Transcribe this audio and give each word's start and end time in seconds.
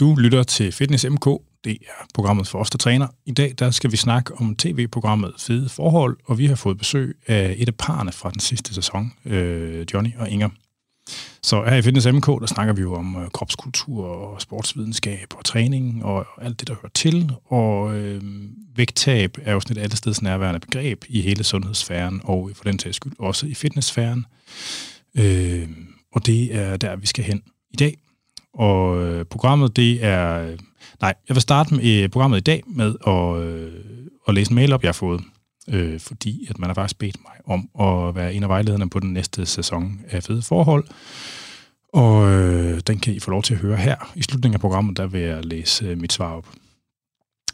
Du 0.00 0.14
lytter 0.14 0.42
til 0.42 0.72
Fitness 0.72 1.06
MK. 1.10 1.26
Det 1.64 1.78
er 1.82 2.06
programmet 2.14 2.46
for 2.46 2.58
os, 2.58 2.70
der 2.70 2.78
træner. 2.78 3.06
I 3.26 3.32
dag 3.32 3.54
der 3.58 3.70
skal 3.70 3.92
vi 3.92 3.96
snakke 3.96 4.34
om 4.34 4.56
tv-programmet 4.56 5.34
Fede 5.38 5.68
Forhold, 5.68 6.16
og 6.24 6.38
vi 6.38 6.46
har 6.46 6.54
fået 6.54 6.78
besøg 6.78 7.16
af 7.26 7.54
et 7.58 7.68
af 7.68 7.74
parerne 7.74 8.12
fra 8.12 8.30
den 8.30 8.40
sidste 8.40 8.74
sæson, 8.74 9.12
øh, 9.24 9.86
Johnny 9.94 10.10
og 10.18 10.30
Inger. 10.30 10.48
Så 11.42 11.64
her 11.64 11.76
i 11.76 11.82
Fitness 11.82 12.06
MK, 12.06 12.26
der 12.26 12.46
snakker 12.46 12.74
vi 12.74 12.80
jo 12.80 12.94
om 12.94 13.16
øh, 13.16 13.30
kropskultur 13.30 14.06
og 14.06 14.40
sportsvidenskab 14.40 15.34
og 15.36 15.44
træning 15.44 16.04
og 16.04 16.26
alt 16.42 16.60
det, 16.60 16.68
der 16.68 16.74
hører 16.74 16.92
til. 16.94 17.32
Og 17.44 17.96
øh, 17.96 18.22
vægttab 18.76 19.38
er 19.42 19.52
jo 19.52 19.60
sådan 19.60 19.76
et 19.76 19.82
allesteds 19.82 20.22
nærværende 20.22 20.60
begreb 20.60 21.04
i 21.08 21.20
hele 21.20 21.44
sundhedssfæren 21.44 22.20
og 22.24 22.50
for 22.54 22.64
den 22.64 22.78
sags 22.78 22.96
skyld 22.96 23.12
også 23.18 23.46
i 23.46 23.54
fitnesssfæren. 23.54 24.26
Øh, 25.18 25.68
og 26.12 26.26
det 26.26 26.56
er 26.56 26.76
der, 26.76 26.96
vi 26.96 27.06
skal 27.06 27.24
hen 27.24 27.42
i 27.70 27.76
dag. 27.76 27.96
Og 28.54 29.02
øh, 29.02 29.24
programmet, 29.24 29.76
det 29.76 30.04
er... 30.04 30.42
Øh, 30.42 30.58
nej, 31.00 31.14
jeg 31.28 31.34
vil 31.34 31.40
starte 31.42 31.74
med 31.74 32.02
øh, 32.02 32.08
programmet 32.08 32.36
i 32.38 32.40
dag 32.40 32.62
med 32.66 32.94
at, 33.06 33.36
øh, 33.42 33.72
at 34.28 34.34
læse 34.34 34.50
en 34.50 34.54
mail 34.54 34.72
op, 34.72 34.82
jeg 34.82 34.88
har 34.88 34.92
fået. 34.92 35.20
Øh, 35.68 36.00
fordi 36.00 36.46
at 36.50 36.58
man 36.58 36.68
har 36.68 36.74
faktisk 36.74 36.98
bedt 36.98 37.16
mig 37.24 37.58
om 37.58 37.86
at 37.88 38.14
være 38.14 38.34
en 38.34 38.42
af 38.42 38.48
vejlederne 38.48 38.90
på 38.90 39.00
den 39.00 39.12
næste 39.12 39.46
sæson 39.46 40.00
af 40.10 40.22
Fede 40.22 40.42
Forhold. 40.42 40.84
Og 41.92 42.30
øh, 42.30 42.80
den 42.86 42.98
kan 42.98 43.14
I 43.14 43.20
få 43.20 43.30
lov 43.30 43.42
til 43.42 43.54
at 43.54 43.60
høre 43.60 43.76
her. 43.76 44.12
I 44.14 44.22
slutningen 44.22 44.54
af 44.54 44.60
programmet, 44.60 44.96
der 44.96 45.06
vil 45.06 45.20
jeg 45.20 45.44
læse 45.44 45.84
øh, 45.84 45.98
mit 45.98 46.12
svar 46.12 46.32
op. 46.32 46.46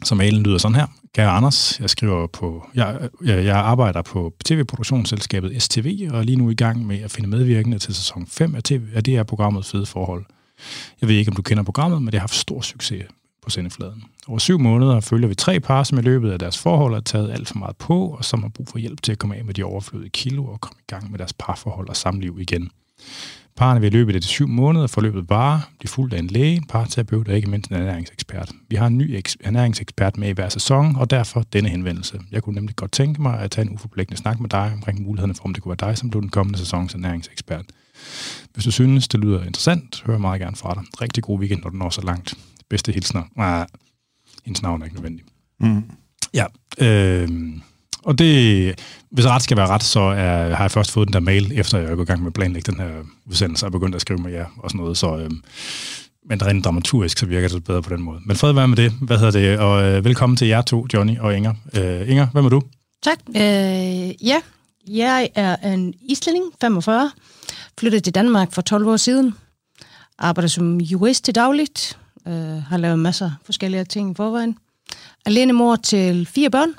Så 0.03 0.15
mailen 0.15 0.43
lyder 0.43 0.57
sådan 0.57 0.75
her. 0.75 0.87
Kære 1.15 1.29
Anders, 1.29 1.79
jeg 1.79 1.89
skriver 1.89 2.27
på, 2.27 2.67
jeg, 2.75 3.09
jeg, 3.25 3.45
jeg 3.45 3.57
arbejder 3.57 4.01
på 4.01 4.33
tv-produktionsselskabet 4.45 5.61
STV, 5.61 6.09
og 6.11 6.19
er 6.19 6.23
lige 6.23 6.35
nu 6.35 6.49
i 6.49 6.55
gang 6.55 6.85
med 6.85 6.99
at 7.01 7.11
finde 7.11 7.29
medvirkende 7.29 7.79
til 7.79 7.95
sæson 7.95 8.27
5 8.27 8.55
af, 8.55 8.63
TV, 8.63 8.81
af 8.93 9.03
det 9.03 9.13
her 9.13 9.23
programmet 9.23 9.65
Fede 9.65 9.85
Forhold. 9.85 10.25
Jeg 11.01 11.09
ved 11.09 11.15
ikke, 11.15 11.29
om 11.29 11.35
du 11.35 11.41
kender 11.41 11.63
programmet, 11.63 12.01
men 12.01 12.05
det 12.05 12.13
har 12.13 12.19
haft 12.19 12.35
stor 12.35 12.61
succes 12.61 13.05
på 13.43 13.49
sendefladen. 13.49 14.03
Over 14.27 14.39
syv 14.39 14.59
måneder 14.59 14.99
følger 14.99 15.27
vi 15.27 15.35
tre 15.35 15.59
par, 15.59 15.83
som 15.83 15.97
i 15.97 16.01
løbet 16.01 16.31
af 16.31 16.39
deres 16.39 16.57
forhold 16.57 16.93
har 16.93 17.01
taget 17.01 17.31
alt 17.31 17.47
for 17.47 17.57
meget 17.57 17.77
på, 17.77 18.07
og 18.07 18.25
som 18.25 18.41
har 18.41 18.49
brug 18.49 18.67
for 18.67 18.77
hjælp 18.77 19.01
til 19.01 19.11
at 19.11 19.19
komme 19.19 19.35
af 19.35 19.45
med 19.45 19.53
de 19.53 19.63
overflødige 19.63 20.09
kilo 20.09 20.45
og 20.45 20.61
komme 20.61 20.79
i 20.79 20.85
gang 20.87 21.11
med 21.11 21.19
deres 21.19 21.33
parforhold 21.33 21.89
og 21.89 21.95
samliv 21.95 22.37
igen. 22.39 22.69
Parerne 23.55 23.81
vil 23.81 23.87
i 23.87 23.97
løbet 23.97 24.15
af 24.15 24.21
de 24.21 24.27
syv 24.27 24.47
måneder 24.47 24.87
forløbet 24.87 25.27
bare 25.27 25.61
blive 25.79 25.89
fuldt 25.89 26.13
af 26.13 26.19
en 26.19 26.27
læge, 26.27 26.55
en 26.55 26.67
parterapeut 26.67 27.27
og 27.27 27.35
ikke 27.35 27.49
mindst 27.49 27.71
en 27.71 27.77
ernæringsekspert. 27.77 28.51
Vi 28.69 28.75
har 28.75 28.87
en 28.87 28.97
ny 28.97 29.21
ernæringsekspert 29.39 30.17
med 30.17 30.29
i 30.29 30.31
hver 30.31 30.49
sæson, 30.49 30.95
og 30.95 31.09
derfor 31.09 31.41
denne 31.53 31.69
henvendelse. 31.69 32.19
Jeg 32.31 32.43
kunne 32.43 32.55
nemlig 32.55 32.75
godt 32.75 32.91
tænke 32.91 33.21
mig 33.21 33.39
at 33.39 33.51
tage 33.51 33.67
en 33.67 33.73
uforpligtende 33.73 34.21
snak 34.21 34.39
med 34.39 34.49
dig 34.49 34.71
omkring 34.73 35.01
mulighederne 35.01 35.35
for, 35.35 35.43
om 35.43 35.53
det 35.53 35.63
kunne 35.63 35.77
være 35.79 35.89
dig, 35.89 35.97
som 35.97 36.09
blev 36.09 36.21
den 36.21 36.29
kommende 36.29 36.59
sæsons 36.59 36.93
ernæringsekspert. 36.93 37.65
Hvis 38.53 38.65
du 38.65 38.71
synes, 38.71 39.07
det 39.07 39.19
lyder 39.19 39.43
interessant, 39.43 40.03
hører 40.05 40.17
jeg 40.17 40.21
meget 40.21 40.41
gerne 40.41 40.55
fra 40.55 40.73
dig. 40.73 40.83
Rigtig 41.01 41.23
god 41.23 41.39
weekend, 41.39 41.61
når 41.63 41.69
du 41.69 41.77
når 41.77 41.89
så 41.89 42.01
langt. 42.01 42.33
Bedste 42.69 42.91
hilsner. 42.91 43.23
Ah, 43.37 43.65
hendes 44.45 44.61
navn 44.61 44.81
er 44.81 44.85
ikke 44.85 44.95
nødvendigt. 44.95 45.27
Mm. 45.59 45.83
Ja, 46.33 46.45
øh, 46.77 47.29
og 48.03 48.19
det, 48.19 48.79
hvis 49.11 49.25
ret 49.25 49.41
skal 49.41 49.57
være 49.57 49.67
ret, 49.67 49.83
så 49.83 49.99
er, 49.99 50.55
har 50.55 50.63
jeg 50.63 50.71
først 50.71 50.91
fået 50.91 51.07
den 51.07 51.13
der 51.13 51.19
mail, 51.19 51.59
efter 51.59 51.77
jeg 51.77 51.91
er 51.91 51.95
gået 51.95 52.05
i 52.05 52.07
gang 52.07 52.21
med 52.21 52.27
at 52.27 52.33
planlægge 52.33 52.71
den 52.71 52.79
her 52.79 52.91
udsendelse, 53.25 53.65
og 53.65 53.71
begyndt 53.71 53.95
at 53.95 54.01
skrive 54.01 54.19
med 54.19 54.31
jer 54.31 54.45
og 54.57 54.69
sådan 54.69 54.81
noget, 54.81 54.97
så... 54.97 55.17
Øh, 55.17 55.31
men 56.25 56.45
rent 56.45 56.65
dramaturgisk, 56.65 57.17
så 57.17 57.25
virker 57.25 57.47
det 57.47 57.63
bedre 57.63 57.81
på 57.81 57.89
den 57.89 58.01
måde. 58.01 58.19
Men 58.25 58.35
fred 58.35 58.53
være 58.53 58.67
med 58.67 58.77
det. 58.77 58.91
Hvad 58.91 59.17
hedder 59.17 59.31
det? 59.31 59.59
Og 59.59 59.83
øh, 59.83 60.05
velkommen 60.05 60.37
til 60.37 60.47
jer 60.47 60.61
to, 60.61 60.87
Johnny 60.93 61.19
og 61.19 61.37
Inger. 61.37 61.53
Øh, 61.77 62.09
Inger, 62.09 62.27
hvem 62.27 62.45
er 62.45 62.49
du? 62.49 62.61
Tak. 63.01 63.17
Øh, 63.27 64.25
ja, 64.27 64.41
jeg 64.87 65.29
er 65.35 65.55
en 65.73 65.93
islænding, 66.01 66.45
45, 66.61 67.11
flyttede 67.81 68.01
til 68.01 68.15
Danmark 68.15 68.51
for 68.51 68.61
12 68.61 68.87
år 68.87 68.97
siden. 68.97 69.33
Arbejder 70.17 70.47
som 70.47 70.77
jurist 70.77 71.25
til 71.25 71.35
dagligt. 71.35 71.97
Øh, 72.27 72.63
har 72.63 72.77
lavet 72.77 72.99
masser 72.99 73.25
af 73.25 73.31
forskellige 73.43 73.85
ting 73.85 74.11
i 74.11 74.13
forvejen. 74.15 74.57
Alene 75.25 75.53
mor 75.53 75.75
til 75.75 76.25
fire 76.25 76.49
børn. 76.49 76.69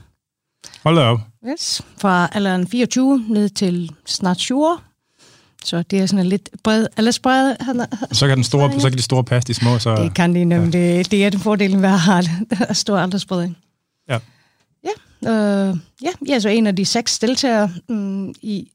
Hold 0.82 0.98
op. 0.98 1.20
Yes. 1.48 1.82
Fra 1.98 2.28
alderen 2.32 2.68
24 2.68 3.24
ned 3.28 3.48
til 3.48 3.90
snart 4.06 4.36
20 4.36 4.66
år. 4.66 4.82
Så 5.64 5.82
det 5.82 5.98
er 5.98 6.06
sådan 6.06 6.24
en 6.24 6.26
lidt 6.26 6.50
bred, 6.64 6.86
eller 6.96 7.18
bred. 7.22 7.54
Så 8.12 8.26
kan, 8.26 8.36
den 8.36 8.44
store, 8.44 8.80
så 8.80 8.88
kan 8.88 8.98
de 8.98 9.02
store 9.02 9.24
passe 9.24 9.46
de 9.46 9.54
små. 9.54 9.78
Så, 9.78 9.96
det 9.96 10.14
kan 10.14 10.34
de 10.34 10.44
nemlig. 10.44 10.74
Ja. 10.74 10.98
Det, 10.98 11.10
det 11.10 11.24
er 11.24 11.30
den 11.30 11.40
fordelen 11.40 11.82
ved 11.82 11.88
at 11.88 12.00
have 12.00 12.24
stor 12.72 12.98
aldersspredning. 12.98 13.56
Ja. 14.08 14.18
Ja, 14.84 15.30
øh, 15.30 15.76
ja, 16.02 16.10
jeg 16.26 16.34
er 16.34 16.38
så 16.38 16.48
en 16.48 16.66
af 16.66 16.76
de 16.76 16.84
seks 16.84 17.18
deltagere 17.18 17.70
mm, 17.88 18.34
i 18.42 18.68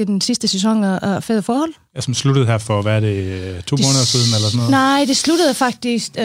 det 0.00 0.08
er 0.08 0.12
den 0.12 0.20
sidste 0.20 0.48
sæson 0.48 0.84
af 0.84 1.22
Fede 1.24 1.42
Forhold. 1.42 1.72
Ja, 1.96 2.00
som 2.00 2.14
sluttede 2.14 2.46
her 2.46 2.58
for, 2.58 2.82
hvad 2.82 2.96
er 2.96 3.00
det, 3.00 3.64
to 3.64 3.76
det, 3.76 3.84
måneder 3.84 4.04
siden 4.04 4.34
eller 4.34 4.48
sådan 4.48 4.56
noget? 4.56 4.70
Nej, 4.70 5.04
det 5.08 5.16
sluttede 5.16 5.54
faktisk, 5.54 6.10
øh, 6.18 6.24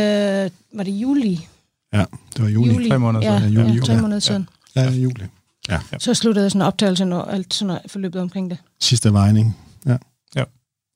var 0.74 0.84
det 0.84 0.92
juli? 0.92 1.48
Ja, 1.94 2.06
det 2.34 2.44
var 2.44 2.50
juli. 2.50 2.74
juli. 2.74 2.90
Tre 2.90 3.00
måneder 3.00 3.32
ja, 3.32 3.40
siden. 3.40 3.54
Ja, 3.54 3.62
juli, 3.62 3.76
ja, 3.76 3.84
tre 3.84 4.02
måneder 4.02 4.20
siden. 4.20 4.50
Ja, 4.76 4.84
ja 4.84 4.90
juli. 4.90 5.24
Ja. 5.70 5.80
Så 6.00 6.14
sluttede 6.14 6.50
sådan 6.50 6.62
optagelsen 6.62 7.14
og 7.14 7.34
alt 7.34 7.54
sådan 7.54 7.68
noget 7.68 7.82
forløbet 7.88 8.22
omkring 8.22 8.50
det. 8.50 8.58
Sidste 8.80 9.14
vejning, 9.14 9.58
ja. 9.86 9.98
Ja. 10.36 10.44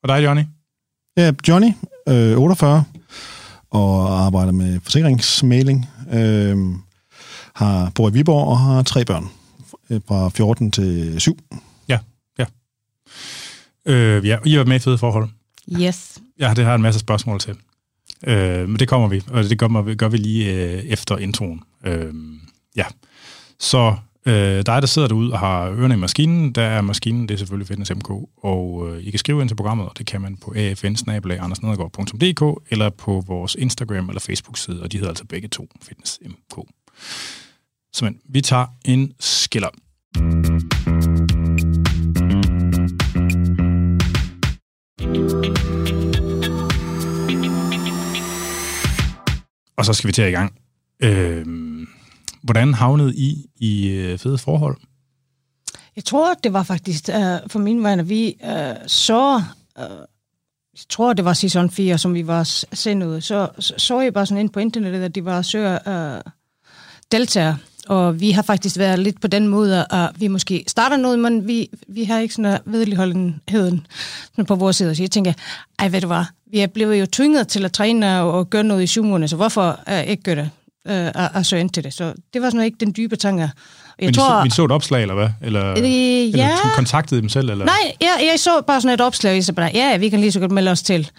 Og 0.03 0.09
dig, 0.09 0.23
Johnny? 0.23 0.44
Ja, 1.18 1.31
Johnny, 1.47 1.72
øh, 2.07 2.38
48, 2.38 2.84
og 3.72 4.19
arbejder 4.25 4.51
med 4.51 4.79
forsikringsmailing. 4.84 5.89
Øh, 6.12 6.57
har, 7.56 7.91
bor 7.95 8.09
i 8.09 8.13
Viborg 8.13 8.47
og 8.47 8.59
har 8.59 8.84
tre 8.84 9.06
børn 9.06 9.29
fra 10.07 10.29
14 10.29 10.72
til 10.72 11.22
7. 11.22 11.38
Øh, 13.89 14.27
ja, 14.27 14.38
I 14.45 14.53
har 14.53 14.63
med 14.63 14.75
i 14.75 14.79
fede 14.79 14.97
forhold. 14.97 15.29
Yes. 15.81 16.17
Ja, 16.39 16.53
det 16.55 16.66
har 16.66 16.75
en 16.75 16.81
masse 16.81 17.00
spørgsmål 17.00 17.39
til. 17.39 17.55
Øh, 18.27 18.69
men 18.69 18.79
det 18.79 18.88
kommer 18.88 19.07
vi, 19.07 19.23
og 19.27 19.44
det 19.44 19.59
gør, 19.59 19.95
gør 19.95 20.07
vi 20.07 20.17
lige 20.17 20.53
øh, 20.53 20.83
efter 20.83 21.17
introen. 21.17 21.63
Øh, 21.85 22.13
ja. 22.75 22.85
Så 23.59 23.95
øh, 24.25 24.33
dig, 24.33 24.66
der 24.66 24.85
sidder 24.85 25.07
derude 25.07 25.33
og 25.33 25.39
har 25.39 25.69
ørerne 25.69 25.94
i 25.94 25.97
maskinen, 25.97 26.51
der 26.51 26.61
er 26.61 26.81
maskinen, 26.81 27.27
det 27.27 27.33
er 27.33 27.38
selvfølgelig 27.38 27.67
Fitness 27.67 27.91
MK, 27.95 28.09
og 28.44 28.89
øh, 28.89 29.03
I 29.03 29.09
kan 29.09 29.19
skrive 29.19 29.41
ind 29.41 29.50
til 29.50 29.55
programmet, 29.55 29.89
og 29.89 29.97
det 29.97 30.06
kan 30.06 30.21
man 30.21 30.38
på 30.38 30.53
afn 30.57 31.95
eller 32.69 32.89
på 32.89 33.23
vores 33.27 33.56
Instagram 33.56 34.09
eller 34.09 34.19
Facebook-side, 34.19 34.81
og 34.81 34.91
de 34.91 34.97
hedder 34.97 35.09
altså 35.09 35.25
begge 35.25 35.47
to 35.47 35.67
Fitness 35.81 36.19
MK. 36.25 36.67
Så 37.94 38.06
men, 38.06 38.17
vi 38.29 38.41
tager 38.41 38.66
en 38.85 39.13
skiller. 39.19 39.69
Og 49.79 49.85
så 49.85 49.94
skal 49.94 50.07
vi 50.07 50.12
til 50.12 50.28
i 50.28 50.31
gang. 50.31 50.53
Øh, 51.00 51.45
hvordan 52.41 52.73
havnede 52.73 53.16
I 53.16 53.45
i 53.56 53.88
øh, 53.88 54.17
fede 54.17 54.38
forhold? 54.38 54.78
Jeg 55.95 56.06
tror, 56.06 56.34
det 56.34 56.53
var 56.53 56.63
faktisk 56.63 57.09
øh, 57.09 57.40
for 57.47 57.59
min 57.59 57.84
vej, 57.84 58.01
vi 58.01 58.35
øh, 58.45 58.75
så... 58.88 59.44
øh, 59.79 59.84
jeg 60.73 60.85
tror, 60.89 61.13
det 61.13 61.25
var 61.25 61.34
sæson 61.34 61.69
4, 61.69 61.97
som 61.97 62.13
vi 62.13 62.28
var 62.28 62.44
sendt 62.73 63.03
ud. 63.03 63.22
Så, 63.22 63.50
så, 63.59 63.73
så 63.78 64.00
jeg 64.00 64.13
bare 64.13 64.25
sådan 64.25 64.39
ind 64.39 64.50
på 64.50 64.59
internettet, 64.59 65.03
at 65.03 65.16
de 65.16 65.25
var 65.25 65.41
søger 65.41 65.79
øh, 65.88 66.22
deltager. 67.12 67.56
Og 67.88 68.19
vi 68.19 68.31
har 68.31 68.41
faktisk 68.41 68.78
været 68.78 69.00
lidt 69.00 69.22
på 69.22 69.28
den 69.28 69.47
måde, 69.47 69.85
at 69.91 70.09
vi 70.19 70.28
måske 70.28 70.63
starter 70.68 70.97
noget, 70.97 71.19
men 71.19 71.47
vi, 71.47 71.69
vi 71.88 72.03
har 72.03 72.19
ikke 72.19 72.34
sådan 72.34 72.53
øh, 72.53 72.73
vedligeholdenheden 72.73 73.88
på 74.47 74.56
vores 74.56 74.75
side. 74.75 74.95
Så 74.95 75.03
jeg 75.03 75.12
tænker, 75.12 75.34
ej, 75.79 75.89
ved 75.89 76.01
du 76.01 76.07
hvad, 76.07 76.23
vi 76.51 76.59
er 76.59 76.67
blevet 76.67 76.99
jo 76.99 77.05
tvinget 77.05 77.47
til 77.47 77.65
at 77.65 77.71
træne 77.71 78.21
og 78.21 78.49
gøre 78.49 78.63
noget 78.63 78.83
i 78.83 78.87
syv 78.87 79.03
måneder, 79.03 79.27
så 79.27 79.35
hvorfor 79.35 79.79
uh, 79.91 80.03
ikke 80.03 80.23
gøre 80.23 80.35
det? 80.35 80.49
Uh, 80.89 81.35
at, 81.35 81.45
søge 81.45 81.59
ind 81.59 81.69
til 81.69 81.83
det. 81.83 81.93
Så 81.93 82.13
det 82.33 82.41
var 82.41 82.49
sådan 82.49 82.65
ikke 82.65 82.77
den 82.79 82.93
dybe 82.97 83.15
tanke. 83.15 83.41
Jeg 83.41 83.51
Men 84.07 84.13
tror, 84.13 84.43
vi 84.43 84.49
så 84.49 84.65
et 84.65 84.71
opslag, 84.71 85.01
eller 85.01 85.15
hvad? 85.15 85.29
Eller, 85.41 85.71
øh, 85.71 85.83
ja. 85.83 86.51
eller 86.51 86.75
kontaktede 86.75 87.21
dem 87.21 87.29
selv? 87.29 87.49
Eller? 87.49 87.65
Nej, 87.65 87.95
jeg, 88.01 88.29
jeg 88.31 88.39
så 88.39 88.61
bare 88.67 88.81
sådan 88.81 88.93
et 88.93 89.01
opslag, 89.01 89.29
og 89.29 89.35
jeg 89.35 89.43
sagde 89.43 89.71
ja, 89.73 89.97
vi 89.97 90.09
kan 90.09 90.19
lige 90.19 90.31
så 90.31 90.39
godt 90.39 90.51
melde 90.51 90.71
os 90.71 90.81
til. 90.81 91.11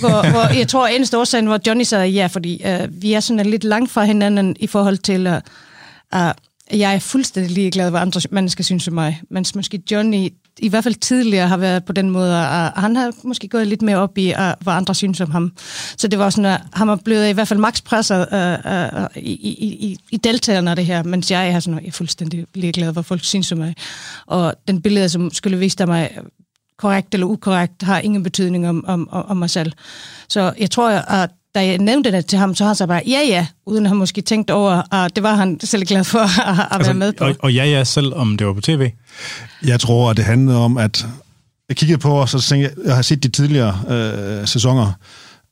hvor, 0.00 0.30
hvor 0.32 0.54
jeg 0.58 0.68
tror, 0.68 0.86
eneste 0.86 1.18
årsagen, 1.18 1.46
hvor 1.46 1.58
Johnny 1.66 1.82
sagde 1.82 2.08
ja, 2.08 2.26
fordi 2.26 2.62
uh, 2.64 3.02
vi 3.02 3.12
er 3.12 3.20
sådan 3.20 3.46
lidt 3.46 3.64
langt 3.64 3.90
fra 3.90 4.04
hinanden 4.04 4.56
i 4.60 4.66
forhold 4.66 4.98
til... 4.98 5.26
Uh, 5.26 5.34
Uh, 6.14 6.30
jeg 6.72 6.94
er 6.94 6.98
fuldstændig 6.98 7.52
ligeglad, 7.52 7.90
hvad 7.90 8.00
andre 8.00 8.20
mennesker 8.30 8.64
synes 8.64 8.88
om 8.88 8.94
mig. 8.94 9.20
Mens 9.30 9.54
måske 9.54 9.82
Johnny 9.90 10.28
i 10.58 10.68
hvert 10.68 10.84
fald 10.84 10.94
tidligere 10.94 11.48
har 11.48 11.56
været 11.56 11.84
på 11.84 11.92
den 11.92 12.10
måde, 12.10 12.34
og 12.38 12.80
han 12.80 12.96
har 12.96 13.12
måske 13.24 13.48
gået 13.48 13.66
lidt 13.66 13.82
mere 13.82 13.96
op 13.96 14.18
i, 14.18 14.28
uh, 14.28 14.34
hvad 14.34 14.72
andre 14.72 14.94
synes 14.94 15.20
om 15.20 15.30
ham. 15.30 15.52
Så 15.96 16.08
det 16.08 16.18
var 16.18 16.30
sådan, 16.30 16.44
at 16.44 16.60
han 16.72 16.88
er 16.88 16.96
blevet 16.96 17.28
i 17.28 17.32
hvert 17.32 17.48
fald 17.48 17.60
max 17.60 17.82
presset 17.82 18.26
uh, 18.32 18.38
øh, 18.38 18.58
uh, 18.96 19.02
øh, 19.02 19.08
i, 19.16 19.32
i, 19.32 19.98
i 20.10 20.16
deltagerne 20.16 20.70
af 20.70 20.76
det 20.76 20.86
her, 20.86 21.02
mens 21.02 21.30
jeg 21.30 21.50
er 21.50 21.60
sådan, 21.60 21.78
jeg 21.80 21.88
er 21.88 21.92
fuldstændig 21.92 22.46
ligeglad, 22.54 22.92
hvad 22.92 23.02
folk 23.02 23.24
synes 23.24 23.52
om 23.52 23.58
mig. 23.58 23.74
Og 24.26 24.54
den 24.68 24.82
billede, 24.82 25.08
som 25.08 25.30
skulle 25.32 25.58
vise 25.58 25.86
mig 25.86 26.18
korrekt 26.78 27.14
eller 27.14 27.26
ukorrekt, 27.26 27.82
har 27.82 27.98
ingen 27.98 28.22
betydning 28.22 28.68
om, 28.68 28.84
om, 28.86 29.08
om 29.10 29.36
mig 29.36 29.50
selv. 29.50 29.72
Så 30.28 30.52
jeg 30.58 30.70
tror, 30.70 30.90
at 30.90 31.30
da 31.54 31.66
jeg 31.66 31.78
nævnte 31.78 32.12
det 32.12 32.26
til 32.26 32.38
ham, 32.38 32.54
så 32.54 32.64
har 32.64 32.68
han 32.68 32.76
så 32.76 32.86
bare, 32.86 33.02
ja 33.06 33.20
ja, 33.28 33.46
uden 33.66 33.86
at 33.86 33.88
han 33.88 33.98
måske 33.98 34.20
tænkt 34.20 34.50
over, 34.50 34.94
at 34.94 35.16
det 35.16 35.22
var 35.22 35.34
han 35.34 35.60
selv 35.60 35.84
glad 35.84 36.04
for 36.04 36.18
at, 36.50 36.58
at 36.58 36.66
altså, 36.70 36.92
være 36.92 36.98
med 36.98 37.12
på. 37.12 37.24
Og, 37.24 37.34
og 37.38 37.54
ja 37.54 37.64
ja, 37.64 37.84
selv 37.84 38.14
om 38.14 38.36
det 38.36 38.46
var 38.46 38.52
på 38.52 38.60
tv? 38.60 38.90
Jeg 39.66 39.80
tror, 39.80 40.10
at 40.10 40.16
det 40.16 40.24
handlede 40.24 40.58
om, 40.58 40.76
at 40.76 41.06
jeg 41.68 41.76
kiggede 41.76 41.98
på, 41.98 42.10
og 42.20 42.28
så 42.28 42.40
tænkte 42.40 42.70
jeg, 42.70 42.86
jeg 42.86 42.94
har 42.94 43.02
set 43.02 43.22
de 43.22 43.28
tidligere 43.28 43.80
øh, 43.88 44.46
sæsoner, 44.46 44.92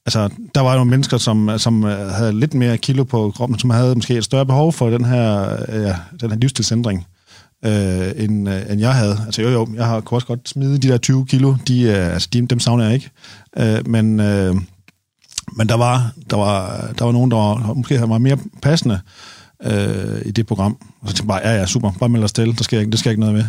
altså, 0.07 0.29
der 0.55 0.61
var 0.61 0.75
nogle 0.75 0.91
mennesker, 0.91 1.19
som, 1.19 1.59
som 1.59 1.83
havde 1.83 2.41
lidt 2.41 2.55
mere 2.55 2.79
kilo 2.79 3.05
på 3.05 3.33
kroppen, 3.37 3.59
som 3.59 3.71
havde 3.71 3.95
måske 3.95 4.15
et 4.15 4.25
større 4.25 4.47
behov 4.47 4.73
for 4.73 4.91
den 4.91 5.05
her, 5.05 5.57
ja, 5.69 5.97
den 6.21 6.31
her 6.31 6.39
livsstilsændring, 6.39 7.07
øh, 7.65 8.13
end, 8.17 8.49
øh, 8.49 8.63
end 8.71 8.81
jeg 8.81 8.95
havde. 8.95 9.19
Altså 9.27 9.43
jo, 9.43 9.49
jo, 9.49 9.69
jeg 9.75 9.87
har 9.87 10.03
også 10.07 10.27
godt 10.27 10.49
smide 10.49 10.79
de 10.79 10.89
der 10.89 10.97
20 10.99 11.27
kilo, 11.27 11.55
de, 11.69 11.83
øh, 11.83 12.13
altså, 12.13 12.29
de, 12.33 12.47
dem 12.47 12.61
savner 12.61 12.85
jeg 12.85 12.95
ikke. 12.95 13.11
Øh, 13.59 13.89
men 13.89 14.21
øh, 14.21 14.55
men 15.57 15.69
der 15.69 15.75
var, 15.77 16.11
der 16.31 16.37
var, 16.37 16.89
der 16.99 17.05
var 17.05 17.13
nogen, 17.13 17.31
der 17.31 17.37
var, 17.37 17.75
måske 17.75 18.01
var 18.01 18.19
mere 18.19 18.39
passende 18.63 19.01
øh, 19.65 20.23
i 20.25 20.31
det 20.31 20.47
program. 20.47 20.77
Og 21.01 21.09
så 21.09 21.15
tænkte 21.15 21.35
jeg 21.35 21.43
bare, 21.43 21.53
ja, 21.53 21.61
ja, 21.61 21.67
super, 21.67 21.93
bare 22.01 22.09
meld 22.09 22.25
os 22.25 22.33
til, 22.33 22.59
der 22.59 22.65
sker 22.65 22.79
ikke, 22.79 22.91
det 22.91 22.99
sker 22.99 23.11
ikke 23.11 23.21
noget 23.21 23.35
med. 23.35 23.45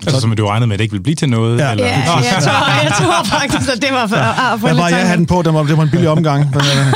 Altså, 0.00 0.20
som 0.20 0.36
du 0.36 0.46
regnede 0.46 0.66
med, 0.66 0.74
at 0.74 0.78
det 0.78 0.84
ikke 0.84 0.92
ville 0.92 1.02
blive 1.02 1.14
til 1.14 1.28
noget? 1.28 1.58
Ja, 1.58 1.70
eller? 1.70 1.86
ja 1.86 1.98
jeg, 1.98 2.06
tror, 2.06 2.82
jeg 2.82 2.92
tror 2.98 3.24
faktisk, 3.38 3.70
at 3.72 3.82
det 3.82 3.88
var 3.92 4.06
for, 4.06 4.16
at 4.16 4.60
få 4.60 4.66
Jeg 4.66 4.76
bare, 4.76 4.86
jeg 4.86 5.06
havde 5.06 5.18
den 5.18 5.26
på, 5.26 5.42
det 5.42 5.54
var, 5.54 5.62
det 5.62 5.76
var 5.76 5.82
en 5.82 5.90
billig 5.90 6.08
omgang. 6.08 6.44
Men, 6.50 6.54
øh, 6.54 6.92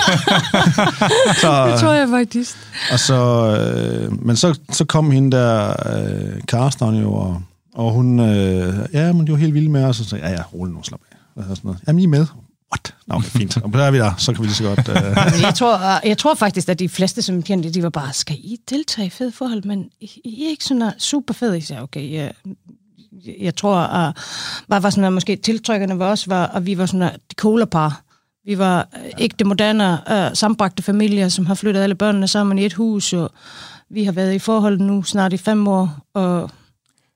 så, 1.42 1.66
det 1.70 1.80
tror 1.80 1.92
jeg 1.92 2.08
faktisk. 2.08 2.56
Og 2.92 2.98
så, 2.98 3.20
øh, 3.56 4.26
men 4.26 4.36
så, 4.36 4.58
så 4.72 4.84
kom 4.84 5.10
hende 5.10 5.36
der, 5.36 5.68
øh, 5.96 6.40
Karsten 6.48 6.94
jo, 6.94 7.14
og, 7.14 7.42
og 7.74 7.92
hun, 7.92 8.20
øh, 8.20 8.74
ja, 8.92 9.12
men 9.12 9.26
de 9.26 9.32
var 9.32 9.38
helt 9.38 9.54
vilde 9.54 9.70
med 9.70 9.84
os, 9.84 10.00
og 10.00 10.04
så 10.04 10.10
sagde 10.10 10.26
ja, 10.26 10.32
ja, 10.32 10.42
rolig 10.54 10.74
nu, 10.74 10.82
slap 10.82 11.00
af. 11.10 11.16
Og 11.36 11.44
sådan 11.44 11.60
noget. 11.64 11.78
Jamen, 11.86 12.00
I 12.00 12.04
er 12.04 12.08
med. 12.08 12.26
What? 12.72 12.94
Nå, 13.06 13.14
okay, 13.14 13.28
fint. 13.28 13.56
Og 13.56 13.72
der 13.72 13.84
er 13.84 13.90
vi 13.90 13.98
der, 13.98 14.14
så 14.18 14.32
kan 14.32 14.42
vi 14.42 14.46
lige 14.46 14.54
så 14.54 14.64
godt... 14.64 14.88
Uh... 14.88 15.42
jeg, 15.42 15.54
tror, 15.54 16.06
jeg 16.06 16.18
tror 16.18 16.34
faktisk, 16.34 16.68
at 16.68 16.78
de 16.78 16.88
fleste, 16.88 17.22
som 17.22 17.42
kendte, 17.42 17.70
de 17.70 17.82
var 17.82 17.90
bare, 17.90 18.12
skal 18.12 18.36
I 18.36 18.56
deltage 18.70 19.06
i 19.06 19.10
fede 19.10 19.32
forhold? 19.32 19.64
Men 19.64 19.90
I, 20.00 20.44
er 20.44 20.50
ikke 20.50 20.64
sådan 20.64 20.92
super 20.98 21.34
fede. 21.34 21.54
Jeg 21.54 21.62
sagde, 21.62 21.82
okay, 21.82 22.12
jeg, 22.12 22.32
jeg 23.40 23.56
tror, 23.56 23.76
at 23.76 24.16
var, 24.68 24.80
var 24.80 24.90
sådan, 24.90 25.04
at 25.04 25.12
måske 25.12 25.36
tiltrykkerne 25.36 25.98
var 25.98 26.10
også, 26.10 26.24
var, 26.28 26.46
at 26.46 26.66
vi 26.66 26.78
var 26.78 26.86
sådan 26.86 27.12
de 27.12 27.34
cola 27.36 27.64
par. 27.64 28.02
Vi 28.44 28.58
var 28.58 28.88
ikke 29.18 29.34
det 29.38 29.46
moderne 29.46 29.98
uh, 30.10 30.36
sambragte 30.36 30.82
familier, 30.82 31.28
som 31.28 31.46
har 31.46 31.54
flyttet 31.54 31.82
alle 31.82 31.94
børnene 31.94 32.28
sammen 32.28 32.58
i 32.58 32.64
et 32.64 32.72
hus, 32.72 33.12
og 33.12 33.30
vi 33.90 34.04
har 34.04 34.12
været 34.12 34.34
i 34.34 34.38
forhold 34.38 34.80
nu 34.80 35.02
snart 35.02 35.32
i 35.32 35.36
fem 35.36 35.68
år, 35.68 36.06
og, 36.14 36.50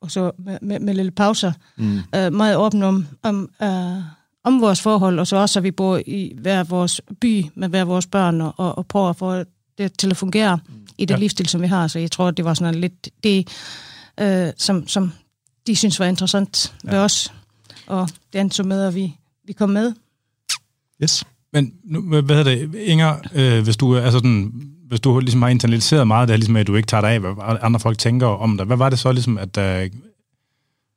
og 0.03 0.11
så 0.11 0.31
med, 0.39 0.59
med, 0.63 0.81
med 0.81 0.95
lille 0.95 1.11
pauser. 1.11 1.53
Mm. 1.77 2.01
Uh, 2.17 2.33
meget 2.33 2.57
åben 2.57 2.83
om, 2.83 3.07
om 3.23 3.51
uh, 3.63 4.03
om 4.45 4.61
vores 4.61 4.81
forhold, 4.81 5.19
og 5.19 5.27
så 5.27 5.37
også, 5.37 5.59
at 5.59 5.63
vi 5.63 5.71
bor 5.71 6.01
i 6.07 6.33
hver 6.41 6.65
vores 6.65 7.01
by 7.21 7.45
med 7.55 7.69
hver 7.69 7.85
vores 7.85 8.07
børn, 8.07 8.41
og, 8.41 8.55
og 8.57 8.87
prøver 8.87 9.11
at 9.11 9.17
få 9.17 9.45
det 9.79 9.99
til 9.99 10.11
at 10.11 10.17
fungere 10.17 10.59
i 10.99 11.05
det 11.05 11.15
ja. 11.15 11.19
livsstil, 11.19 11.49
som 11.49 11.63
vi 11.63 11.67
har. 11.67 11.87
Så 11.87 11.99
jeg 11.99 12.11
tror, 12.11 12.31
det 12.31 12.45
var 12.45 12.55
sådan 12.55 12.75
lidt 12.75 13.09
det, 13.25 13.49
øh, 14.21 14.53
som, 14.57 14.89
som 14.89 15.13
de 15.67 15.77
synes 15.77 16.01
var 16.01 16.07
interessant 16.07 16.75
ja. 16.85 16.91
ved 16.91 16.99
os. 16.99 17.33
Og 17.87 18.09
det 18.33 18.41
endte 18.41 18.57
så 18.57 18.63
med, 18.63 18.83
at 18.83 18.95
vi, 18.95 19.17
vi 19.45 19.53
kom 19.53 19.71
med. 19.71 19.93
Yes. 21.03 21.25
Men 21.53 21.73
nu, 21.85 22.21
hvad 22.23 22.37
hedder 22.37 22.57
det, 22.57 22.75
Inger, 22.75 23.17
øh, 23.35 23.65
hvis 23.65 23.77
du 23.77 23.97
altså 23.97 24.19
sådan, 24.19 24.53
hvis 24.89 25.01
du 25.01 25.19
ligesom 25.19 25.43
har 25.43 25.49
internaliseret 25.49 26.07
meget 26.07 26.29
det 26.29 26.39
ligesom 26.39 26.57
at 26.57 26.67
du 26.67 26.77
ikke 26.77 26.87
tager 26.87 27.01
dig 27.01 27.11
af, 27.11 27.21
hvad 27.21 27.33
andre 27.63 27.81
folk 27.81 27.99
tænker 27.99 28.27
om 28.27 28.57
dig, 28.57 28.67
hvad 28.67 28.77
var 28.77 28.91
det 28.91 28.99
så 28.99 29.13
ligesom, 29.13 29.39
at 29.39 29.55
der 29.55 29.89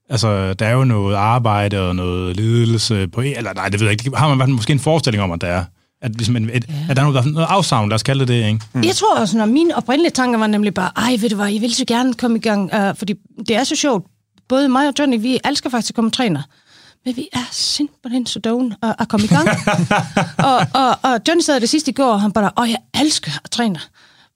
Altså, 0.09 0.53
der 0.53 0.65
er 0.65 0.71
jo 0.71 0.83
noget 0.83 1.15
arbejde 1.15 1.87
og 1.89 1.95
noget 1.95 2.35
ledelse 2.35 3.07
på... 3.07 3.21
Eller 3.21 3.53
nej, 3.53 3.69
det 3.69 3.79
ved 3.79 3.87
jeg 3.87 4.05
ikke. 4.05 4.17
Har 4.17 4.33
man 4.33 4.51
måske 4.51 4.73
en 4.73 4.79
forestilling 4.79 5.23
om, 5.23 5.31
at 5.31 5.41
der 5.41 5.47
er? 5.47 5.65
At, 6.01 6.15
ligesom 6.15 6.35
en, 6.35 6.49
et, 6.53 6.65
ja. 6.69 6.73
at 6.89 6.95
der 6.95 7.03
er 7.03 7.11
noget, 7.11 7.33
noget 7.33 7.47
afsavn, 7.49 7.89
lad 7.89 7.95
os 7.95 8.03
kalde 8.03 8.19
det 8.19 8.27
det, 8.27 8.47
ikke? 8.47 8.59
Mm. 8.73 8.83
Jeg 8.83 8.95
tror 8.95 9.19
også, 9.19 9.37
når 9.37 9.45
mine 9.45 9.75
oprindelige 9.75 10.11
tanker 10.11 10.39
var 10.39 10.47
nemlig 10.47 10.73
bare, 10.73 10.91
ej, 10.95 11.17
ved 11.21 11.29
du 11.29 11.35
hvad, 11.35 11.47
jeg 11.47 11.61
vil 11.61 11.73
så 11.73 11.85
gerne 11.85 12.13
komme 12.13 12.37
i 12.37 12.41
gang, 12.41 12.73
uh, 12.73 12.95
fordi 12.95 13.13
det 13.47 13.55
er 13.55 13.63
så 13.63 13.75
sjovt. 13.75 14.05
Både 14.49 14.69
mig 14.69 14.87
og 14.87 14.93
Johnny, 14.99 15.21
vi 15.21 15.39
elsker 15.45 15.69
faktisk 15.69 15.91
at 15.91 15.95
komme 15.95 16.11
træner. 16.11 16.41
Men 17.05 17.15
vi 17.15 17.27
er 17.33 17.47
simpelthen 17.51 18.25
så 18.25 18.39
doven 18.39 18.73
at, 18.83 18.95
at 18.99 19.07
komme 19.09 19.25
i 19.25 19.27
gang. 19.27 19.47
og, 20.49 20.55
og, 20.73 20.89
og 21.03 21.19
Johnny 21.27 21.41
sad 21.41 21.59
det 21.59 21.69
sidste 21.69 21.91
i 21.91 21.93
går, 21.93 22.11
og 22.11 22.21
han 22.21 22.31
bare, 22.31 22.51
åh, 22.57 22.69
jeg 22.69 23.01
elsker 23.01 23.31
at 23.43 23.51
træne. 23.51 23.79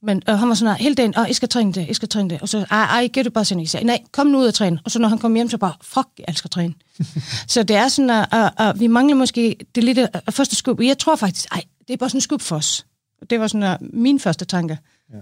Men 0.03 0.21
øh, 0.30 0.36
han 0.36 0.50
var 0.50 0.56
sådan 0.56 0.75
her, 0.75 0.83
hele 0.83 0.95
dagen, 0.95 1.13
jeg 1.18 1.36
skal 1.36 1.50
træne 1.50 1.74
det, 1.74 1.88
jeg 1.88 1.95
skal 1.95 2.09
træne 2.09 2.30
det. 2.30 2.42
Og 2.42 2.50
så, 2.50 2.65
ej, 2.71 2.83
ej, 2.83 3.07
gør 3.07 3.24
du 3.24 3.30
bare 3.30 3.45
sådan, 3.45 3.62
jeg 3.62 3.69
sagde, 3.69 3.86
nej, 3.86 4.00
kom 4.12 4.27
nu 4.27 4.39
ud 4.39 4.45
og 4.45 4.53
træne. 4.53 4.80
Og 4.86 4.92
så 4.92 5.00
når 5.00 5.07
han 5.07 5.18
kom 5.18 5.36
hjem, 5.36 5.50
så 5.50 5.57
bare, 5.57 5.74
fuck, 5.81 6.07
jeg 6.18 6.25
elsker 6.27 6.48
at 6.48 6.51
træne. 6.51 6.74
så 7.48 7.63
det 7.63 7.75
er 7.75 7.88
sådan, 7.88 8.09
at, 8.09 8.27
at, 8.31 8.51
at, 8.57 8.80
vi 8.80 8.88
mangler 8.88 9.15
måske 9.15 9.56
det 9.75 9.83
lille 9.83 10.27
at 10.27 10.33
første 10.33 10.56
skub. 10.56 10.81
Jeg 10.81 10.98
tror 10.98 11.15
faktisk, 11.15 11.45
ej, 11.51 11.63
det 11.88 11.94
er 11.94 11.98
bare 11.98 12.09
sådan 12.09 12.18
en 12.18 12.21
skub 12.21 12.42
for 12.42 12.56
os. 12.56 12.86
Det 13.30 13.39
var 13.39 13.48
sådan 13.48 13.77
uh, 13.81 13.88
min 13.94 14.19
første 14.19 14.45
tanke. 14.45 14.77
Ja. 15.13 15.18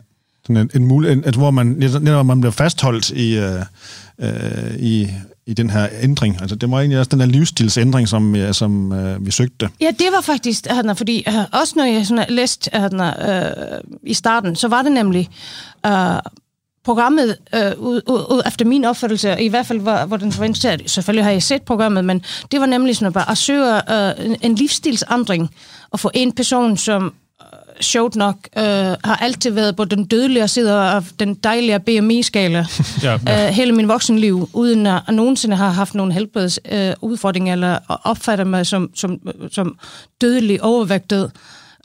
Sådan 0.47 0.57
en, 0.57 0.69
en 0.81 0.87
mulighed, 0.87 1.33
hvor 1.33 1.51
man, 1.51 1.65
netop 1.67 2.25
man 2.25 2.41
bliver 2.41 2.51
fastholdt 2.51 3.09
i, 3.09 3.39
uh, 3.39 3.45
uh, 4.17 4.75
i 4.79 5.07
i 5.49 5.53
den 5.53 5.69
her 5.69 5.87
ændring? 6.01 6.41
Altså, 6.41 6.55
det 6.55 6.71
var 6.71 6.77
egentlig 6.77 6.99
også 6.99 7.09
den 7.09 7.19
her 7.19 7.27
livsstilsændring, 7.27 8.07
som, 8.07 8.35
ja, 8.35 8.53
som 8.53 8.91
øh, 8.91 9.25
vi 9.25 9.31
søgte. 9.31 9.69
Ja, 9.81 9.91
det 9.99 10.07
var 10.15 10.21
faktisk, 10.21 10.67
øh, 10.69 10.75
hadna, 10.75 10.93
fordi 10.93 11.23
øh, 11.27 11.33
også 11.51 11.73
når 11.75 11.83
jeg 11.83 12.05
sådan, 12.05 12.25
læste 12.29 12.71
øh, 12.73 12.81
hadna, 12.81 13.39
øh, 13.47 13.81
i 14.03 14.13
starten, 14.13 14.55
så 14.55 14.67
var 14.67 14.81
det 14.81 14.91
nemlig 14.91 15.29
øh, 15.85 15.91
programmet, 16.83 17.37
øh, 17.55 17.71
ud, 17.77 18.01
ud, 18.07 18.41
efter 18.47 18.65
min 18.65 18.85
opfattelse, 18.85 19.41
i 19.41 19.47
hvert 19.47 19.65
fald 19.65 19.79
hvor, 19.79 20.05
hvor 20.05 20.17
den 20.17 20.31
forventede, 20.31 20.89
selvfølgelig 20.89 21.23
har 21.23 21.31
jeg 21.31 21.43
set 21.43 21.61
programmet, 21.61 22.05
men 22.05 22.21
det 22.51 22.59
var 22.59 22.65
nemlig 22.65 22.95
sådan 22.95 23.07
at 23.07 23.13
bare 23.13 23.31
at 23.31 23.37
søge 23.37 23.75
øh, 23.75 24.25
en, 24.25 24.35
en 24.41 24.55
livsstilsændring, 24.55 25.49
og 25.91 25.99
få 25.99 26.11
en 26.13 26.31
person, 26.31 26.77
som 26.77 27.13
sjovt 27.81 28.15
nok, 28.15 28.35
øh, 28.57 28.63
har 29.03 29.15
altid 29.21 29.51
været 29.51 29.75
på 29.75 29.85
den 29.85 30.05
dødelige 30.05 30.47
side 30.47 30.73
af 30.73 31.03
den 31.19 31.35
dejlige 31.35 31.79
BMI-skala 31.79 32.65
ja, 33.03 33.19
ja. 33.27 33.47
Øh, 33.47 33.53
hele 33.53 33.71
min 33.71 33.87
voksenliv, 33.87 34.49
uden 34.53 34.87
at, 34.87 35.01
nogensinde 35.13 35.55
har 35.55 35.69
haft 35.69 35.95
nogen 35.95 36.11
helbredsudfordringer, 36.11 37.51
øh, 37.51 37.53
eller 37.53 37.79
opfatter 38.03 38.45
mig 38.45 38.65
som, 38.65 38.91
som, 38.95 39.19
som 39.51 39.77
dødelig 40.21 40.63
overvægtet 40.63 41.31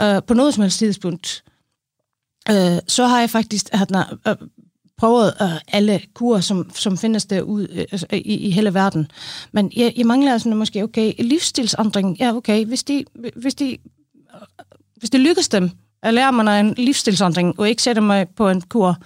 øh, 0.02 0.22
på 0.26 0.34
noget 0.34 0.54
som 0.54 0.62
helst 0.62 0.78
tidspunkt. 0.78 1.44
Øh, 2.50 2.78
så 2.88 3.06
har 3.06 3.20
jeg 3.20 3.30
faktisk 3.30 3.66
at, 3.72 4.06
øh, 4.28 4.34
prøvet 4.98 5.34
øh, 5.42 5.48
alle 5.68 6.00
kurer, 6.14 6.40
som, 6.40 6.70
som 6.74 6.98
findes 6.98 7.26
derude 7.26 7.68
øh, 7.72 7.84
altså, 7.92 8.06
i, 8.12 8.36
i 8.36 8.50
hele 8.50 8.74
verden. 8.74 9.10
Men 9.52 9.72
jeg, 9.76 9.92
jeg 9.96 10.06
mangler 10.06 10.38
sådan 10.38 10.58
måske, 10.58 10.82
okay, 10.82 11.12
livsstilsændring, 11.18 12.18
ja 12.20 12.36
okay, 12.36 12.64
hvis 12.64 12.82
de, 12.84 13.04
hvis 13.36 13.54
de 13.54 13.76
hvis 14.96 15.10
det 15.10 15.20
lykkes 15.20 15.48
dem 15.48 15.70
at 16.04 16.14
lære 16.14 16.32
mig 16.32 16.60
en 16.60 16.74
livsstilsændring, 16.76 17.60
og 17.60 17.68
ikke 17.68 17.82
sætte 17.82 18.00
mig 18.00 18.26
på 18.36 18.48
en 18.48 18.60
kur, 18.60 18.96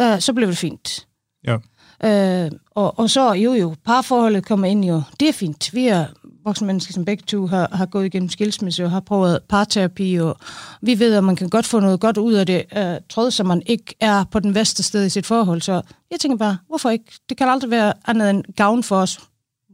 øh, 0.00 0.20
så 0.20 0.32
bliver 0.32 0.48
det 0.48 0.58
fint. 0.58 1.06
Ja. 1.46 1.56
Øh, 2.04 2.50
og, 2.70 2.98
og 2.98 3.10
så, 3.10 3.32
jo 3.32 3.52
jo, 3.52 3.74
parforholdet 3.84 4.46
kommer 4.46 4.66
ind 4.66 4.84
jo. 4.84 5.02
Det 5.20 5.28
er 5.28 5.32
fint. 5.32 5.74
Vi 5.74 5.86
er 5.86 6.06
voksne 6.44 6.66
mennesker, 6.66 6.92
som 6.92 7.04
begge 7.04 7.24
to 7.26 7.46
har, 7.46 7.68
har 7.72 7.86
gået 7.86 8.06
igennem 8.06 8.28
skilsmisse 8.28 8.84
og 8.84 8.90
har 8.90 9.00
prøvet 9.00 9.38
parterapi, 9.48 10.14
og 10.14 10.36
vi 10.82 10.98
ved, 10.98 11.14
at 11.14 11.24
man 11.24 11.36
kan 11.36 11.48
godt 11.48 11.66
få 11.66 11.80
noget 11.80 12.00
godt 12.00 12.18
ud 12.18 12.34
af 12.34 12.46
det, 12.46 12.64
øh, 12.76 12.94
trods 13.08 13.34
så 13.34 13.44
man 13.44 13.62
ikke 13.66 13.94
er 14.00 14.24
på 14.24 14.40
den 14.40 14.52
bedste 14.52 14.82
sted 14.82 15.06
i 15.06 15.08
sit 15.08 15.26
forhold. 15.26 15.60
Så 15.60 15.82
jeg 16.10 16.20
tænker 16.20 16.36
bare, 16.36 16.58
hvorfor 16.68 16.90
ikke? 16.90 17.04
Det 17.28 17.36
kan 17.36 17.48
aldrig 17.48 17.70
være 17.70 17.92
andet 18.06 18.30
end 18.30 18.44
gavn 18.56 18.82
for 18.82 18.96
os, 18.96 19.20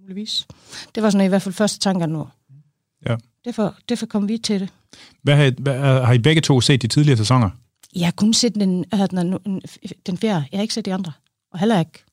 muligvis. 0.01 0.47
Det 0.95 1.03
var 1.03 1.11
sådan 1.11 1.27
i 1.27 1.29
hvert 1.29 1.43
fald 1.43 1.55
første 1.55 1.79
tanker 1.79 2.07
nu. 2.07 2.27
Derfor, 3.45 3.75
derfor 3.89 4.07
kom 4.07 4.29
vi 4.29 4.39
til 4.39 4.61
det. 4.61 4.69
Hvad 5.23 5.37
har, 5.37 5.53
hvad, 5.59 6.05
har 6.05 6.13
I 6.13 6.19
begge 6.19 6.41
to 6.41 6.61
set 6.61 6.83
de 6.83 6.89
tidligere 6.89 7.17
sæsoner? 7.17 7.51
Jeg 7.97 8.07
har 8.07 8.13
kun 8.13 8.35
set 8.35 8.55
den, 8.55 8.85
den, 9.11 9.63
den 10.07 10.19
fjerde. 10.19 10.45
Jeg 10.53 10.59
har 10.59 10.63
ikke 10.63 10.75
set 10.75 10.85
de 10.85 10.95
andre. 10.95 11.13
Og 11.53 11.59
heller 11.59 11.79
ikke 11.79 12.05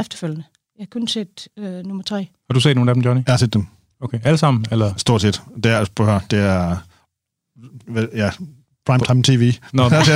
efterfølgende. 0.00 0.44
Jeg 0.78 0.82
har 0.82 0.86
kun 0.90 1.08
set 1.08 1.48
øh, 1.58 1.86
nummer 1.86 2.02
tre. 2.02 2.28
Har 2.50 2.54
du 2.54 2.60
set 2.60 2.76
nogle 2.76 2.90
af 2.90 2.94
dem, 2.94 3.04
Johnny? 3.04 3.22
Jeg 3.26 3.32
har 3.32 3.38
set 3.38 3.54
dem. 3.54 3.66
Okay, 4.00 4.20
alle 4.24 4.38
sammen? 4.38 4.66
Eller? 4.70 4.94
Stort 4.96 5.20
set. 5.20 5.42
Det 5.64 5.72
er, 5.72 5.86
prøv 5.94 6.16
at 6.16 6.22
det 6.30 6.38
er 6.38 6.76
ja, 8.14 8.30
primetime 8.86 9.22
TV. 9.22 9.52
Nå, 9.72 9.84
det 9.88 9.92
er 9.92 10.02
så, 10.02 10.12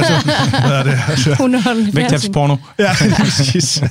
det 0.65 0.75
er 0.75 0.83
det. 0.83 0.99
Altså. 1.09 1.91
Vægttabsporno. 1.95 2.57
Ja, 2.79 2.93
præcis. 3.17 3.83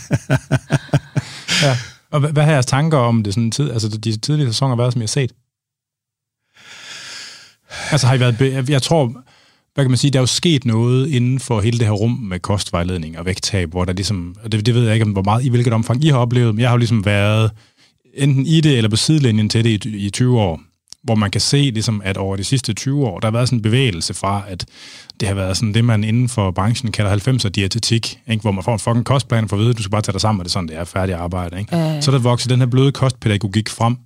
ja. 1.63 1.77
Og 2.12 2.20
hvad, 2.20 2.32
hvad 2.32 2.43
har 2.43 2.51
jeres 2.51 2.65
tanker 2.65 2.98
om 2.98 3.24
det 3.24 3.34
sådan 3.34 3.51
tid, 3.51 3.72
altså 3.72 3.98
de 3.98 4.17
tidlige 4.17 4.48
sæsoner, 4.48 4.75
hvad 4.75 4.91
som 4.91 5.01
I 5.01 5.03
har 5.03 5.08
set? 5.08 5.32
Altså 7.92 8.08
har 8.08 8.15
I 8.15 8.20
været... 8.20 8.70
Jeg 8.70 8.82
tror, 8.82 9.24
hvad 9.74 9.86
kan 9.86 9.92
man 9.92 9.98
sige, 9.98 10.12
der 10.12 10.20
er 10.20 10.22
jo 10.22 10.27
sket 10.27 10.65
noget 10.65 11.10
inden 11.10 11.39
for 11.39 11.62
hele 11.62 11.80
det 11.80 11.88
her 11.88 11.94
rum 11.94 12.12
med 12.12 12.39
kostvejledning 12.39 13.20
og 13.20 13.25
vægttab, 13.25 13.70
hvor 13.70 13.86
der 13.86 13.94
ligesom, 13.94 14.36
og 14.44 14.51
det, 14.51 14.65
det 14.65 14.75
ved 14.75 14.86
jeg 14.86 14.94
ikke, 14.94 15.06
hvor 15.06 15.24
meget, 15.24 15.46
i 15.46 15.50
hvilket 15.50 15.74
omfang 15.74 16.03
I 16.03 16.10
har 16.10 16.18
oplevet, 16.18 16.56
men 16.56 16.62
jeg 16.62 16.70
har 16.70 16.74
jo 16.74 16.77
ligesom 16.77 17.06
været 17.06 17.51
enten 18.13 18.46
i 18.46 18.62
det 18.62 18.77
eller 18.77 18.89
på 18.89 18.96
sidelinjen 18.96 19.50
til 19.50 19.63
det 19.63 19.86
i, 19.86 20.06
i 20.06 20.10
20 20.10 20.39
år, 20.42 20.62
hvor 21.03 21.15
man 21.15 21.32
kan 21.32 21.42
se, 21.42 21.58
ligesom, 21.58 22.01
at 22.06 22.18
over 22.18 22.36
de 22.36 22.44
sidste 22.44 22.74
20 22.74 23.08
år, 23.08 23.20
der 23.20 23.27
har 23.27 23.32
været 23.32 23.48
sådan 23.48 23.60
en 23.60 23.63
bevægelse 23.63 24.13
fra, 24.13 24.44
at 24.48 24.65
det 25.20 25.27
har 25.27 25.36
været 25.36 25.58
sådan 25.58 25.74
det, 25.74 25.86
man 25.86 26.03
inden 26.03 26.30
for 26.30 26.51
branchen 26.51 26.92
kalder 26.92 27.15
90'er 27.15 27.50
dietetik, 27.50 28.20
ikke? 28.27 28.42
hvor 28.42 28.51
man 28.51 28.63
får 28.63 28.74
en 28.74 28.80
fucking 28.80 29.06
kostplan 29.06 29.50
for 29.50 29.56
at 29.56 29.60
vide, 29.60 29.70
at 29.70 29.77
du 29.77 29.84
skal 29.84 29.92
bare 29.92 30.01
tage 30.01 30.13
dig 30.13 30.22
sammen, 30.22 30.39
og 30.39 30.46
det 30.46 30.50
er 30.50 30.53
sådan, 30.53 30.68
det 30.68 30.77
er 30.77 30.84
færdigt 30.84 31.18
arbejde. 31.18 31.60
Ikke? 31.60 31.77
Øh. 31.77 32.01
Så 32.01 32.12
der 32.12 32.20
vokset 32.20 32.50
den 32.50 32.60
her 32.60 32.65
bløde 32.65 32.92
kostpædagogik 32.92 33.70
frem, 33.70 33.98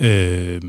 øh, 0.00 0.60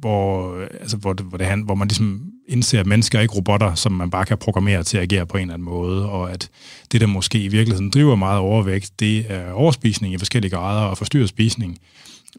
hvor, 0.00 0.54
altså, 0.80 0.96
hvor, 0.96 1.12
det, 1.12 1.26
hvor, 1.26 1.38
det, 1.38 1.64
hvor 1.64 1.74
man 1.74 1.88
ligesom 1.88 2.22
indser, 2.48 2.80
at 2.80 2.86
mennesker 2.86 3.18
er 3.18 3.22
ikke 3.22 3.34
robotter, 3.34 3.74
som 3.74 3.92
man 3.92 4.10
bare 4.10 4.24
kan 4.24 4.38
programmere 4.38 4.82
til 4.82 4.96
at 4.96 5.02
agere 5.02 5.26
på 5.26 5.36
en 5.36 5.40
eller 5.42 5.54
anden 5.54 5.64
måde, 5.68 6.08
og 6.08 6.32
at 6.32 6.48
det, 6.92 7.00
der 7.00 7.06
måske 7.06 7.38
i 7.42 7.48
virkeligheden 7.48 7.90
driver 7.90 8.16
meget 8.16 8.38
overvægt, 8.38 8.90
det 9.00 9.24
er 9.28 9.52
overspisning 9.52 10.14
i 10.14 10.18
forskellige 10.18 10.50
grader 10.50 10.82
og 10.82 10.98
forstyrret 10.98 11.28
spisning. 11.28 11.78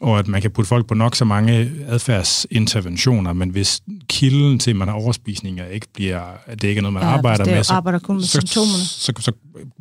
og 0.02 0.18
at 0.18 0.28
man 0.28 0.42
kan 0.42 0.50
putte 0.50 0.68
folk 0.68 0.86
på 0.86 0.94
nok 0.94 1.16
så 1.16 1.24
mange 1.24 1.70
adfærdsinterventioner, 1.88 3.32
men 3.32 3.50
hvis 3.50 3.80
kilden 4.08 4.58
til, 4.58 4.70
at 4.70 4.76
man 4.76 4.88
har 4.88 4.94
overspisninger, 4.94 5.66
ikke 5.66 5.86
bliver, 5.94 6.22
at 6.46 6.62
det 6.62 6.68
ikke 6.68 6.78
er 6.78 6.82
noget, 6.82 6.92
man 6.92 7.02
Ja, 7.02 7.08
arbejder 7.08 7.44
det 7.44 7.54
med, 7.54 7.64
så, 7.64 7.72
arbejder 7.72 7.98
kun 7.98 8.16
med 8.16 8.24
så, 8.24 8.40
så, 8.46 8.60
så, 8.86 9.12
så 9.18 9.32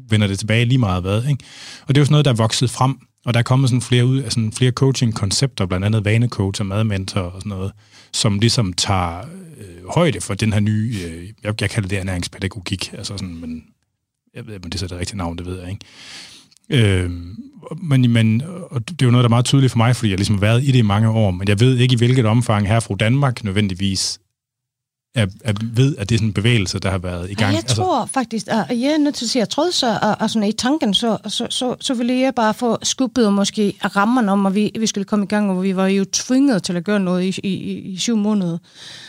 vender 0.10 0.27
det 0.27 0.39
tilbage 0.39 0.65
lige 0.65 0.77
meget 0.77 1.01
hvad. 1.03 1.24
Ikke? 1.24 1.44
Og 1.82 1.88
det 1.88 1.98
er 1.98 2.01
jo 2.01 2.06
sådan 2.06 2.13
noget, 2.13 2.25
der 2.25 2.32
er 2.32 2.36
vokset 2.36 2.70
frem, 2.70 2.98
og 3.29 3.33
der 3.33 3.39
er 3.39 3.43
kommet 3.43 3.69
sådan 3.69 3.81
flere, 3.81 4.05
ud, 4.05 4.17
altså 4.17 4.36
sådan 4.36 4.51
flere 4.51 4.71
coaching-koncepter, 4.71 5.65
blandt 5.65 5.86
andet 5.86 6.05
vanecoach 6.05 6.62
og 6.62 6.67
madmentor 6.67 7.21
og 7.21 7.41
sådan 7.41 7.50
noget, 7.50 7.71
som 8.13 8.39
ligesom 8.39 8.74
tager 8.74 9.19
øh, 9.57 9.89
højde 9.89 10.21
for 10.21 10.33
den 10.33 10.53
her 10.53 10.59
nye, 10.59 10.95
øh, 11.05 11.27
jeg, 11.43 11.62
jeg 11.62 11.69
kalder 11.69 11.89
det 11.89 12.00
ernæringspædagogik, 12.00 12.93
altså 12.93 13.17
sådan, 13.17 13.36
men 13.36 13.63
jeg 14.36 14.48
ved 14.48 14.53
ikke, 14.53 14.65
om 14.65 14.69
det 14.69 14.77
er 14.77 14.79
så 14.79 14.88
det 14.88 15.00
rigtige 15.00 15.17
navn, 15.17 15.38
det 15.38 15.45
ved 15.45 15.59
jeg 15.59 15.69
ikke. 15.69 15.86
Øh, 16.69 17.12
men, 17.77 18.12
men 18.12 18.41
og 18.69 18.89
det 18.89 19.01
er 19.01 19.05
jo 19.05 19.12
noget, 19.12 19.24
der 19.24 19.27
er 19.27 19.29
meget 19.29 19.45
tydeligt 19.45 19.71
for 19.71 19.77
mig, 19.77 19.95
fordi 19.95 20.09
jeg 20.09 20.17
ligesom 20.17 20.36
har 20.36 20.41
været 20.41 20.63
i 20.63 20.67
det 20.71 20.79
i 20.79 20.81
mange 20.81 21.09
år, 21.09 21.31
men 21.31 21.48
jeg 21.48 21.59
ved 21.59 21.77
ikke, 21.77 21.93
i 21.93 21.98
hvilket 21.98 22.25
omfang 22.25 22.67
her 22.67 22.79
fra 22.79 22.95
Danmark 22.95 23.43
nødvendigvis 23.43 24.19
er, 25.16 25.25
er, 25.44 25.54
ved, 25.74 25.96
at 25.98 26.10
det 26.10 26.16
er 26.16 26.20
sådan 26.20 26.28
en 26.28 26.34
bevægelse, 26.34 26.80
der 26.80 26.89
har 26.92 26.98
været 26.98 27.32
i 27.32 27.34
gang. 27.34 27.56
Jeg 27.56 27.66
tror 27.66 28.01
altså, 28.01 28.13
faktisk, 28.13 28.48
at 28.48 28.80
jeg 28.80 28.92
er 28.94 28.98
nødt 28.98 29.16
til 29.16 29.25
at 29.25 29.30
sige, 29.30 29.42
at 29.42 29.54
så, 29.54 30.00
og, 30.01 30.16
og 30.20 30.30
sådan 30.30 30.48
i 30.50 30.51
tanken, 30.51 30.94
så, 30.94 31.18
så, 31.28 31.48
så, 31.50 31.75
så 31.80 31.94
ville 31.94 32.20
jeg 32.20 32.36
bare 32.36 32.54
få 32.54 32.78
skubbet 32.84 33.25
og 33.25 33.34
måske 33.34 33.74
rammerne 33.96 34.32
om, 34.32 34.46
at 34.46 34.56
vi, 34.56 34.72
vi 34.80 34.88
skulle 34.88 35.06
komme 35.06 35.25
i 35.25 35.28
gang, 35.28 35.51
og 35.51 35.63
vi 35.63 35.75
var 35.75 35.88
jo 35.88 36.06
tvunget 36.13 36.63
til 36.63 36.75
at 36.75 36.84
gøre 36.84 37.00
noget 37.00 37.24
i, 37.24 37.39
i, 37.48 37.54
i, 37.54 37.80
i 37.80 37.98
syv 37.98 38.16
måneder. 38.18 38.58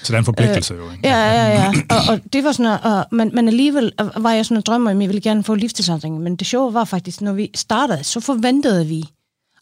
så 0.03 0.13
der 0.13 0.15
er 0.15 0.19
en 0.19 0.25
forpligtelse 0.25 0.75
øh, 0.75 0.81
jo. 0.81 0.91
Ikke? 0.93 1.09
Ja, 1.09 1.17
ja, 1.33 1.49
ja. 1.49 1.73
Og, 1.91 1.97
og 2.09 2.21
det 2.33 2.45
var 2.45 2.53
sådan, 2.53 2.79
og, 2.83 3.07
men, 3.13 3.31
men 3.35 3.49
alligevel 3.49 3.93
var 4.17 4.33
jeg 4.33 4.45
sådan 4.47 4.57
en 4.57 4.63
drømmer, 4.67 4.91
at 4.91 5.01
jeg 5.01 5.09
ville 5.09 5.21
gerne 5.21 5.45
få 5.45 5.55
livstidsændring. 5.55 6.21
Men 6.21 6.37
det 6.37 6.47
sjove 6.47 6.75
var 6.75 6.85
faktisk, 6.85 7.21
når 7.21 7.33
vi 7.33 7.51
startede, 7.55 8.05
så 8.05 8.21
forventede 8.21 8.87
vi, 8.87 9.05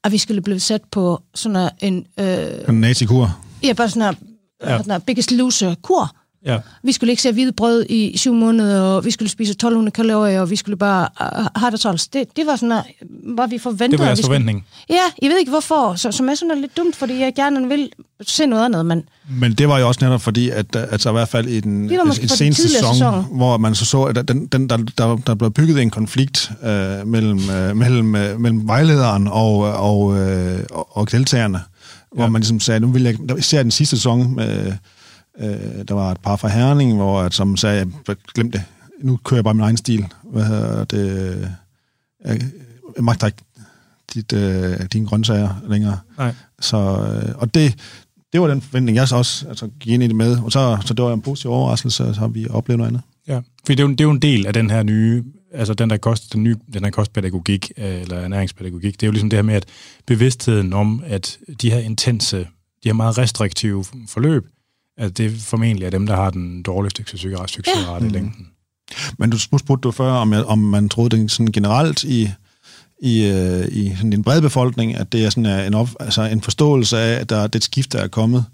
at 0.04 0.12
vi 0.12 0.18
skulle 0.18 0.40
blive 0.40 0.60
sat 0.60 0.82
på 0.90 1.22
sådan 1.34 1.70
en... 1.80 2.06
Øh, 2.20 2.46
En 2.68 2.80
nazikur. 2.80 3.38
ja, 3.62 3.72
bare 3.72 3.88
sådan 3.88 4.14
en, 4.14 4.16
Ja. 4.88 4.98
biggest 4.98 5.30
loser 5.32 5.74
kur. 5.82 6.16
Ja. 6.46 6.58
Vi 6.82 6.92
skulle 6.92 7.10
ikke 7.10 7.22
se 7.22 7.32
hvide 7.32 7.52
brød 7.52 7.86
i 7.88 8.16
syv 8.16 8.32
måneder, 8.34 8.80
og 8.82 9.04
vi 9.04 9.10
skulle 9.10 9.28
spise 9.28 9.50
1200 9.50 9.90
kalorier, 9.94 10.40
og 10.40 10.50
vi 10.50 10.56
skulle 10.56 10.76
bare 10.76 11.08
uh, 11.20 11.46
have 11.56 11.70
det 11.70 11.80
træls. 11.80 12.08
Det, 12.08 12.24
det 12.36 12.46
var 12.46 12.56
sådan, 12.56 12.72
at, 12.72 12.84
var 13.36 13.46
vi 13.46 13.58
forventede. 13.58 13.90
Det 13.90 13.98
var 13.98 14.04
jeres 14.04 14.18
vi 14.18 14.22
skulle- 14.22 14.34
forventning. 14.34 14.66
Ja, 14.90 14.94
jeg 15.22 15.30
ved 15.30 15.38
ikke 15.38 15.50
hvorfor, 15.50 15.94
så, 15.94 16.12
som 16.12 16.28
er 16.28 16.34
sådan 16.34 16.60
lidt 16.60 16.76
dumt, 16.76 16.96
fordi 16.96 17.18
jeg 17.20 17.34
gerne 17.34 17.68
vil 17.68 17.88
se 18.22 18.46
noget 18.46 18.64
andet, 18.64 18.86
men 18.86 19.02
Men 19.30 19.52
det 19.54 19.68
var 19.68 19.78
jo 19.78 19.88
også 19.88 20.04
netop 20.04 20.20
fordi, 20.20 20.50
at 20.50 20.76
altså 20.76 21.08
i 21.08 21.12
hvert 21.12 21.28
fald 21.28 21.48
i 21.48 21.60
den, 21.60 21.88
Det 21.88 21.98
var 21.98 22.04
måske 22.04 22.24
i 22.24 22.28
fra 22.28 22.32
den 22.32 22.36
seneste 22.38 22.68
sæson, 22.68 22.94
sæson. 22.94 23.24
hvor 23.36 23.56
man 23.56 23.74
så 23.74 23.84
så, 23.84 24.02
at 24.02 24.28
den, 24.28 24.46
den, 24.46 24.68
der, 24.68 24.76
der, 24.76 25.16
der 25.16 25.34
blev 25.34 25.50
bygget 25.50 25.82
en 25.82 25.90
konflikt 25.90 26.50
øh, 26.64 27.06
mellem, 27.06 27.50
øh, 27.50 27.76
mellem, 27.76 28.14
øh, 28.14 28.40
mellem 28.40 28.68
vejlederen 28.68 29.28
og, 29.28 29.58
og, 29.58 30.18
øh, 30.18 30.60
og, 30.70 30.96
og 30.96 31.10
deltagerne, 31.12 31.60
hvor 32.14 32.22
Ja. 32.24 32.28
man 32.30 32.40
ligesom 32.40 32.60
sagde, 32.60 32.80
nu 32.80 32.86
vil 32.92 33.02
jeg, 33.02 33.16
der- 33.28 33.36
især 33.36 33.62
den 33.62 33.70
sidste 33.70 33.96
sæson, 33.96 34.34
med, 34.34 34.72
øh, 35.40 35.84
der 35.88 35.94
var 35.94 36.10
et 36.10 36.20
par 36.20 36.36
fra 36.36 36.48
Herning, 36.48 36.96
hvor 36.96 37.20
at, 37.20 37.34
som 37.34 37.56
sagde, 37.56 37.92
jeg 38.08 38.16
glemte 38.34 38.58
det, 38.58 38.64
nu 39.02 39.16
kører 39.24 39.38
jeg 39.38 39.44
bare 39.44 39.54
min 39.54 39.64
egen 39.64 39.76
stil. 39.76 40.06
Hvad 40.24 40.44
hedder 40.44 40.84
det? 40.84 41.38
Jeg, 42.24 42.40
jeg 42.96 43.04
magter 43.04 43.26
ikke 43.26 43.42
dit, 44.14 44.32
øh, 44.32 44.80
dine 44.92 45.06
grøntsager 45.06 45.62
længere. 45.68 45.98
Nej. 46.18 46.34
Så, 46.60 46.76
øh, 46.76 47.34
og 47.38 47.54
det, 47.54 47.74
det 48.32 48.40
var 48.40 48.46
den 48.46 48.60
forventning, 48.60 48.96
jeg 48.96 49.08
så 49.08 49.16
også 49.16 49.48
altså, 49.48 49.68
gik 49.80 49.92
ind 49.92 50.02
i 50.02 50.06
det 50.06 50.16
med. 50.16 50.38
Og 50.38 50.52
så, 50.52 50.78
så 50.84 50.94
det 50.94 51.04
var 51.04 51.12
en 51.12 51.22
positiv 51.22 51.50
overraskelse, 51.50 52.04
og 52.04 52.14
så 52.14 52.20
har 52.20 52.28
vi 52.28 52.46
oplevet 52.50 52.78
noget 52.78 52.88
andet. 52.90 53.02
Ja, 53.28 53.36
for 53.36 53.42
det 53.66 53.80
er, 53.80 53.84
jo, 53.84 53.90
det 53.90 54.00
er 54.00 54.04
jo 54.04 54.10
en 54.10 54.22
del 54.22 54.46
af 54.46 54.52
den 54.52 54.70
her 54.70 54.82
nye, 54.82 55.24
altså 55.52 55.74
den 55.74 55.90
der 55.90 55.96
kost, 55.96 56.32
den 56.32 56.42
nye, 56.42 56.56
den 56.72 56.84
her 56.84 56.90
kostpædagogik, 56.90 57.72
øh, 57.78 58.00
eller 58.00 58.16
ernæringspædagogik, 58.16 59.00
det 59.00 59.02
er 59.02 59.06
jo 59.06 59.12
ligesom 59.12 59.30
det 59.30 59.36
her 59.36 59.42
med, 59.42 59.54
at 59.54 59.66
bevidstheden 60.06 60.72
om, 60.72 61.02
at 61.06 61.38
de 61.62 61.70
her 61.70 61.78
intense, 61.78 62.38
de 62.38 62.88
her 62.88 62.92
meget 62.92 63.18
restriktive 63.18 63.84
forløb, 64.08 64.46
at 64.98 65.18
det 65.18 65.32
formentlig 65.40 65.86
er 65.86 65.90
dem, 65.90 66.06
der 66.06 66.16
har 66.16 66.30
den 66.30 66.62
dårligste 66.62 67.02
succes- 67.10 67.46
succesrate 67.46 68.04
ja. 68.04 68.10
i 68.10 68.12
længden. 68.12 68.46
Men 69.18 69.30
du 69.30 69.38
spurgte 69.38 69.74
du 69.82 69.90
før, 69.90 70.12
om, 70.12 70.32
jeg, 70.32 70.44
om 70.44 70.58
man 70.58 70.88
troede 70.88 71.16
det 71.16 71.30
sådan 71.30 71.52
generelt 71.52 72.04
i, 72.04 72.30
i, 73.02 73.24
øh, 73.24 73.68
i 73.70 73.92
sådan 73.96 74.12
en 74.12 74.22
bred 74.22 74.40
befolkning, 74.40 74.96
at 74.96 75.12
det 75.12 75.24
er 75.24 75.30
sådan 75.30 75.46
øh, 75.46 75.66
en, 75.66 75.74
op, 75.74 75.88
altså 76.00 76.22
en 76.22 76.40
forståelse 76.42 76.98
af, 76.98 77.20
at 77.20 77.30
der, 77.30 77.46
det 77.46 77.64
skift, 77.64 77.92
der 77.92 77.98
er 77.98 78.08
kommet. 78.08 78.44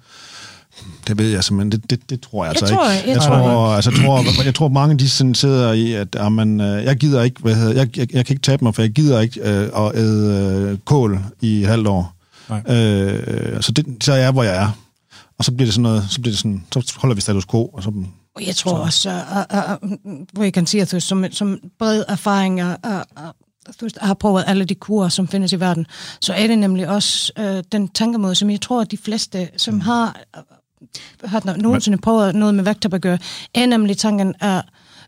Det 1.09 1.19
ved 1.19 1.31
jeg 1.31 1.45
simpelthen, 1.45 1.73
det, 1.81 1.91
det, 1.91 2.11
det 2.11 2.21
tror 2.21 2.45
jeg, 2.45 2.55
Jeg 2.55 2.63
altså 2.63 2.75
tror- 2.75 2.91
ikke. 2.93 3.09
jeg 3.09 3.15
jeg, 3.15 3.23
tror- 3.23 3.75
altså, 3.75 3.91
jeg, 3.91 4.01
tror, 4.07 4.43
jeg 4.45 4.55
tror, 4.55 4.69
mange 4.69 4.99
de 4.99 5.09
sådan 5.09 5.35
sidder 5.35 5.73
i, 5.73 5.93
at 5.93 6.17
amen, 6.17 6.61
øh, 6.61 6.85
jeg 6.85 6.97
gider 6.97 7.23
ikke, 7.23 7.41
hvad 7.41 7.55
hedder, 7.55 7.73
jeg, 7.75 7.97
jeg, 7.99 8.15
jeg 8.15 8.27
kan 8.27 8.35
ikke 8.35 8.43
tabe 8.43 8.65
mig, 8.65 8.75
for 8.75 8.83
jeg 8.83 8.91
gider 8.91 9.21
ikke 9.21 9.41
øh, 9.41 9.69
at 9.87 9.93
æde 9.95 10.69
øh, 10.73 10.79
kål 10.79 11.21
i 11.41 11.63
et 11.63 11.69
halvt 11.69 11.87
år. 11.87 12.15
Nej. 12.49 12.77
Øh, 12.77 13.63
så, 13.63 13.73
det, 13.73 13.87
så 14.01 14.13
er 14.13 14.17
jeg, 14.17 14.31
hvor 14.33 14.43
jeg 14.43 14.57
er. 14.63 14.79
Og 15.39 15.45
så 15.45 15.53
bliver 15.53 15.67
det 15.67 15.75
sådan 15.75 15.83
noget, 15.83 16.07
så 16.11 16.21
bliver 16.21 16.33
det 16.33 16.39
sådan, 16.39 16.67
så 16.73 16.95
holder 16.97 17.15
vi 17.15 17.21
status 17.21 17.47
quo, 17.47 17.67
og 17.67 17.83
så 17.83 17.93
Og 18.35 18.47
jeg 18.47 18.57
tror 18.57 18.79
også, 18.79 19.11
uh, 19.11 19.83
uh, 19.85 19.91
uh, 19.91 20.19
hvor 20.33 20.43
jeg 20.43 20.53
kan 20.53 20.67
sige, 20.67 20.83
at 20.83 21.03
som, 21.03 21.25
som 21.31 21.59
bred 21.79 22.05
erfaring 22.09 22.63
uh, 22.63 22.71
du 23.81 23.85
ved, 23.85 23.91
har 24.01 24.15
prøvet 24.15 24.45
alle 24.47 24.65
de 24.65 24.75
kurer, 24.75 25.09
som 25.09 25.29
findes 25.29 25.53
i 25.53 25.61
verden, 25.61 25.87
så 26.21 26.33
er 26.33 26.47
det 26.47 26.59
nemlig 26.59 26.89
også 26.89 27.33
uh, 27.41 27.63
den 27.73 27.89
tankemåde, 27.89 28.35
som 28.35 28.51
jeg 28.51 28.61
tror, 28.61 28.81
at 28.81 28.91
de 28.91 28.97
fleste, 28.97 29.49
som 29.57 29.81
har, 29.81 30.21
uh, 30.37 31.31
har 31.31 31.41
no- 31.41 31.57
nogensinde 31.57 31.99
prøvet 31.99 32.35
noget 32.35 32.55
med 32.55 32.65
vægttab 32.65 32.95
at 32.95 33.01
gøre, 33.01 33.19
er 33.55 33.67
nemlig 33.67 33.97
tanken, 33.97 34.35
at 34.41 34.63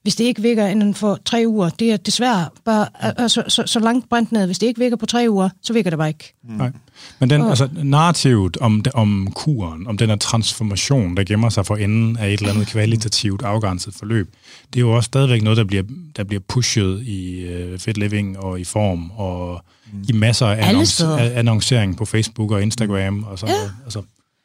hvis 0.07 0.17
det 0.17 0.25
ikke 0.25 0.43
virker 0.43 0.67
inden 0.67 0.95
for 0.95 1.19
tre 1.25 1.45
uger, 1.47 1.69
det 1.69 1.93
er 1.93 1.97
desværre 1.97 2.49
bare 2.65 2.87
uh, 3.21 3.29
så, 3.29 3.43
så, 3.49 3.63
så 3.67 3.81
langt 3.81 4.09
brændt 4.09 4.33
ned. 4.33 4.47
Hvis 4.47 4.59
det 4.59 4.67
ikke 4.67 4.81
virker 4.81 4.97
på 4.97 5.07
tre 5.07 5.27
uger, 5.29 5.49
så 5.63 5.73
virker 5.73 5.91
det 5.91 5.99
bare 5.99 6.09
ikke. 6.09 6.35
Nej. 6.49 6.71
Men 7.19 7.31
den, 7.31 7.43
altså, 7.43 7.69
narrativet 7.83 8.57
om, 8.57 8.85
om 8.95 9.29
kuren, 9.35 9.87
om 9.87 9.99
den 9.99 10.09
her 10.09 10.17
transformation, 10.17 11.17
der 11.17 11.25
gemmer 11.25 11.49
sig 11.49 11.67
for 11.67 11.77
enden 11.77 12.17
af 12.17 12.33
et 12.33 12.41
eller 12.41 12.53
andet 12.55 12.67
kvalitativt 12.67 13.43
afgrænset 13.43 13.95
forløb, 13.95 14.35
det 14.73 14.81
er 14.81 14.81
jo 14.81 14.93
også 14.93 15.07
stadigvæk 15.07 15.43
noget, 15.43 15.57
der 15.57 15.65
bliver, 15.65 15.83
der 16.17 16.25
bliver 16.25 16.41
pushet 16.49 17.03
i 17.03 17.41
øh, 17.41 17.79
Fit 17.79 17.97
Living 17.97 18.39
og 18.39 18.61
i 18.61 18.65
form 18.65 19.11
og 19.11 19.65
mm. 19.93 20.05
i 20.09 20.13
masser 20.13 20.47
af 20.47 20.73
annonc- 20.73 21.21
annoncering 21.39 21.97
på 21.97 22.05
Facebook 22.05 22.51
og 22.51 22.63
Instagram 22.63 23.25
og 23.25 23.39
sådan 23.39 23.55
Ja. 23.55 23.61
noget. 23.61 23.73
Altså, 23.85 24.03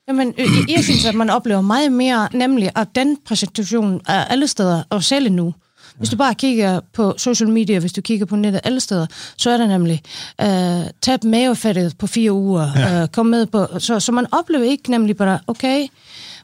Jamen, 0.07 0.33
øh, 0.37 0.45
jeg, 0.45 0.75
jeg 0.75 0.83
synes, 0.83 1.05
at 1.05 1.15
man 1.15 1.29
oplever 1.29 1.61
meget 1.61 1.91
mere, 1.91 2.29
nemlig 2.33 2.71
at 2.75 2.87
den 2.95 3.17
præsentation 3.25 4.01
er 4.07 4.25
alle 4.25 4.47
steder, 4.47 4.83
og 4.89 5.03
selv 5.03 5.31
nu. 5.31 5.53
Hvis 5.97 6.09
du 6.09 6.17
bare 6.17 6.35
kigger 6.35 6.79
på 6.93 7.13
social 7.17 7.49
media, 7.49 7.79
hvis 7.79 7.93
du 7.93 8.01
kigger 8.01 8.25
på 8.25 8.35
nettet 8.35 8.61
alle 8.63 8.79
steder, 8.79 9.05
så 9.37 9.49
er 9.49 9.57
der 9.57 9.67
nemlig 9.67 10.01
øh, 10.41 10.89
tab 11.01 11.23
mavefettet 11.23 11.97
på 11.97 12.07
fire 12.07 12.31
uger, 12.31 12.67
ja. 12.75 13.01
øh, 13.01 13.07
kom 13.07 13.25
med 13.25 13.45
på, 13.45 13.67
så, 13.79 13.99
så 13.99 14.11
man 14.11 14.25
oplever 14.31 14.63
ikke 14.63 14.91
nemlig 14.91 15.17
bare, 15.17 15.39
okay, 15.47 15.87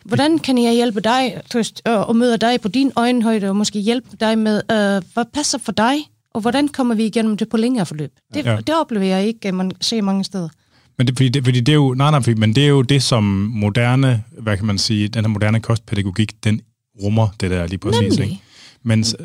hvordan 0.03 0.39
kan 0.39 0.57
jeg 0.57 0.73
hjælpe 0.73 1.01
dig, 1.01 1.41
du 1.53 1.57
ved, 1.57 1.93
og, 1.93 2.15
møde 2.15 2.37
dig 2.37 2.61
på 2.61 2.67
din 2.67 2.91
øjenhøjde, 2.95 3.49
og 3.49 3.55
måske 3.55 3.79
hjælpe 3.79 4.09
dig 4.19 4.37
med, 4.37 4.55
øh, 4.71 5.01
hvad 5.13 5.25
passer 5.33 5.57
for 5.57 5.71
dig, 5.71 5.95
og 6.33 6.41
hvordan 6.41 6.67
kommer 6.67 6.95
vi 6.95 7.05
igennem 7.05 7.37
det 7.37 7.49
på 7.49 7.57
længere 7.57 7.85
forløb? 7.85 8.11
Det, 8.33 8.45
Ja. 8.45 8.57
det 8.67 8.75
oplever 8.75 9.05
jeg 9.05 9.25
ikke, 9.27 9.51
man 9.51 9.71
ser 9.81 10.01
mange 10.01 10.23
steder. 10.23 10.49
Men 10.97 11.07
det, 11.07 11.17
fordi, 11.17 11.29
det, 11.29 11.43
fordi 11.43 11.59
det 11.59 11.71
er 11.71 11.75
jo, 11.75 11.93
nej, 11.93 12.11
nej, 12.11 12.21
fordi- 12.21 12.39
men 12.39 12.55
det 12.55 12.63
er 12.63 12.67
jo 12.67 12.81
det, 12.81 13.03
som 13.03 13.23
moderne, 13.53 14.23
hvad 14.39 14.57
kan 14.57 14.65
man 14.65 14.77
sige, 14.77 15.07
den 15.07 15.23
her 15.25 15.29
moderne 15.29 15.59
kostpædagogik, 15.59 16.43
den 16.43 16.61
rummer 17.03 17.27
det 17.39 17.51
der 17.51 17.67
lige 17.67 17.77
præcis. 17.77 18.01
Nemlig. 18.01 18.23
Ikke? 18.31 18.41
Men 18.83 19.03
s- 19.03 19.15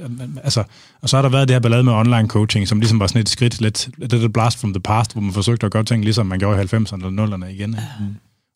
altså, 0.45 0.64
og 1.02 1.09
så 1.09 1.17
har 1.17 1.23
der 1.23 1.29
været 1.29 1.49
det 1.49 1.55
her 1.55 1.61
ballade 1.61 1.83
med 1.85 1.93
online 1.93 2.29
coaching, 2.29 2.69
som 2.69 2.81
ligesom 2.81 3.00
var 3.00 3.07
sådan 3.07 3.21
et 3.23 3.29
skridt, 3.29 3.61
lidt, 3.61 3.88
lidt 3.99 4.12
et 4.12 4.33
blast 4.33 4.59
from 4.59 4.73
the 4.75 4.81
past, 4.81 5.12
hvor 5.12 5.21
man 5.23 5.33
forsøgte 5.33 5.67
at 5.67 5.73
gøre 5.73 5.85
ting, 5.85 6.05
ligesom 6.05 6.26
man 6.26 6.38
gjorde 6.38 6.62
i 6.62 6.67
90'erne 6.67 7.07
eller 7.07 7.26
0'erne 7.26 7.45
igen. 7.47 7.71
Ikke? 7.71 7.83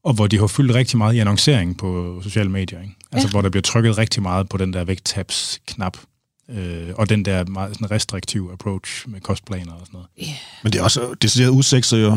Og 0.05 0.13
hvor 0.15 0.27
de 0.27 0.39
har 0.39 0.47
fyldt 0.47 0.75
rigtig 0.75 0.99
meget 0.99 1.15
i 1.15 1.19
annoncering 1.19 1.79
på 1.79 2.21
sociale 2.23 2.51
medier. 2.51 2.81
Ikke? 2.81 2.95
Altså 3.13 3.29
Ja. 3.29 3.31
hvor 3.31 3.43
der 3.43 3.49
bliver 3.51 3.63
trykket 3.63 3.99
rigtig 3.99 4.23
meget 4.23 4.49
på 4.49 4.57
den 4.57 4.73
der 4.73 4.85
vægttabs-knap, 4.85 5.97
øh, 6.51 6.89
og 6.95 7.09
den 7.09 7.25
der 7.25 7.45
meget 7.45 7.75
sådan 7.75 7.91
restriktive 7.91 8.53
approach 8.53 9.09
med 9.09 9.21
kostplaner 9.21 9.73
og 9.73 9.81
sådan 9.87 9.91
noget. 9.93 10.09
Men 10.63 10.73
det 10.73 10.79
er 10.79 10.83
også 10.85 11.15
decideret 11.23 11.51
usekset 11.51 12.03
jo. 12.03 12.17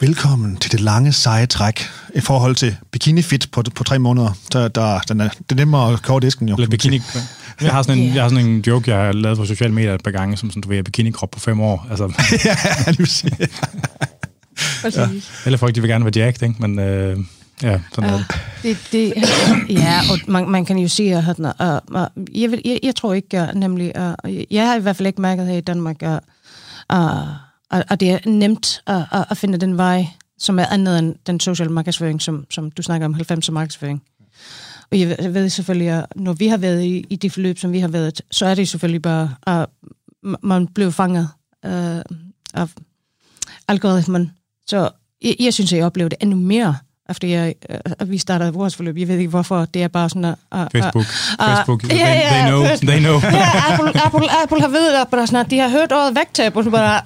Velkommen 0.00 0.56
til 0.56 0.72
det 0.72 0.80
lange, 0.80 1.12
seje 1.12 1.46
træk 1.46 1.82
i 2.14 2.20
forhold 2.20 2.54
til 2.54 2.76
bikini 2.92 3.22
fit 3.22 3.48
på, 3.52 3.62
på 3.74 3.84
tre 3.84 3.98
måneder. 3.98 4.32
Der, 4.52 4.68
der, 4.68 4.98
den 4.98 5.20
er, 5.20 5.28
det 5.28 5.50
er 5.50 5.54
nemmere 5.54 5.92
at 5.92 6.02
koge 6.02 6.20
disken 6.20 6.48
jo. 6.48 6.54
Eller 6.54 6.68
bikini. 6.70 6.98
sige. 6.98 7.22
Jeg 7.60 7.72
har, 7.72 7.82
sådan 7.82 7.98
en, 7.98 8.04
Ja. 8.08 8.14
jeg 8.14 8.22
har 8.22 8.28
sådan 8.28 8.46
en 8.46 8.60
joke, 8.60 8.90
jeg 8.94 9.04
har 9.06 9.12
lavet 9.12 9.38
på 9.38 9.44
sociale 9.46 9.74
medier 9.74 9.94
et 9.94 10.02
par 10.02 10.10
gange, 10.10 10.36
som 10.36 10.50
sådan, 10.50 10.62
du 10.62 10.68
ved, 10.68 10.82
bikini-krop 10.84 11.30
på 11.30 11.40
fem 11.40 11.60
år. 11.60 11.86
Altså, 11.90 12.04
ja, 12.44 12.56
lige 12.90 13.02
præcis. 13.02 13.32
Ja. 14.96 15.08
alle 15.46 15.58
folk, 15.58 15.74
de 15.74 15.80
vil 15.80 15.90
gerne 15.90 16.04
være 16.04 16.12
jacked, 16.16 16.48
ikke? 16.48 16.62
Men 16.62 16.78
øh, 16.78 17.18
ja, 17.62 17.80
sådan 17.94 18.10
ja. 18.10 18.16
Ja, 18.16 18.22
det, 18.68 18.78
det, 18.92 19.12
ja, 19.68 20.00
og 20.10 20.18
man, 20.28 20.48
man 20.48 20.64
kan 20.64 20.78
jo 20.78 20.88
sige, 20.88 21.16
at 21.16 21.38
uh, 21.38 21.44
uh, 22.00 22.40
jeg, 22.40 22.50
vil, 22.50 22.60
jeg, 22.64 22.80
jeg 22.82 22.96
tror 22.96 23.14
ikke, 23.14 23.42
uh, 23.42 23.60
nemlig, 23.60 23.92
uh, 24.24 24.34
jeg 24.50 24.66
har 24.68 24.76
i 24.76 24.80
hvert 24.80 24.96
fald 24.96 25.06
ikke 25.06 25.20
mærket 25.22 25.46
her 25.46 25.56
i 25.56 25.60
Danmark, 25.60 25.96
uh, 26.02 26.10
uh, 26.98 27.28
at 27.70 28.00
det 28.00 28.10
er 28.10 28.18
nemt 28.30 28.82
at, 28.86 29.02
at, 29.12 29.24
at 29.30 29.36
finde 29.36 29.58
den 29.58 29.76
vej, 29.76 30.06
som 30.38 30.58
er 30.58 30.66
andet 30.66 30.98
end 30.98 31.14
den 31.26 31.40
sociale 31.40 31.72
markedsføring, 31.72 32.22
som, 32.22 32.46
som 32.50 32.70
du 32.70 32.82
snakker 32.82 33.04
om, 33.04 33.14
90 33.14 33.50
markedsføring. 33.50 34.02
Og 34.92 35.00
jeg 35.00 35.34
ved- 35.34 35.48
selvfølgelig, 35.48 35.88
at 35.88 36.06
når 36.16 36.32
vi 36.32 36.46
har 36.46 36.56
været 36.56 36.82
i, 36.82 37.06
i 37.10 37.16
det 37.16 37.32
forløb, 37.32 37.58
som 37.58 37.72
vi 37.72 37.78
har 37.78 37.88
været, 37.88 38.22
så 38.30 38.46
er 38.46 38.54
det 38.54 38.68
selvfølgelig 38.68 39.02
bare, 39.02 39.34
at 39.46 39.66
man 40.42 40.66
blev 40.66 40.92
fanget 40.92 41.28
øh, 41.64 42.00
af 42.54 42.66
algoritmen. 43.68 44.32
Så 44.66 44.90
jeg, 45.22 45.36
jeg 45.40 45.54
synes, 45.54 45.72
at 45.72 45.78
jeg 45.78 45.86
oplevede 45.86 46.10
det 46.10 46.18
endnu 46.22 46.36
mere, 46.36 46.76
efter 47.10 47.28
jeg, 47.28 47.54
uh, 48.02 48.10
vi 48.10 48.18
startede 48.18 48.52
vores 48.52 48.76
forløb. 48.76 48.96
Jeg 48.98 49.08
ved 49.08 49.18
ikke, 49.18 49.30
hvorfor. 49.30 49.64
Det 49.64 49.82
er 49.82 49.88
bare 49.88 50.08
sådan... 50.08 50.24
Uh, 50.24 50.60
Facebook. 50.72 51.04
uh, 51.40 51.46
Facebook. 51.46 51.82
ja, 51.82 51.88
they, 51.88 51.98
ja, 51.98 52.28
they 52.30 52.48
know. 52.48 52.64
They 52.64 52.98
know. 52.98 53.14
ja, 53.22 53.72
Apple, 53.72 54.04
Apple, 54.04 54.42
Apple 54.42 54.60
har 54.60 54.68
ved, 54.68 54.94
at 54.94 55.08
bare 55.08 55.26
sådan, 55.26 55.44
at 55.44 55.50
de 55.50 55.58
har 55.58 55.68
hørt 55.68 55.92
ordet 55.92 56.14
vægttab, 56.16 56.56
og 56.56 56.64
så 56.64 56.70
bare, 56.70 57.00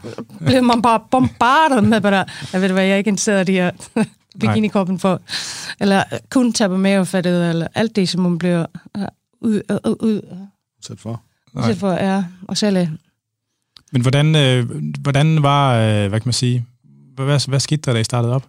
bliver 0.47 0.61
man 0.61 0.83
bare 0.83 1.01
bombardet 1.11 1.85
med, 1.85 2.01
bare, 2.01 2.25
jeg 2.53 2.61
ved 2.61 2.73
hvad, 2.73 2.83
jeg 2.83 2.93
er 2.93 2.97
ikke 2.97 3.09
interesseret 3.09 3.49
i 3.49 3.53
de 3.53 3.59
her 3.59 3.71
bikinikoppen 4.41 4.99
for, 4.99 5.21
eller 5.81 6.03
kun 6.31 6.53
taber 6.53 6.77
mavefattet, 6.77 7.49
eller 7.49 7.67
alt 7.75 7.97
det, 7.97 8.09
som 8.09 8.23
man 8.23 8.39
bliver 8.39 8.67
uh, 8.99 9.05
ud, 9.41 9.61
ud, 9.85 9.97
ud, 10.01 10.21
Sæt 10.83 11.01
for. 11.01 11.23
Nej. 11.55 11.71
ud 11.71 11.75
for, 11.75 11.93
ja, 11.93 12.25
og 12.49 12.57
selv 12.57 12.89
Men 13.93 14.03
hvordan, 14.03 14.37
øh, 14.37 14.71
hvordan 15.01 15.43
var, 15.43 15.75
øh, 15.75 16.09
hvad 16.09 16.21
kan 16.21 16.29
man 16.29 16.33
sige, 16.33 16.67
hvad, 17.15 17.27
hvad, 17.27 17.49
hvad 17.49 17.61
skete 17.61 17.83
der, 17.83 17.93
da 17.93 17.99
I 17.99 18.05
startede 18.05 18.35
op? 18.35 18.47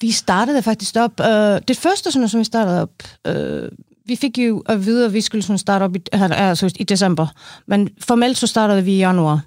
Vi 0.00 0.10
startede 0.10 0.62
faktisk 0.62 0.96
op. 0.96 1.20
Øh, 1.20 1.60
det 1.68 1.76
første, 1.76 2.12
sådan, 2.12 2.28
som 2.28 2.40
vi 2.40 2.44
startede 2.44 2.82
op, 2.82 2.90
øh, 3.26 3.68
vi 4.06 4.16
fik 4.16 4.38
jo 4.38 4.62
at 4.66 4.86
vide, 4.86 5.06
at 5.06 5.12
vi 5.12 5.20
skulle 5.20 5.42
sådan 5.42 5.58
starte 5.58 5.82
op 5.82 5.96
i, 5.96 6.00
altså, 6.12 6.74
i 6.76 6.84
december. 6.84 7.26
Men 7.66 7.88
formelt 8.00 8.38
så 8.38 8.46
startede 8.46 8.84
vi 8.84 8.92
i 8.92 8.98
januar. 8.98 9.40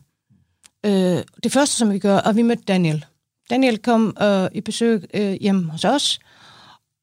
Øh, 0.86 1.17
det 1.43 1.51
første, 1.51 1.75
som 1.75 1.91
vi 1.91 2.00
gør, 2.00 2.17
og 2.17 2.36
vi 2.36 2.41
mødte 2.41 2.63
Daniel. 2.67 3.05
Daniel 3.50 3.77
kom 3.77 4.17
øh, 4.22 4.48
i 4.53 4.62
besøg 4.62 5.03
øh, 5.13 5.34
hjemme 5.41 5.72
hos 5.72 5.86
os, 5.86 6.20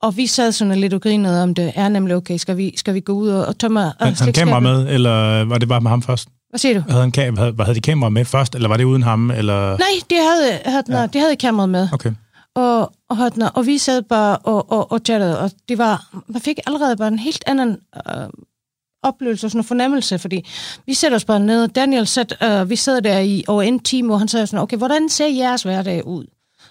og 0.03 0.17
vi 0.17 0.27
sad 0.27 0.53
sådan 0.53 0.81
lidt 0.81 0.95
og 0.95 1.03
grinede 1.03 1.43
om 1.43 1.55
det. 1.55 1.73
Er 1.75 1.89
nemlig 1.89 2.17
okay, 2.17 2.37
skal 2.37 2.57
vi, 2.57 2.75
skal 2.77 2.95
vi 2.95 3.01
gå 3.01 3.13
ud 3.13 3.29
og, 3.29 3.47
og 3.47 3.59
tømme 3.59 3.81
Han, 3.81 4.15
han 4.15 4.33
kamera 4.33 4.61
med, 4.61 4.89
eller 4.89 5.45
var 5.45 5.59
det 5.59 5.69
bare 5.69 5.81
med 5.81 5.91
ham 5.91 6.03
først? 6.03 6.29
Hvad 6.51 6.59
siger 6.59 6.75
du? 6.75 6.91
Havde, 6.91 7.03
han, 7.17 7.37
havde, 7.39 7.55
havde 7.61 7.75
de 7.75 7.81
kamera 7.81 8.11
med 8.11 8.25
først, 8.25 8.55
eller 8.55 8.69
var 8.69 8.77
det 8.77 8.85
uden 8.85 9.03
ham? 9.03 9.31
Eller? 9.31 9.71
Nej, 9.71 9.89
det 10.11 10.19
havde, 10.19 10.61
havde, 10.65 11.01
ja. 11.01 11.07
det 11.07 11.21
havde 11.21 11.37
kameraet 11.37 11.71
med. 11.71 11.89
Okay. 11.93 12.13
Og, 12.59 12.93
og, 13.09 13.17
hørte, 13.17 13.51
og 13.55 13.67
vi 13.67 13.79
sad 13.79 14.03
bare 14.03 14.37
og, 14.37 14.73
og, 14.73 14.93
og 14.93 15.01
chattede, 15.05 15.41
og 15.41 15.51
det 15.69 15.79
var, 15.79 16.23
man 16.27 16.43
fik 16.43 16.59
allerede 16.67 16.97
bare 16.97 17.09
en 17.09 17.19
helt 17.19 17.45
anden 17.47 17.79
øh, 17.97 18.29
oplevelse 19.03 19.47
og 19.47 19.51
sådan 19.51 19.61
en 19.61 19.65
fornemmelse, 19.65 20.19
fordi 20.19 20.45
vi 20.87 20.95
sætter 20.95 21.17
os 21.17 21.25
bare 21.25 21.41
ned, 21.41 21.69
Daniel 21.69 22.07
sat, 22.07 22.37
øh, 22.43 22.71
vi 22.71 22.77
sad 22.77 23.03
der 23.03 23.19
i 23.19 23.45
over 23.49 23.63
en 23.63 23.81
time, 23.81 24.13
og 24.13 24.19
han 24.19 24.29
sagde 24.29 24.47
sådan, 24.47 24.63
okay, 24.63 24.77
hvordan 24.77 25.09
ser 25.09 25.27
jeres 25.27 25.63
hverdag 25.63 26.07
ud? 26.07 26.25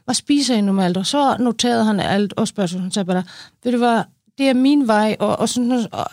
Hvad 0.06 0.15
spiser 0.15 0.56
I 0.56 0.62
normalt? 0.62 0.98
Og 0.98 1.06
så 1.06 1.38
noterede 1.39 1.86
han 1.86 2.00
alt, 2.00 2.34
og 2.34 2.48
spørgsmålet, 2.48 2.84
han 2.84 2.91
sagde 2.91 3.06
bare, 3.06 3.24
ved 3.63 3.72
du 3.72 3.77
hvad, 3.77 4.01
det 4.38 4.50
er 4.50 4.53
min 4.53 4.88
vej, 4.88 5.15
og, 5.20 5.39
og 5.39 5.50
sådan, 5.50 5.88
og, 5.91 6.08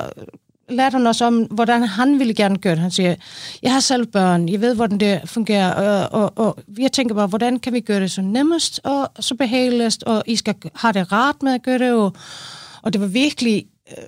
lærte 0.74 0.94
han 0.96 1.06
også 1.06 1.24
om, 1.24 1.42
hvordan 1.42 1.82
han 1.82 2.18
ville 2.18 2.34
gerne 2.34 2.58
gøre 2.58 2.74
det. 2.74 2.82
Han 2.82 2.90
siger, 2.90 3.14
jeg 3.62 3.72
har 3.72 3.80
selv 3.80 4.06
børn, 4.06 4.48
jeg 4.48 4.60
ved, 4.60 4.74
hvordan 4.74 5.00
det 5.00 5.20
fungerer, 5.24 5.72
og, 5.72 6.22
og, 6.22 6.46
og 6.46 6.58
jeg 6.78 6.92
tænker 6.92 7.14
bare, 7.14 7.26
hvordan 7.26 7.58
kan 7.58 7.72
vi 7.72 7.80
gøre 7.80 8.00
det 8.00 8.10
så 8.10 8.22
nemmest 8.22 8.80
og 8.84 9.10
så 9.20 9.34
behageligst, 9.34 10.02
og 10.02 10.22
I 10.26 10.36
skal 10.36 10.54
have 10.74 10.92
det 10.92 11.12
rart 11.12 11.42
med 11.42 11.54
at 11.54 11.62
gøre 11.62 11.78
det, 11.78 11.92
og, 11.92 12.12
og 12.82 12.92
det 12.92 13.00
var 13.00 13.06
virkelig, 13.06 13.66
øh, 13.90 14.04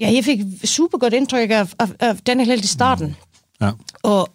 ja, 0.00 0.12
jeg 0.14 0.24
fik 0.24 0.40
super 0.64 0.98
godt 0.98 1.14
indtryk 1.14 1.50
af, 1.50 1.74
af, 1.78 1.88
af 2.00 2.16
den 2.16 2.40
helt 2.40 2.64
i 2.64 2.68
starten. 2.68 3.16
Ja. 3.60 3.70
Og 4.02 4.28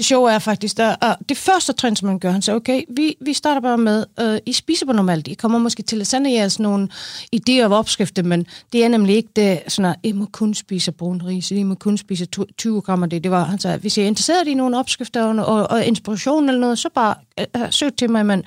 det 0.00 0.06
sjove 0.06 0.32
er 0.32 0.38
faktisk, 0.38 0.76
der, 0.76 1.14
det 1.28 1.36
første 1.36 1.72
trin, 1.72 1.96
som 1.96 2.06
man 2.06 2.18
gør, 2.18 2.30
han 2.30 2.42
siger, 2.42 2.56
okay, 2.56 2.82
vi, 2.88 3.16
vi 3.20 3.32
starter 3.32 3.60
bare 3.60 3.78
med, 3.78 4.04
øh, 4.20 4.38
I 4.46 4.52
spiser 4.52 4.86
på 4.86 4.92
normalt, 4.92 5.28
I 5.28 5.34
kommer 5.34 5.58
måske 5.58 5.82
til 5.82 6.00
at 6.00 6.06
sende 6.06 6.32
jeres 6.32 6.58
nogle 6.58 6.88
idéer 7.36 7.64
og 7.64 7.78
opskrifter, 7.78 8.22
men 8.22 8.46
det 8.72 8.84
er 8.84 8.88
nemlig 8.88 9.16
ikke 9.16 9.28
det, 9.36 9.60
sådan 9.68 9.90
at 9.90 9.96
I 10.02 10.12
må 10.12 10.26
kun 10.32 10.54
spise 10.54 10.92
brun 10.92 11.22
ris, 11.26 11.50
I 11.50 11.62
må 11.62 11.74
kun 11.74 11.98
spise 11.98 12.26
20 12.58 12.80
gram 12.80 13.02
af 13.02 13.10
det. 13.10 13.24
Det 13.24 13.30
var, 13.30 13.44
han 13.44 13.58
sagde, 13.58 13.78
hvis 13.78 13.96
I 13.96 14.00
er 14.00 14.06
interesseret 14.06 14.48
i 14.48 14.54
nogle 14.54 14.78
opskrifter 14.78 15.24
og, 15.24 15.46
og, 15.46 15.70
og 15.70 15.84
inspiration 15.84 16.48
eller 16.48 16.60
noget, 16.60 16.78
så 16.78 16.88
bare 16.94 17.14
øh, 17.40 17.46
øh 17.56 17.72
søg 17.72 17.94
til 17.94 18.10
mig, 18.10 18.26
men 18.26 18.44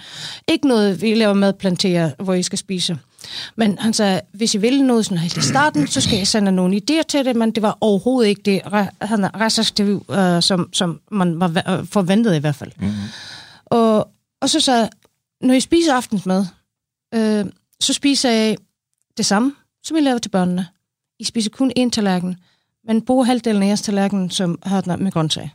ikke 0.47 0.67
noget, 0.67 1.01
vi 1.01 1.13
laver 1.13 1.33
madplanterer, 1.33 2.11
hvor 2.19 2.33
I 2.33 2.43
skal 2.43 2.57
spise. 2.57 2.97
Men 3.55 3.77
han 3.79 3.93
sagde, 3.93 4.21
hvis 4.31 4.55
I 4.55 4.57
vil 4.57 4.83
noget 4.83 5.05
sådan 5.05 5.17
helt 5.17 5.37
i 5.37 5.41
starten, 5.41 5.87
så 5.87 6.01
skal 6.01 6.17
jeg 6.17 6.27
sende 6.27 6.51
nogle 6.51 6.81
idéer 6.81 7.03
til 7.03 7.25
det, 7.25 7.35
men 7.35 7.51
det 7.51 7.63
var 7.63 7.77
overhovedet 7.81 8.29
ikke 8.29 8.41
det 8.41 8.61
han 9.01 9.35
restriktiv, 9.35 10.05
uh, 10.07 10.41
som, 10.41 10.69
som 10.73 10.99
man 11.11 11.39
var 11.39 11.47
uh, 11.47 11.87
forventet 11.87 12.35
i 12.35 12.39
hvert 12.39 12.55
fald. 12.55 12.71
Mm-hmm. 12.77 12.93
Og, 13.65 14.09
og 14.41 14.49
så 14.49 14.59
sagde 14.59 14.89
når 15.43 15.53
I 15.53 15.59
spiser 15.59 15.93
aftensmad, 15.93 16.45
øh, 17.13 17.45
så 17.79 17.93
spiser 17.93 18.29
jeg 18.29 18.57
det 19.17 19.25
samme, 19.25 19.53
som 19.83 19.97
I 19.97 19.99
laver 19.99 20.17
til 20.17 20.29
børnene. 20.29 20.67
I 21.19 21.23
spiser 21.23 21.49
kun 21.49 21.71
én 21.79 21.89
tallerken, 21.89 22.37
men 22.85 23.01
bruger 23.01 23.23
halvdelen 23.23 23.63
af 23.63 23.67
jeres 23.67 23.81
tallerken 23.81 24.29
som 24.29 24.59
har 24.63 24.95
med 24.95 25.11
grøntsager. 25.11 25.49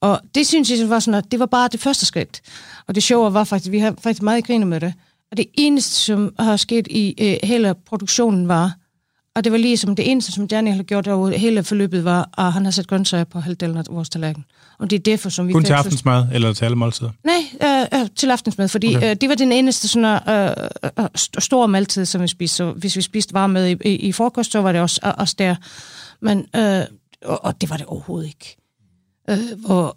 Og 0.00 0.20
det 0.34 0.46
synes 0.46 0.70
jeg 0.70 0.90
var 0.90 0.98
sådan, 0.98 1.18
at 1.18 1.30
det 1.30 1.38
var 1.38 1.46
bare 1.46 1.68
det 1.68 1.80
første 1.80 2.06
skridt. 2.06 2.42
Og 2.86 2.94
det 2.94 3.02
sjove 3.02 3.34
var 3.34 3.44
faktisk, 3.44 3.68
at 3.68 3.72
vi 3.72 3.78
har 3.78 3.94
faktisk 3.98 4.22
meget 4.22 4.44
griner 4.44 4.66
med 4.66 4.80
det. 4.80 4.94
Og 5.30 5.36
det 5.36 5.46
eneste, 5.54 5.94
som 5.94 6.34
har 6.38 6.56
sket 6.56 6.86
i 6.90 7.14
øh, 7.20 7.48
hele 7.48 7.74
produktionen 7.86 8.48
var, 8.48 8.72
og 9.36 9.44
det 9.44 9.52
var 9.52 9.58
ligesom 9.58 9.96
det 9.96 10.10
eneste, 10.10 10.32
som 10.32 10.48
Daniel 10.48 10.76
har 10.76 10.82
gjort 10.82 11.08
over 11.08 11.30
hele 11.30 11.64
forløbet, 11.64 12.04
var, 12.04 12.30
at 12.38 12.52
han 12.52 12.64
har 12.64 12.72
sat 12.72 12.86
grøntsager 12.86 13.24
på 13.24 13.40
halvdelen 13.40 13.76
af 13.76 13.84
vores 13.90 14.08
tallerken. 14.08 14.44
Og 14.78 14.90
det 14.90 14.98
er 14.98 15.00
derfor, 15.00 15.28
som 15.28 15.48
vi... 15.48 15.52
Kun 15.52 15.64
til 15.64 15.72
aftensmad, 15.72 16.24
eller 16.32 16.52
til 16.52 16.64
alle 16.64 16.76
måltider? 16.76 17.10
Nej, 17.24 17.82
øh, 17.92 18.00
øh, 18.00 18.08
til 18.16 18.30
aftensmad, 18.30 18.68
fordi 18.68 18.96
okay. 18.96 19.10
øh, 19.10 19.16
det 19.20 19.28
var 19.28 19.34
den 19.34 19.52
eneste 19.52 19.88
sådan, 19.88 20.28
øh, 20.28 20.68
øh, 20.98 21.08
store 21.38 21.68
måltid, 21.68 22.04
som 22.04 22.22
vi 22.22 22.28
spiste. 22.28 22.56
Så 22.56 22.72
hvis 22.72 22.96
vi 22.96 23.02
spiste 23.02 23.34
varme 23.34 23.52
med 23.52 23.68
i, 23.68 23.88
i, 23.88 23.96
i 23.96 24.12
frokost, 24.12 24.52
så 24.52 24.58
var 24.58 24.72
det 24.72 24.80
også, 24.80 25.14
også 25.18 25.34
der. 25.38 25.54
Men, 26.20 26.46
øh, 26.56 26.82
og, 27.24 27.44
og 27.44 27.60
det 27.60 27.70
var 27.70 27.76
det 27.76 27.86
overhovedet 27.86 28.28
ikke. 28.28 28.56
Øh, 29.30 29.66
hvor 29.66 29.96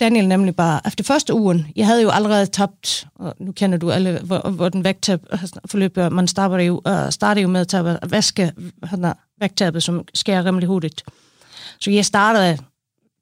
Daniel 0.00 0.28
nemlig 0.28 0.56
bare, 0.56 0.80
efter 0.86 1.04
første 1.04 1.34
ugen, 1.34 1.66
jeg 1.76 1.86
havde 1.86 2.02
jo 2.02 2.10
allerede 2.10 2.46
tabt, 2.46 3.06
og 3.14 3.34
nu 3.38 3.52
kender 3.52 3.78
du 3.78 3.90
alle, 3.90 4.20
hvor, 4.22 4.50
hvor 4.50 4.68
den 4.68 4.84
vægttab 4.84 5.20
forløb, 5.66 5.96
man 5.96 6.28
starter 6.28 6.64
jo, 6.64 6.82
uh, 6.88 7.10
starter 7.10 7.42
jo 7.42 7.48
med 7.48 7.60
at 7.60 7.68
tage, 7.68 7.98
vaske 8.08 8.52
vægttabet, 9.40 9.82
som 9.82 10.04
skærer 10.14 10.44
rimelig 10.44 10.68
hurtigt. 10.68 11.04
Så 11.80 11.90
jeg 11.90 12.04
startede, 12.04 12.58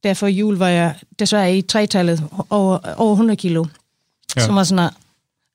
der 0.04 0.14
for 0.14 0.26
jul 0.26 0.56
var 0.56 0.68
jeg 0.68 0.94
desværre 1.18 1.56
i 1.56 1.62
tretallet 1.62 2.24
over, 2.50 2.78
over 2.96 3.12
100 3.12 3.36
kilo, 3.36 3.64
ja. 4.36 4.44
som 4.44 4.56
var 4.56 4.64
sådan 4.64 4.90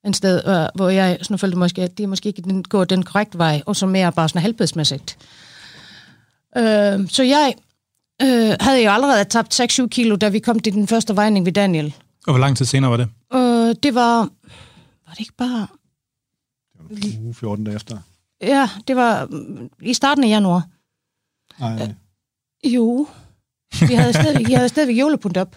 en 0.05 0.13
sted, 0.13 0.41
uh, 0.47 0.75
hvor 0.75 0.89
jeg 0.89 1.17
sådan 1.21 1.39
følte 1.39 1.57
måske, 1.57 1.81
at 1.81 1.97
det 1.97 2.09
måske 2.09 2.29
ikke 2.29 2.41
den, 2.41 2.63
går 2.63 2.83
den 2.83 3.03
korrekte 3.03 3.37
vej, 3.37 3.61
og 3.65 3.75
så 3.75 3.85
mere 3.85 4.11
bare 4.11 4.29
sådan 4.29 4.41
helbredsmæssigt. 4.41 5.17
Uh, 6.55 7.07
så 7.09 7.23
jeg 7.23 7.53
øh, 8.21 8.55
havde 8.59 8.83
jo 8.83 8.91
allerede 8.91 9.23
tabt 9.23 9.59
6-7 9.59 9.87
kilo, 9.87 10.15
da 10.15 10.29
vi 10.29 10.39
kom 10.39 10.59
til 10.59 10.73
den 10.73 10.87
første 10.87 11.15
vejning 11.15 11.45
ved 11.45 11.53
Daniel. 11.53 11.95
Og 12.27 12.33
hvor 12.33 12.39
lang 12.39 12.57
tid 12.57 12.65
senere 12.65 12.91
var 12.91 12.97
det? 12.97 13.07
Øh, 13.33 13.75
det 13.83 13.95
var... 13.95 14.17
Var 15.07 15.11
det 15.11 15.19
ikke 15.19 15.33
bare... 15.37 15.67
Det 16.89 17.13
var 17.15 17.21
uge 17.25 17.33
14 17.33 17.65
dage 17.65 17.75
efter. 17.75 17.97
Ja, 18.41 18.69
det 18.87 18.95
var 18.95 19.25
mm, 19.25 19.69
i 19.81 19.93
starten 19.93 20.23
af 20.23 20.27
januar. 20.27 20.67
Nej. 21.59 21.81
Øh, 21.83 22.73
jo. 22.73 23.07
Vi 23.87 23.93
havde 23.93 24.13
stadig, 24.13 24.49
jeg 24.49 24.57
havde 24.57 24.69
stadigvæk 24.69 24.99
julepunt 24.99 25.37
op. 25.37 25.55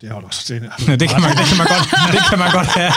Det 0.00 0.08
har 0.08 0.20
du 0.20 0.26
også 0.26 0.42
senere. 0.42 0.72
Ja, 0.88 0.96
det, 0.96 1.08
kan 1.08 1.20
man, 1.20 1.30
det, 1.36 1.46
kan 1.46 1.58
man 1.58 1.66
godt, 1.66 2.12
det 2.12 2.20
kan 2.30 2.38
man 2.38 2.50
godt 2.52 2.66
have. 2.66 2.92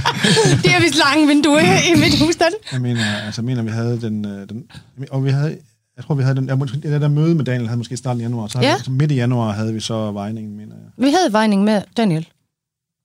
det 0.64 0.74
er 0.74 0.80
vist 0.80 0.94
lange 0.94 1.26
vinduer 1.26 1.60
i 1.60 2.00
mit 2.00 2.18
husstand. 2.22 2.54
Jeg 2.72 2.80
mener, 2.80 3.16
altså, 3.26 3.40
jeg 3.40 3.46
mener, 3.46 3.62
vi 3.62 3.70
havde 3.70 4.00
den, 4.00 4.24
øh, 4.24 4.48
den... 4.48 4.70
Og 5.10 5.24
vi 5.24 5.30
havde 5.30 5.58
jeg 5.96 6.04
tror, 6.04 6.14
vi 6.14 6.22
havde 6.22 6.36
den, 6.36 6.48
jeg, 6.48 6.58
det 6.60 7.00
der 7.00 7.08
møde 7.08 7.34
med 7.34 7.44
Daniel 7.44 7.66
havde 7.68 7.78
måske 7.78 7.96
starten 7.96 8.20
i 8.20 8.24
januar, 8.24 8.46
så 8.46 8.58
Ja. 8.58 8.66
vi, 8.66 8.72
altså 8.72 8.90
midt 8.90 9.10
i 9.12 9.14
januar 9.14 9.52
havde 9.52 9.74
vi 9.74 9.80
så 9.80 10.12
vejningen, 10.12 10.56
mener 10.56 10.74
jeg. 10.76 11.04
Vi 11.04 11.10
havde 11.10 11.32
vejning 11.32 11.64
med 11.64 11.82
Daniel. 11.96 12.28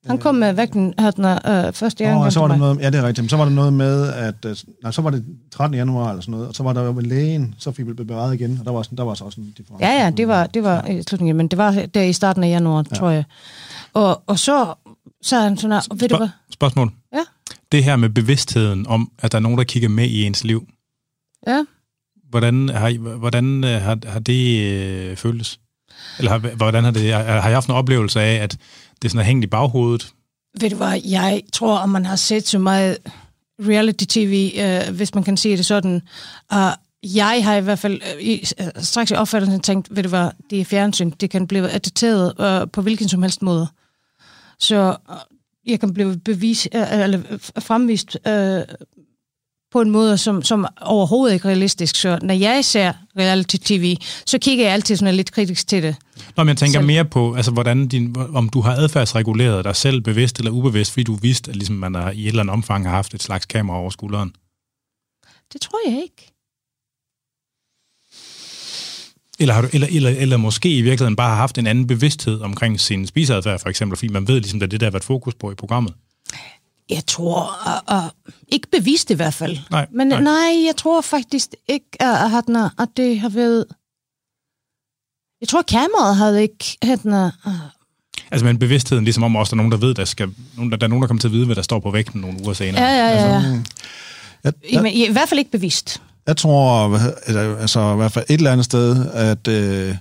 Han 0.06 0.18
kom 0.18 0.36
med 0.36 0.54
vægten 0.54 0.94
her 1.00 1.12
den 1.12 1.26
øh, 1.26 1.74
første 1.74 2.04
gang. 2.04 2.18
og 2.24 2.34
så 2.34 2.40
var 2.40 2.48
der 2.48 2.56
noget, 2.58 2.80
ja, 2.82 2.90
det 2.90 3.00
er 3.00 3.04
rigtigt. 3.08 3.24
Men 3.24 3.30
så 3.30 3.38
var 3.38 3.44
der 3.46 3.52
noget 3.52 3.74
med, 3.74 4.08
at 4.14 4.46
øh, 4.46 4.56
nej, 4.84 4.92
så 4.92 5.02
var 5.02 5.10
det 5.10 5.26
13. 5.52 5.78
januar 5.78 6.10
eller 6.10 6.22
sådan 6.22 6.32
noget, 6.32 6.48
og 6.48 6.56
så 6.56 6.64
var 6.64 6.74
der 6.74 6.84
jo 6.84 6.92
med 6.92 7.04
lægen, 7.04 7.56
så 7.58 7.72
fik 7.72 7.88
vi 7.88 7.94
bevaret 7.94 8.34
igen, 8.34 8.58
og 8.60 8.66
der 8.66 8.72
var, 8.72 8.82
sådan, 8.82 8.98
der 8.98 9.04
var 9.04 9.14
så 9.14 9.24
også 9.26 9.42
en 9.42 9.54
difference. 9.58 9.86
Ja, 9.86 10.04
ja, 10.04 10.10
det 10.10 10.28
var, 10.28 10.46
det 10.48 10.64
var 10.64 10.86
i 10.86 11.04
slutningen, 11.04 11.38
men 11.38 11.48
det 11.48 11.58
var 11.58 11.86
der 11.94 12.02
i 12.02 12.14
starten 12.14 12.44
af 12.44 12.48
januar, 12.50 12.86
ja. 12.92 12.96
tror 12.96 13.10
jeg. 13.10 13.24
Og, 13.94 14.22
og 14.28 14.40
så 14.40 14.74
sagde 15.24 15.44
han 15.44 15.58
sådan 15.58 15.72
her, 15.72 15.96
ved 15.96 16.10
du 16.10 16.18
hvad? 16.18 16.28
Spørg- 16.28 16.54
spørgsmål. 16.54 16.92
Ja. 17.14 17.20
Det 17.72 17.84
her 17.84 17.96
med 17.96 18.10
bevidstheden 18.10 18.88
om, 18.88 19.12
at 19.20 19.32
der 19.32 19.38
er 19.38 19.42
nogen, 19.42 19.58
der 19.58 19.64
kigger 19.64 19.90
med 19.90 20.06
i 20.06 20.24
ens 20.26 20.44
liv. 20.44 20.68
Ja. 21.48 21.64
Hvordan 22.30 22.70
har, 22.70 22.88
I, 22.88 22.98
hvordan 22.98 23.64
øh, 23.64 23.82
har, 23.82 23.98
har 24.08 24.20
det 24.20 24.62
øh, 24.62 25.16
føltes? 25.16 25.60
Eller 26.18 26.32
har, 26.32 26.56
hvordan 26.56 26.84
har 26.84 26.92
det, 26.92 27.14
har, 27.14 27.40
har 27.40 27.50
I 27.50 27.54
haft 27.54 27.70
en 27.70 27.76
oplevelse 27.76 28.22
af, 28.22 28.44
at 28.44 28.58
det 29.02 29.12
sådan 29.12 29.22
er 29.22 29.26
hængt 29.26 29.44
i 29.44 29.48
baghovedet? 29.48 30.14
Ved 30.62 30.70
du 30.70 30.76
hvad, 30.76 31.02
jeg 31.06 31.42
tror, 31.54 31.78
at 31.78 31.90
man 31.90 32.06
har 32.06 32.16
set 32.16 32.48
så 32.48 32.60
meget 32.60 32.98
reality-tv, 33.60 34.52
øh, 34.60 34.96
hvis 34.96 35.16
man 35.16 35.24
kan 35.24 35.38
sige 35.38 35.58
det 35.58 35.66
sådan. 35.66 36.02
Og 36.50 36.72
jeg 37.04 37.44
har 37.44 37.56
i 37.56 37.62
hvert 37.62 37.80
fald 37.80 38.02
øh, 38.16 38.22
i, 38.22 38.46
øh, 38.62 38.68
straks 38.76 39.12
i 39.12 39.14
opfattelsen 39.14 39.60
tænkt, 39.60 39.96
ved 39.96 40.04
du 40.04 40.10
hvad, 40.10 40.30
det 40.50 40.62
er 40.62 40.66
fjernsyn, 40.66 41.10
det 41.10 41.30
kan 41.30 41.48
blive 41.48 41.76
editeret 41.76 42.34
øh, 42.40 42.68
på 42.74 42.82
hvilken 42.82 43.10
som 43.10 43.22
helst 43.22 43.42
måde. 43.42 43.68
Så 44.60 44.98
øh, 45.10 45.16
jeg 45.66 45.80
kan 45.80 45.94
blive 45.94 46.18
bevis, 46.18 46.68
øh, 46.76 47.00
eller 47.04 47.20
øh, 47.30 47.40
fremvist 47.60 48.18
øh, 48.28 48.62
på 49.72 49.82
en 49.82 49.90
måde, 49.90 50.18
som, 50.18 50.44
som 50.44 50.66
overhovedet 50.82 51.34
ikke 51.34 51.46
er 51.46 51.50
realistisk. 51.50 51.96
Så 51.96 52.20
når 52.22 52.34
jeg 52.34 52.66
ser 52.66 52.94
reality-tv, 53.18 53.98
så 54.26 54.40
kigger 54.40 54.66
jeg 54.66 54.74
altid 54.74 54.96
sådan 54.96 55.16
lidt 55.16 55.32
kritisk 55.32 55.68
til 55.68 55.84
det. 55.84 55.96
Nå, 56.38 56.44
men 56.44 56.48
jeg 56.48 56.58
tænker 56.58 56.80
Selv. 56.80 56.88
mere 56.88 57.06
på, 57.06 57.34
altså, 57.34 57.52
hvordan 57.52 57.88
din, 57.88 58.16
om 58.34 58.50
du 58.50 58.62
har 58.62 58.76
adfærdsreguleret 58.76 59.66
dig 59.66 59.76
selv 59.76 60.02
bevidst 60.02 60.38
eller 60.38 60.52
ubevidst, 60.52 60.92
fordi 60.92 61.04
du 61.04 61.16
vidste, 61.16 61.52
at 61.52 61.56
ligesom 61.56 61.76
man 61.76 61.96
har, 61.96 62.12
i 62.12 62.24
et 62.24 62.28
eller 62.28 62.42
andet 62.44 62.54
omfang 62.54 62.86
har 62.86 62.96
haft 62.96 63.14
et 63.14 63.24
slags 63.24 63.46
kamera 63.46 63.78
over 63.78 63.90
skulderen. 63.90 64.34
Det 65.54 65.62
tror 65.62 65.80
jeg 65.86 66.02
ikke. 66.02 66.32
Eller, 69.40 69.54
har 69.54 69.62
du, 69.62 69.68
eller, 69.74 69.88
eller, 69.92 70.10
eller 70.10 70.38
måske 70.38 70.78
i 70.78 70.82
virkeligheden 70.82 71.16
bare 71.16 71.30
har 71.30 71.36
haft 71.36 71.58
en 71.58 71.68
anden 71.68 71.88
bevidsthed 71.88 72.42
omkring 72.42 72.80
sin 72.80 73.08
spiseadfærd, 73.08 73.60
for 73.60 73.70
eksempel, 73.70 73.98
fordi 73.98 74.12
man 74.12 74.28
ved 74.28 74.40
ligesom, 74.40 74.62
at 74.62 74.72
det 74.72 74.80
der 74.80 74.86
har 74.86 74.92
været 74.92 75.04
fokus 75.04 75.36
på 75.36 75.52
i 75.52 75.56
programmet. 75.56 75.94
Jeg 76.90 77.06
tror, 77.08 77.52
uh, 77.92 77.98
uh, 77.98 78.10
ikke 78.48 78.68
bevidst 78.72 79.12
i 79.12 79.14
hvert 79.14 79.34
fald. 79.34 79.58
Nej, 79.72 79.88
Men 79.92 80.08
nej. 80.08 80.22
nej, 80.22 80.66
jeg 80.68 80.76
tror 80.78 81.02
faktisk 81.02 81.50
ikke, 81.68 81.88
uh, 82.04 82.36
at, 82.36 82.44
at, 82.50 82.72
at 82.80 82.88
det 82.98 83.20
har 83.20 83.30
været... 83.30 83.66
Jeg 85.42 85.48
tror, 85.50 85.62
kameraet 85.62 86.16
havde 86.16 86.42
ikke... 86.42 86.78
At, 86.82 87.06
uh, 87.06 87.54
Altså, 88.32 88.46
men 88.46 88.60
bevidstheden 88.60 89.04
ligesom 89.04 89.24
om 89.24 89.36
også, 89.36 89.50
der 89.50 89.54
er 89.56 89.58
nogen, 89.58 89.72
der 89.72 89.78
ved, 89.78 89.94
der, 89.94 90.06
skal, 90.06 90.30
nogen, 90.56 90.72
der, 90.72 90.78
der 90.78 90.88
er 90.88 90.90
nogen, 90.90 91.02
der 91.02 91.08
kommer 91.08 91.22
til 91.22 91.28
at 91.28 91.32
vide, 91.32 91.46
hvad 91.46 91.56
der 91.56 91.62
står 91.62 91.80
på 91.80 91.92
vægten 91.92 92.22
nogle 92.22 92.38
uger 92.44 92.54
senere. 92.54 92.84
ja, 92.84 93.08
ja, 93.08 93.16
ja. 93.16 93.34
ja. 93.34 93.40
Jeg, 93.40 93.64
jeg, 94.44 94.54
Jamen, 94.74 94.92
I, 94.92 95.08
I 95.08 95.12
hvert 95.12 95.30
fald 95.30 95.40
ikke 95.40 95.52
bevidst. 95.52 96.02
jeg 96.28 96.38
tror, 96.38 96.96
altså 97.60 97.94
i 97.94 97.96
hvert 97.96 98.12
fald 98.12 98.26
et 98.30 98.38
eller 98.38 98.52
andet 98.52 98.66
sted, 98.66 99.12
at 99.14 99.48
øh, 99.48 99.96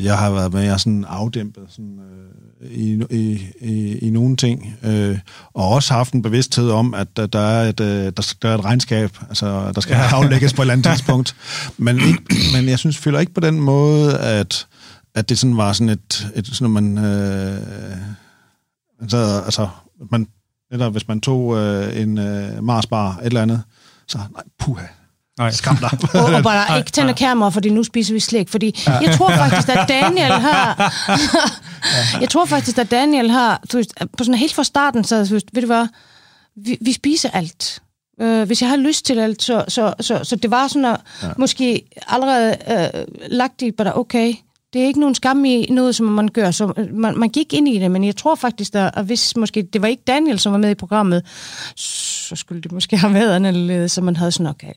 jeg 0.00 0.18
har 0.18 0.30
været 0.30 0.52
mere 0.52 0.78
sådan 0.78 1.04
afdæmpet 1.08 1.64
sådan, 1.68 1.98
øh, 1.98 2.49
i, 2.62 3.02
i, 3.10 3.46
i, 3.60 3.98
i 3.98 4.10
nogle 4.10 4.36
ting, 4.36 4.74
øh, 4.82 5.18
og 5.54 5.68
også 5.68 5.94
haft 5.94 6.12
en 6.12 6.22
bevidsthed 6.22 6.70
om, 6.70 6.94
at 6.94 7.16
der, 7.16 7.26
der, 7.26 7.38
er, 7.38 7.68
et, 7.68 7.80
øh, 7.80 8.04
der, 8.16 8.34
der 8.42 8.48
er 8.48 8.54
et 8.54 8.64
regnskab, 8.64 9.18
altså 9.28 9.72
der 9.74 9.80
skal 9.80 9.94
ja. 9.94 10.02
aflægges 10.16 10.52
på 10.52 10.62
et 10.62 10.64
eller 10.64 10.72
andet 10.72 10.86
tidspunkt. 10.86 11.36
Men, 11.78 11.96
ikke, 11.96 12.22
men 12.54 12.68
jeg 12.68 12.78
synes, 12.78 12.98
føler 12.98 13.20
ikke 13.20 13.34
på 13.34 13.40
den 13.40 13.60
måde, 13.60 14.18
at, 14.18 14.66
at 15.14 15.28
det 15.28 15.38
sådan 15.38 15.56
var 15.56 15.72
sådan 15.72 15.88
et, 15.88 16.28
et 16.34 16.46
sådan, 16.46 16.76
at 16.76 16.82
man, 16.82 16.98
øh, 16.98 17.96
altså, 19.00 19.42
altså, 19.44 19.68
man, 20.10 20.26
netop 20.70 20.92
hvis 20.92 21.08
man 21.08 21.20
tog 21.20 21.56
øh, 21.56 22.00
en 22.00 22.18
øh, 22.18 22.64
Marsbar, 22.64 23.18
et 23.18 23.26
eller 23.26 23.42
andet, 23.42 23.62
så 24.08 24.18
nej, 24.18 24.42
puha, 24.58 24.86
Nej. 25.40 25.50
skam 25.50 25.76
dig. 25.76 25.90
Og, 26.20 26.24
og 26.24 26.42
bare 26.42 26.78
ikke 26.78 26.90
tænde 26.90 27.14
kamera, 27.14 27.48
fordi 27.48 27.70
nu 27.70 27.82
spiser 27.82 28.14
vi 28.14 28.20
slik. 28.20 28.48
Fordi 28.48 28.84
jeg 28.86 29.14
tror 29.14 29.30
faktisk, 29.30 29.68
at 29.68 29.88
Daniel 29.88 30.32
har... 30.32 30.92
jeg 32.22 32.28
tror 32.28 32.44
faktisk, 32.46 32.78
at 32.78 32.90
Daniel 32.90 33.30
har... 33.30 33.62
På 34.18 34.24
sådan 34.24 34.34
helt 34.34 34.54
fra 34.54 34.64
starten, 34.64 35.04
så 35.04 35.16
ved, 35.52 35.60
du 35.62 35.66
hvad, 35.66 35.86
vi, 36.56 36.78
vi 36.80 36.92
spiser 36.92 37.30
alt. 37.30 37.82
Uh, 38.22 38.42
hvis 38.42 38.62
jeg 38.62 38.70
har 38.70 38.76
lyst 38.76 39.04
til 39.04 39.18
alt, 39.18 39.42
så, 39.42 39.64
så, 39.68 39.94
så, 40.00 40.20
så 40.24 40.36
det 40.36 40.50
var 40.50 40.68
sådan 40.68 40.84
at 40.84 41.00
ja. 41.22 41.28
måske 41.38 41.82
allerede 42.08 42.56
uh, 42.66 43.00
lagt 43.30 43.62
i, 43.62 43.70
bare 43.70 43.96
okay, 43.96 44.34
det 44.72 44.82
er 44.82 44.86
ikke 44.86 45.00
nogen 45.00 45.14
skam 45.14 45.44
i 45.44 45.66
noget, 45.70 45.94
som 45.94 46.06
man 46.06 46.28
gør. 46.28 46.50
Så 46.50 46.72
øh, 46.76 46.94
man, 46.94 47.18
man 47.18 47.28
gik 47.28 47.52
ind 47.52 47.68
i 47.68 47.78
det, 47.78 47.90
men 47.90 48.04
jeg 48.04 48.16
tror 48.16 48.34
faktisk, 48.34 48.74
at, 48.74 48.90
at 48.94 49.04
hvis 49.04 49.36
måske 49.36 49.62
det 49.62 49.82
var 49.82 49.88
ikke 49.88 50.02
Daniel, 50.06 50.38
som 50.38 50.52
var 50.52 50.58
med 50.58 50.70
i 50.70 50.74
programmet, 50.74 51.22
så 52.30 52.36
skulle 52.36 52.62
det 52.62 52.72
måske 52.72 52.96
have 53.04 53.14
været 53.14 53.34
anderledes, 53.34 53.92
så 53.92 54.00
man 54.00 54.16
havde 54.16 54.32
sådan, 54.32 54.46
okay, 54.46 54.72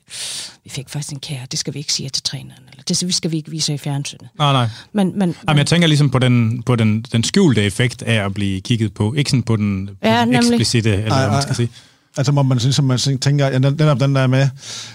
vi 0.64 0.70
fik 0.70 0.88
faktisk 0.88 1.12
en 1.12 1.20
kære, 1.20 1.46
det 1.50 1.58
skal 1.58 1.74
vi 1.74 1.78
ikke 1.78 1.92
sige 1.92 2.08
til 2.08 2.22
træneren, 2.22 2.62
eller 2.70 2.82
det 2.88 3.14
skal 3.14 3.30
vi 3.30 3.36
ikke 3.36 3.50
vise 3.50 3.74
i 3.74 3.78
fjernsynet. 3.78 4.28
Nej, 4.38 4.52
nej. 4.52 4.68
Men, 4.92 5.18
men, 5.18 5.34
Jamen, 5.48 5.58
jeg 5.58 5.66
tænker 5.66 5.88
ligesom 5.88 6.10
på 6.10 6.18
den, 6.18 6.62
på 6.62 6.76
den, 6.76 7.02
den 7.12 7.24
skjulte 7.24 7.62
effekt 7.62 8.02
af 8.02 8.24
at 8.24 8.34
blive 8.34 8.60
kigget 8.60 8.94
på. 8.94 9.14
Ikke 9.14 9.30
sådan 9.30 9.42
på 9.42 9.56
den, 9.56 9.86
på 9.86 9.92
Ja, 10.02 10.20
den 10.20 10.34
eksplicite, 10.34 10.90
eller 10.90 11.18
hvad 11.18 11.30
man 11.30 11.42
skal 11.42 11.54
sige. 11.54 11.68
Altså, 12.16 12.32
må 12.32 12.42
man 12.42 12.58
at 12.58 12.84
man 12.84 12.98
tænker, 12.98 13.46
ja, 13.46 13.58
netop 13.58 14.00
den 14.00 14.14
der 14.14 14.26
med, 14.26 14.48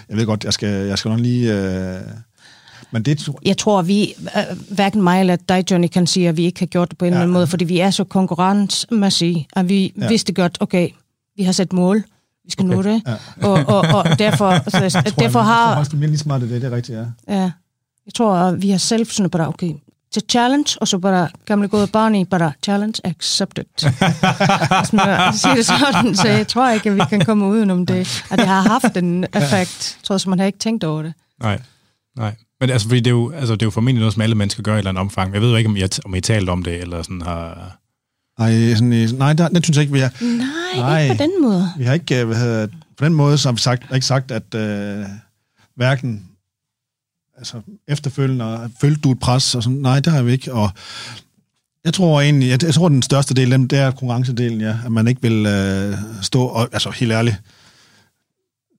jeg 0.08 0.16
ved 0.16 0.26
godt, 0.26 0.44
jeg 0.44 0.52
skal, 0.52 0.86
jeg 0.86 0.98
skal 0.98 1.08
nok 1.08 1.20
lige... 1.20 1.54
Øh, 1.54 2.00
men 2.92 3.02
det 3.02 3.18
tror 3.18 3.40
jeg 3.44 3.56
tror, 3.56 3.82
vi, 3.82 4.14
øh, 4.36 4.74
hverken 4.74 5.02
mig 5.02 5.20
eller 5.20 5.36
dig, 5.36 5.64
Johnny, 5.70 5.88
kan 5.88 6.06
sige, 6.06 6.28
at 6.28 6.36
vi 6.36 6.44
ikke 6.44 6.60
har 6.60 6.66
gjort 6.66 6.90
det 6.90 6.98
på 6.98 7.04
en 7.04 7.08
ja. 7.08 7.14
eller 7.14 7.22
anden 7.22 7.32
måde, 7.32 7.46
fordi 7.46 7.64
vi 7.64 7.78
er 7.78 7.90
så 7.90 8.04
konkurrencemæssige, 8.04 9.46
at 9.56 9.68
vi. 9.68 9.92
Ja. 10.00 10.08
vidste 10.08 10.32
godt, 10.32 10.58
okay, 10.60 10.88
vi 11.36 11.42
har 11.42 11.52
sat 11.52 11.72
mål, 11.72 12.04
vi 12.44 12.50
skal 12.50 12.64
okay. 12.64 12.74
nå 12.76 12.82
det, 12.82 13.02
Ja. 13.06 13.46
og, 13.48 13.52
og, 13.52 13.80
og 13.94 14.18
derfor, 14.18 14.54
så, 14.70 14.78
jeg, 14.82 14.92
tror, 14.92 15.00
derfor 15.00 15.12
jeg, 15.16 15.22
jeg 15.22 15.32
tror 15.32 15.42
har... 15.42 15.74
faktisk, 15.74 15.90
det 15.90 15.96
er 15.96 16.00
mere 16.00 16.10
lige 16.10 16.18
smart, 16.18 16.40
det, 16.40 16.50
det 16.50 16.64
er 16.64 16.70
rigtigt, 16.76 16.98
ja. 16.98 17.34
Ja, 17.34 17.50
jeg 18.06 18.14
tror, 18.14 18.34
at 18.34 18.62
vi 18.62 18.70
har 18.70 18.78
selv 18.78 19.06
sådan 19.06 19.30
bare, 19.30 19.48
okay, 19.48 19.72
til 20.12 20.22
challenge, 20.28 20.76
og 20.80 20.88
så 20.88 20.98
bare 20.98 21.28
gamle 21.44 21.68
gode 21.68 21.86
Barney, 21.86 22.24
bare 22.30 22.52
challenge 22.64 22.94
accepted. 23.04 23.64
Hvis 24.80 24.92
man 24.92 25.34
siger 25.34 25.54
det 25.54 25.66
sådan, 25.66 26.14
så 26.16 26.28
jeg 26.28 26.48
tror 26.48 26.70
ikke, 26.70 26.90
at 26.90 26.96
vi 26.96 27.02
kan 27.10 27.24
komme 27.24 27.46
udenom 27.46 27.86
det, 27.86 28.24
at 28.30 28.38
det 28.38 28.46
har 28.46 28.68
haft 28.68 28.96
en 28.96 29.24
effekt, 29.34 29.98
tror 30.04 30.14
jeg, 30.14 30.20
så 30.20 30.30
man 30.30 30.38
har 30.38 30.46
ikke 30.46 30.58
tænkt 30.58 30.84
over 30.84 31.02
det. 31.02 31.12
Nej, 31.42 31.60
nej. 32.16 32.34
Men 32.60 32.70
altså, 32.70 32.88
fordi 32.88 33.00
det 33.00 33.06
er, 33.06 33.10
jo, 33.10 33.30
altså, 33.30 33.54
det 33.54 33.62
er 33.62 33.66
jo 33.66 33.70
formentlig 33.70 34.00
noget, 34.00 34.12
som 34.14 34.22
alle 34.22 34.34
mennesker 34.34 34.62
gør 34.62 34.72
i 34.72 34.74
et 34.74 34.78
eller 34.78 34.88
andet 34.90 35.00
omfang. 35.00 35.34
Jeg 35.34 35.42
ved 35.42 35.50
jo 35.50 35.56
ikke, 35.56 35.68
om 35.68 35.76
I 35.76 35.80
har, 35.80 35.98
om 36.04 36.14
I 36.14 36.20
talt 36.20 36.48
om 36.48 36.62
det, 36.62 36.80
eller 36.80 37.02
sådan 37.02 37.22
har... 37.22 37.76
Ej, 38.40 38.74
sådan, 38.74 38.92
øh, 38.92 39.18
nej, 39.18 39.32
der, 39.32 39.48
det 39.48 39.64
synes 39.64 39.76
jeg 39.76 39.82
ikke, 39.82 39.92
vi 39.92 40.00
har. 40.00 40.12
Nej, 40.20 40.76
Nej. 40.76 41.02
ikke 41.02 41.14
på 41.14 41.22
den 41.22 41.42
måde. 41.42 41.68
Vi 41.78 41.84
har 41.84 41.94
ikke, 41.94 42.20
øh, 42.20 42.26
hvad 42.26 42.36
hedder, 42.36 42.66
på 42.96 43.04
den 43.04 43.14
måde, 43.14 43.38
så 43.38 43.48
har 43.48 43.52
vi 43.52 43.60
sagt, 43.60 43.94
ikke 43.94 44.06
sagt, 44.06 44.30
at 44.30 44.54
øh, 44.54 45.04
hverken 45.74 46.26
altså, 47.36 47.60
efterfølgende 47.88 48.70
følte 48.80 49.00
du 49.00 49.12
et 49.12 49.20
pres, 49.20 49.54
og 49.54 49.62
sådan, 49.62 49.78
nej, 49.78 50.00
det 50.00 50.12
har 50.12 50.22
vi 50.22 50.32
ikke, 50.32 50.52
og 50.52 50.70
jeg 51.84 51.94
tror 51.94 52.20
egentlig, 52.20 52.48
jeg, 52.48 52.62
jeg 52.62 52.74
tror, 52.74 52.88
den 52.88 53.02
største 53.02 53.34
del, 53.34 53.50
dem, 53.50 53.68
det 53.68 53.78
er 53.78 53.90
konkurrencedelen, 53.90 54.60
ja, 54.60 54.78
at 54.84 54.92
man 54.92 55.08
ikke 55.08 55.22
vil 55.22 55.46
øh, 55.46 55.94
stå, 56.22 56.42
og, 56.42 56.68
altså 56.72 56.90
helt 56.90 57.12
ærligt, 57.12 57.36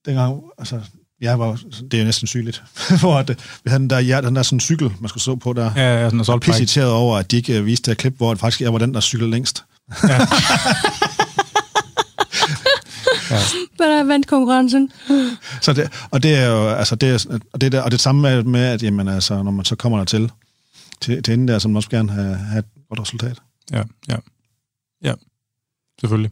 dengang, 0.06 0.42
altså, 0.58 0.80
jeg 1.22 1.40
var, 1.40 1.60
det 1.82 1.94
er 1.94 1.98
jo 1.98 2.06
næsten 2.06 2.28
sygeligt, 2.28 2.64
hvor 3.00 3.18
at, 3.18 3.30
øh, 3.30 3.36
vi 3.64 3.70
havde 3.70 3.82
den 3.82 3.90
der, 3.90 4.00
ja, 4.00 4.22
den 4.22 4.36
der 4.36 4.44
sådan 4.44 4.60
cykel, 4.60 4.92
man 5.00 5.10
skulle 5.10 5.22
stå 5.22 5.36
på 5.36 5.54
der, 5.54 5.72
Ja, 5.76 6.04
ja 6.04 6.10
sådan 6.10 6.34
en 6.34 6.40
pisse 6.40 6.86
over, 6.86 7.18
at 7.18 7.32
de 7.32 7.38
ikke 7.38 7.58
øh, 7.58 7.66
viste 7.66 7.92
det 7.92 7.98
klip, 7.98 8.18
hvor 8.18 8.30
det 8.30 8.40
faktisk 8.40 8.62
jeg 8.62 8.74
var 8.74 8.80
den, 8.80 8.94
der 8.94 9.02
cyklede 9.02 9.32
længst. 9.32 9.64
Bare 13.78 14.08
vandt 14.12 14.28
konkurrencen. 14.28 14.92
Så 15.62 15.74
det, 15.74 15.92
og 16.12 16.24
det 16.24 16.36
er 16.36 16.48
jo, 16.48 16.70
altså 16.70 16.96
det 16.96 17.10
er, 17.10 17.40
og 17.54 17.62
det, 17.62 17.72
der, 17.72 17.82
og 17.82 17.92
det 17.92 18.00
samme 18.00 18.22
med, 18.22 18.44
med, 18.44 18.62
at 18.62 18.84
jamen, 18.84 19.08
altså, 19.08 19.44
når 19.44 19.52
man 19.52 19.66
så 19.66 19.76
kommer 19.76 19.98
der 19.98 20.06
til, 20.06 20.32
til, 21.02 21.24
til 21.24 21.32
inden 21.32 21.48
der, 21.48 21.60
så 21.60 21.68
man 21.68 21.76
også 21.76 21.90
gerne 21.90 22.12
have, 22.12 22.36
have 22.36 22.60
et 22.60 22.66
godt 22.90 23.00
resultat. 23.00 23.38
Ja, 23.72 23.84
ja. 24.10 24.16
Ja, 25.04 25.14
selvfølgelig. 26.00 26.32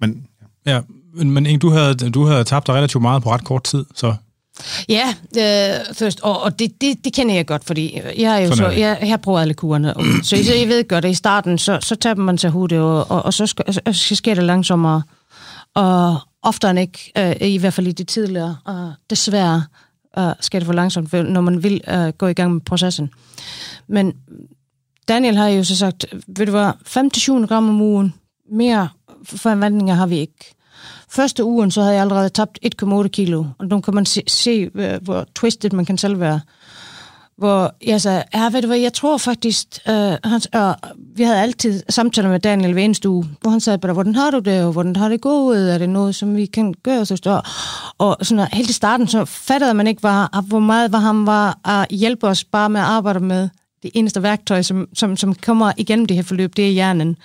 Men 0.00 0.26
Ja, 0.66 0.80
men, 1.14 1.30
men 1.30 1.46
Inge, 1.46 1.58
du 1.58 1.70
havde, 1.70 1.94
du 1.94 2.24
havde 2.24 2.44
tabt 2.44 2.66
dig 2.66 2.74
relativt 2.74 3.02
meget 3.02 3.22
på 3.22 3.30
ret 3.30 3.44
kort 3.44 3.64
tid, 3.64 3.84
så... 3.94 4.14
Ja, 4.88 5.14
øh, 5.36 5.94
først, 5.94 6.20
og, 6.20 6.42
og 6.42 6.58
det, 6.58 6.80
det, 6.80 7.04
det 7.04 7.12
kender 7.12 7.34
jeg 7.34 7.46
godt, 7.46 7.64
fordi 7.64 8.00
jeg 8.18 8.34
er 8.34 8.38
jo 8.38 8.46
Sådan 8.46 8.56
så, 8.56 8.64
er 8.64 8.70
jeg, 8.70 8.98
jeg 9.00 9.08
har 9.08 9.16
prøvet 9.16 9.40
alle 9.40 9.54
kurerne, 9.54 9.96
og, 9.96 10.04
så, 10.22 10.44
så 10.44 10.54
jeg 10.54 10.68
ved 10.68 10.88
godt, 10.88 11.04
at 11.04 11.10
i 11.10 11.14
starten, 11.14 11.58
så, 11.58 11.78
så 11.82 11.96
taber 11.96 12.22
man 12.22 12.38
sig 12.38 12.50
hovedet, 12.50 12.78
og, 12.78 13.10
og, 13.10 13.24
og 13.24 13.34
så, 13.34 13.46
skal, 13.46 13.94
så, 13.94 14.16
sker 14.16 14.34
det 14.34 14.44
langsommere, 14.44 15.02
og 15.74 16.18
oftere 16.42 16.70
end 16.70 16.80
ikke, 16.80 17.12
øh, 17.18 17.48
i 17.48 17.56
hvert 17.56 17.74
fald 17.74 17.86
i 17.86 17.92
det 17.92 18.08
tidligere, 18.08 18.56
og 18.64 18.92
desværre 19.10 19.64
øh, 20.18 20.32
sker 20.40 20.58
det 20.58 20.66
for 20.66 20.72
langsomt, 20.72 21.12
når 21.12 21.40
man 21.40 21.62
vil 21.62 21.80
øh, 21.88 22.08
gå 22.08 22.26
i 22.26 22.32
gang 22.32 22.52
med 22.52 22.60
processen. 22.60 23.10
Men 23.86 24.12
Daniel 25.08 25.36
har 25.36 25.48
jo 25.48 25.64
så 25.64 25.76
sagt, 25.76 26.06
ved 26.26 26.46
du 26.46 26.52
hvad, 26.52 27.42
5-7 27.42 27.46
gram 27.46 27.68
om 27.68 27.80
ugen, 27.80 28.14
mere 28.50 28.88
forventninger 29.24 29.94
har 29.94 30.06
vi 30.06 30.18
ikke. 30.18 30.54
Første 31.14 31.44
ugen, 31.44 31.70
så 31.70 31.80
havde 31.80 31.94
jeg 31.94 32.02
allerede 32.02 32.28
tabt 32.28 32.58
1,8 32.82 33.08
kilo, 33.08 33.44
og 33.58 33.66
nu 33.66 33.80
kan 33.80 33.94
man 33.94 34.06
se, 34.06 34.22
se 34.26 34.70
øh, 34.74 35.02
hvor 35.02 35.26
twisted 35.34 35.70
man 35.70 35.84
kan 35.84 35.98
selv 35.98 36.20
være. 36.20 36.40
Hvor 37.36 37.74
jeg 37.86 38.00
sagde, 38.00 38.22
ja, 38.34 38.50
ved 38.50 38.62
du 38.62 38.66
hvad, 38.66 38.78
jeg 38.78 38.92
tror 38.92 39.18
faktisk, 39.18 39.66
øh, 39.88 40.12
han, 40.24 40.40
øh, 40.54 40.74
vi 41.16 41.22
havde 41.22 41.40
altid 41.40 41.82
samtaler 41.88 42.28
med 42.28 42.40
Daniel 42.40 42.72
hver 42.72 42.82
eneste 42.82 43.08
uge, 43.08 43.26
hvor 43.40 43.50
han 43.50 43.60
sagde 43.60 43.92
hvordan 43.92 44.14
har 44.14 44.30
du 44.30 44.38
det, 44.38 44.64
og 44.64 44.72
hvordan 44.72 44.96
har 44.96 45.08
det 45.08 45.20
gået, 45.20 45.74
er 45.74 45.78
det 45.78 45.88
noget, 45.88 46.14
som 46.14 46.36
vi 46.36 46.46
kan 46.46 46.74
gøre, 46.82 47.06
så 47.06 47.16
større. 47.16 47.42
Og 47.98 48.16
sådan, 48.22 48.48
helt 48.52 48.70
i 48.70 48.72
starten, 48.72 49.06
så 49.06 49.24
fattede 49.24 49.74
man 49.74 49.86
ikke, 49.86 50.00
hvor, 50.00 50.40
hvor 50.42 50.58
meget 50.58 50.92
var 50.92 50.98
han 50.98 51.26
var 51.26 51.58
at 51.64 51.86
hjælpe 51.90 52.26
os 52.26 52.44
bare 52.44 52.70
med 52.70 52.80
at 52.80 52.86
arbejde 52.86 53.20
med 53.20 53.48
det 53.84 53.90
eneste 53.94 54.22
værktøj, 54.22 54.62
som, 54.62 54.88
som, 54.94 55.16
som 55.16 55.34
kommer 55.34 55.72
igennem 55.76 56.06
det 56.06 56.16
her 56.16 56.22
forløb, 56.24 56.56
det 56.56 56.66
er 56.66 56.70
hjernen. 56.70 57.16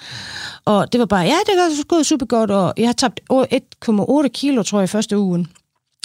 Og 0.65 0.91
det 0.91 0.99
var 0.99 1.05
bare, 1.05 1.21
ja, 1.21 1.35
det 1.45 1.53
er 1.55 1.83
gået 1.87 2.05
super 2.05 2.25
godt, 2.25 2.51
og 2.51 2.73
jeg 2.77 2.87
har 2.87 2.93
tabt 2.93 3.19
1,8 3.33 4.27
kilo, 4.27 4.63
tror 4.63 4.79
jeg, 4.79 4.83
i 4.83 4.87
første 4.87 5.17
ugen. 5.19 5.47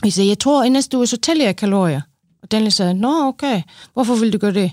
Jeg 0.05 0.13
sagde, 0.13 0.29
jeg 0.29 0.39
tror, 0.39 0.65
i 0.65 0.69
næste 0.69 0.97
uge, 0.97 1.07
så 1.07 1.17
tæller 1.17 1.45
jeg 1.45 1.57
kalorier. 1.57 2.01
Og 2.43 2.53
Daniel 2.53 2.73
sagde, 2.73 2.95
nå, 2.95 3.27
okay, 3.29 3.63
hvorfor 3.95 4.15
vil 4.15 4.33
du 4.33 4.39
gøre 4.39 4.53
det? 4.55 4.73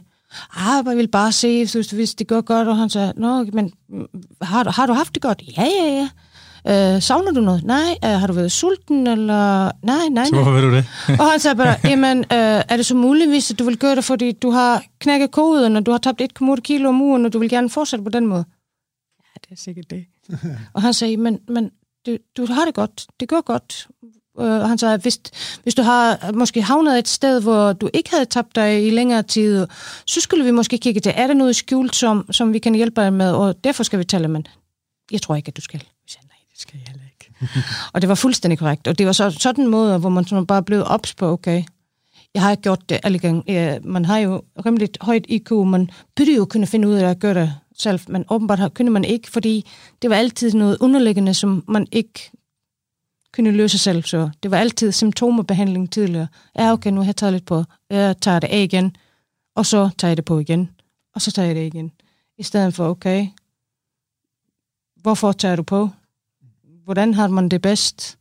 Ah, 0.55 0.83
jeg 0.87 0.97
vil 0.97 1.07
bare 1.07 1.31
se, 1.31 1.65
hvis, 1.93 2.13
det 2.15 2.27
går 2.27 2.41
godt, 2.41 2.67
og 2.67 2.77
han 2.77 2.89
sagde, 2.89 3.13
nå, 3.17 3.43
men 3.53 3.71
mm, 3.89 4.05
har, 4.41 4.63
du- 4.63 4.69
har 4.71 4.85
du 4.85 4.93
haft 4.93 5.13
det 5.15 5.21
godt? 5.21 5.41
Ja, 5.57 5.63
ja, 5.63 5.85
ja. 5.93 6.09
Øh, 6.67 7.01
savner 7.01 7.31
du 7.31 7.41
noget? 7.41 7.63
Nej. 7.63 7.97
Øh, 8.05 8.09
har 8.09 8.27
du 8.27 8.33
været 8.33 8.51
sulten? 8.51 9.07
Eller... 9.07 9.71
Nej, 9.83 10.07
nej, 10.11 10.25
Så 10.25 10.31
nej. 10.31 10.43
hvorfor 10.43 10.51
ved 10.51 10.61
du 10.61 10.75
det? 10.75 10.85
Og 11.19 11.31
han 11.31 11.39
sagde 11.39 11.55
bare, 11.55 11.75
jamen, 11.91 12.17
øh, 12.19 12.25
er 12.69 12.77
det 12.77 12.85
så 12.85 12.95
muligt, 12.95 13.29
hvis 13.29 13.53
du 13.59 13.63
vil 13.63 13.77
gøre 13.77 13.95
det, 13.95 14.03
fordi 14.03 14.31
du 14.31 14.49
har 14.49 14.83
knækket 14.99 15.31
koden, 15.31 15.75
og 15.75 15.85
du 15.85 15.91
har 15.91 15.97
tabt 15.97 16.21
1,8 16.21 16.55
kilo 16.55 16.89
om 16.89 17.01
ugen, 17.01 17.25
og 17.25 17.33
du 17.33 17.39
vil 17.39 17.49
gerne 17.49 17.69
fortsætte 17.69 18.03
på 18.03 18.09
den 18.09 18.27
måde? 18.27 18.45
Ja, 19.19 19.39
det 19.49 19.51
er 19.51 19.61
sikkert 19.61 19.89
det. 19.89 20.05
og 20.73 20.81
han 20.81 20.93
sagde, 20.93 21.17
men, 21.17 21.39
men 21.47 21.71
du, 22.05 22.17
du 22.37 22.45
har 22.45 22.65
det 22.65 22.73
godt. 22.73 23.07
Det 23.19 23.29
går 23.29 23.41
godt. 23.41 23.87
Uh, 24.39 24.45
han 24.45 24.77
sagde, 24.77 24.97
hvis, 24.97 25.19
hvis 25.63 25.75
du 25.75 25.81
har 25.81 26.31
måske 26.33 26.61
havnet 26.61 26.99
et 26.99 27.07
sted, 27.07 27.41
hvor 27.41 27.73
du 27.73 27.89
ikke 27.93 28.09
havde 28.09 28.25
tabt 28.25 28.55
dig 28.55 28.87
i 28.87 28.89
længere 28.89 29.23
tid, 29.23 29.67
så 30.05 30.21
skulle 30.21 30.45
vi 30.45 30.51
måske 30.51 30.77
kigge 30.77 31.01
til, 31.01 31.13
er 31.15 31.27
der 31.27 31.33
noget 31.33 31.55
skjult, 31.55 31.95
som, 31.95 32.31
som 32.31 32.53
vi 32.53 32.59
kan 32.59 32.75
hjælpe 32.75 33.01
dig 33.01 33.13
med, 33.13 33.31
og 33.31 33.63
derfor 33.63 33.83
skal 33.83 33.99
vi 33.99 34.03
tale, 34.03 34.27
men 34.27 34.47
jeg 35.11 35.21
tror 35.21 35.35
ikke, 35.35 35.47
at 35.47 35.57
du 35.57 35.61
skal. 35.61 35.79
Jeg 35.79 36.09
sagde, 36.09 36.27
nej, 36.27 36.35
det 36.50 36.50
skal 36.61 36.79
jeg 36.79 36.87
heller 36.87 37.03
ikke. 37.03 37.57
og 37.93 38.01
det 38.01 38.09
var 38.09 38.15
fuldstændig 38.15 38.59
korrekt, 38.59 38.87
og 38.87 38.97
det 38.97 39.05
var 39.05 39.11
så, 39.11 39.29
sådan 39.29 39.63
en 39.63 39.71
måde, 39.71 39.97
hvor 39.97 40.09
man 40.09 40.25
sådan 40.25 40.45
bare 40.47 40.63
blev 40.63 40.83
ops 40.85 41.13
på, 41.13 41.27
okay, 41.27 41.63
jeg 42.33 42.41
har 42.41 42.55
gjort 42.55 42.89
det 42.89 42.99
alle 43.03 43.19
gange. 43.19 43.43
Ja, 43.47 43.79
man 43.83 44.05
har 44.05 44.17
jo 44.17 44.41
rimelig 44.65 44.89
højt 45.01 45.25
IQ, 45.29 45.51
man 45.51 45.89
burde 46.15 46.35
jo 46.35 46.45
kunne 46.45 46.67
finde 46.67 46.87
ud 46.87 46.93
af 46.93 47.09
at 47.09 47.19
gøre 47.19 47.33
det 47.33 47.53
selv, 47.77 47.99
men 48.07 48.25
åbenbart 48.29 48.73
kunne 48.73 48.89
man 48.89 49.03
ikke, 49.03 49.29
fordi 49.29 49.65
det 50.01 50.09
var 50.09 50.15
altid 50.15 50.53
noget 50.53 50.77
underliggende, 50.79 51.33
som 51.33 51.63
man 51.67 51.87
ikke 51.91 52.31
kunne 53.33 53.51
løse 53.51 53.77
selv. 53.77 54.03
Så 54.03 54.29
det 54.43 54.51
var 54.51 54.57
altid 54.57 54.91
symptomerbehandling 54.91 55.91
tidligere. 55.91 56.27
Ja, 56.55 56.71
okay, 56.71 56.91
nu 56.91 57.01
har 57.01 57.05
jeg 57.05 57.15
taget 57.15 57.33
lidt 57.33 57.45
på. 57.45 57.63
Jeg 57.89 58.15
tager 58.21 58.39
det 58.39 58.47
af 58.47 58.59
igen, 58.59 58.95
og 59.55 59.65
så 59.65 59.89
tager 59.97 60.09
jeg 60.09 60.17
det 60.17 60.25
på 60.25 60.39
igen, 60.39 60.69
og 61.15 61.21
så 61.21 61.31
tager 61.31 61.45
jeg 61.45 61.55
det 61.55 61.65
igen. 61.65 61.91
I 62.37 62.43
stedet 62.43 62.73
for, 62.73 62.89
okay, 62.89 63.27
hvorfor 64.95 65.31
tager 65.31 65.55
du 65.55 65.63
på? 65.63 65.89
Hvordan 66.83 67.13
har 67.13 67.27
man 67.27 67.49
det 67.49 67.61
bedst? 67.61 68.17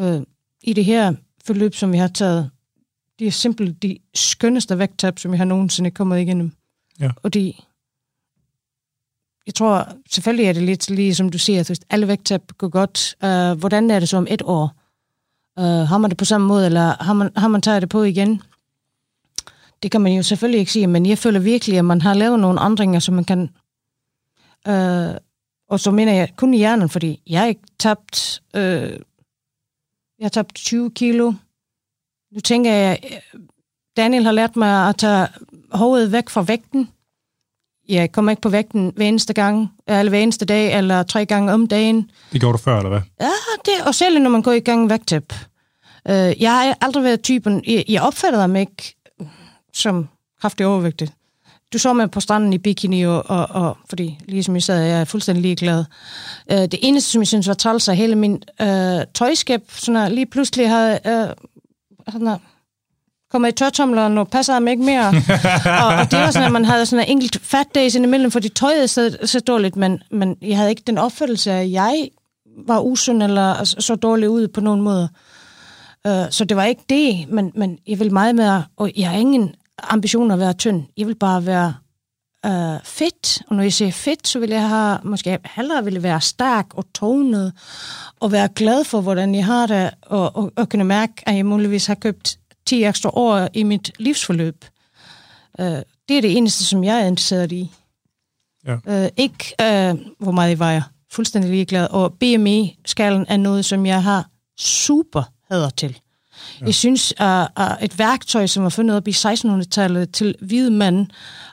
Øh, 0.00 0.22
I 0.62 0.72
det 0.72 0.84
her 0.84 1.14
forløb, 1.44 1.74
som 1.74 1.92
vi 1.92 1.98
har 1.98 2.08
taget, 2.08 2.50
de 3.18 3.26
er 3.26 3.30
simpelthen 3.30 3.76
de 3.82 3.98
skønneste 4.14 4.78
vægttab, 4.78 5.18
som 5.18 5.30
jeg 5.30 5.38
har 5.38 5.44
nogensinde 5.44 5.90
kommet 5.90 6.20
igennem. 6.20 6.52
Ja. 7.00 7.10
Og 7.22 7.34
de, 7.34 7.52
jeg 9.46 9.54
tror, 9.54 9.88
selvfølgelig 10.10 10.46
er 10.46 10.52
det 10.52 10.62
lidt 10.62 10.90
lige, 10.90 11.14
som 11.14 11.30
du 11.30 11.38
siger, 11.38 11.60
at 11.60 11.84
alle 11.90 12.08
vægttab 12.08 12.42
går 12.58 12.68
godt. 12.68 13.16
Uh, 13.22 13.58
hvordan 13.58 13.90
er 13.90 14.00
det 14.00 14.08
så 14.08 14.16
om 14.16 14.26
et 14.30 14.42
år? 14.44 14.74
Uh, 15.60 15.64
har 15.64 15.98
man 15.98 16.10
det 16.10 16.18
på 16.18 16.24
samme 16.24 16.46
måde, 16.46 16.66
eller 16.66 17.02
har 17.02 17.12
man, 17.12 17.30
har 17.36 17.48
man 17.48 17.62
taget 17.62 17.82
det 17.82 17.88
på 17.88 18.02
igen? 18.02 18.42
Det 19.82 19.90
kan 19.90 20.00
man 20.00 20.12
jo 20.12 20.22
selvfølgelig 20.22 20.60
ikke 20.60 20.72
sige, 20.72 20.86
men 20.86 21.06
jeg 21.06 21.18
føler 21.18 21.40
virkelig, 21.40 21.78
at 21.78 21.84
man 21.84 22.00
har 22.00 22.14
lavet 22.14 22.40
nogle 22.40 22.64
ændringer, 22.64 23.00
som 23.00 23.14
man 23.14 23.24
kan... 23.24 23.40
Uh, 24.68 25.16
og 25.70 25.80
så 25.80 25.90
mener 25.90 26.12
jeg 26.12 26.28
kun 26.36 26.54
i 26.54 26.56
hjernen, 26.56 26.88
fordi 26.88 27.22
jeg 27.26 27.40
har 27.40 27.46
ikke 27.46 27.66
tabt... 27.78 28.42
Uh, 28.56 28.62
jeg 30.18 30.24
har 30.24 30.28
tabt 30.28 30.54
20 30.54 30.90
kilo. 30.90 31.32
Nu 32.34 32.40
tænker 32.40 32.72
jeg, 32.72 33.20
Daniel 33.96 34.24
har 34.24 34.32
lært 34.32 34.56
mig 34.56 34.88
at 34.88 34.96
tage 34.96 35.28
hovedet 35.72 36.12
væk 36.12 36.28
fra 36.28 36.42
vægten. 36.42 36.88
Jeg 37.88 38.12
kommer 38.12 38.30
ikke 38.30 38.42
på 38.42 38.48
vægten 38.48 38.92
hver 38.96 39.06
eneste 39.06 39.32
gang, 39.32 39.72
eller 39.86 40.10
hver 40.10 40.18
eneste 40.18 40.44
dag, 40.44 40.78
eller 40.78 41.02
tre 41.02 41.26
gange 41.26 41.52
om 41.52 41.66
dagen. 41.66 42.10
Det 42.32 42.40
gjorde 42.40 42.58
du 42.58 42.62
før, 42.62 42.76
eller 42.76 42.88
hvad? 42.88 43.00
Ja, 43.20 43.32
det, 43.64 43.86
og 43.86 43.94
selv 43.94 44.18
når 44.18 44.30
man 44.30 44.42
går 44.42 44.52
i 44.52 44.60
gang 44.60 44.80
med 44.80 44.88
vægttab. 44.88 45.32
Uh, 46.08 46.42
jeg 46.42 46.52
har 46.52 46.78
aldrig 46.80 47.04
været 47.04 47.22
typen, 47.22 47.64
jeg, 47.66 47.84
jeg 47.88 48.02
opfattede 48.02 48.48
mig 48.48 48.60
ikke 48.60 48.96
som 49.72 50.08
kraftig 50.40 50.66
overvægtig. 50.66 51.08
Du 51.76 51.80
så 51.80 51.92
mig 51.92 52.10
på 52.10 52.20
stranden 52.20 52.52
i 52.52 52.58
bikini, 52.58 53.02
og, 53.02 53.30
og, 53.30 53.46
og 53.50 53.76
fordi 53.88 54.18
ligesom 54.28 54.54
jeg 54.54 54.62
sagde, 54.62 54.86
jeg 54.86 55.00
er 55.00 55.04
fuldstændig 55.04 55.42
ligeglad. 55.42 55.84
Uh, 56.52 56.56
det 56.58 56.78
eneste, 56.82 57.10
som 57.10 57.20
jeg 57.20 57.26
synes 57.26 57.48
var 57.48 57.54
træls, 57.54 57.88
er 57.88 57.92
hele 57.92 58.14
min 58.14 58.42
uh, 58.62 58.66
tøjskab, 59.14 59.62
sådan 59.68 60.02
at 60.02 60.12
lige 60.12 60.26
pludselig 60.26 60.68
havde 60.68 60.98
uh, 61.04 62.12
sådan 62.12 62.38
kommer 63.30 63.48
i 63.48 63.52
tørtomleren 63.52 64.18
og 64.18 64.28
passer 64.28 64.52
ham 64.52 64.68
ikke 64.68 64.82
mere. 64.82 65.08
og, 65.82 65.86
og 65.86 66.10
det 66.10 66.18
var 66.18 66.30
sådan, 66.30 66.46
at 66.46 66.52
man 66.52 66.64
havde 66.64 66.86
sådan 66.86 67.04
en 67.04 67.10
enkelt 67.10 67.40
fat 67.42 67.66
days 67.74 67.94
indimellem, 67.94 68.30
fordi 68.30 68.48
tøjet 68.48 68.90
så, 68.90 69.16
så 69.24 69.40
dårligt, 69.40 69.76
men, 69.76 70.02
men 70.10 70.36
jeg 70.42 70.56
havde 70.56 70.70
ikke 70.70 70.82
den 70.86 70.98
opfattelse 70.98 71.52
af, 71.52 71.62
at 71.62 71.72
jeg 71.72 72.08
var 72.66 72.80
usund 72.80 73.22
eller 73.22 73.64
så 73.64 73.94
dårlig 73.94 74.30
ud 74.30 74.48
på 74.48 74.60
nogen 74.60 74.80
måde. 74.80 75.08
Uh, 76.08 76.12
så 76.30 76.44
det 76.44 76.56
var 76.56 76.64
ikke 76.64 76.84
det, 76.88 77.28
men, 77.28 77.52
men 77.54 77.78
jeg 77.86 77.98
vil 77.98 78.12
meget 78.12 78.34
mere, 78.34 78.64
og 78.76 78.92
jeg 78.96 79.10
har 79.10 79.16
ingen 79.16 79.54
ambition 79.78 80.30
at 80.30 80.38
være 80.38 80.52
tynd. 80.52 80.84
Jeg 80.96 81.06
vil 81.06 81.14
bare 81.14 81.46
være 81.46 81.74
uh, 82.46 82.84
fedt, 82.84 83.42
og 83.48 83.56
når 83.56 83.62
jeg 83.62 83.72
siger 83.72 83.92
fedt, 83.92 84.28
så 84.28 84.38
vil 84.38 84.50
jeg 84.50 84.68
have, 84.68 84.98
måske 85.04 85.38
hellere 85.44 85.84
ville 85.84 86.02
være 86.02 86.20
stærk 86.20 86.66
og 86.74 86.84
tonet, 86.94 87.52
og 88.20 88.32
være 88.32 88.48
glad 88.48 88.84
for, 88.84 89.00
hvordan 89.00 89.34
jeg 89.34 89.44
har 89.44 89.66
det, 89.66 89.90
og, 90.02 90.36
og, 90.36 90.52
og 90.56 90.68
kunne 90.68 90.84
mærke, 90.84 91.12
at 91.26 91.36
jeg 91.36 91.46
muligvis 91.46 91.86
har 91.86 91.94
købt 91.94 92.38
10 92.66 92.84
ekstra 92.84 93.10
år 93.12 93.48
i 93.54 93.62
mit 93.62 93.92
livsforløb. 93.98 94.64
Uh, 95.58 95.66
det 96.08 96.16
er 96.16 96.20
det 96.20 96.36
eneste, 96.36 96.64
som 96.64 96.84
jeg 96.84 97.00
er 97.02 97.06
interesseret 97.06 97.52
i. 97.52 97.72
Ja. 98.66 99.04
Uh, 99.04 99.08
ikke 99.16 99.54
uh, 99.62 100.00
hvor 100.18 100.32
meget 100.32 100.50
jeg 100.50 100.58
vejer. 100.58 100.82
Fuldstændig 101.12 101.50
ligeglad. 101.50 101.88
Og 101.90 102.12
BMI-skalen 102.12 103.26
er 103.28 103.36
noget, 103.36 103.64
som 103.64 103.86
jeg 103.86 104.02
har 104.02 104.28
super 104.58 105.22
hader 105.50 105.70
til. 105.70 106.00
Ja. 106.60 106.66
Jeg 106.66 106.74
synes, 106.74 107.14
at 107.16 107.48
uh, 107.60 107.84
et 107.84 107.98
værktøj, 107.98 108.46
som 108.46 108.62
var 108.62 108.68
fundet 108.68 108.96
op 108.96 109.08
i 109.08 109.10
1600-tallet 109.10 110.12
til 110.12 110.34
hvide 110.40 110.70
mænd, 110.70 111.06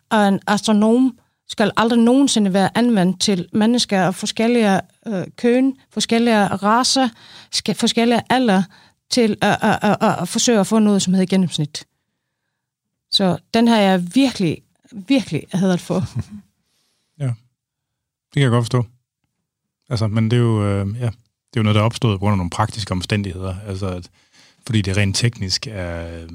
og 0.10 0.28
en 0.28 0.40
astronom, 0.48 1.18
skal 1.48 1.72
aldrig 1.78 2.00
nogensinde 2.00 2.54
være 2.54 2.78
anvendt 2.78 3.22
til 3.22 3.48
mennesker 3.54 4.02
af 4.02 4.16
forskellige 4.16 4.82
øh, 5.08 5.24
køn, 5.38 5.76
forskellige 5.90 6.48
raser, 6.48 7.10
skal, 7.52 7.76
forskellige 7.76 8.22
alder, 8.30 8.64
til 9.10 9.38
at, 9.42 9.58
at, 9.62 9.80
at, 9.82 9.98
at, 10.02 10.22
at 10.22 10.30
forsøge 10.30 10.60
at 10.60 10.68
få 10.68 10.80
noget, 10.80 11.02
som 11.02 11.14
hedder 11.14 11.28
gennemsnit. 11.28 11.86
Så 13.12 13.38
den 13.54 13.68
har 13.68 13.78
jeg 13.78 14.16
virkelig, 14.16 14.58
virkelig 14.92 15.44
hadet 15.54 15.80
for. 15.80 16.04
ja, 17.24 17.26
det 17.26 18.34
kan 18.34 18.42
jeg 18.42 18.50
godt 18.50 18.64
forstå. 18.64 18.86
Altså, 19.90 20.08
men 20.08 20.32
det 20.32 20.38
er 20.38 20.42
jo, 20.42 20.66
øh, 20.66 20.88
ja, 21.00 21.06
det 21.06 21.60
er 21.60 21.62
jo 21.62 21.64
noget, 21.64 21.76
der 21.76 21.82
er 21.82 21.86
opstået 21.86 22.16
på 22.16 22.20
grund 22.20 22.34
af 22.34 22.38
nogle 22.38 22.50
praktiske 22.50 22.92
omstændigheder. 22.92 23.56
Altså, 23.68 23.88
at, 23.88 24.10
fordi 24.66 24.82
det 24.82 24.98
rent 24.98 25.16
teknisk 25.16 25.68
er... 25.68 26.22
Øh, 26.22 26.30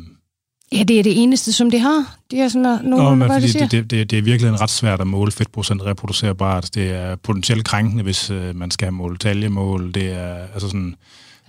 Ja, 0.72 0.82
det 0.82 0.98
er 0.98 1.02
det 1.02 1.22
eneste, 1.22 1.52
som 1.52 1.70
det 1.70 1.80
har. 1.80 2.16
Det 2.30 2.38
er 2.40 2.48
sådan 2.48 2.62
noget, 2.62 2.84
Nå, 2.84 3.14
men 3.14 3.30
det, 3.30 3.70
det, 3.70 3.90
det, 3.90 4.10
det 4.10 4.18
er 4.18 4.22
virkelig 4.22 4.60
ret 4.60 4.70
svært 4.70 5.00
at 5.00 5.06
måle 5.06 5.32
fedtprocent 5.32 5.82
reproducerbart. 5.82 6.74
Det 6.74 6.90
er 6.90 7.16
potentielt 7.16 7.64
krænkende, 7.64 8.02
hvis 8.02 8.30
øh, 8.30 8.56
man 8.56 8.70
skal 8.70 8.86
have 8.86 8.92
målt 8.92 9.20
taljemål. 9.20 9.94
Det 9.94 10.12
er 10.12 10.34
altså 10.54 10.68
sådan... 10.68 10.94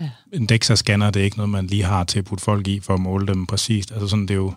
Ja. 0.01 0.09
En 0.33 0.49
DEXA-scanner, 0.51 1.09
det 1.11 1.19
er 1.19 1.23
ikke 1.23 1.37
noget, 1.37 1.49
man 1.49 1.67
lige 1.67 1.83
har 1.83 2.03
til 2.03 2.19
at 2.19 2.25
putte 2.25 2.43
folk 2.43 2.67
i 2.67 2.79
for 2.79 2.93
at 2.93 2.99
måle 2.99 3.27
dem 3.27 3.45
præcist. 3.45 3.91
Altså 3.91 4.07
sådan, 4.07 4.21
det 4.21 4.31
er 4.31 4.35
jo 4.35 4.53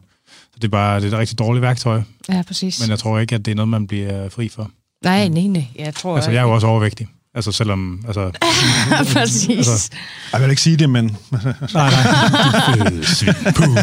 det 0.54 0.64
er 0.64 0.68
bare 0.68 1.00
det 1.00 1.06
er 1.08 1.12
et 1.12 1.18
rigtig 1.18 1.38
dårligt 1.38 1.62
værktøj. 1.62 2.02
Ja, 2.28 2.42
præcis. 2.46 2.80
Men 2.80 2.90
jeg 2.90 2.98
tror 2.98 3.18
ikke, 3.18 3.34
at 3.34 3.44
det 3.44 3.50
er 3.50 3.54
noget, 3.54 3.68
man 3.68 3.86
bliver 3.86 4.28
fri 4.28 4.48
for. 4.48 4.70
Nej, 5.04 5.28
nej, 5.28 5.42
nej. 5.42 5.64
Jeg 5.76 5.94
tror 5.94 6.14
Altså, 6.14 6.30
jeg 6.30 6.38
er 6.38 6.42
jo 6.42 6.54
også 6.54 6.66
overvægtig. 6.66 7.08
Altså, 7.34 7.52
selvom... 7.52 8.04
Altså, 8.06 8.30
præcis. 9.12 9.68
Altså, 9.68 9.90
Jeg 10.32 10.40
vil 10.40 10.50
ikke 10.50 10.62
sige 10.62 10.76
det, 10.76 10.90
men... 10.90 11.16
nej, 11.30 11.90
nej. 11.90 12.92
Øh, 12.92 13.04
svin. 13.04 13.34
Puh. 13.54 13.78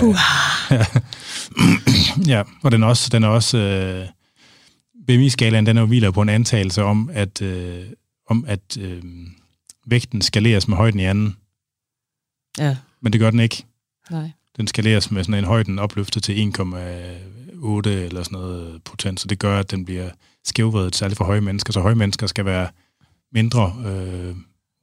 Puh. 0.00 0.16
Ja. 0.70 0.84
ja, 2.26 2.42
og 2.62 2.72
den 2.72 2.82
er 2.82 2.86
også... 2.86 3.08
Den 3.12 3.24
er 3.24 3.28
også 3.28 3.58
øh, 3.58 4.08
BMI-skalaen, 5.06 5.66
den 5.66 5.76
er 5.76 5.80
jo 5.80 5.86
hviler 5.86 6.10
på 6.10 6.22
en 6.22 6.28
antagelse 6.28 6.82
om, 6.82 7.10
at, 7.12 7.42
øh, 7.42 7.84
om, 8.30 8.44
at 8.48 8.76
øh, 8.80 9.02
vægten 9.86 10.22
skaleres 10.22 10.68
med 10.68 10.76
højden 10.76 11.00
i 11.00 11.04
anden. 11.04 11.36
Ja, 12.58 12.76
Men 13.00 13.12
det 13.12 13.20
gør 13.20 13.30
den 13.30 13.40
ikke. 13.40 13.64
nej. 14.10 14.30
Den 14.58 14.66
skaleres 14.66 15.10
med 15.10 15.24
sådan 15.24 15.34
en 15.34 15.44
højden 15.44 15.78
opløftet 15.78 16.22
til 16.22 16.52
1,8 16.58 17.88
eller 17.88 18.22
sådan 18.22 18.38
noget 18.38 18.82
procent, 18.84 19.20
så 19.20 19.28
det 19.28 19.38
gør, 19.38 19.58
at 19.58 19.70
den 19.70 19.84
bliver 19.84 20.08
skævvredet, 20.44 20.96
særligt 20.96 21.18
for 21.18 21.24
høje 21.24 21.40
mennesker. 21.40 21.72
Så 21.72 21.80
høje 21.80 21.94
mennesker 21.94 22.26
skal 22.26 22.44
være 22.44 22.68
mindre 23.32 23.72
øh, 23.86 24.34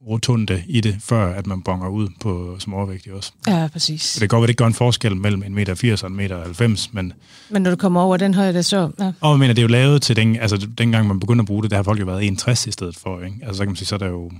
rotunde 0.06 0.62
i 0.66 0.80
det, 0.80 0.96
før 1.00 1.34
at 1.34 1.46
man 1.46 1.62
bonger 1.62 1.88
ud 1.88 2.08
på 2.20 2.56
som 2.58 2.74
overvægtig 2.74 3.12
også. 3.12 3.32
Ja, 3.46 3.68
præcis. 3.72 4.02
Så 4.02 4.20
det 4.20 4.30
kan 4.30 4.36
godt 4.36 4.40
være, 4.42 4.48
det 4.48 4.56
gør 4.56 4.66
en 4.66 4.74
forskel 4.74 5.16
mellem 5.16 5.42
1,80 5.42 5.48
meter 5.48 5.72
og 5.72 5.78
1,90 6.08 6.08
meter, 6.08 6.88
men 6.92 7.12
Men 7.50 7.62
når 7.62 7.70
du 7.70 7.76
kommer 7.76 8.00
over 8.00 8.16
den 8.16 8.34
højde, 8.34 8.62
så... 8.62 8.90
Ja. 9.00 9.12
og 9.20 9.30
jeg 9.30 9.38
mener, 9.38 9.54
det 9.54 9.58
er 9.58 9.66
jo 9.66 9.68
lavet 9.68 10.02
til 10.02 10.16
den, 10.16 10.36
altså 10.36 10.68
dengang 10.78 11.08
man 11.08 11.20
begyndte 11.20 11.42
at 11.42 11.46
bruge 11.46 11.62
det, 11.62 11.70
der 11.70 11.76
har 11.76 11.82
folk 11.82 12.00
jo 12.00 12.04
været 12.04 12.48
1,60 12.48 12.68
i 12.68 12.72
stedet 12.72 12.96
for, 12.96 13.20
ikke? 13.20 13.36
Altså 13.42 13.56
så 13.56 13.62
kan 13.62 13.68
man 13.68 13.76
sige, 13.76 13.86
så 13.86 13.94
er 13.94 13.98
der 13.98 14.08
jo 14.08 14.30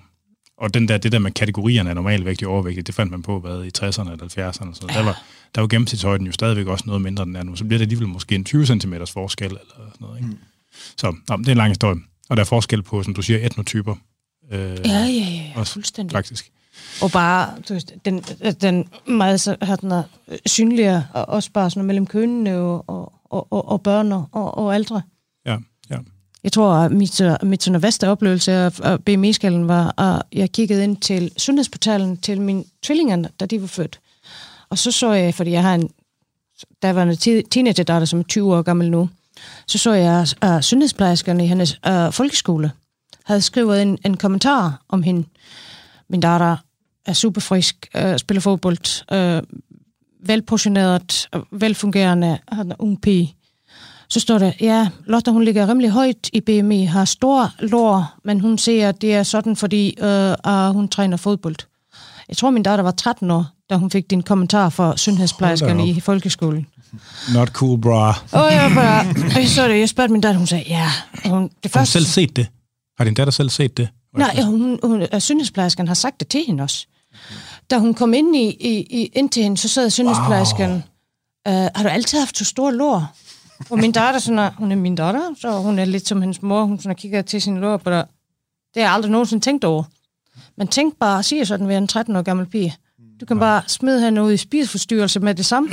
og 0.59 0.75
den 0.75 0.89
der, 0.89 0.99
det 0.99 1.13
der 1.13 1.19
med 1.19 1.31
kategorierne 1.31 1.91
af 1.91 1.95
normalvægtig 1.97 2.49
og 2.49 2.55
overvægtig, 2.55 2.87
det 2.87 2.95
fandt 2.95 3.13
man 3.13 3.23
på 3.23 3.41
hvad, 3.41 3.65
i 3.65 3.71
60'erne 3.79 4.13
eller 4.13 4.51
70'erne. 4.51 4.75
Så 4.75 4.87
der 4.89 5.03
var, 5.03 5.23
der 5.55 5.61
var 5.61 5.69
gennemsnitshøjden 5.69 6.27
jo 6.27 6.33
stadigvæk 6.33 6.67
også 6.67 6.85
noget 6.87 7.03
mindre, 7.03 7.23
end 7.23 7.31
den 7.31 7.37
er 7.37 7.43
nu. 7.43 7.57
Så 7.57 7.65
bliver 7.65 7.79
det 7.79 7.85
alligevel 7.85 8.09
måske 8.09 8.35
en 8.35 8.45
20 8.45 8.67
cm 8.67 8.95
forskel 9.13 9.47
eller 9.47 9.61
sådan 9.77 9.93
noget. 10.01 10.19
Ikke? 10.19 10.29
Mm. 10.29 10.39
Så 10.97 11.17
nå, 11.29 11.37
det 11.37 11.49
er 11.49 11.53
en 11.53 11.59
lang 11.59 11.71
historie. 11.71 11.97
Og 12.29 12.37
der 12.37 12.41
er 12.43 12.47
forskel 12.47 12.83
på, 12.83 13.03
som 13.03 13.15
du 13.15 13.23
siger, 13.23 13.47
etnotyper. 13.47 13.95
Øh, 14.53 14.61
Ja, 14.61 14.75
ja, 14.85 15.05
ja, 15.05 15.09
ja, 15.09 15.53
Også 15.55 15.73
fuldstændig. 15.73 16.13
Faktisk. 16.13 16.51
Og 17.03 17.11
bare, 17.11 17.51
du 17.69 17.79
den, 18.05 18.25
den 18.61 18.89
meget 19.07 19.41
så, 19.41 19.57
har 19.63 19.77
den 19.77 19.91
er 19.91 20.03
synlige, 20.47 21.05
og 21.15 21.29
også 21.29 21.51
bare 21.53 21.71
sådan 21.71 21.87
mellem 21.87 22.07
kønnene 22.07 22.57
og, 22.57 22.85
og, 22.89 23.13
og, 23.25 23.53
og, 23.53 23.69
og 23.69 23.83
børn 23.83 24.13
og, 24.13 24.29
og 24.33 24.75
ældre. 24.75 25.03
Jeg 26.47 26.53
tror, 26.53 26.73
at 26.73 26.93
mit, 26.93 27.21
øh, 27.21 27.37
mit 27.43 27.63
sådan 27.63 27.83
værste 27.83 28.09
oplevelse 28.09 28.53
af 28.53 28.81
af 28.81 29.05
BMI-skallen 29.05 29.69
var, 29.69 30.01
at 30.01 30.23
jeg 30.33 30.53
kiggede 30.53 30.85
ind 30.85 30.97
til 30.97 31.31
sundhedsportalen 31.37 32.17
til 32.17 32.41
mine 32.41 32.65
tvillinger, 32.83 33.29
da 33.41 33.47
de 33.47 33.61
var 33.61 33.67
født. 33.67 34.01
Og 34.71 34.79
så 34.79 34.93
så 34.93 35.13
jeg, 35.13 35.35
fordi 35.35 35.51
jeg 35.51 35.63
har 35.63 35.75
en 35.75 35.91
der 36.83 36.93
var 36.93 37.03
en 37.03 37.17
teenager-datter, 37.51 38.05
som 38.05 38.19
er 38.19 38.23
20 38.23 38.57
år 38.57 38.63
gammel 38.63 38.91
nu, 38.91 39.09
så 39.67 39.79
så 39.79 39.93
jeg, 39.93 40.27
at 40.41 40.65
sundhedsplejerskerne 40.65 41.45
i 41.45 41.47
hendes 41.47 41.79
uh, 41.89 42.13
folkeskole 42.13 42.73
havde 43.25 43.41
skrevet 43.41 43.83
en, 43.83 43.99
en 44.05 44.17
kommentar 44.17 44.83
om 44.89 45.03
hende. 45.03 45.29
Min 46.09 46.21
datter 46.21 46.57
er 47.07 47.13
super 47.13 47.41
frisk, 47.41 47.89
øh, 47.97 48.19
spiller 48.19 48.41
fodbold, 48.41 49.13
øh, 49.13 49.43
velportioneret, 50.21 51.29
øh, 51.35 51.43
velfungerende, 51.51 52.39
har 52.49 52.63
en 52.63 52.73
ung 52.79 53.03
pige. 53.03 53.37
Så 54.09 54.21
står 54.21 54.39
der, 54.39 54.53
ja, 54.61 54.89
Lotte 55.07 55.33
hun 55.33 55.45
ligger 55.45 55.69
rimelig 55.69 55.91
højt 55.91 56.31
i 56.33 56.41
BMI, 56.41 56.85
har 56.85 57.05
stor 57.05 57.51
lår, 57.59 58.15
men 58.25 58.41
hun 58.41 58.59
siger, 58.59 58.89
at 58.89 59.01
det 59.01 59.15
er 59.15 59.23
sådan, 59.23 59.57
fordi 59.57 59.97
øh, 60.01 60.35
at 60.45 60.73
hun 60.73 60.89
træner 60.89 61.17
fodbold. 61.17 61.57
Jeg 62.29 62.37
tror, 62.37 62.51
min 62.51 62.63
datter 62.63 62.83
var 62.83 62.91
13 62.91 63.31
år, 63.31 63.45
da 63.71 63.77
hun 63.77 63.91
fik 63.91 64.11
din 64.11 64.23
kommentar 64.23 64.69
fra 64.69 64.97
sundhedsplejerskerne 64.97 65.89
i 65.89 66.01
folkeskolen. 66.01 66.67
Not 67.35 67.49
cool, 67.49 67.81
bra. 67.81 68.23
Og 68.33 68.53
jeg 68.53 68.73
bare, 68.75 69.01
og 69.35 69.41
jeg 69.41 69.49
så 69.49 69.69
det, 69.69 69.81
jeg 69.81 69.89
spurgte 69.89 70.13
min 70.13 70.21
datter, 70.21 70.39
hun 70.39 70.47
sagde, 70.47 70.65
ja. 70.69 70.91
Hun, 71.25 71.43
det 71.43 71.51
Har 71.53 71.61
du 71.63 71.69
første, 71.69 71.93
selv 71.93 72.05
set 72.05 72.37
det? 72.37 72.47
Har 72.99 73.05
din 73.05 73.15
datter 73.15 73.31
selv 73.31 73.51
set 73.51 73.77
det? 73.77 73.89
Nej, 74.17 74.43
hun, 74.43 74.79
hun, 74.83 75.03
øh, 75.03 75.21
sundhedsplejersken 75.21 75.89
har 75.89 75.95
sagt 75.95 76.21
det 76.21 76.29
til 76.29 76.45
hende 76.47 76.63
også. 76.63 76.87
Da 77.71 77.79
hun 77.79 77.95
kom 77.95 78.15
ind, 78.15 78.37
i, 78.37 78.49
i, 78.61 78.87
i, 78.91 79.11
ind 79.15 79.31
til 79.31 79.43
hende, 79.43 79.57
så 79.57 79.69
sad 79.69 79.91
sundhedsplejersken, 79.91 80.71
wow. 80.71 81.55
øh, 81.55 81.71
har 81.75 81.83
du 81.83 81.89
altid 81.89 82.19
haft 82.19 82.39
så 82.39 82.45
store 82.45 82.75
lår? 82.75 83.13
Og 83.71 83.79
min 83.79 83.93
datter, 83.93 84.21
sådan 84.21 84.39
er, 84.39 84.51
hun 84.51 84.73
er 84.73 84.77
min 84.77 84.95
datter, 84.95 85.35
så 85.41 85.59
hun 85.59 85.79
er 85.79 85.85
lidt 85.85 86.09
som 86.09 86.21
hendes 86.23 86.43
mor, 86.43 86.65
hun 86.65 86.79
sådan 86.79 86.97
kigger 86.97 87.23
til 87.23 87.43
sin 87.43 87.57
lår 87.59 87.77
på 87.77 87.91
der. 87.91 88.05
Det 88.75 88.83
har 88.83 88.89
jeg 88.89 88.93
aldrig 88.93 89.13
nogensinde 89.13 89.45
tænkt 89.45 89.65
over. 89.65 89.85
Men 90.57 90.69
tænk 90.69 90.97
bare, 90.97 91.23
siger 91.23 91.45
sådan 91.45 91.69
ved 91.69 91.77
en 91.77 91.89
13 91.89 92.17
år 92.17 92.23
gammel 92.23 92.47
pige. 92.47 92.77
Du 93.21 93.27
kan 93.27 93.39
bare 93.39 93.63
smide 93.67 94.01
hende 94.05 94.23
ud 94.23 94.33
i 94.33 94.37
spiseforstyrrelse 94.37 95.21
med 95.21 95.35
det 95.35 95.47
samme. 95.47 95.69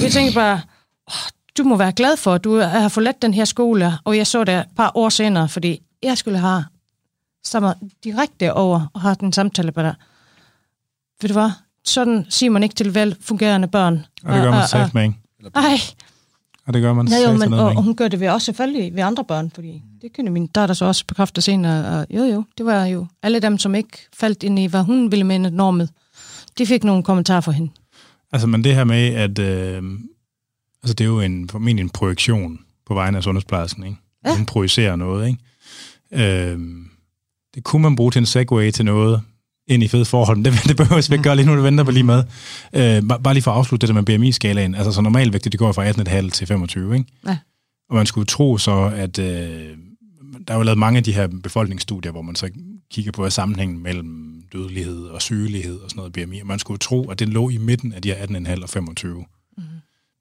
Jeg 0.00 0.12
tænker 0.12 0.34
bare, 0.34 0.60
"Åh, 1.08 1.14
du 1.58 1.64
må 1.64 1.76
være 1.76 1.92
glad 1.92 2.16
for, 2.16 2.34
at 2.34 2.44
du 2.44 2.58
har 2.58 2.88
forladt 2.88 3.22
den 3.22 3.34
her 3.34 3.44
skole, 3.44 3.92
og 4.04 4.16
jeg 4.16 4.26
så 4.26 4.44
det 4.44 4.54
et 4.54 4.64
par 4.76 4.92
år 4.94 5.08
senere, 5.08 5.48
fordi 5.48 5.82
jeg 6.02 6.18
skulle 6.18 6.38
have 6.38 6.64
stammer 7.44 7.74
direkte 8.04 8.52
over 8.52 8.86
og 8.94 9.00
har 9.00 9.14
den 9.14 9.32
samtale 9.32 9.72
på 9.72 9.82
dig. 9.82 9.94
Ved 11.20 11.28
du 11.28 11.32
hvad? 11.32 11.50
Sådan 11.84 12.26
siger 12.28 12.50
man 12.50 12.62
ikke 12.62 12.74
til 12.74 12.94
velfungerende 12.94 13.68
børn. 13.68 14.06
Og 14.24 14.34
det 14.34 14.42
gør 14.42 14.50
man 14.50 14.68
sagt 14.68 14.94
med, 14.94 15.02
ikke? 15.02 15.16
Ej, 15.54 15.76
Og 16.66 16.74
det 16.74 16.82
gør 16.82 16.92
man 16.92 17.08
ja, 17.08 17.30
jo, 17.30 17.38
men, 17.38 17.52
og, 17.52 17.66
og 17.66 17.82
hun 17.82 17.96
gør 17.96 18.08
det 18.08 18.20
ved 18.20 18.28
også 18.28 18.44
selvfølgelig 18.44 18.94
ved 18.94 19.02
andre 19.02 19.24
børn, 19.24 19.50
fordi 19.54 19.82
det 20.02 20.16
kunne 20.16 20.30
min 20.30 20.46
datter 20.46 20.74
så 20.74 20.84
også 20.84 21.06
bekræfte 21.06 21.40
senere. 21.40 22.00
Og 22.00 22.06
jo, 22.10 22.24
jo, 22.24 22.44
det 22.58 22.66
var 22.66 22.84
jo 22.84 23.06
alle 23.22 23.40
dem, 23.40 23.58
som 23.58 23.74
ikke 23.74 23.98
faldt 24.14 24.42
ind 24.42 24.58
i, 24.58 24.66
hvad 24.66 24.82
hun 24.82 25.10
ville 25.10 25.24
mene 25.24 25.50
normet. 25.50 25.90
De 26.58 26.66
fik 26.66 26.84
nogle 26.84 27.02
kommentarer 27.02 27.40
fra 27.40 27.52
hende. 27.52 27.70
Altså, 28.32 28.46
men 28.46 28.64
det 28.64 28.74
her 28.74 28.84
med, 28.84 29.14
at 29.14 29.38
øh, 29.38 29.82
altså, 30.82 30.94
det 30.94 31.00
er 31.00 31.08
jo 31.08 31.20
en, 31.20 31.48
formentlig 31.48 31.82
en 31.82 31.90
projektion 31.90 32.58
på 32.86 32.94
vegne 32.94 33.16
af 33.16 33.22
sundhedsplejersken, 33.22 33.84
ikke? 33.84 33.96
Ja. 34.26 34.36
Hun 34.36 34.46
projicerer 34.46 34.96
noget, 34.96 35.28
ikke? 35.28 35.38
Øh, 36.12 36.58
det 37.54 37.64
kunne 37.64 37.82
man 37.82 37.96
bruge 37.96 38.10
til 38.10 38.18
en 38.18 38.26
segway 38.26 38.70
til 38.70 38.84
noget 38.84 39.22
ind 39.68 39.82
i 39.82 39.88
fede 39.88 40.04
forhold, 40.04 40.44
det, 40.44 40.52
det 40.68 40.76
behøver 40.76 41.08
vi 41.08 41.14
ikke 41.14 41.22
gøre 41.22 41.36
lige 41.36 41.46
nu, 41.46 41.56
du 41.56 41.62
venter 41.62 41.84
på 41.84 41.90
lige 41.90 42.04
med. 42.04 42.24
Øh, 42.72 43.08
bare, 43.08 43.20
bare 43.20 43.34
lige 43.34 43.42
for 43.42 43.50
at 43.50 43.56
afslutte 43.56 43.86
det 43.86 43.94
der 43.94 44.02
med 44.02 44.18
BMI-skalaen. 44.18 44.74
Altså, 44.74 44.92
så 44.92 45.00
normalvægtigt, 45.00 45.52
det 45.52 45.58
går 45.58 45.72
fra 45.72 45.90
18,5 45.90 46.30
til 46.30 46.46
25, 46.46 46.96
ikke? 46.96 47.10
Ja. 47.26 47.38
Og 47.90 47.96
man 47.96 48.06
skulle 48.06 48.26
tro 48.26 48.58
så, 48.58 48.92
at 48.96 49.18
øh, 49.18 49.76
der 50.48 50.54
er 50.54 50.58
jo 50.58 50.62
lavet 50.62 50.78
mange 50.78 50.96
af 50.96 51.04
de 51.04 51.12
her 51.12 51.28
befolkningsstudier, 51.42 52.12
hvor 52.12 52.22
man 52.22 52.34
så 52.34 52.50
kigger 52.90 53.12
på 53.12 53.30
sammenhængen 53.30 53.82
mellem 53.82 54.42
dødelighed 54.52 55.04
og 55.04 55.22
sygelighed 55.22 55.78
og 55.78 55.90
sådan 55.90 55.98
noget 55.98 56.12
BMI, 56.12 56.40
og 56.40 56.46
man 56.46 56.58
skulle 56.58 56.78
tro, 56.78 57.10
at 57.10 57.18
den 57.18 57.28
lå 57.28 57.48
i 57.48 57.56
midten 57.56 57.92
af 57.92 58.02
de 58.02 58.08
her 58.08 58.26
18,5 58.26 58.62
og 58.62 58.68
25. 58.68 59.24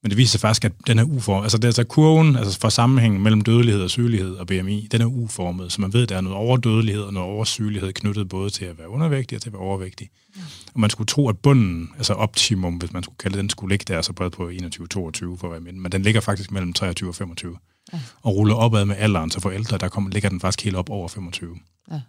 Men 0.05 0.09
det 0.09 0.17
viser 0.17 0.31
sig 0.31 0.39
faktisk, 0.39 0.65
at 0.65 0.71
den 0.87 0.99
er 0.99 1.03
uformet. 1.03 1.43
Altså, 1.43 1.57
det 1.57 1.63
er 1.63 1.67
altså 1.67 1.83
kurven 1.83 2.35
altså 2.35 2.59
for 2.59 2.69
sammenhængen 2.69 3.23
mellem 3.23 3.41
dødelighed 3.41 3.81
og 3.81 3.89
sygelighed 3.89 4.35
og 4.35 4.47
BMI, 4.47 4.87
den 4.91 5.01
er 5.01 5.05
uformet, 5.05 5.71
så 5.71 5.81
man 5.81 5.93
ved, 5.93 6.03
at 6.03 6.09
der 6.09 6.17
er 6.17 6.21
noget 6.21 6.37
overdødelighed 6.37 7.01
og 7.03 7.13
noget 7.13 7.29
oversygelighed 7.29 7.93
knyttet 7.93 8.29
både 8.29 8.49
til 8.49 8.65
at 8.65 8.77
være 8.77 8.89
undervægtig 8.89 9.35
og 9.35 9.41
til 9.41 9.49
at 9.49 9.53
være 9.53 9.61
overvægtig. 9.61 10.09
Og 10.73 10.79
man 10.79 10.89
skulle 10.89 11.07
tro, 11.07 11.29
at 11.29 11.37
bunden, 11.37 11.89
altså 11.97 12.13
optimum, 12.13 12.75
hvis 12.75 12.93
man 12.93 13.03
skulle 13.03 13.17
kalde 13.17 13.37
den 13.37 13.49
skulle 13.49 13.71
ligge 13.71 13.85
der 13.87 14.01
så 14.01 14.13
både 14.13 14.29
på 14.29 14.49
21-22 14.49 14.55
for 15.37 15.43
at 15.43 15.51
være 15.51 15.61
midten, 15.61 15.81
men 15.81 15.91
den 15.91 16.01
ligger 16.01 16.21
faktisk 16.21 16.51
mellem 16.51 16.73
23 16.73 17.09
og 17.09 17.15
25. 17.15 17.57
Ja. 17.93 17.99
Og 18.21 18.35
ruller 18.35 18.55
opad 18.55 18.85
med 18.85 18.95
alderen, 18.95 19.31
så 19.31 19.39
for 19.39 19.51
ældre, 19.51 19.77
der 19.77 19.87
kommer, 19.87 20.09
ligger 20.09 20.29
den 20.29 20.39
faktisk 20.39 20.63
helt 20.63 20.75
op 20.75 20.89
over 20.89 21.07
25. 21.07 21.57
Ja. 21.91 22.01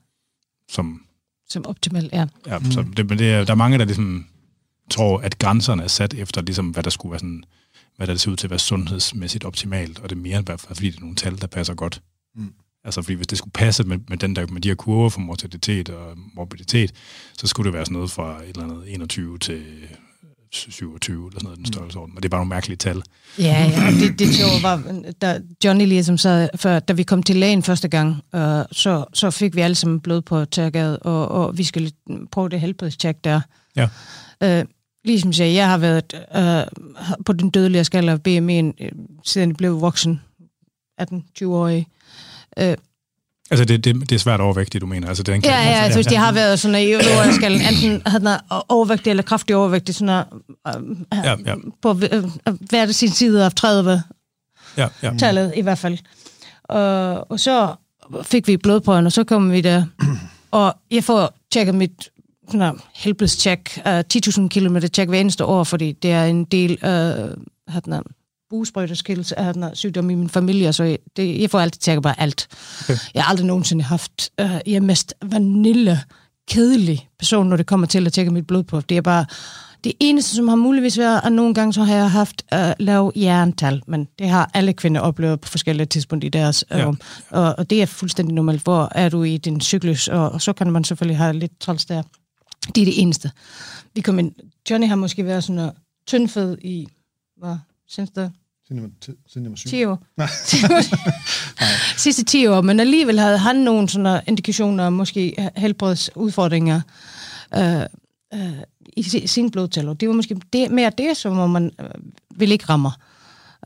Som 0.68 1.00
Som 1.48 1.66
optimalt 1.66 2.10
er. 2.12 2.26
Ja, 2.46 2.58
mm. 2.58 2.70
så 2.70 2.84
det, 2.96 3.08
men 3.08 3.18
det 3.18 3.32
er, 3.32 3.44
der 3.44 3.52
er 3.52 3.56
mange, 3.56 3.78
der 3.78 3.84
ligesom 3.84 4.26
tror, 4.90 5.18
at 5.18 5.38
grænserne 5.38 5.82
er 5.82 5.88
sat 5.88 6.14
efter, 6.14 6.42
ligesom, 6.42 6.68
hvad 6.68 6.82
der 6.82 6.90
skulle 6.90 7.10
være 7.10 7.18
sådan, 7.18 7.44
hvad 7.96 8.06
der 8.06 8.16
ser 8.16 8.30
ud 8.30 8.36
til 8.36 8.46
at 8.46 8.50
være 8.50 8.58
sundhedsmæssigt 8.58 9.44
optimalt, 9.44 9.98
og 9.98 10.10
det 10.10 10.16
er 10.16 10.20
mere 10.20 10.38
end 10.38 10.46
bare, 10.46 10.58
fordi 10.58 10.90
det 10.90 10.96
er 10.96 11.00
nogle 11.00 11.16
tal, 11.16 11.40
der 11.40 11.46
passer 11.46 11.74
godt. 11.74 12.02
Mm. 12.34 12.52
Altså, 12.84 13.02
fordi 13.02 13.14
hvis 13.14 13.26
det 13.26 13.38
skulle 13.38 13.52
passe 13.52 13.84
med, 13.84 13.98
med, 14.08 14.16
den 14.16 14.36
der, 14.36 14.46
med 14.46 14.60
de 14.60 14.68
her 14.68 14.74
kurver 14.74 15.08
for 15.08 15.20
mortalitet 15.20 15.88
og 15.88 16.16
morbiditet, 16.34 16.92
så 17.38 17.46
skulle 17.46 17.64
det 17.64 17.74
være 17.74 17.84
sådan 17.84 17.94
noget 17.94 18.10
fra 18.10 18.42
et 18.42 18.48
eller 18.48 18.64
andet 18.64 18.94
21 18.94 19.38
til 19.38 19.62
27 20.52 21.26
eller 21.26 21.40
sådan 21.40 21.44
noget, 21.44 21.58
den 21.58 21.66
størrelsesorden. 21.66 22.16
Og 22.16 22.22
det 22.22 22.28
er 22.28 22.30
bare 22.30 22.40
nogle 22.40 22.48
mærkelige 22.48 22.76
tal. 22.76 23.02
Ja, 23.38 23.44
ja, 23.44 23.86
og 23.86 23.92
det, 23.92 24.18
det 24.18 24.34
sjove 24.34 24.62
var, 24.62 25.02
da 25.22 25.40
Johnny 25.64 25.86
ligesom 25.86 26.18
sad, 26.18 26.48
før, 26.56 26.78
da 26.78 26.92
vi 26.92 27.02
kom 27.02 27.22
til 27.22 27.36
lægen 27.36 27.62
første 27.62 27.88
gang, 27.88 28.16
øh, 28.34 28.64
så, 28.72 29.04
så 29.14 29.30
fik 29.30 29.56
vi 29.56 29.60
alle 29.60 29.74
sammen 29.74 30.00
blod 30.00 30.22
på 30.22 30.44
tærgadet, 30.44 30.98
og, 30.98 31.28
og 31.28 31.58
vi 31.58 31.64
skulle 31.64 31.90
prøve 32.32 32.48
det 32.48 32.60
helbredstjek 32.60 33.24
der. 33.24 33.40
Ja. 33.76 33.88
Øh, 34.42 34.64
ligesom 35.06 35.32
siger, 35.32 35.48
jeg 35.50 35.68
har 35.68 35.78
været 35.78 36.14
øh, 36.36 36.82
på 37.24 37.32
den 37.32 37.50
dødelige 37.50 37.84
skala 37.84 38.12
af 38.12 38.16
BMI'en, 38.28 38.84
øh, 38.84 38.92
siden 39.24 39.48
jeg 39.48 39.56
blev 39.56 39.80
voksen, 39.80 40.20
18-20-årig. 41.02 41.86
Øh, 42.58 42.76
Altså, 43.50 43.64
det, 43.64 43.84
det, 43.84 44.10
det 44.10 44.12
er 44.12 44.18
svært 44.18 44.40
overvægtigt, 44.40 44.82
du 44.82 44.86
mener. 44.86 45.08
Altså, 45.08 45.22
det 45.22 45.32
er 45.32 45.36
en 45.36 45.42
Ja, 45.44 45.60
ja, 45.60 45.80
altså, 45.82 45.96
hvis 45.98 46.06
de 46.06 46.16
har 46.16 46.32
været 46.32 46.60
sådan 46.60 46.82
i 46.82 46.92
øverskalen, 46.92 47.60
enten 47.70 48.02
havde 48.06 48.24
den 48.24 48.36
overvægtig 48.68 49.10
eller 49.10 49.22
kraftig 49.22 49.56
overvægtig, 49.56 49.94
sådan 49.94 50.24
øh, 50.66 50.96
Ja, 51.24 51.34
ja. 51.46 51.54
på 51.82 52.00
øh, 52.12 52.24
hver 52.60 52.92
sin 52.92 53.10
side 53.10 53.44
af 53.44 53.52
30 53.52 54.02
Ja, 54.76 54.88
ja. 55.02 55.12
tallet 55.18 55.52
i 55.56 55.60
hvert 55.60 55.78
fald. 55.78 55.98
Og, 56.64 57.30
og 57.30 57.40
så 57.40 57.74
fik 58.22 58.48
vi 58.48 58.56
blodprøven, 58.56 59.06
og 59.06 59.12
så 59.12 59.24
kom 59.24 59.52
vi 59.52 59.60
der, 59.60 59.84
og 60.50 60.74
jeg 60.90 61.04
får 61.04 61.34
tjekket 61.52 61.74
mit 61.74 62.10
her 62.52 62.72
helbredstjek, 62.94 63.82
uh, 63.86 63.98
10.000 63.98 64.48
km 64.48 64.76
tjek 64.92 65.08
hver 65.08 65.20
eneste 65.20 65.44
år, 65.44 65.64
fordi 65.64 65.92
det 65.92 66.12
er 66.12 66.24
en 66.24 66.44
del 66.44 66.78
af 66.82 67.24
uh, 67.24 67.30
af 67.74 67.82
den 67.82 67.92
her 67.92 68.02
sygdom 69.74 70.10
i 70.10 70.14
min 70.14 70.28
familie, 70.28 70.72
så 70.72 70.84
jeg, 70.84 70.98
det, 71.16 71.40
jeg 71.40 71.50
får 71.50 71.60
altid 71.60 71.80
tjekket 71.80 72.02
bare 72.02 72.20
alt. 72.20 72.48
Okay. 72.82 72.96
Jeg 73.14 73.22
har 73.22 73.30
aldrig 73.30 73.46
nogensinde 73.46 73.84
haft, 73.84 74.30
uh, 74.42 74.50
jeg 74.66 74.74
er 74.74 74.80
mest 74.80 75.14
vanille, 75.22 76.00
kedelig 76.48 77.08
person, 77.18 77.46
når 77.46 77.56
det 77.56 77.66
kommer 77.66 77.86
til 77.86 78.06
at 78.06 78.12
tjekke 78.12 78.30
mit 78.30 78.46
blodprøve. 78.46 78.82
Det 78.88 78.96
er 78.96 79.00
bare 79.00 79.24
det 79.84 79.92
eneste, 80.00 80.36
som 80.36 80.48
har 80.48 80.56
muligvis 80.56 80.98
været, 80.98 81.20
at 81.24 81.32
nogle 81.32 81.54
gange 81.54 81.72
så 81.72 81.82
har 81.82 81.94
jeg 81.94 82.10
haft 82.10 82.42
uh, 82.54 82.72
lav 82.78 83.12
hjernetal, 83.14 83.82
men 83.86 84.08
det 84.18 84.28
har 84.28 84.50
alle 84.54 84.72
kvinder 84.72 85.00
oplevet 85.00 85.40
på 85.40 85.48
forskellige 85.48 85.86
tidspunkter 85.86 86.26
i 86.26 86.30
deres 86.30 86.64
Ja. 86.70 86.78
ja. 86.78 86.92
og, 87.30 87.54
og 87.58 87.70
det 87.70 87.82
er 87.82 87.86
fuldstændig 87.86 88.34
normalt. 88.34 88.62
Hvor 88.62 88.88
er 88.94 89.08
du 89.08 89.22
i 89.22 89.36
din 89.36 89.60
cyklus, 89.60 90.08
og, 90.08 90.32
og 90.32 90.42
så 90.42 90.52
kan 90.52 90.72
man 90.72 90.84
selvfølgelig 90.84 91.18
have 91.18 91.32
lidt 91.32 91.60
træls 91.60 91.84
der. 91.84 92.02
Det 92.74 92.80
er 92.80 92.84
det 92.84 93.00
eneste. 93.02 93.30
Vi 93.94 94.00
kom 94.00 94.18
ind, 94.18 94.32
Johnny 94.70 94.88
har 94.88 94.96
måske 94.96 95.24
været 95.24 95.44
sådan 95.44 95.56
noget 95.56 95.72
tyndfed 96.06 96.58
i, 96.62 96.86
hvad 97.36 97.56
synes 97.88 98.10
du, 98.10 98.28
Siden 98.68 98.82
jeg 98.82 98.82
var 98.82 98.90
ti- 99.00 99.20
siden 99.32 99.44
jeg 99.44 99.50
var 99.50 99.56
syg. 99.56 99.68
10 99.70 99.84
år. 99.84 100.02
Sidste 101.96 102.24
10 102.24 102.46
år, 102.46 102.60
men 102.60 102.80
alligevel 102.80 103.18
havde 103.18 103.38
han 103.38 103.56
nogle 103.56 103.88
sådan 103.88 104.20
indikationer, 104.26 104.90
måske 104.90 105.50
helbredsudfordringer 105.56 106.80
øh, 107.56 107.80
øh, 108.34 108.52
i 108.96 109.02
si- 109.02 109.26
sin 109.26 109.50
blodtal. 109.50 109.88
Og 109.88 110.00
det 110.00 110.08
var 110.08 110.14
måske 110.14 110.36
det, 110.52 110.70
mere 110.70 110.90
det, 110.98 111.16
som 111.16 111.50
man 111.50 111.70
øh, 111.80 111.86
vil 112.36 112.52
ikke 112.52 112.64
rammer. 112.68 112.90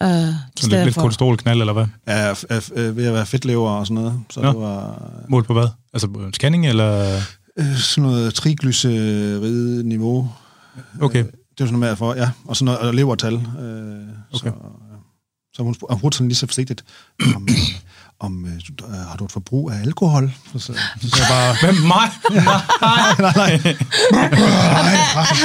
Øh, 0.03 0.09
Sådan 0.09 0.35
lidt, 0.71 0.85
lidt 0.85 0.97
kolesterolknald, 0.97 1.61
eller 1.61 1.73
hvad? 1.73 1.87
Ja, 2.07 2.33
f- 2.33 2.79
øh, 2.81 2.97
ved 2.97 3.07
at 3.07 3.15
være 3.15 3.27
fedtlever 3.27 3.71
og 3.71 3.87
sådan 3.87 4.03
noget. 4.03 4.21
Så 4.31 4.41
Nå. 4.41 4.49
det 4.49 4.61
var 4.61 5.11
Mål 5.29 5.45
på 5.45 5.53
hvad? 5.53 5.69
Altså 5.93 6.09
øh, 6.21 6.33
scanning, 6.33 6.67
eller... 6.67 7.21
øh, 7.61 7.77
sådan 7.77 8.11
noget 8.11 8.35
triglyceride-niveau. 8.35 10.29
Okay. 11.01 11.19
Øh, 11.19 11.25
det 11.25 11.33
var 11.61 11.67
sådan 11.67 11.79
noget 11.79 11.91
med, 11.91 11.97
for, 11.97 12.15
ja, 12.15 12.31
og 12.45 12.57
sådan 12.57 12.65
noget 12.65 12.81
og 12.81 12.95
levertal. 12.95 13.35
Øh, 13.35 14.01
Okay. 14.33 14.51
Så, 14.51 14.55
ja. 14.55 14.97
så 15.53 15.63
hun, 15.63 15.75
spurgte, 15.75 15.97
hun 15.97 16.13
sådan 16.13 16.29
lige 16.29 16.37
så 16.37 16.47
forsigtigt, 16.47 16.85
om, 18.21 18.45
øh, 18.47 18.53
øh, 18.55 18.61
du- 18.79 18.85
øh, 18.87 18.93
har 18.93 19.17
du 19.17 19.25
et 19.25 19.33
forbrug 19.33 19.71
af 19.71 19.81
alkohol? 19.81 20.33
Så, 20.53 20.59
så, 20.59 20.73
jeg 21.03 21.27
bare, 21.31 21.55
Hvem? 21.73 21.75
Mig? 21.83 22.11
nej, 22.81 23.33
nej. 23.35 23.77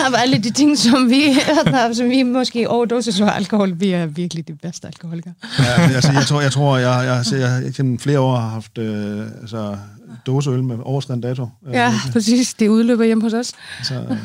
Af 0.05 0.19
alle 0.23 0.37
de 0.37 0.51
ting, 0.51 0.77
som 0.77 1.09
vi, 1.09 1.23
som 1.97 2.09
vi 2.09 2.23
måske 2.23 2.69
overdosis 2.69 3.19
af 3.21 3.31
alkohol, 3.35 3.79
vi 3.79 3.91
er 3.91 4.05
virkelig 4.05 4.47
de 4.47 4.53
bedste 4.61 4.87
alkoholikere. 4.87 5.33
Ja, 5.59 5.63
altså, 5.81 6.11
jeg 6.11 6.25
tror, 6.25 6.41
jeg, 6.41 6.51
tror, 6.51 6.77
jeg, 6.77 7.05
jeg, 7.05 7.23
jeg, 7.31 7.39
jeg, 7.41 7.63
jeg 7.63 7.73
gennem 7.73 7.99
flere 7.99 8.19
år 8.19 8.35
har 8.37 8.49
haft 8.49 8.77
øh, 8.77 9.19
altså, 9.41 9.77
dåseøl 10.25 10.63
med 10.63 10.77
overskrevet 10.83 11.23
dato. 11.23 11.49
Øh, 11.67 11.73
Ja, 11.73 11.93
præcis. 12.11 12.53
Det 12.53 12.67
udløber 12.67 13.03
hjemme 13.05 13.23
hos 13.23 13.33
os. 13.33 13.51
Så, 13.83 13.93
øh, 13.95 14.17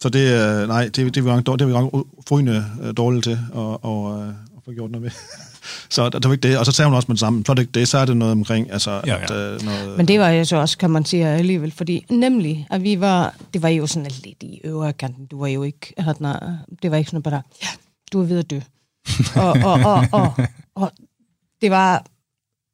så 0.00 0.08
det, 0.08 0.32
øh, 0.62 0.68
nej, 0.68 0.84
det, 0.84 0.96
det 0.96 1.16
er 1.16 1.22
vi 1.22 1.28
gang, 1.30 1.46
det 1.46 1.60
er 1.60 1.66
vi 1.66 1.72
gang 1.72 1.90
forrygende 2.28 2.64
øh, 2.82 2.92
dårligt 2.96 3.24
til 3.24 3.30
at, 3.32 3.38
og, 3.82 4.20
øh, 4.22 4.28
at 4.28 4.62
få 4.64 4.72
gjort 4.72 4.90
noget 4.90 5.02
ved. 5.04 5.10
Så 5.88 6.08
det 6.08 6.24
var 6.24 6.32
ikke 6.32 6.48
det. 6.48 6.58
Og 6.58 6.66
så 6.66 6.72
sagde 6.72 6.88
hun 6.88 6.96
også 6.96 7.06
med 7.08 7.14
det 7.14 7.20
samme, 7.20 7.42
så 7.46 7.52
er 7.52 7.54
det 7.54 7.62
ikke 7.62 7.72
det, 7.72 7.88
så 7.88 7.98
er 7.98 8.04
det 8.04 8.16
noget 8.16 8.32
omkring, 8.32 8.72
altså, 8.72 8.90
Ja, 8.90 9.00
ja. 9.06 9.22
At, 9.22 9.30
øh, 9.30 9.62
noget... 9.62 9.96
Men 9.96 10.08
det 10.08 10.20
var 10.20 10.28
jo 10.28 10.44
så 10.44 10.56
også, 10.56 10.78
kan 10.78 10.90
man 10.90 11.04
sige, 11.04 11.26
alligevel, 11.28 11.70
fordi 11.72 12.04
nemlig, 12.10 12.66
at 12.70 12.82
vi 12.82 13.00
var, 13.00 13.34
det 13.54 13.62
var 13.62 13.68
jo 13.68 13.86
sådan 13.86 14.10
lidt 14.24 14.42
i 14.42 14.60
øvre 14.64 14.92
kanten, 14.92 15.26
du 15.26 15.38
var 15.40 15.46
jo 15.46 15.62
ikke, 15.62 15.94
havde, 15.98 16.58
det 16.82 16.90
var 16.90 16.96
ikke 16.96 17.10
sådan 17.10 17.22
bare, 17.22 17.42
ja, 17.62 17.68
du 18.12 18.20
er 18.22 18.26
ved 18.26 18.38
at 18.38 18.50
dø. 18.50 18.60
og, 19.42 19.52
og, 19.64 19.72
og, 19.84 20.04
og, 20.12 20.32
og, 20.74 20.92
det 21.62 21.70
var, 21.70 22.04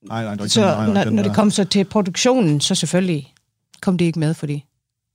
nej, 0.08 0.22
nej, 0.22 0.30
det 0.30 0.38
var 0.38 0.44
ikke 0.44 0.54
så 0.54 0.60
nej, 0.60 0.86
nej, 0.86 1.04
når, 1.04 1.10
når 1.10 1.22
det 1.22 1.28
der- 1.30 1.34
kom 1.34 1.50
så 1.50 1.64
til 1.64 1.84
produktionen, 1.84 2.60
så 2.60 2.74
selvfølgelig 2.74 3.34
kom 3.82 3.98
det 3.98 4.04
ikke 4.04 4.18
med, 4.18 4.34
fordi 4.34 4.64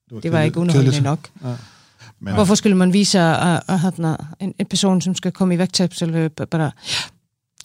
det 0.10 0.16
var 0.16 0.20
kedeligt- 0.22 0.46
ikke 0.46 0.60
underholdende 0.60 0.92
kedeligt. 0.92 1.04
nok. 1.04 1.30
Ja. 1.50 1.56
Men, 2.22 2.34
Hvorfor 2.34 2.56
skulle 2.56 2.78
man 2.78 2.94
vise 2.94 3.20
at, 3.20 3.64
at 3.68 3.80
have 3.80 4.18
en, 4.40 4.54
en 4.60 4.66
person, 4.66 5.02
som 5.02 5.16
skal 5.16 5.32
komme 5.32 5.54
i 5.54 5.58
vægttabsløb, 5.58 6.40
bare, 6.52 6.64
ja, 6.64 6.70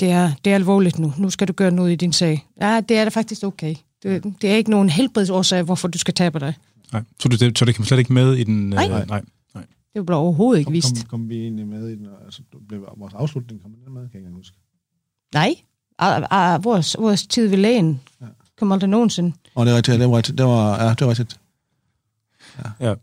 det 0.01 0.11
er, 0.11 0.33
det 0.45 0.51
er 0.51 0.55
alvorligt 0.55 0.99
nu, 0.99 1.13
nu 1.19 1.31
skal 1.31 1.49
du 1.49 1.53
gøre 1.53 1.71
noget 1.71 1.93
i 1.93 1.97
din 1.97 2.13
sag. 2.13 2.47
Ja, 2.61 2.81
det 2.81 2.97
er 2.97 3.05
da 3.05 3.09
faktisk 3.09 3.43
okay. 3.43 3.75
Det, 4.03 4.35
det 4.43 4.51
er 4.51 4.55
ikke 4.55 4.71
nogen 4.71 4.89
helbredsårsag, 4.89 5.63
hvorfor 5.63 5.89
du 5.89 5.99
skal 5.99 6.15
tabe 6.15 6.41
dig. 6.41 6.55
Nej. 6.93 7.03
Så, 7.21 7.29
det, 7.29 7.59
så 7.59 7.65
det 7.65 7.75
kan 7.75 7.85
slet 7.85 7.99
ikke 7.99 8.13
med 8.13 8.35
i 8.35 8.45
den... 8.45 8.71
Nej. 8.71 9.01
Øh, 9.01 9.09
nej. 9.09 9.23
Det 9.95 10.07
blev 10.07 10.19
overhovedet 10.19 10.59
ikke 10.59 10.67
kom, 10.67 10.73
vist. 10.73 10.95
kom, 10.95 11.21
kom, 11.21 11.29
vi 11.29 11.37
egentlig 11.37 11.67
med 11.67 11.89
i 11.89 11.95
den, 11.97 12.09
altså, 12.25 12.43
blev 12.69 12.89
vores 12.97 13.15
afslutning, 13.15 13.63
kom 13.63 13.71
den 13.85 13.95
med, 13.95 14.03
kan 14.03 14.21
jeg 14.21 14.21
ikke 14.21 14.37
huske. 14.37 14.57
Nej, 15.35 15.55
ah, 15.99 16.23
ah, 16.31 16.65
vores, 16.65 16.97
vores 16.99 17.27
tid 17.27 17.49
ved 17.49 17.59
lægen 17.59 18.01
Ja. 18.21 18.27
kom 18.59 18.73
aldrig 18.73 18.91
nogensinde. 18.91 19.33
Og 19.55 19.67
det 19.67 19.73
er 19.73 19.77
rigtigt, 19.77 20.01
det 20.01 20.11
var 20.11 20.17
rigtigt, 20.17 20.39
det 20.39 20.47
var, 20.47 20.85
ja, 20.85 20.89
det 20.89 21.01
var 21.01 21.09
rigtigt. 21.09 21.41
Ja. 22.81 22.95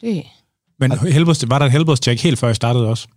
Det, 0.00 0.24
Men 0.78 0.92
helbreds, 0.92 1.50
var 1.50 1.58
der 1.58 1.66
et 1.66 1.72
helbredstjek 1.72 2.22
helt 2.22 2.38
før 2.38 2.48
jeg 2.48 2.56
startede 2.56 2.88
også? 2.88 3.08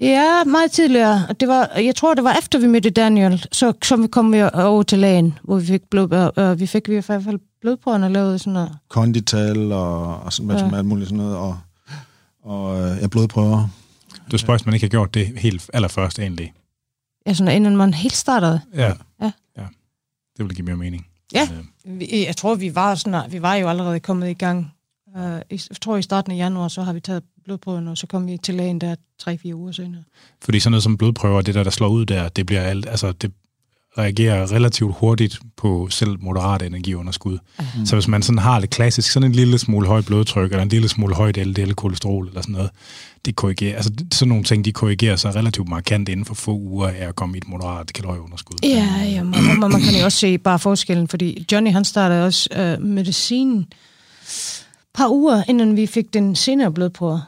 Ja, 0.00 0.44
meget 0.44 0.70
tidligere. 0.70 1.26
Det 1.40 1.48
var, 1.48 1.70
jeg 1.76 1.96
tror, 1.96 2.14
det 2.14 2.24
var 2.24 2.36
efter 2.38 2.58
vi 2.58 2.66
mødte 2.66 2.90
Daniel, 2.90 3.46
så, 3.52 3.72
så 3.82 4.08
kom 4.12 4.32
vi 4.32 4.42
over 4.42 4.82
til 4.82 4.98
lægen, 4.98 5.38
hvor 5.42 5.58
vi 5.58 5.66
fik, 5.66 5.82
blod, 5.90 6.32
øh, 6.38 6.50
øh, 6.50 6.60
vi 6.60 6.66
fik 6.66 6.88
vi 6.88 6.96
i 6.96 7.00
hvert 7.06 7.24
fald 7.24 7.38
blodprøverne 7.60 8.08
lavet 8.08 8.40
sådan 8.40 8.52
noget. 8.52 8.78
Kondital 8.88 9.72
og, 9.72 10.20
og 10.20 10.32
sådan, 10.32 10.50
Ja. 10.70 10.76
alt 10.76 10.86
muligt 10.86 11.08
sådan 11.08 11.24
noget, 11.24 11.36
og, 11.36 11.58
og 12.42 12.80
øh, 12.80 12.98
ja, 13.02 13.06
blodprøver. 13.06 13.68
Det 14.26 14.34
er 14.34 14.38
spørgsmål, 14.38 14.68
man 14.70 14.74
ikke 14.74 14.84
har 14.86 14.90
gjort 14.90 15.14
det 15.14 15.26
helt 15.38 15.70
allerførst 15.74 16.18
egentlig. 16.18 16.52
Ja, 17.26 17.34
sådan, 17.34 17.56
inden 17.56 17.76
man 17.76 17.94
helt 17.94 18.16
startede. 18.16 18.60
Ja. 18.74 18.92
Ja. 19.22 19.30
ja. 19.56 19.62
Det 20.36 20.44
ville 20.44 20.54
give 20.54 20.64
mere 20.64 20.76
mening. 20.76 21.06
Ja. 21.34 21.48
Øh, 21.86 21.98
Vi- 22.00 22.24
Jeg 22.26 22.36
tror, 22.36 22.54
vi 22.54 22.74
var, 22.74 22.94
sådan, 22.94 23.22
vi 23.32 23.42
var 23.42 23.54
jo 23.54 23.68
allerede 23.68 24.00
kommet 24.00 24.30
i 24.30 24.32
gang. 24.32 24.72
Uh, 25.16 25.22
jeg 25.50 25.60
tror, 25.82 25.96
i 25.96 26.02
starten 26.02 26.32
af 26.32 26.36
januar, 26.36 26.68
så 26.68 26.82
har 26.82 26.92
vi 26.92 27.00
taget 27.00 27.22
blodprøverne, 27.44 27.90
og 27.90 27.98
så 27.98 28.06
kom 28.06 28.26
vi 28.26 28.36
til 28.36 28.54
lægen 28.54 28.80
der 28.80 28.94
3-4 29.22 29.52
uger 29.54 29.72
senere. 29.72 30.02
Fordi 30.42 30.60
sådan 30.60 30.70
noget 30.70 30.82
som 30.82 30.96
blodprøver, 30.96 31.42
det 31.42 31.54
der, 31.54 31.62
der 31.62 31.70
slår 31.70 31.88
ud 31.88 32.06
der, 32.06 32.28
det 32.28 32.46
bliver 32.46 32.62
alt, 32.62 32.86
altså 32.88 33.12
det 33.12 33.32
reagerer 33.98 34.52
relativt 34.52 34.94
hurtigt 34.98 35.38
på 35.56 35.88
selv 35.90 36.16
moderat 36.20 36.62
energiunderskud. 36.62 37.38
Mm. 37.58 37.86
Så 37.86 37.96
hvis 37.96 38.08
man 38.08 38.22
sådan 38.22 38.38
har 38.38 38.60
det 38.60 38.70
klassisk, 38.70 39.10
sådan 39.10 39.30
en 39.30 39.34
lille 39.34 39.58
smule 39.58 39.86
højt 39.86 40.06
blodtryk, 40.06 40.50
eller 40.50 40.62
en 40.62 40.68
lille 40.68 40.88
smule 40.88 41.14
højt 41.14 41.36
LDL-kolesterol, 41.38 42.28
eller 42.28 42.40
sådan 42.40 42.52
noget, 42.52 42.70
det 43.24 43.36
korrigerer, 43.36 43.76
altså 43.76 43.90
sådan 44.12 44.28
nogle 44.28 44.44
ting, 44.44 44.64
de 44.64 44.72
korrigerer 44.72 45.16
sig 45.16 45.34
relativt 45.34 45.68
markant 45.68 46.08
inden 46.08 46.24
for 46.26 46.34
få 46.34 46.52
uger 46.52 46.88
af 46.88 47.08
at 47.08 47.16
komme 47.16 47.36
i 47.36 47.38
et 47.38 47.48
moderat 47.48 47.92
kalorieunderskud. 47.92 48.58
Ja, 48.62 48.88
ja 49.04 49.22
man, 49.22 49.44
man, 49.44 49.70
man 49.70 49.80
kan 49.80 49.98
jo 49.98 50.04
også 50.04 50.18
se 50.18 50.38
bare 50.38 50.58
forskellen, 50.58 51.08
fordi 51.08 51.46
Johnny 51.52 51.72
han 51.72 51.84
startede 51.84 52.24
også 52.24 52.48
øh, 52.56 52.82
medicin 52.82 53.66
par 54.98 55.08
uger, 55.08 55.42
inden 55.48 55.76
vi 55.76 55.86
fik 55.86 56.14
den 56.14 56.36
senere 56.36 56.72
blodprøve, 56.72 57.22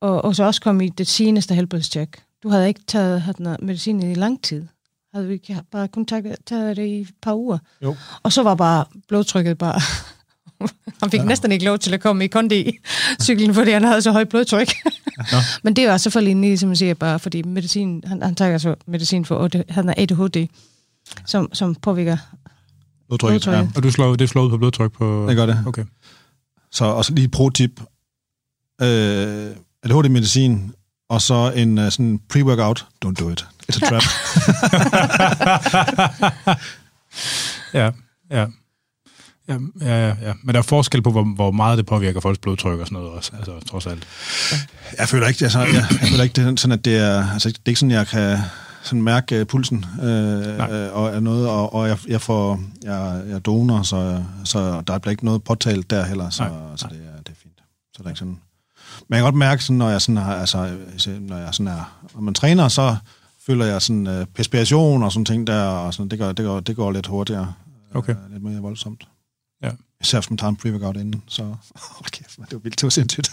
og, 0.00 0.24
og 0.24 0.36
så 0.36 0.44
også 0.44 0.60
kom 0.60 0.80
i 0.80 0.88
det 0.88 1.06
seneste 1.06 1.54
helbredstjek. 1.54 2.22
Du 2.42 2.48
havde 2.48 2.68
ikke 2.68 2.80
taget 2.86 3.36
medicin 3.62 4.02
i 4.02 4.14
lang 4.14 4.42
tid. 4.42 4.66
Havde 5.14 5.26
vi 5.26 5.32
ikke 5.32 5.62
bare 5.72 5.88
kun 5.88 6.06
taget, 6.06 6.76
det 6.76 6.78
i 6.78 7.00
et 7.00 7.08
par 7.22 7.34
uger. 7.34 7.58
Jo. 7.82 7.96
Og 8.22 8.32
så 8.32 8.42
var 8.42 8.54
bare 8.54 8.84
blodtrykket 9.08 9.58
bare... 9.58 9.80
han 11.02 11.10
fik 11.10 11.20
ja. 11.20 11.24
næsten 11.24 11.52
ikke 11.52 11.64
lov 11.64 11.78
til 11.78 11.94
at 11.94 12.00
komme 12.00 12.24
i 12.24 12.28
kondi-cyklen, 12.28 13.54
fordi 13.54 13.70
han 13.70 13.84
havde 13.84 14.02
så 14.02 14.12
højt 14.12 14.28
blodtryk. 14.28 14.68
Ja. 15.32 15.38
Men 15.64 15.76
det 15.76 15.84
er 15.84 15.92
også 15.92 16.02
selvfølgelig 16.02 16.36
lige, 16.36 16.58
som 16.58 16.68
jeg 16.68 16.76
siger, 16.76 16.94
bare 16.94 17.18
fordi 17.18 17.42
medicin, 17.42 18.02
han, 18.06 18.22
han 18.22 18.34
tager 18.34 18.58
så 18.58 18.74
medicin 18.86 19.24
for, 19.24 19.48
han 19.72 19.88
er 19.88 19.94
ADHD, 19.96 20.46
som, 21.26 21.54
som 21.54 21.74
påvirker 21.74 22.16
Blodtrykket, 23.08 23.42
Blodtrykket. 23.42 23.70
ja. 23.74 23.76
Og 23.76 23.82
du 23.82 23.90
slår, 23.90 24.14
det 24.14 24.28
slår 24.28 24.42
ud 24.42 24.50
på 24.50 24.58
blodtryk 24.58 24.92
på... 24.92 25.26
Det 25.28 25.36
gør 25.36 25.46
det. 25.46 25.64
Okay. 25.66 25.84
Så 26.76 26.84
også 26.84 27.14
lige 27.14 27.28
pro-tip. 27.28 27.80
Øh, 28.82 29.50
ADHD-medicin, 29.82 30.72
og 31.08 31.22
så 31.22 31.52
en 31.56 31.78
uh, 31.78 31.84
sådan 31.84 32.20
pre-workout. 32.34 32.84
Don't 33.04 33.14
do 33.14 33.30
it. 33.30 33.46
It's 33.72 33.78
a 33.82 33.88
trap. 33.88 34.02
Ja, 37.74 37.90
ja. 38.30 38.46
Ja, 39.48 39.58
ja, 39.80 40.06
ja, 40.08 40.14
ja. 40.22 40.32
Men 40.42 40.54
der 40.54 40.58
er 40.58 40.62
forskel 40.62 41.02
på, 41.02 41.10
hvor, 41.10 41.24
hvor 41.34 41.50
meget 41.50 41.78
det 41.78 41.86
påvirker 41.86 42.20
folks 42.20 42.38
blodtryk 42.38 42.80
og 42.80 42.86
sådan 42.86 42.96
noget 42.96 43.10
også, 43.10 43.32
altså 43.38 43.60
trods 43.70 43.86
alt. 43.86 44.06
Jeg 44.98 45.08
føler 45.08 45.26
ikke, 45.28 45.44
altså, 45.44 45.58
jeg, 45.58 45.74
jeg 45.74 46.08
føler 46.08 46.22
ikke 46.22 46.32
det 46.32 46.46
er 46.46 46.56
sådan, 46.56 46.78
at 46.78 46.84
det 46.84 46.96
er, 46.96 47.32
altså, 47.32 47.48
det 47.48 47.56
er 47.56 47.68
ikke 47.68 47.80
sådan, 47.80 47.90
jeg 47.90 48.06
kan 48.06 48.38
sådan 48.86 49.02
mærke 49.02 49.40
uh, 49.40 49.46
pulsen 49.46 49.84
øh, 50.02 50.48
øh, 50.48 50.96
og 50.96 51.08
er 51.08 51.20
noget, 51.20 51.48
og, 51.48 51.74
og 51.74 51.88
jeg, 51.88 51.98
jeg 52.08 52.20
får, 52.20 52.60
jeg, 52.82 53.22
jeg 53.26 53.34
er 53.34 53.38
donor, 53.38 53.82
så, 53.82 54.24
så 54.44 54.82
der 54.86 54.98
bliver 54.98 55.10
ikke 55.10 55.24
noget 55.24 55.44
påtalt 55.44 55.90
der 55.90 56.04
heller, 56.04 56.30
så, 56.30 56.42
Nej, 56.42 56.52
så 56.76 56.86
det, 56.90 56.96
er, 56.96 57.22
det 57.22 57.28
er 57.28 57.36
fint. 57.42 57.62
Så 57.96 58.02
der 58.02 58.04
er 58.04 58.08
ikke 58.08 58.18
sådan, 58.18 58.38
men 59.08 59.16
jeg 59.16 59.18
kan 59.18 59.24
godt 59.24 59.34
mærke, 59.34 59.62
sådan, 59.62 59.76
når 59.76 59.90
jeg 59.90 60.02
sådan 60.02 60.16
har, 60.16 60.34
altså, 60.34 60.76
når 61.20 61.36
jeg 61.36 61.54
sådan 61.54 61.72
er, 61.72 62.00
når 62.14 62.20
man 62.20 62.34
træner, 62.34 62.68
så 62.68 62.96
føler 63.46 63.64
jeg 63.64 63.82
sådan 63.82 64.06
uh, 64.06 64.26
perspiration 64.34 65.02
og 65.02 65.12
sådan 65.12 65.24
ting 65.24 65.46
der, 65.46 65.62
og 65.62 65.94
sådan, 65.94 66.08
det, 66.08 66.18
går, 66.18 66.32
det, 66.32 66.44
går, 66.44 66.60
det 66.60 66.76
går 66.76 66.92
lidt 66.92 67.06
hurtigere. 67.06 67.52
Okay. 67.94 68.12
Øh, 68.12 68.32
lidt 68.32 68.42
mere 68.42 68.60
voldsomt. 68.60 69.08
Ja. 69.62 69.70
Især 70.00 70.20
hvis 70.20 70.30
man 70.30 70.36
tager 70.36 70.50
en 70.50 70.58
pre-workout 70.62 71.00
inden, 71.00 71.22
så... 71.26 71.42
Hold 71.96 72.10
kæft, 72.10 72.38
man, 72.38 72.46
det 72.46 72.54
var 72.54 72.60
vildt, 72.60 72.80
det 72.80 72.82
var 72.82 72.90
sindssygt. 72.90 73.30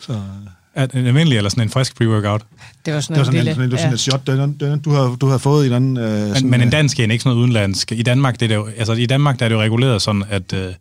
Så, 0.00 0.22
Er 0.74 0.86
det 0.86 1.00
en 1.00 1.06
almindelig 1.06 1.36
eller 1.36 1.50
sådan 1.50 1.62
en 1.62 1.70
frisk 1.70 1.92
pre-workout? 2.00 2.38
Det 2.86 2.94
var 2.94 3.00
sådan 3.00 3.14
det 3.14 3.18
var 3.18 3.24
sådan, 3.24 3.40
en 3.40 3.48
en, 3.48 3.54
sådan, 3.54 3.70
en, 3.72 3.78
sådan 3.78 3.92
et 3.92 4.00
shot, 4.00 4.26
den, 4.26 4.56
den, 4.60 4.80
du, 4.80 4.90
har, 4.90 5.16
du 5.20 5.26
har 5.26 5.38
fået 5.38 5.66
i 5.66 5.70
den... 5.70 5.96
Øh, 5.96 6.04
Men, 6.10 6.34
sådan, 6.34 6.50
men 6.50 6.60
en 6.60 6.66
øh, 6.68 6.72
dansk 6.72 7.00
en, 7.00 7.10
ikke 7.10 7.22
sådan 7.22 7.30
noget 7.36 7.42
udenlandsk. 7.42 7.92
I 7.92 8.02
Danmark, 8.02 8.34
det 8.40 8.42
er 8.42 8.48
det 8.48 8.54
jo, 8.54 8.66
altså, 8.76 8.92
i 8.92 9.06
Danmark 9.06 9.38
der 9.38 9.44
er 9.44 9.48
det 9.48 9.56
jo 9.56 9.60
reguleret 9.60 10.02
sådan, 10.02 10.24
at, 10.30 10.52
øh, 10.52 10.74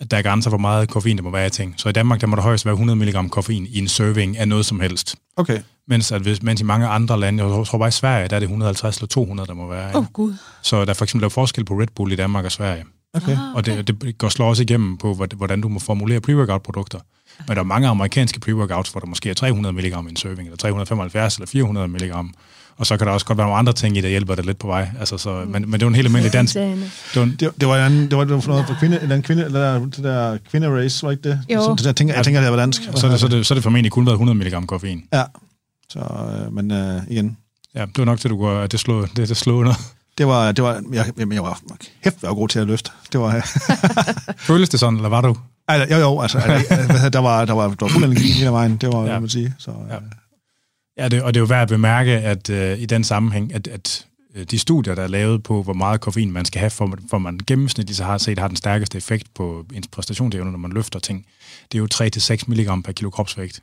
at 0.00 0.10
der 0.10 0.16
er 0.16 0.22
grænser 0.22 0.50
for 0.50 0.58
meget 0.58 0.88
koffein, 0.88 1.16
der 1.16 1.22
må 1.22 1.30
være 1.30 1.46
i 1.46 1.50
ting. 1.50 1.74
Så 1.76 1.88
i 1.88 1.92
Danmark, 1.92 2.20
der 2.20 2.26
må 2.26 2.36
der 2.36 2.42
højst 2.42 2.64
være 2.66 2.72
100 2.74 2.98
mg 2.98 3.30
koffein 3.30 3.66
i 3.70 3.78
en 3.78 3.88
serving 3.88 4.38
af 4.38 4.48
noget 4.48 4.66
som 4.66 4.80
helst. 4.80 5.14
Okay. 5.36 5.58
Mens, 5.88 6.12
at 6.12 6.20
hvis, 6.22 6.42
mens 6.42 6.60
i 6.60 6.64
mange 6.64 6.86
andre 6.86 7.20
lande, 7.20 7.44
jeg 7.44 7.66
tror 7.66 7.78
bare 7.78 7.88
i 7.88 7.92
Sverige, 7.92 8.28
der 8.28 8.36
er 8.36 8.40
det 8.40 8.46
150 8.46 8.96
eller 8.96 9.08
200, 9.08 9.46
der 9.46 9.54
må 9.54 9.68
være. 9.68 9.88
Åh, 9.94 9.96
Oh. 10.00 10.04
Gud. 10.12 10.34
Så 10.62 10.84
der 10.84 10.90
er 10.90 10.94
for 10.94 11.04
eksempel 11.04 11.22
lavet 11.22 11.32
forskel 11.32 11.64
på 11.64 11.74
Red 11.74 11.86
Bull 11.96 12.12
i 12.12 12.16
Danmark 12.16 12.44
og 12.44 12.52
Sverige. 12.52 12.84
Okay. 13.14 13.32
Ah, 13.32 13.54
Og 13.54 13.66
det, 13.66 13.86
det 13.88 14.18
går 14.18 14.28
slår 14.28 14.48
også 14.48 14.62
igennem 14.62 14.96
på, 14.96 15.14
hvor- 15.14 15.36
hvordan 15.36 15.60
du 15.60 15.68
må 15.68 15.78
formulere 15.78 16.20
pre-workout-produkter. 16.20 16.98
Men 17.48 17.56
der 17.56 17.62
er 17.62 17.66
mange 17.66 17.88
amerikanske 17.88 18.40
pre-workouts, 18.44 18.92
hvor 18.92 19.00
der 19.00 19.06
måske 19.06 19.30
er 19.30 19.34
300 19.34 19.72
mg 19.72 19.84
i 19.84 19.92
en 19.92 20.16
serving, 20.16 20.48
eller 20.48 20.56
375 20.56 21.36
eller 21.36 21.46
400 21.46 21.88
mg. 21.88 22.14
Og 22.76 22.86
så 22.86 22.96
kan 22.96 23.06
der 23.06 23.12
også 23.12 23.26
godt 23.26 23.38
være 23.38 23.46
nogle 23.46 23.58
andre 23.58 23.72
ting 23.72 23.96
i, 23.96 24.00
der 24.00 24.08
hjælper 24.08 24.34
dig 24.34 24.44
lidt 24.46 24.58
på 24.58 24.66
vej. 24.66 24.90
Altså, 24.98 25.18
så, 25.18 25.44
men, 25.48 25.52
men 25.52 25.72
det 25.72 25.82
er 25.82 25.86
jo 25.86 25.88
en 25.88 25.94
helt 25.94 26.06
almindelig 26.06 26.32
dansk... 26.32 26.54
Det 26.54 26.86
var 27.16 27.22
en, 27.22 27.36
Det, 27.40 27.60
det 27.60 27.68
var 27.68 27.86
en 27.86 28.10
det 28.10 28.16
var, 28.16 28.24
det 28.24 28.34
var 28.34 28.40
for 28.40 28.48
noget 28.48 28.66
for 28.66 28.74
kvinde, 28.74 28.98
eller 29.02 29.16
en 29.16 29.22
kvinde, 29.22 29.44
eller 29.44 29.60
der, 29.60 29.78
det 29.78 30.04
der 30.04 30.38
kvinde-race, 30.50 31.06
var 31.06 31.10
ikke 31.10 31.28
det? 31.28 31.40
Jo. 31.50 31.62
Så, 31.62 31.74
det 31.76 31.84
der, 31.84 31.92
tænker, 31.92 32.14
jeg 32.14 32.24
tænker, 32.24 32.40
det 32.40 32.50
var 32.50 32.56
dansk. 32.56 32.82
så, 32.94 33.06
er 33.06 33.10
det, 33.10 33.20
så, 33.20 33.28
det, 33.28 33.46
så 33.46 33.54
det 33.54 33.62
formentlig 33.62 33.92
kun 33.92 34.06
været 34.06 34.14
100 34.14 34.38
mg 34.38 34.66
koffein. 34.68 35.04
Ja. 35.12 35.22
Så, 35.88 35.98
øh, 35.98 36.52
men 36.54 36.70
øh, 36.70 37.00
igen, 37.10 37.36
Ja, 37.74 37.80
det 37.80 37.98
var 37.98 38.04
nok 38.04 38.20
til, 38.20 38.30
du 38.30 38.36
går, 38.36 38.58
at 38.58 38.72
det 38.72 38.80
slår, 38.80 39.00
det, 39.16 39.28
det 39.28 39.36
slår 39.36 39.54
under. 39.54 39.74
det 40.18 40.26
var, 40.26 40.52
det 40.52 40.64
var, 40.64 40.82
jeg, 40.92 41.12
jamen, 41.18 41.34
jeg 41.34 41.42
var, 41.42 41.60
kæft, 42.04 42.22
jeg 42.22 42.28
var 42.28 42.34
god 42.34 42.48
til 42.48 42.58
at 42.58 42.66
løfte. 42.66 42.90
Det 43.12 43.20
var, 43.20 43.46
Føles 44.48 44.68
det 44.68 44.80
sådan, 44.80 44.96
eller 44.96 45.08
var 45.08 45.20
du? 45.20 45.36
Altså, 45.68 45.96
jo, 45.96 46.00
jo, 46.00 46.20
altså, 46.20 46.38
altså, 46.38 47.08
der 47.16 47.18
var, 47.18 47.44
der 47.44 47.52
var, 47.52 47.68
der 47.68 47.76
var 47.80 47.88
fuld 47.88 48.04
energi 48.04 48.32
hele 48.32 48.50
vejen, 48.50 48.76
det 48.76 48.88
var, 48.92 49.06
Ja. 49.06 49.20
man 49.20 49.28
sige. 49.28 49.54
Så, 49.58 49.70
Ja. 49.88 49.94
ja. 49.94 50.00
Ja, 50.96 51.08
det, 51.08 51.22
og 51.22 51.34
det 51.34 51.40
er 51.40 51.42
jo 51.42 51.46
værd 51.46 51.62
at 51.62 51.68
bemærke, 51.68 52.10
at 52.12 52.50
øh, 52.50 52.78
i 52.78 52.86
den 52.86 53.04
sammenhæng, 53.04 53.54
at, 53.54 53.66
at 53.68 54.06
øh, 54.34 54.44
de 54.50 54.58
studier, 54.58 54.94
der 54.94 55.02
er 55.02 55.06
lavet 55.06 55.42
på, 55.42 55.62
hvor 55.62 55.72
meget 55.72 56.00
koffein 56.00 56.32
man 56.32 56.44
skal 56.44 56.58
have, 56.58 56.70
for, 56.70 56.98
for 57.10 57.18
man 57.18 57.40
gennemsnitligt 57.46 57.96
så 57.96 58.04
har 58.04 58.18
set 58.18 58.38
har 58.38 58.48
den 58.48 58.56
stærkeste 58.56 58.98
effekt 58.98 59.26
på 59.34 59.64
ens 59.74 59.88
præstationsevne, 59.88 60.50
når 60.50 60.58
man 60.58 60.72
løfter 60.72 60.98
ting, 60.98 61.26
det 61.72 61.78
er 61.78 61.82
jo 61.82 61.88
3-6 61.94 62.44
mg 62.46 62.84
per 62.84 62.92
kilo 62.92 63.10
kropsvægt. 63.10 63.62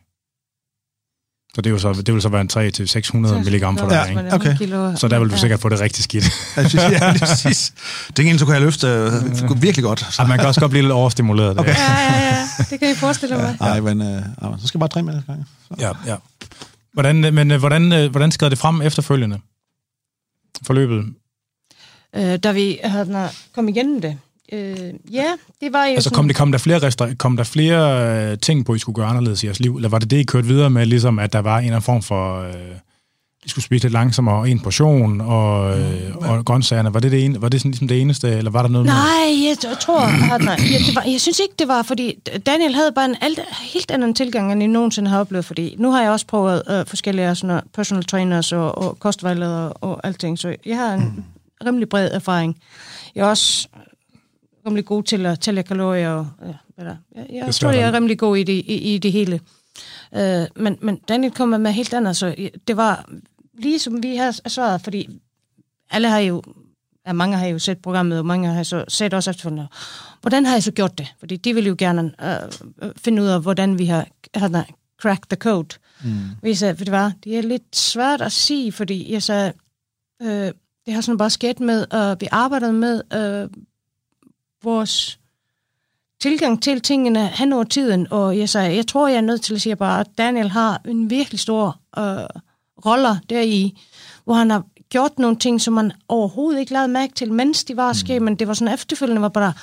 Så 1.59 1.61
det, 1.63 1.69
er 1.69 1.71
jo 1.71 1.79
så, 1.79 2.01
det 2.01 2.13
vil 2.13 2.21
så 2.21 2.29
være 2.29 2.41
en 2.41 2.49
3-600 2.53 3.49
mg 3.49 3.79
for 3.79 3.89
dig, 3.89 3.95
Ja, 3.95 4.19
ikke? 4.19 4.33
okay. 4.33 4.95
Så 4.97 5.07
der 5.07 5.19
vil 5.19 5.29
du 5.29 5.37
sikkert 5.37 5.59
få 5.59 5.69
det 5.69 5.79
rigtig 5.79 6.03
skidt. 6.03 6.25
Ja, 6.57 6.63
det 6.63 6.75
er 7.01 7.17
præcis. 7.19 7.73
Det 8.17 8.29
er 8.29 8.37
så 8.37 8.45
kunne 8.45 8.53
jeg 8.53 8.61
løfte 8.61 8.87
øh, 8.87 9.61
virkelig 9.61 9.83
godt. 9.83 9.99
Så. 9.99 10.21
At 10.21 10.27
man 10.27 10.37
kan 10.37 10.47
også 10.47 10.59
godt 10.59 10.69
blive 10.69 10.81
lidt 10.81 10.91
overstimuleret. 10.91 11.59
Okay. 11.59 11.75
Ja, 11.75 11.93
ja, 11.99 12.25
ja. 12.25 12.47
Det 12.69 12.79
kan 12.79 12.91
I 12.91 12.95
forestille 12.95 13.37
mig. 13.37 13.57
Nej, 13.59 13.79
men 13.79 14.01
øh, 14.01 14.21
så 14.61 14.67
skal 14.67 14.77
jeg 14.77 14.79
bare 14.79 14.89
træne 14.89 15.05
med 15.05 15.13
det. 15.15 15.23
Så. 15.67 15.75
Ja, 15.79 15.91
ja. 16.05 16.15
Hvordan, 16.93 17.25
øh, 17.25 17.33
men 17.33 17.51
øh, 17.51 17.59
hvordan, 17.59 17.91
øh, 17.93 18.11
hvordan 18.11 18.31
skred 18.31 18.49
det 18.49 18.57
frem 18.57 18.81
efterfølgende? 18.81 19.39
Forløbet? 20.65 21.05
Øh, 22.15 22.37
da 22.37 22.51
vi 22.51 22.79
havde 22.83 23.29
kom 23.55 23.67
igennem 23.69 24.01
det. 24.01 24.17
Øh, 24.51 24.93
ja, 25.11 25.31
det 25.61 25.73
var 25.73 25.85
jo 25.85 25.91
Altså 25.91 26.03
sådan, 26.03 26.15
kom, 26.15 26.27
det, 26.27 26.37
kom 26.37 26.51
der 26.51 26.59
flere, 26.59 26.79
restra- 26.79 27.15
kom 27.15 27.37
der 27.37 27.43
flere 27.43 28.31
øh, 28.31 28.37
ting 28.39 28.65
på, 28.65 28.75
I 28.75 28.79
skulle 28.79 28.95
gøre 28.95 29.05
anderledes 29.05 29.43
i 29.43 29.45
jeres 29.45 29.59
liv? 29.59 29.75
Eller 29.75 29.89
var 29.89 29.99
det 29.99 30.11
det, 30.11 30.17
I 30.17 30.23
kørte 30.23 30.47
videre 30.47 30.69
med, 30.69 30.85
ligesom 30.85 31.19
at 31.19 31.33
der 31.33 31.39
var 31.39 31.57
en 31.57 31.63
eller 31.63 31.75
anden 31.75 31.85
form 31.85 32.01
for... 32.01 32.41
Øh, 32.41 32.53
de 33.43 33.49
skulle 33.49 33.65
spise 33.65 33.83
lidt 33.83 33.93
langsommere, 33.93 34.35
og 34.35 34.49
en 34.49 34.59
portion, 34.59 35.21
og, 35.21 35.79
øh, 35.79 36.15
og 36.15 36.45
grøntsagerne. 36.45 36.93
Var 36.93 36.99
det, 36.99 37.11
det, 37.11 37.25
ene, 37.25 37.41
var 37.41 37.49
det 37.49 37.61
sådan 37.61 37.71
ligesom 37.71 37.87
det 37.87 38.01
eneste, 38.01 38.29
eller 38.29 38.51
var 38.51 38.61
der 38.61 38.69
noget 38.69 38.85
Nej, 38.85 39.47
jeg 39.47 39.77
tror, 39.79 39.99
at, 40.33 40.41
nej, 40.43 40.57
jeg, 40.71 40.79
det 40.87 40.95
var, 40.95 41.03
jeg 41.03 41.21
synes 41.21 41.39
ikke, 41.39 41.53
det 41.59 41.67
var, 41.67 41.81
fordi 41.81 42.19
Daniel 42.45 42.75
havde 42.75 42.91
bare 42.91 43.05
en 43.05 43.15
alt, 43.21 43.39
helt 43.73 43.91
anden 43.91 44.13
tilgang, 44.13 44.51
end 44.51 44.61
jeg 44.61 44.67
nogensinde 44.67 45.09
har 45.09 45.19
oplevet, 45.19 45.45
fordi 45.45 45.75
nu 45.77 45.91
har 45.91 46.01
jeg 46.01 46.11
også 46.11 46.25
prøvet 46.25 46.63
øh, 46.69 46.85
forskellige 46.85 47.35
sådan, 47.35 47.47
noget, 47.47 47.63
personal 47.73 48.03
trainers 48.03 48.51
og, 48.51 48.77
og 48.77 48.99
kostvejledere 48.99 49.73
og 49.73 49.99
alting, 50.03 50.39
så 50.39 50.55
jeg 50.65 50.77
har 50.77 50.93
en 50.93 50.99
mm. 50.99 51.23
rimelig 51.65 51.89
bred 51.89 52.11
erfaring. 52.11 52.57
Jeg 53.15 53.21
er 53.21 53.29
også 53.29 53.67
rimelig 54.69 54.85
god 54.85 55.03
til 55.03 55.25
at 55.25 55.39
tælle 55.39 55.63
kalorier, 55.63 56.09
og 56.09 56.27
ja, 56.77 56.83
der. 56.83 56.95
Jeg, 57.15 57.27
jeg 57.29 57.45
Det 57.45 57.55
tror, 57.55 57.71
jeg 57.71 57.81
er 57.81 57.93
rimelig 57.93 58.19
god 58.19 58.37
i 58.37 58.43
det, 58.43 58.53
i, 58.53 58.95
i 58.95 58.97
det 58.97 59.11
hele. 59.11 59.39
Øh, 60.15 60.45
men, 60.55 60.77
men 60.81 60.95
Daniel 60.95 61.31
kom 61.31 61.49
med 61.49 61.71
helt 61.71 61.93
andet, 61.93 62.17
så 62.17 62.49
det 62.67 62.77
var 62.77 63.09
ligesom 63.57 64.03
vi 64.03 64.15
har 64.15 64.31
svaret, 64.31 64.81
fordi 64.81 65.09
alle 65.91 66.09
har 66.09 66.19
jo, 66.19 66.43
ja, 67.07 67.13
mange 67.13 67.37
har 67.37 67.47
jo 67.47 67.59
set 67.59 67.77
programmet, 67.77 68.19
og 68.19 68.25
mange 68.25 68.49
har 68.49 68.63
så 68.63 68.85
set 68.87 69.13
også 69.13 69.29
efterfølgende. 69.29 69.67
Hvordan 70.21 70.45
har 70.45 70.53
jeg 70.53 70.63
så 70.63 70.71
gjort 70.71 70.97
det? 70.97 71.07
Fordi 71.19 71.35
de 71.35 71.53
vil 71.53 71.65
jo 71.65 71.75
gerne 71.77 72.11
øh, 72.21 72.91
finde 72.97 73.21
ud 73.21 73.27
af, 73.27 73.41
hvordan 73.41 73.79
vi 73.79 73.85
har, 73.85 74.07
har 74.35 74.65
crack 75.01 75.29
the 75.29 75.37
code. 75.37 75.75
Mm. 76.03 76.11
Vi 76.41 76.55
sagde, 76.55 76.79
ved 76.79 76.85
du 76.85 76.91
hvad, 76.91 77.11
det 77.23 77.37
er 77.37 77.41
lidt 77.41 77.75
svært 77.75 78.21
at 78.21 78.31
sige, 78.31 78.71
fordi 78.71 79.13
jeg 79.13 79.23
sagde, 79.23 79.53
øh, 80.21 80.51
det 80.85 80.93
har 80.93 81.01
sådan 81.01 81.17
bare 81.17 81.29
sket 81.29 81.59
med, 81.59 81.85
og 81.91 82.17
vi 82.19 82.27
arbejdede 82.31 82.73
med 82.73 83.01
øh, 83.13 83.49
vores 84.63 85.19
tilgang 86.21 86.63
til 86.63 86.81
tingene 86.81 87.27
hen 87.27 87.53
over 87.53 87.63
tiden, 87.63 88.07
og 88.11 88.37
jeg 88.37 88.49
sagde, 88.49 88.75
jeg 88.75 88.87
tror, 88.87 89.07
jeg 89.07 89.17
er 89.17 89.21
nødt 89.21 89.41
til 89.41 89.55
at 89.55 89.61
sige 89.61 89.75
bare, 89.75 89.99
at 89.99 90.07
Daniel 90.17 90.49
har 90.49 90.81
en 90.85 91.09
virkelig 91.09 91.39
stor 91.39 91.79
øh, 91.97 92.43
roller 92.85 93.17
deri, 93.29 93.81
hvor 94.23 94.33
han 94.33 94.49
har 94.49 94.63
gjort 94.89 95.19
nogle 95.19 95.37
ting, 95.37 95.61
som 95.61 95.73
man 95.73 95.91
overhovedet 96.07 96.59
ikke 96.59 96.73
lavede 96.73 96.87
mærke 96.87 97.13
til, 97.13 97.33
mens 97.33 97.63
de 97.63 97.77
var 97.77 97.93
sket, 97.93 98.21
men 98.21 98.35
det 98.35 98.47
var 98.47 98.53
sådan 98.53 98.73
efterfølgende, 98.73 99.21
var 99.21 99.29
bare, 99.29 99.53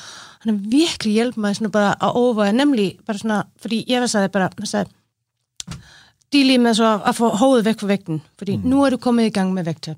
han 0.40 0.55
har 0.55 0.70
virkelig 0.70 1.12
hjulpet 1.12 1.36
mig 1.36 1.57
sådan 1.57 1.70
bare 1.70 1.90
at 1.90 2.14
overveje, 2.14 2.53
nemlig 2.53 2.99
bare 3.07 3.18
sådan, 3.18 3.42
fordi 3.61 3.84
jeg 3.88 4.01
var 4.01 4.07
så 4.07 4.28
bare, 4.28 4.51
sagde, 4.64 4.86
de 6.32 6.44
lige 6.44 6.59
med 6.59 6.74
så 6.74 7.01
at 7.07 7.14
få 7.14 7.28
hovedet 7.28 7.64
væk 7.64 7.80
fra 7.80 7.86
vægten, 7.86 8.22
fordi 8.38 8.57
mm. 8.57 8.62
nu 8.62 8.84
er 8.84 8.90
du 8.90 8.97
kommet 8.97 9.26
i 9.26 9.28
gang 9.28 9.55
med 9.55 9.64
vægttab. 9.64 9.97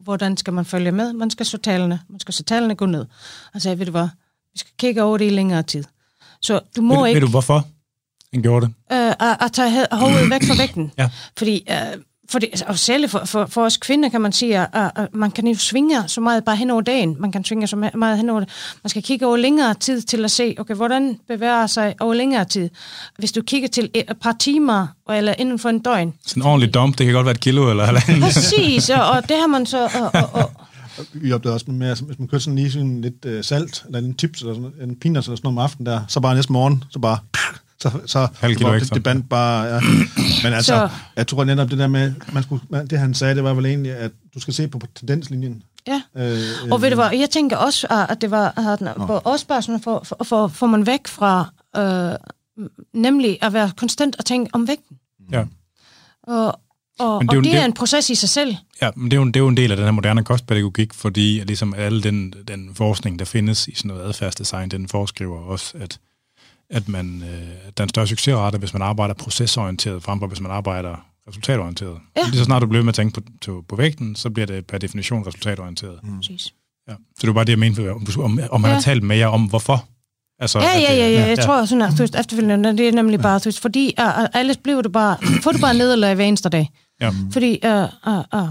Hvordan 0.00 0.36
skal 0.36 0.52
man 0.52 0.64
følge 0.64 0.92
med? 0.92 1.12
Man 1.12 1.30
skal 1.30 1.46
så 1.46 1.58
talene, 1.58 2.00
man 2.08 2.20
skal 2.20 2.34
så 2.34 2.42
talene 2.42 2.74
gå 2.74 2.86
ned. 2.86 3.06
Og 3.54 3.60
så 3.60 3.74
ved 3.74 3.86
du 3.86 3.92
hvad, 3.92 4.08
vi 4.52 4.58
skal 4.58 4.72
kigge 4.78 5.02
over 5.02 5.18
det 5.18 5.24
i 5.24 5.30
længere 5.30 5.62
tid. 5.62 5.84
Så 6.42 6.60
du 6.76 6.82
må 6.82 7.00
ved, 7.00 7.08
ikke... 7.08 7.20
ved 7.20 7.26
du, 7.26 7.30
hvorfor 7.30 7.64
han 8.32 8.42
gjorde 8.42 8.66
det? 8.66 8.74
øh, 8.92 9.08
at, 9.28 9.36
at 9.40 9.52
tage 9.52 9.86
hovedet 9.92 10.30
væk 10.30 10.42
fra 10.46 10.54
vægten. 10.62 10.92
Ja. 10.98 11.08
Fordi, 11.38 11.64
øh, 11.70 11.76
for 12.30 12.38
det, 12.38 12.62
og 12.66 12.78
særligt 12.78 13.10
for, 13.10 13.24
for, 13.24 13.46
for 13.46 13.64
os 13.64 13.76
kvinder 13.76 14.08
kan 14.08 14.20
man 14.20 14.32
sige, 14.32 14.58
at, 14.58 14.68
at, 14.74 15.08
man 15.12 15.30
kan 15.30 15.46
jo 15.46 15.54
svinge 15.54 16.08
så 16.08 16.20
meget 16.20 16.44
bare 16.44 16.56
hen 16.56 16.70
over 16.70 16.80
dagen. 16.80 17.16
Man 17.18 17.32
kan 17.32 17.44
svinge 17.44 17.66
så 17.66 17.76
me- 17.76 17.96
meget 17.96 18.16
hen 18.16 18.30
over 18.30 18.40
det. 18.40 18.48
Man 18.82 18.90
skal 18.90 19.02
kigge 19.02 19.26
over 19.26 19.36
længere 19.36 19.74
tid 19.74 20.02
til 20.02 20.24
at 20.24 20.30
se, 20.30 20.54
okay, 20.58 20.74
hvordan 20.74 21.18
bevæger 21.28 21.66
sig 21.66 21.94
over 22.00 22.14
længere 22.14 22.44
tid. 22.44 22.70
Hvis 23.18 23.32
du 23.32 23.42
kigger 23.42 23.68
til 23.68 23.90
et, 23.94 24.04
et 24.10 24.16
par 24.22 24.36
timer, 24.40 24.86
eller 25.10 25.34
inden 25.38 25.58
for 25.58 25.68
en 25.68 25.78
døgn. 25.78 26.14
Sådan 26.26 26.42
en 26.42 26.46
ordentlig 26.48 26.74
dump, 26.74 26.98
det 26.98 27.06
kan 27.06 27.14
godt 27.14 27.26
være 27.26 27.34
et 27.34 27.40
kilo 27.40 27.70
eller 27.70 27.84
halvanden. 27.84 28.20
Præcis, 28.22 28.90
og, 28.90 29.08
og 29.08 29.28
det 29.28 29.36
har 29.40 29.46
man 29.46 29.66
så... 29.66 29.84
Og, 29.84 30.10
og, 30.14 30.30
og, 30.32 30.50
Vi 31.12 31.32
opdagede 31.32 31.54
også 31.54 31.70
med, 31.70 31.90
at 31.90 32.00
hvis 32.00 32.18
man 32.18 32.28
kører 32.28 32.40
sådan 32.40 32.56
lige 32.56 32.72
sådan 32.72 33.00
lidt 33.00 33.24
øh, 33.24 33.44
salt, 33.44 33.84
eller 33.86 33.98
en 33.98 34.14
chips, 34.18 34.40
eller 34.40 34.54
sådan, 34.54 34.72
en 34.80 34.96
peanuts 35.00 35.26
eller 35.28 35.36
sådan 35.36 35.46
noget 35.46 35.58
om 35.58 35.64
aftenen 35.64 35.86
der, 35.86 36.00
så 36.08 36.20
bare 36.20 36.34
næste 36.34 36.52
morgen, 36.52 36.84
så 36.90 36.98
bare... 36.98 37.18
Så, 37.80 37.90
så 38.06 38.28
Halv 38.40 38.56
kilo 38.56 38.78
så 38.78 38.84
det, 38.84 38.94
det 38.94 39.02
bandt 39.02 39.28
bare... 39.28 39.64
Ja. 39.64 39.80
Men 40.44 40.52
altså, 40.52 40.72
Så- 40.72 40.88
jeg 41.16 41.26
tror 41.26 41.44
netop 41.44 41.70
det 41.70 41.78
der 41.78 41.86
med, 41.88 42.12
man 42.32 42.42
skulle, 42.42 42.62
man, 42.70 42.86
det 42.86 42.98
han 42.98 43.14
sagde, 43.14 43.34
det 43.34 43.44
var 43.44 43.54
vel 43.54 43.66
egentlig, 43.66 43.92
at 43.92 44.10
du 44.34 44.40
skal 44.40 44.54
se 44.54 44.68
på 44.68 44.80
tendenslinjen. 44.94 45.62
ja. 45.86 46.02
Øh, 46.16 46.72
Og 46.72 46.82
ved 46.82 46.90
du 46.90 46.94
hvad, 46.96 47.10
jeg 47.18 47.30
tænker 47.30 47.56
også, 47.56 47.86
at 48.08 48.20
det 48.20 48.30
var 48.30 48.58
at, 48.72 48.78
for, 48.96 49.06
også 49.24 49.46
bare 49.46 49.62
sådan, 49.62 49.80
for, 49.80 50.02
for, 50.04 50.16
for, 50.24 50.48
for 50.48 50.66
man 50.66 50.86
væk 50.86 51.06
fra, 51.06 51.52
øh, 51.76 52.14
nemlig 52.94 53.38
at 53.42 53.52
være 53.52 53.70
konstant 53.76 54.16
og 54.18 54.24
tænke 54.24 54.50
om 54.54 54.68
vægten. 54.68 54.96
ja. 55.32 55.44
Og, 56.22 56.60
og, 56.98 57.18
Men 57.24 57.28
det, 57.28 57.30
det 57.30 57.32
er 57.32 57.34
jo- 57.34 57.38
og 57.38 57.44
det 57.44 57.52
det- 57.52 57.60
er 57.60 57.64
en 57.64 57.72
proces 57.72 58.10
i 58.10 58.14
sig 58.14 58.28
selv. 58.28 58.56
Ja, 58.82 58.90
men 58.96 59.10
det 59.10 59.16
er, 59.16 59.20
jo, 59.20 59.26
det 59.26 59.36
er 59.36 59.40
jo 59.40 59.48
en 59.48 59.56
del 59.56 59.70
af 59.70 59.76
den 59.76 59.84
her 59.84 59.92
moderne 59.92 60.24
kostpædagogik, 60.24 60.94
fordi 60.94 61.40
at 61.40 61.46
ligesom 61.46 61.74
alle 61.74 62.02
den, 62.02 62.34
den 62.48 62.70
forskning, 62.74 63.18
der 63.18 63.24
findes 63.24 63.68
i 63.68 63.74
sådan 63.74 63.88
noget 63.88 64.02
adfærdsdesign, 64.04 64.68
den 64.68 64.88
foreskriver 64.88 65.38
også, 65.40 65.74
at, 65.80 65.98
at 66.70 66.88
man, 66.88 67.22
øh, 67.22 67.48
der 67.76 67.82
er 67.82 67.82
en 67.82 67.88
større 67.88 68.06
succesrate, 68.06 68.58
hvis 68.58 68.72
man 68.72 68.82
arbejder 68.82 69.14
procesorienteret, 69.14 70.02
frem 70.02 70.18
for 70.20 70.26
hvis 70.26 70.40
man 70.40 70.50
arbejder 70.52 71.04
resultatorienteret. 71.28 71.96
Ja. 72.16 72.22
Lige 72.26 72.38
så 72.38 72.44
snart 72.44 72.62
du 72.62 72.66
bliver 72.66 72.84
med 72.84 72.88
at 72.88 72.94
tænke 72.94 73.20
på, 73.20 73.26
på, 73.46 73.64
på 73.68 73.76
vægten, 73.76 74.16
så 74.16 74.30
bliver 74.30 74.46
det 74.46 74.66
per 74.66 74.78
definition 74.78 75.26
resultatorienteret. 75.26 75.98
Mm. 76.02 76.16
Præcis. 76.16 76.52
Ja. 76.88 76.92
Så 76.92 77.20
det 77.20 77.26
var 77.28 77.32
bare 77.34 77.44
det, 77.44 77.50
jeg 77.52 77.58
mente, 77.58 77.92
om, 77.92 78.06
om, 78.18 78.40
om 78.50 78.60
man 78.60 78.68
Ja. 78.70 78.74
har 78.74 78.80
talt 78.80 79.02
med 79.02 79.16
jer 79.16 79.26
om, 79.26 79.44
hvorfor. 79.44 79.84
Altså, 80.40 80.58
Ja, 80.58 80.76
at 80.76 80.82
ja, 80.82 80.92
det- 80.92 80.98
ja, 80.98 81.08
ja, 81.20 81.26
jeg 81.26 81.38
tror 81.38 81.64
sådan, 81.64 81.82
at 81.82 82.00
efterfølgende, 82.20 82.76
det 82.78 82.88
er 82.88 82.92
nemlig 82.92 83.20
bare, 83.20 83.40
ved, 83.44 83.52
fordi 83.52 83.94
uh, 84.00 84.24
alles 84.32 84.56
blev 84.56 84.82
det 84.82 84.92
bare, 84.92 85.16
får 85.42 85.52
du 85.52 85.58
bare 85.58 85.74
nederlag 85.74 86.14
hver 86.14 86.24
eneste 86.24 86.48
dag. 86.48 86.70
Ja. 87.00 87.10
Fordi, 87.32 87.60
uh, 87.64 88.12
uh, 88.12 88.18
uh, 88.34 88.48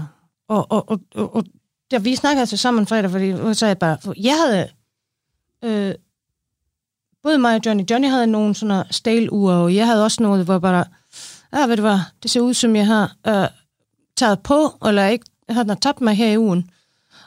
og, 0.48 0.72
og, 0.72 0.90
og, 0.90 1.00
og, 1.14 1.36
og 1.36 1.44
der, 1.90 1.98
vi 1.98 2.16
snakkede 2.16 2.40
altså 2.40 2.56
sammen 2.56 2.86
fredag, 2.86 3.10
fordi 3.10 3.54
så 3.54 3.66
jeg 3.66 3.78
bare, 3.78 3.98
for 4.04 4.14
jeg 4.16 4.36
havde, 4.46 4.68
øh, 5.64 5.94
både 7.22 7.38
mig 7.38 7.54
og 7.54 7.60
Johnny, 7.66 7.84
Johnny 7.90 8.08
havde 8.08 8.26
nogle 8.26 8.54
sådan 8.54 8.84
stale 8.90 9.32
uger, 9.32 9.54
og 9.54 9.74
jeg 9.74 9.86
havde 9.86 10.04
også 10.04 10.22
noget, 10.22 10.44
hvor 10.44 10.54
jeg 10.54 10.60
bare, 10.60 10.84
ja, 11.52 11.66
ved 11.66 11.76
du 11.76 11.82
hvad, 11.82 11.98
det 12.22 12.30
ser 12.30 12.40
ud 12.40 12.54
som, 12.54 12.76
jeg 12.76 12.86
har 12.86 13.16
øh, 13.26 13.48
taget 14.16 14.40
på, 14.40 14.74
eller 14.86 15.06
ikke, 15.06 15.24
jeg 15.48 15.54
har 15.54 15.64
tabt 15.74 16.00
mig 16.00 16.14
her 16.14 16.32
i 16.32 16.38
ugen. 16.38 16.70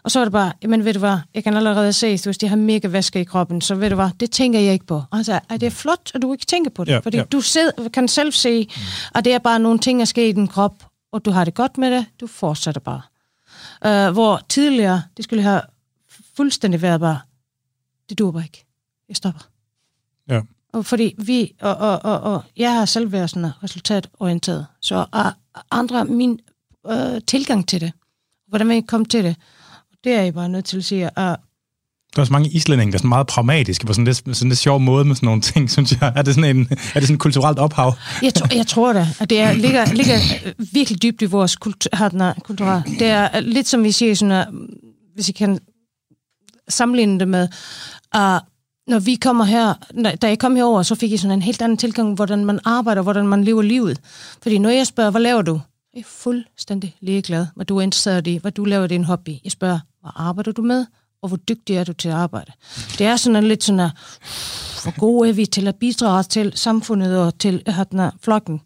Og 0.04 0.12
så 0.12 0.20
er 0.20 0.26
det 0.26 0.32
bare, 0.32 0.52
jamen 0.62 0.86
ved 0.86 0.94
du 0.94 1.00
hvad, 1.00 1.18
jeg 1.34 1.44
kan 1.44 1.58
allerede 1.58 1.94
se, 1.94 2.20
hvis 2.24 2.38
de 2.38 2.48
har 2.48 2.56
mega 2.56 2.88
væske 2.88 3.22
i 3.22 3.24
kroppen, 3.24 3.62
så 3.62 3.76
ved 3.76 3.90
du 3.90 3.96
hvad, 3.96 4.10
det 4.20 4.32
tænker 4.32 4.60
jeg 4.60 4.74
ikke 4.74 4.86
på. 4.86 5.02
Altså, 5.12 5.40
er 5.50 5.58
det 5.58 5.74
flot, 5.74 6.12
at 6.14 6.22
du 6.22 6.34
ikke 6.34 6.46
tænker 6.46 6.72
på 6.72 6.84
det? 6.84 6.92
Ja, 6.92 7.00
fordi 7.00 7.18
ja. 7.18 7.24
du 7.24 7.42
selv, 7.42 7.90
kan 7.94 8.08
selv 8.08 8.32
se, 8.32 8.70
at 9.16 9.26
det 9.26 9.34
er 9.34 9.40
bare 9.40 9.60
nogle 9.60 9.80
ting, 9.80 10.00
der 10.00 10.06
sker 10.06 10.26
i 10.26 10.32
din 10.32 10.48
krop, 10.48 10.91
og 11.12 11.26
du 11.26 11.32
har 11.32 11.46
det 11.46 11.54
godt 11.54 11.78
med 11.78 11.92
det, 11.92 12.06
du 12.20 12.28
fortsætter 12.28 12.82
bare. 12.82 13.02
Uh, 13.86 14.14
hvor 14.14 14.42
tidligere, 14.50 15.04
det 15.18 15.24
skulle 15.26 15.44
have 15.44 15.62
fuldstændig 16.36 16.82
været 16.82 17.00
bare, 17.00 17.20
det 18.10 18.20
dur 18.20 18.32
bare 18.32 18.44
ikke. 18.44 18.66
Jeg 19.10 19.16
stopper. 19.16 19.42
Ja. 20.30 20.42
Og 20.74 20.86
fordi 20.86 21.16
vi, 21.18 21.56
og, 21.62 21.76
og, 21.76 22.06
og, 22.06 22.20
og 22.20 22.44
jeg 22.58 22.74
har 22.74 22.86
selv 22.86 23.12
været 23.12 23.30
sådan 23.30 23.64
resultatorienteret, 23.64 24.66
så 24.80 25.06
er 25.14 25.32
andre 25.72 26.06
min 26.06 26.40
øh, 26.88 27.22
tilgang 27.28 27.68
til 27.68 27.82
det, 27.82 27.94
hvordan 28.48 28.72
jeg 28.72 28.88
komme 28.88 29.06
til 29.06 29.24
det, 29.24 29.36
det 30.04 30.14
er 30.14 30.22
jeg 30.22 30.34
bare 30.34 30.50
nødt 30.50 30.66
til 30.66 30.78
at 30.78 30.84
sige, 30.84 31.20
at 31.20 31.40
der 32.16 32.20
er 32.20 32.22
også 32.22 32.34
mange 32.34 32.50
islændinge, 32.50 32.92
der 32.92 32.98
er 32.98 33.00
sådan 33.00 33.10
meget 33.10 33.28
pragmatiske 33.28 33.86
på 33.86 33.94
sådan 33.94 34.06
lidt, 34.06 34.18
sådan 34.38 34.50
lidt 34.50 34.60
sjov 34.60 34.80
måde 34.80 35.06
med 35.06 35.16
sådan 35.16 35.28
nogle 35.28 35.42
ting, 35.42 35.70
synes 35.76 35.92
jeg. 36.02 36.14
Er 36.16 36.22
det 36.22 36.36
sådan, 36.36 36.56
en, 36.58 36.62
er 36.72 36.76
det 36.76 37.04
sådan 37.04 37.14
et 37.14 37.20
kulturelt 37.20 37.60
ophav? 37.60 37.94
Jeg, 38.24 38.34
tror, 38.34 38.48
jeg 38.56 38.68
tror 38.68 38.94
det, 38.94 39.08
at 39.20 39.30
det 39.30 39.40
er, 39.40 39.52
ligger, 39.54 39.94
ligger 39.94 40.18
virkelig 40.74 41.04
dybt 41.04 41.22
i 41.22 41.26
vores 41.26 41.56
kultur, 41.56 42.34
kultur. 42.44 42.84
Det 43.00 43.08
er 43.08 43.40
lidt 43.40 43.68
som 43.68 43.84
vi 43.84 43.92
siger, 43.92 44.16
sådan, 44.16 44.32
at, 44.32 44.48
hvis 45.16 45.30
I 45.30 45.32
kan 45.32 45.60
sammenligne 46.70 47.20
det 47.20 47.28
med, 47.28 47.48
at 48.14 48.42
når 48.88 49.00
vi 49.00 49.16
kommer 49.16 49.44
her, 49.46 49.74
når- 49.94 50.12
da 50.12 50.28
jeg 50.28 50.40
kom 50.40 50.56
herover, 50.56 50.84
så 50.84 50.96
fik 50.96 51.12
jeg 51.12 51.20
sådan 51.20 51.38
en 51.38 51.42
helt 51.42 51.62
anden 51.62 51.78
tilgang, 51.78 52.14
hvordan 52.16 52.46
man 52.46 52.60
arbejder, 52.66 53.02
hvordan 53.02 53.28
man 53.28 53.44
lever 53.44 53.62
livet. 53.62 54.00
Fordi 54.42 54.58
når 54.58 54.70
jeg 54.70 54.88
spørger, 54.88 55.12
hvad 55.12 55.22
laver 55.22 55.42
du? 55.42 55.60
Jeg 55.94 56.00
er 56.00 56.06
fuldstændig 56.08 56.96
ligeglad, 57.02 57.46
hvad 57.56 57.66
du 57.66 57.78
er 57.78 57.82
interesseret 57.82 58.28
i, 58.28 58.38
hvad 58.38 58.52
du 58.52 58.66
laver 58.66 58.88
din 58.88 59.04
hobby. 59.04 59.30
Jeg 59.44 59.52
spørger, 59.52 59.80
hvad 60.02 60.12
arbejder 60.16 60.52
du 60.52 60.62
med, 60.62 60.86
og 61.22 61.28
hvor 61.28 61.38
dygtig 61.38 61.76
er 61.76 61.84
du 61.84 61.94
til 61.94 62.10
at 62.10 62.16
arbejde? 62.16 62.52
Det 62.98 63.06
er 63.06 63.16
sådan 63.16 63.44
lidt 63.44 63.64
sådan, 63.64 63.80
at 63.80 63.92
hvor 64.84 65.00
gode 65.00 65.30
er 65.30 65.34
vi 65.34 65.46
til 65.46 65.68
at 65.68 65.76
bidrage 65.76 66.24
til 66.24 66.52
samfundet 66.56 67.18
og 67.20 67.40
til 67.40 67.64
øh, 67.68 67.76
den 67.92 68.00
her 68.00 68.12
flokken. 68.24 68.62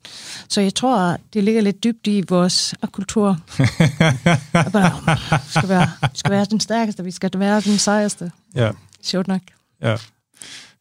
Så 0.50 0.62
jeg 0.62 0.76
tror, 0.76 0.98
at 0.98 1.22
det 1.34 1.44
ligger 1.44 1.62
lidt 1.62 1.84
dybt 1.84 2.08
i 2.08 2.24
vores 2.30 2.76
øh, 2.84 2.90
kultur. 2.90 3.28
At 4.54 4.72
bare, 4.72 4.92
vi 5.46 5.50
skal 5.50 5.70
være, 5.70 5.90
vi 6.02 6.18
skal 6.18 6.32
være 6.32 6.46
den 6.46 6.60
stærkeste, 6.60 7.04
vi 7.04 7.12
skal 7.12 7.30
være 7.36 7.62
den 7.62 7.78
sejeste. 7.78 8.32
Ja. 8.56 8.72
Sjovt 9.04 9.28
nok. 9.28 9.42
Ja. 9.82 9.96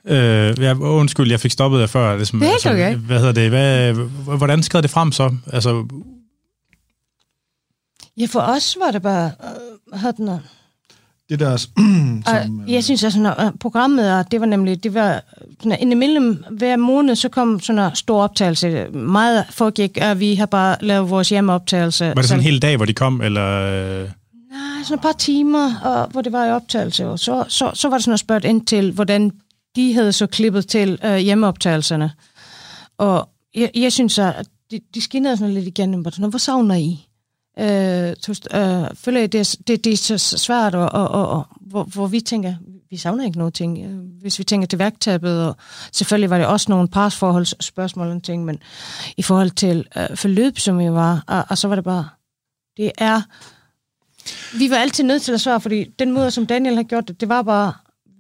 Øh, 0.04 0.60
ja, 0.60 0.74
undskyld, 0.74 1.30
jeg 1.30 1.40
fik 1.40 1.50
stoppet 1.50 1.80
jer 1.80 1.86
før. 1.86 2.16
Ligesom, 2.16 2.40
Det 2.40 2.48
er 2.48 2.52
helt 2.52 2.66
okay. 2.66 2.94
Hvad 2.96 3.18
hedder 3.18 3.32
det? 3.32 3.50
Hvad, 3.50 3.92
hvordan 4.36 4.62
skred 4.62 4.82
det 4.82 4.90
frem 4.90 5.12
så? 5.12 5.36
Altså, 5.52 5.86
Ja, 8.16 8.26
for 8.26 8.40
os 8.40 8.76
var 8.84 8.90
det 8.90 9.02
bare... 9.02 9.30
Øh? 9.44 10.00
Det 11.28 11.40
der, 11.40 11.56
som, 11.56 11.68
Og 12.26 12.68
jeg 12.68 12.84
synes, 12.84 13.04
at 13.04 13.12
sådan, 13.12 13.26
at 13.26 13.52
programmet, 13.60 14.12
og 14.18 14.30
det 14.30 14.40
var 14.40 14.46
nemlig, 14.46 14.84
det 14.84 14.94
var 14.94 15.22
sådan, 15.62 15.78
indimellem 15.80 16.44
hver 16.50 16.76
måned, 16.76 17.16
så 17.16 17.28
kom 17.28 17.60
sådan 17.60 17.82
en 17.82 17.94
stor 17.94 18.22
optagelse. 18.22 18.86
Meget 18.92 19.44
foregik, 19.50 19.98
at 20.00 20.20
vi 20.20 20.34
har 20.34 20.46
bare 20.46 20.76
lavet 20.80 21.10
vores 21.10 21.28
hjemmeoptagelse. 21.28 22.06
var 22.06 22.14
det 22.14 22.24
sådan 22.24 22.40
en 22.40 22.44
hel 22.44 22.62
dag, 22.62 22.76
hvor 22.76 22.86
de 22.86 22.92
kom, 22.92 23.20
eller... 23.20 23.50
øh, 24.02 24.08
Nej, 24.50 24.82
sådan 24.82 24.94
et 24.94 25.02
par 25.02 25.12
timer, 25.12 25.80
og, 25.84 26.06
hvor 26.06 26.22
det 26.22 26.32
var 26.32 26.46
i 26.46 26.50
optagelse. 26.50 27.06
Og 27.08 27.18
så, 27.18 27.44
så, 27.48 27.70
så 27.74 27.88
var 27.88 27.96
det 27.96 28.04
sådan 28.04 28.14
at 28.14 28.20
spørge 28.20 28.48
ind 28.48 28.66
til, 28.66 28.92
hvordan 28.92 29.32
de 29.76 29.94
havde 29.94 30.12
så 30.12 30.26
klippet 30.26 30.66
til 30.66 30.98
øh, 31.04 31.16
hjemmeoptagelserne. 31.16 32.10
Og 32.98 33.28
jeg, 33.54 33.70
jeg 33.74 33.92
synes, 33.92 34.18
at 34.18 34.46
de, 34.70 34.80
de 34.94 35.02
skinnede 35.02 35.36
sådan 35.36 35.54
lidt 35.54 35.66
igennem, 35.66 36.00
hvor, 36.00 36.10
sådan, 36.10 36.30
hvor 36.30 36.38
savner 36.38 36.74
I? 36.74 37.06
Øh, 37.58 38.16
tust, 38.16 38.48
øh, 38.54 38.84
føler 38.94 39.26
det, 39.26 39.56
det, 39.66 39.84
det 39.84 39.92
er 39.92 39.96
så 39.96 40.18
svært, 40.18 40.74
og, 40.74 40.92
og, 40.92 41.08
og, 41.08 41.28
og 41.28 41.46
hvor, 41.60 41.84
hvor 41.84 42.06
vi 42.06 42.20
tænker, 42.20 42.54
vi 42.90 42.96
savner 42.96 43.24
ikke 43.24 43.38
noget 43.38 43.54
ting. 43.54 43.78
Øh, 43.84 44.20
hvis 44.20 44.38
vi 44.38 44.44
tænker 44.44 44.66
til 44.66 44.78
værktabet, 44.78 45.46
og 45.46 45.56
selvfølgelig 45.92 46.30
var 46.30 46.38
det 46.38 46.46
også 46.46 46.66
nogle 46.68 46.88
parsforholdsspørgsmål 46.88 48.06
og 48.06 48.22
ting, 48.22 48.44
men 48.44 48.58
i 49.16 49.22
forhold 49.22 49.50
til 49.50 49.86
øh, 49.96 50.16
forløb, 50.16 50.58
som 50.58 50.78
vi 50.78 50.90
var, 50.90 51.24
og, 51.26 51.44
og 51.48 51.58
så 51.58 51.68
var 51.68 51.74
det 51.74 51.84
bare, 51.84 52.08
det 52.76 52.92
er, 52.98 53.22
vi 54.58 54.70
var 54.70 54.76
altid 54.76 55.04
nødt 55.04 55.22
til 55.22 55.32
at 55.32 55.40
svare, 55.40 55.60
fordi 55.60 55.84
den 55.98 56.12
måde, 56.12 56.30
som 56.30 56.46
Daniel 56.46 56.76
har 56.76 56.82
gjort 56.82 57.08
det, 57.08 57.20
det 57.20 57.28
var 57.28 57.42
bare, 57.42 57.72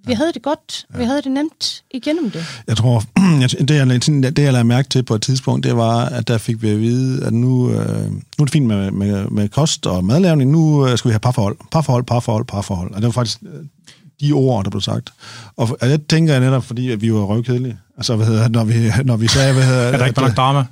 vi 0.06 0.12
havde 0.12 0.32
det 0.32 0.42
godt, 0.42 0.86
ja. 0.92 0.98
vi 0.98 1.04
havde 1.04 1.22
det 1.22 1.32
nemt 1.32 1.82
igennem 1.90 2.30
det. 2.30 2.44
Jeg 2.66 2.76
tror, 2.76 3.02
det 3.68 3.70
jeg, 3.70 4.06
det 4.36 4.42
jeg 4.42 4.52
lagde 4.52 4.64
mærke 4.64 4.88
til 4.88 5.02
på 5.02 5.14
et 5.14 5.22
tidspunkt, 5.22 5.64
det 5.64 5.76
var, 5.76 6.04
at 6.04 6.28
der 6.28 6.38
fik 6.38 6.62
vi 6.62 6.70
at 6.70 6.80
vide, 6.80 7.26
at 7.26 7.32
nu, 7.32 7.70
øh, 7.70 8.10
nu 8.10 8.18
er 8.38 8.44
det 8.44 8.50
fint 8.50 8.66
med, 8.66 8.90
med, 8.90 9.26
med 9.26 9.48
kost 9.48 9.86
og 9.86 10.04
madlavning, 10.04 10.50
nu 10.50 10.86
øh, 10.86 10.98
skal 10.98 11.08
vi 11.08 11.12
have 11.12 11.20
parforhold. 11.20 11.56
Parforhold, 11.72 12.04
parforhold, 12.04 12.44
parforhold. 12.44 12.90
Og 12.90 12.96
det 12.96 13.04
var 13.04 13.12
faktisk 13.12 13.38
øh, 13.42 13.64
de 14.20 14.32
ord, 14.32 14.64
der 14.64 14.70
blev 14.70 14.80
sagt. 14.80 15.12
Og 15.56 15.68
det 15.80 16.06
tænker 16.06 16.32
jeg 16.32 16.40
netop, 16.40 16.64
fordi 16.64 16.90
at 16.90 17.00
vi 17.00 17.12
var 17.12 17.20
røvkedelige. 17.20 17.78
Altså, 17.96 18.16
hvad 18.16 18.26
hedder, 18.26 18.48
når 18.48 18.64
vi, 18.64 18.74
når 19.04 19.16
vi 19.16 19.28
sagde, 19.28 19.52
hvad 19.52 19.64
hedder... 19.64 19.82
er 19.82 19.98
der 19.98 20.04
ikke 20.04 20.14
bare 20.14 20.28
nok 20.28 20.36
drama? 20.36 20.64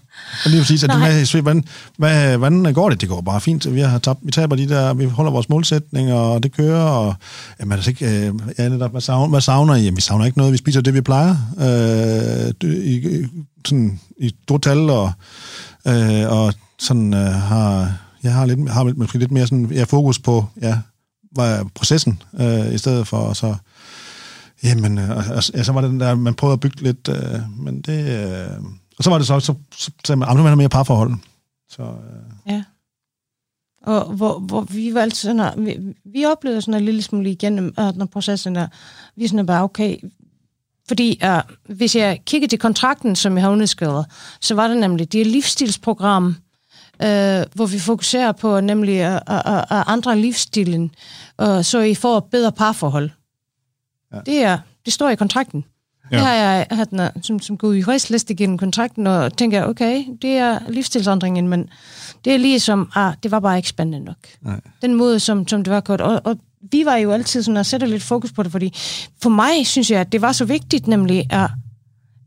Lige 0.46 0.60
præcis, 0.60 0.84
at 0.84 0.90
det 0.90 0.98
med, 0.98 1.42
hvordan, 1.42 1.64
hvad, 1.98 2.36
hvordan 2.38 2.74
går 2.74 2.90
det? 2.90 3.00
Det 3.00 3.08
går 3.08 3.20
bare 3.20 3.40
fint. 3.40 3.74
Vi, 3.74 3.80
har 3.80 3.98
tabt, 3.98 4.18
vi 4.22 4.30
taber 4.30 4.56
de 4.56 4.68
der, 4.68 4.94
vi 4.94 5.04
holder 5.04 5.32
vores 5.32 5.48
målsætninger, 5.48 6.14
og 6.14 6.42
det 6.42 6.52
kører, 6.52 6.84
og 6.84 7.14
jamen, 7.60 7.72
altså 7.72 7.90
ikke, 7.90 8.06
øh, 8.06 8.34
ja, 8.58 8.68
netop, 8.68 8.90
hvad, 8.90 9.00
savner, 9.00 9.28
hvad 9.28 9.40
savner 9.40 9.74
I? 9.74 9.82
Jamen, 9.82 9.96
vi 9.96 10.00
savner 10.00 10.24
ikke 10.24 10.38
noget, 10.38 10.52
vi 10.52 10.58
spiser 10.58 10.80
det, 10.80 10.94
vi 10.94 11.00
plejer. 11.00 11.36
Øh, 11.60 12.68
i, 12.70 13.26
sådan, 13.66 14.00
i 14.18 14.34
stort 14.44 14.62
tal, 14.62 14.90
og, 14.90 15.12
øh, 15.88 16.32
og 16.32 16.54
sådan 16.78 17.14
øh, 17.14 17.20
har, 17.20 17.92
jeg 18.22 18.32
har, 18.34 18.46
lidt, 18.46 18.70
har 18.70 18.92
måske 18.96 19.18
lidt 19.18 19.30
mere 19.30 19.46
sådan, 19.46 19.70
ja, 19.72 19.84
fokus 19.84 20.18
på, 20.18 20.44
ja, 20.62 20.78
var 21.36 21.70
processen, 21.74 22.22
øh, 22.40 22.74
i 22.74 22.78
stedet 22.78 23.06
for 23.06 23.32
så... 23.32 23.54
Jamen, 24.64 24.98
øh, 24.98 25.30
altså, 25.30 25.64
så 25.64 25.72
var 25.72 25.80
det 25.80 25.90
den 25.90 26.00
der, 26.00 26.14
man 26.14 26.34
prøvede 26.34 26.52
at 26.52 26.60
bygge 26.60 26.82
lidt, 26.82 27.08
øh, 27.08 27.40
men 27.58 27.80
det... 27.80 28.26
Øh, 28.26 28.64
og 28.98 29.04
så 29.04 29.10
var 29.10 29.18
det 29.18 29.26
så, 29.26 29.40
så, 29.40 29.54
så 29.76 29.90
sagde 30.04 30.18
man, 30.18 30.28
ah, 30.28 30.36
nu 30.36 30.46
er 30.46 30.54
mere 30.54 30.68
parforhold. 30.68 31.14
Så, 31.68 31.82
øh. 31.82 32.52
Ja. 32.52 32.64
Og 33.82 34.04
hvor, 34.04 34.38
hvor 34.38 34.60
vi 34.60 34.94
var 34.94 35.00
altid 35.00 35.28
sådan, 35.28 35.66
vi, 35.66 35.94
vi 36.04 36.24
oplevede 36.24 36.62
sådan 36.62 36.74
en 36.74 36.84
lille 36.84 37.02
smule 37.02 37.30
igennem 37.30 37.74
uh, 37.78 37.86
øh, 37.86 37.94
den 37.94 38.08
processen 38.08 38.54
der, 38.54 38.66
vi 39.16 39.24
er 39.24 39.28
sådan 39.28 39.46
bare, 39.46 39.62
okay, 39.62 39.96
fordi 40.88 41.20
uh, 41.24 41.74
hvis 41.76 41.96
jeg 41.96 42.20
kigger 42.26 42.48
til 42.48 42.58
kontrakten, 42.58 43.16
som 43.16 43.36
jeg 43.36 43.44
har 43.44 43.50
underskrevet, 43.50 44.06
så 44.40 44.54
var 44.54 44.68
det 44.68 44.76
nemlig, 44.76 45.12
det 45.12 45.20
er 45.20 45.24
livsstilsprogram, 45.24 46.36
uh, 47.02 47.54
hvor 47.54 47.66
vi 47.66 47.78
fokuserer 47.78 48.32
på 48.32 48.60
nemlig 48.60 49.00
at 49.00 49.22
uh, 49.30 49.76
uh, 49.76 49.92
andre 49.92 50.18
livsstilen, 50.18 50.90
uh, 51.42 51.62
så 51.62 51.80
I 51.80 51.94
får 51.94 52.20
bedre 52.20 52.52
parforhold. 52.52 53.10
Ja. 54.14 54.18
Det, 54.26 54.42
er, 54.42 54.58
det 54.84 54.92
står 54.92 55.08
i 55.08 55.14
kontrakten. 55.14 55.64
Ja. 56.12 56.16
Det 56.16 56.26
har 56.26 56.34
jeg 56.34 56.66
haft, 56.70 56.90
som, 57.26 57.40
som 57.40 57.56
god 57.56 57.74
jurist 57.74 58.10
læst 58.10 58.30
igennem 58.30 58.58
kontrakten, 58.58 59.06
og 59.06 59.36
tænker, 59.36 59.64
okay, 59.64 60.04
det 60.22 60.30
er 60.30 60.58
livsstilsændringen, 60.68 61.48
men 61.48 61.68
det 62.24 62.32
er 62.32 62.36
ligesom, 62.36 62.90
ah, 62.94 63.14
det 63.22 63.30
var 63.30 63.40
bare 63.40 63.56
ikke 63.56 63.68
spændende 63.68 64.04
nok. 64.04 64.16
Nej. 64.40 64.60
Den 64.82 64.94
måde, 64.94 65.20
som, 65.20 65.48
som 65.48 65.64
det 65.64 65.72
var 65.72 65.80
godt. 65.80 66.00
Og, 66.00 66.20
og 66.24 66.38
vi 66.72 66.84
var 66.84 66.96
jo 66.96 67.12
altid 67.12 67.42
sådan 67.42 67.56
at 67.56 67.66
sætte 67.66 67.86
lidt 67.86 68.02
fokus 68.02 68.32
på 68.32 68.42
det, 68.42 68.52
fordi 68.52 68.74
for 69.22 69.30
mig 69.30 69.66
synes 69.66 69.90
jeg, 69.90 70.00
at 70.00 70.12
det 70.12 70.22
var 70.22 70.32
så 70.32 70.44
vigtigt, 70.44 70.86
nemlig 70.86 71.32
at 71.32 71.50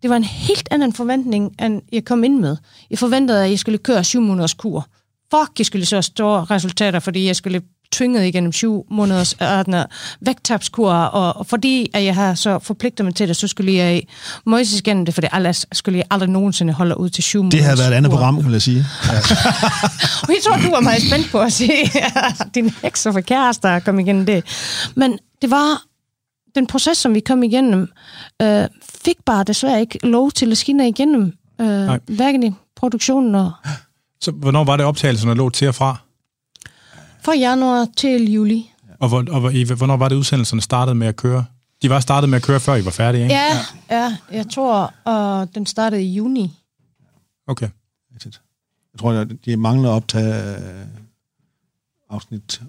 det 0.05 0.09
var 0.09 0.15
en 0.15 0.23
helt 0.23 0.67
anden 0.71 0.93
forventning, 0.93 1.61
end 1.61 1.81
jeg 1.91 2.05
kom 2.05 2.23
ind 2.23 2.39
med. 2.39 2.57
Jeg 2.89 2.99
forventede, 2.99 3.43
at 3.43 3.49
jeg 3.49 3.59
skulle 3.59 3.77
køre 3.77 4.03
syv 4.03 4.21
måneders 4.21 4.53
kur. 4.53 4.87
Fuck, 5.33 5.59
jeg 5.59 5.65
skulle 5.65 5.85
så 5.85 6.01
store 6.01 6.45
resultater, 6.45 6.99
fordi 6.99 7.27
jeg 7.27 7.35
skulle 7.35 7.61
tvinget 7.91 8.25
igennem 8.25 8.51
syv 8.51 8.85
måneders 8.91 9.35
uh, 9.41 9.73
vægttabskur, 10.21 10.91
og, 10.91 11.37
og 11.37 11.47
fordi 11.47 11.91
at 11.93 12.03
jeg 12.03 12.15
har 12.15 12.35
så 12.35 12.59
forpligtet 12.59 13.05
mig 13.05 13.15
til 13.15 13.27
det, 13.27 13.35
så 13.35 13.47
skulle 13.47 13.73
jeg 13.73 14.03
møjes 14.45 14.79
igennem 14.79 15.05
det, 15.05 15.13
for 15.13 15.21
det 15.21 15.29
ellers 15.35 15.65
skulle 15.71 15.97
jeg 15.97 16.05
aldrig 16.11 16.29
nogensinde 16.29 16.73
holde 16.73 16.99
ud 16.99 17.09
til 17.09 17.23
syv 17.23 17.43
måneder. 17.43 17.57
Det 17.57 17.65
havde 17.65 17.77
været 17.77 17.91
et 17.91 17.95
andet 17.95 18.11
program, 18.11 18.43
kan 18.43 18.51
jeg 18.51 18.61
sige. 18.61 18.85
Ja. 19.05 19.17
og 20.27 20.29
jeg 20.29 20.41
tror, 20.43 20.57
du 20.57 20.69
var 20.71 20.79
meget 20.79 21.01
spændt 21.01 21.31
på 21.31 21.39
at 21.39 21.53
se 21.53 21.69
din 22.55 22.73
heks 22.81 23.05
og 23.05 23.23
kæreste, 23.23 23.67
der 23.67 23.79
kom 23.79 23.99
igennem 23.99 24.25
det. 24.25 24.43
Men 24.95 25.19
det 25.41 25.51
var 25.51 25.81
den 26.55 26.67
proces, 26.67 26.97
som 26.97 27.13
vi 27.13 27.19
kom 27.19 27.43
igennem, 27.43 27.87
øh, 28.41 28.65
fik 29.05 29.25
bare 29.25 29.43
desværre 29.43 29.81
ikke 29.81 29.99
lov 30.03 30.31
til 30.31 30.51
at 30.51 30.57
skinne 30.57 30.87
igennem, 30.87 31.33
øh, 31.61 31.99
hverken 32.05 32.43
i 32.43 32.51
produktionen 32.75 33.35
og... 33.35 33.51
Så 34.21 34.31
hvornår 34.31 34.63
var 34.63 34.77
det 34.77 34.85
optagelserne 34.85 35.33
lå 35.33 35.49
til 35.49 35.67
og 35.67 35.75
fra? 35.75 35.97
Fra 37.21 37.33
januar 37.33 37.87
til 37.97 38.31
juli. 38.31 38.71
Og, 38.99 39.07
hvor, 39.07 39.17
og 39.17 39.75
hvornår 39.75 39.97
var 39.97 40.09
det 40.09 40.15
udsendelserne 40.15 40.61
startede 40.61 40.95
med 40.95 41.07
at 41.07 41.15
køre? 41.15 41.45
De 41.81 41.89
var 41.89 41.99
startet 41.99 42.29
med 42.29 42.35
at 42.37 42.43
køre, 42.43 42.59
før 42.59 42.75
I 42.75 42.85
var 42.85 42.91
færdige, 42.91 43.23
ikke? 43.23 43.35
Ja, 43.35 43.57
ja 43.89 44.17
jeg 44.31 44.49
tror, 44.49 44.93
uh, 45.09 45.47
den 45.55 45.65
startede 45.65 46.03
i 46.03 46.13
juni. 46.13 46.53
Okay. 47.47 47.69
Jeg 48.25 48.99
tror, 48.99 49.23
de 49.45 49.57
mangler 49.57 49.89
at 49.89 49.93
optage 49.93 50.55
uh, 50.57 52.15
afsnit 52.15 52.61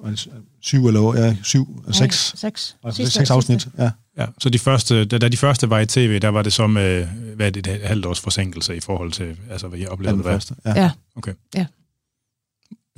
syv 0.66 0.86
eller 0.86 1.14
ja, 1.24 1.36
syv, 1.42 1.84
ja, 1.86 1.92
seks. 1.92 2.32
Seks. 2.36 2.76
Sidste, 2.90 3.18
seks 3.18 3.30
afsnit, 3.30 3.62
sidste. 3.62 3.82
ja. 3.82 3.90
Ja, 4.18 4.26
så 4.38 4.48
de 4.48 4.58
første, 4.58 5.04
da, 5.04 5.18
da 5.18 5.28
de 5.28 5.36
første 5.36 5.70
var 5.70 5.78
i 5.78 5.86
tv, 5.86 6.18
der 6.18 6.28
var 6.28 6.42
det 6.42 6.52
som 6.52 6.70
med, 6.70 7.06
hvad 7.06 7.46
er 7.46 7.50
det, 7.50 7.66
et 7.66 7.80
halvt 7.82 8.06
års 8.06 8.20
forsinkelse 8.20 8.76
i 8.76 8.80
forhold 8.80 9.12
til, 9.12 9.36
altså 9.50 9.68
hvad 9.68 9.78
I 9.78 9.86
oplevede? 9.86 10.28
Ja, 10.28 10.34
første, 10.34 10.54
ja. 10.64 10.82
ja. 10.82 10.90
Okay. 11.16 11.32
Ja. 11.54 11.66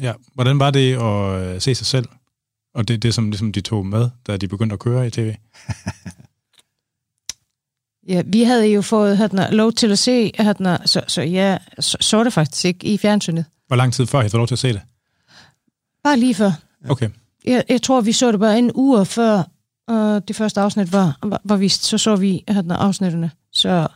Ja, 0.00 0.12
hvordan 0.34 0.58
var 0.58 0.70
det 0.70 0.94
at 0.94 1.42
øh, 1.42 1.60
se 1.60 1.74
sig 1.74 1.86
selv? 1.86 2.08
Og 2.74 2.88
det, 2.88 3.02
det 3.02 3.14
som 3.14 3.30
ligesom 3.30 3.52
de 3.52 3.60
tog 3.60 3.86
med, 3.86 4.10
da 4.26 4.36
de 4.36 4.48
begyndte 4.48 4.72
at 4.72 4.78
køre 4.78 5.06
i 5.06 5.10
tv? 5.10 5.34
ja, 8.08 8.22
vi 8.26 8.42
havde 8.42 8.66
jo 8.66 8.82
fået 8.82 9.16
havde 9.16 9.48
lov 9.50 9.72
til 9.72 9.92
at 9.92 9.98
se, 9.98 10.32
havde, 10.38 10.78
så, 10.84 11.02
så 11.06 11.22
ja, 11.22 11.58
så, 11.80 11.96
så 12.00 12.24
det 12.24 12.32
faktisk 12.32 12.64
ikke 12.64 12.86
i 12.86 12.98
fjernsynet. 12.98 13.44
Hvor 13.66 13.76
lang 13.76 13.92
tid 13.92 14.06
før 14.06 14.22
I 14.22 14.28
fået 14.28 14.38
lov 14.38 14.46
til 14.46 14.54
at 14.54 14.58
se 14.58 14.72
det? 14.72 14.80
Bare 16.04 16.18
lige 16.18 16.34
før. 16.34 16.52
Okay. 16.88 17.08
Jeg, 17.48 17.64
jeg 17.68 17.82
tror, 17.82 18.00
vi 18.00 18.12
så 18.12 18.32
det 18.32 18.40
bare 18.40 18.58
en 18.58 18.70
uge 18.74 19.06
før 19.06 19.42
uh, 19.90 20.20
det 20.28 20.36
første 20.36 20.60
afsnit 20.60 20.92
var, 20.92 21.18
var, 21.22 21.40
var 21.44 21.56
vist. 21.56 21.84
Så 21.84 21.98
så 21.98 22.16
vi 22.16 22.44
havde, 22.48 22.74
afsnittene. 22.74 23.30
Så 23.52 23.88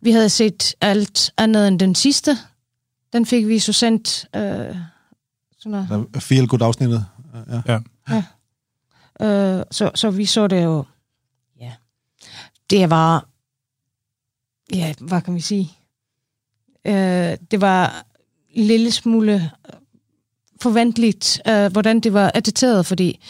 vi 0.00 0.10
havde 0.10 0.28
set 0.28 0.74
alt 0.80 1.32
andet 1.36 1.68
end 1.68 1.80
den 1.80 1.94
sidste. 1.94 2.38
Den 3.12 3.26
fik 3.26 3.48
vi 3.48 3.58
så 3.58 3.72
sendt... 3.72 4.26
Uh, 4.36 4.76
sådan 5.58 5.86
noget. 5.88 6.08
Feel 6.22 6.48
good 6.48 6.62
afsnittet. 6.62 7.06
Ja. 7.48 7.62
ja. 7.66 7.80
ja. 8.10 8.24
Øh, 9.20 9.64
så, 9.70 9.90
så 9.94 10.10
vi 10.10 10.24
så 10.26 10.46
det 10.46 10.64
jo, 10.64 10.84
ja, 11.60 11.72
det 12.70 12.90
var, 12.90 13.28
ja, 14.74 14.94
hvad 15.00 15.20
kan 15.20 15.34
vi 15.34 15.40
sige? 15.40 15.72
Øh, 16.84 17.36
det 17.50 17.60
var 17.60 18.04
en 18.50 18.66
lille 18.66 18.90
smule 18.90 19.50
forventeligt, 20.62 21.40
øh, 21.48 21.72
hvordan 21.72 22.00
det 22.00 22.12
var 22.12 22.30
editeret, 22.34 22.86
fordi 22.86 23.20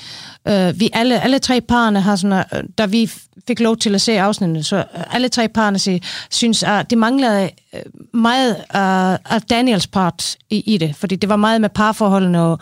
øh, 0.49 0.80
vi 0.80 0.91
alle, 0.93 1.20
alle 1.20 1.39
tre 1.39 1.61
parerne 1.61 2.01
har 2.01 2.16
sådan, 2.16 2.45
øh, 2.55 2.62
da 2.78 2.87
vi 2.87 3.11
fik 3.47 3.61
lov 3.61 3.76
til 3.76 3.95
at 3.95 4.01
se 4.01 4.20
afsnittet, 4.20 4.66
så 4.66 4.76
øh, 4.76 5.14
alle 5.14 5.28
tre 5.28 5.49
parerne 5.49 5.78
sig, 5.78 6.03
synes, 6.30 6.62
at 6.62 6.91
det 6.91 6.99
manglede 6.99 7.51
øh, 7.74 7.80
meget 8.20 8.57
af, 8.70 9.18
af 9.30 9.43
Daniels 9.43 9.87
part 9.87 10.37
i, 10.51 10.74
i 10.74 10.78
det, 10.78 10.97
fordi 10.97 11.16
det 11.16 11.28
var 11.28 11.37
meget 11.37 11.61
med 11.61 11.68
parforholdene, 11.68 12.43
og 12.43 12.59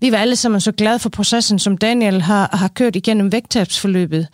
vi 0.00 0.12
var 0.12 0.18
alle 0.18 0.36
sammen 0.36 0.60
så 0.60 0.72
glade 0.72 0.98
for 0.98 1.08
processen, 1.08 1.58
som 1.58 1.78
Daniel 1.78 2.22
har, 2.22 2.56
har 2.56 2.68
kørt 2.68 2.96
igennem 2.96 3.32
vægttabsforløbet, 3.32 4.26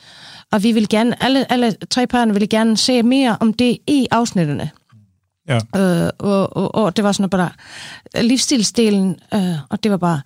og 0.53 0.63
vi 0.63 0.73
vil 0.73 0.89
gerne, 0.89 1.23
alle, 1.23 1.53
alle 1.53 1.75
tre 1.91 2.07
parerne 2.07 2.33
ville 2.33 2.49
gerne 2.49 2.77
se 2.77 3.03
mere 3.03 3.37
om 3.41 3.53
det 3.53 3.79
i 3.87 4.07
afsnittene. 4.11 4.71
Ja. 5.49 5.57
Øh, 5.77 6.11
og, 6.19 6.57
og, 6.57 6.75
og 6.75 6.97
det 6.97 7.05
var 7.05 7.13
sådan 7.13 7.31
bare 7.31 7.51
livsstilsdelen, 8.23 9.17
øh, 9.35 9.55
og 9.71 9.83
det 9.83 9.91
var 9.91 9.97
bare, 9.97 10.21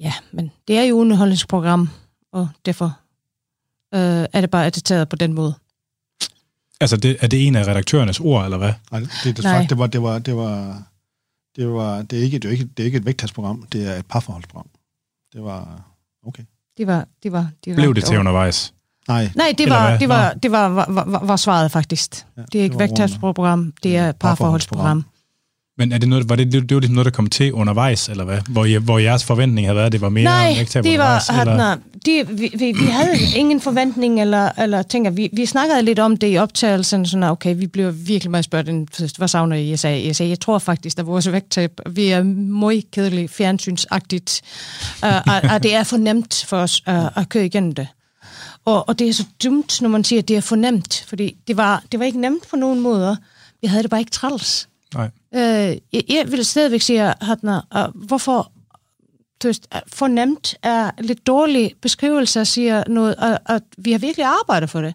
ja, 0.00 0.12
men 0.32 0.52
det 0.68 0.78
er 0.78 0.82
jo 0.82 0.96
underholdningsprogram, 0.96 1.88
og 2.32 2.48
derfor 2.64 2.98
øh, 3.94 4.26
er 4.32 4.40
det 4.40 4.50
bare 4.50 4.66
editeret 4.66 5.08
på 5.08 5.16
den 5.16 5.32
måde. 5.32 5.54
Altså, 6.80 6.96
det, 6.96 7.16
er 7.20 7.26
det 7.26 7.46
en 7.46 7.56
af 7.56 7.66
redaktørernes 7.66 8.20
ord, 8.20 8.44
eller 8.44 8.58
hvad? 8.58 8.72
Nej, 8.90 9.00
det, 9.00 9.10
det, 9.24 9.36
det, 9.36 9.70
det 9.70 9.78
var, 9.78 9.86
det 9.86 10.02
var, 10.02 10.18
det 10.18 10.36
var, 10.36 10.82
det 11.56 11.68
var, 11.68 12.02
det 12.02 12.18
er 12.18 12.22
ikke, 12.22 12.38
det 12.38 12.48
er 12.48 12.52
ikke, 12.52 12.64
det 12.64 12.80
er 12.80 12.84
ikke 12.84 12.98
et 12.98 13.06
vægttasprogram, 13.06 13.62
det 13.72 13.88
er 13.88 13.94
et 13.94 14.06
parforholdsprogram. 14.06 14.68
Det 15.32 15.42
var, 15.42 15.82
okay. 16.26 16.42
Det 16.78 16.86
var, 16.86 17.06
det 17.22 17.32
var, 17.32 17.48
det 17.64 17.70
var 17.70 17.82
Blev 17.82 17.94
det 17.94 18.04
til 18.04 18.18
undervejs? 18.18 18.74
Nej. 19.08 19.30
Nej, 19.34 19.54
det 19.58 19.70
var, 19.70 19.96
det 19.98 20.08
var, 20.08 20.32
det 20.42 20.52
var, 20.52 20.68
var, 20.68 21.04
var, 21.06 21.24
var 21.24 21.36
svaret 21.36 21.70
faktisk. 21.70 22.26
Ja, 22.36 22.42
det 22.52 22.58
er 22.58 22.62
ikke 22.64 22.78
vægttabsprogram, 22.78 23.72
det 23.82 23.96
er 23.96 24.12
parforholdsprogram. 24.12 25.04
Men 25.78 25.92
er 25.92 25.98
det 25.98 26.08
noget, 26.08 26.28
var 26.28 26.36
det, 26.36 26.52
det, 26.52 26.68
det 26.68 26.74
var 26.74 26.80
ligesom 26.80 26.94
noget, 26.94 27.04
der 27.04 27.10
kom 27.10 27.26
til 27.26 27.52
undervejs, 27.52 28.08
eller 28.08 28.24
hvad? 28.24 28.38
Hvor, 28.48 28.64
I, 28.64 28.74
hvor 28.74 28.98
jeres 28.98 29.24
forventning 29.24 29.66
havde 29.66 29.76
været, 29.76 29.86
at 29.86 29.92
det 29.92 30.00
var 30.00 30.08
mere 30.08 30.24
Nej, 30.24 30.54
vægttab 30.56 30.84
det 30.84 30.98
var? 30.98 31.40
Eller? 31.40 31.56
Nej, 31.56 31.76
det, 32.04 32.38
vi, 32.40 32.52
vi, 32.58 32.72
vi 32.72 32.84
havde 32.84 33.16
ingen 33.36 33.60
forventning, 33.60 34.20
eller, 34.20 34.50
eller 34.58 34.82
tænker, 34.82 35.10
vi, 35.10 35.30
vi 35.32 35.46
snakkede 35.46 35.82
lidt 35.82 35.98
om 35.98 36.16
det 36.16 36.32
i 36.32 36.38
optagelsen, 36.38 37.06
sådan, 37.06 37.22
okay, 37.22 37.56
vi 37.56 37.66
blev 37.66 37.94
virkelig 38.06 38.30
meget 38.30 38.44
spurgt, 38.44 38.68
hvad 39.16 39.28
savner 39.28 39.56
I? 39.56 39.70
Jeg 39.70 39.78
sagde, 39.78 40.06
jeg, 40.06 40.16
sagde, 40.16 40.30
jeg 40.30 40.40
tror 40.40 40.58
faktisk, 40.58 40.98
at 40.98 41.06
vores 41.06 41.32
vægttab, 41.32 41.80
vi 41.90 42.08
er 42.08 42.22
meget 42.22 42.90
kedeligt, 42.90 43.32
fjernsynsagtigt, 43.32 44.42
uh, 45.02 45.08
og, 45.08 45.50
og 45.54 45.62
det 45.62 45.74
er 45.74 45.84
for 45.84 45.96
nemt 45.96 46.44
for 46.48 46.56
os 46.56 46.82
uh, 46.88 47.18
at 47.18 47.28
køre 47.28 47.46
igennem 47.46 47.72
det. 47.72 47.86
Og, 48.66 48.88
og 48.88 48.98
det 48.98 49.08
er 49.08 49.12
så 49.12 49.24
dumt, 49.44 49.82
når 49.82 49.88
man 49.88 50.04
siger, 50.04 50.22
at 50.22 50.28
det 50.28 50.36
er 50.36 50.40
for 50.40 50.56
nemt, 50.56 51.04
fordi 51.08 51.36
det 51.46 51.56
var, 51.56 51.84
det 51.92 52.00
var 52.00 52.06
ikke 52.06 52.20
nemt 52.20 52.48
på 52.48 52.56
nogen 52.56 52.80
måder. 52.80 53.16
Vi 53.60 53.66
havde 53.66 53.82
det 53.82 53.90
bare 53.90 54.00
ikke 54.00 54.10
træls. 54.10 54.68
Nej. 54.94 55.10
Øh, 55.34 55.76
jeg, 55.92 56.02
jeg 56.08 56.32
vil 56.32 56.44
stadigvæk 56.44 56.80
sige, 56.80 57.14
Hatna, 57.20 57.56
uh, 57.56 58.06
hvorfor 58.06 58.52
ved, 59.40 59.54
fornemt 59.86 60.54
er 60.62 60.90
lidt 60.98 61.26
dårlig 61.26 61.74
beskrivelse 61.80 62.40
siger 62.44 62.84
noget, 62.88 63.14
at, 63.18 63.38
at 63.46 63.62
vi 63.78 63.92
har 63.92 63.98
virkelig 63.98 64.26
arbejdet 64.26 64.70
for 64.70 64.80
det. 64.80 64.86
Jeg 64.86 64.94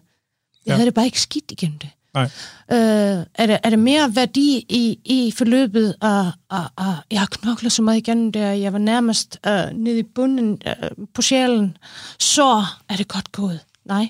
ja. 0.66 0.72
havde 0.72 0.86
det 0.86 0.94
bare 0.94 1.04
ikke 1.04 1.20
skidt 1.20 1.50
igennem 1.50 1.78
det. 1.78 1.90
Nej. 2.14 2.24
Øh, 2.72 3.26
er, 3.34 3.46
det, 3.46 3.58
er 3.62 3.70
det 3.70 3.78
mere 3.78 4.16
værdi 4.16 4.66
i, 4.68 4.98
i 5.04 5.30
forløbet, 5.30 5.94
og, 6.00 6.32
og, 6.48 6.64
og 6.76 6.94
jeg 7.10 7.20
har 7.20 7.26
knoklet 7.26 7.72
så 7.72 7.82
meget 7.82 7.98
igennem 7.98 8.32
det, 8.32 8.40
jeg 8.40 8.72
var 8.72 8.78
nærmest 8.78 9.38
uh, 9.46 9.76
nede 9.78 9.98
i 9.98 10.02
bunden 10.02 10.62
uh, 10.66 11.06
på 11.14 11.22
sjælen, 11.22 11.76
så 12.18 12.64
er 12.88 12.96
det 12.96 13.08
godt 13.08 13.32
gået. 13.32 13.60
Nej, 13.84 14.08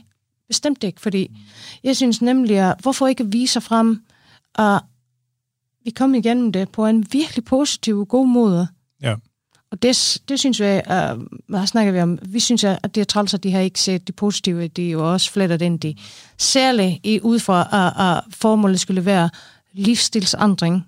bestemt 0.49 0.85
ikke, 0.85 1.01
fordi 1.01 1.31
jeg 1.85 1.97
synes 1.97 2.23
nemlig, 2.23 2.59
at 2.59 2.75
hvorfor 2.83 3.07
ikke 3.07 3.27
vise 3.27 3.61
frem, 3.61 4.03
at 4.55 4.81
vi 5.85 5.91
kom 5.91 6.15
igennem 6.15 6.53
det 6.53 6.69
på 6.69 6.87
en 6.87 7.07
virkelig 7.13 7.45
positiv 7.45 7.99
og 7.99 8.09
god 8.09 8.27
måde. 8.27 8.69
Ja. 9.03 9.15
Og 9.73 9.83
det, 9.83 10.19
det 10.29 10.39
synes 10.39 10.61
vi, 10.61 10.65
uh, 10.65 10.97
øh, 10.97 11.19
hvad 11.49 11.67
snakker 11.67 11.93
vi 11.93 12.01
om? 12.01 12.19
Vi 12.23 12.41
synes, 12.41 12.65
at 12.65 12.95
det 12.95 13.01
er 13.01 13.05
træls, 13.05 13.35
at 13.35 13.43
de 13.43 13.53
har 13.53 13.61
ikke 13.61 13.81
set 13.81 14.07
det 14.07 14.17
positive. 14.17 14.69
De 14.69 14.87
er 14.87 14.91
jo 14.91 15.13
også 15.13 15.31
flettet 15.31 15.63
ind 15.63 15.85
i. 15.85 16.01
Særligt 16.39 17.01
i 17.03 17.21
ud 17.23 17.39
fra, 17.39 17.69
at, 17.73 18.17
at 18.17 18.35
formålet 18.35 18.81
skulle 18.81 19.05
være 19.05 19.31
livsstilsandring, 19.73 20.87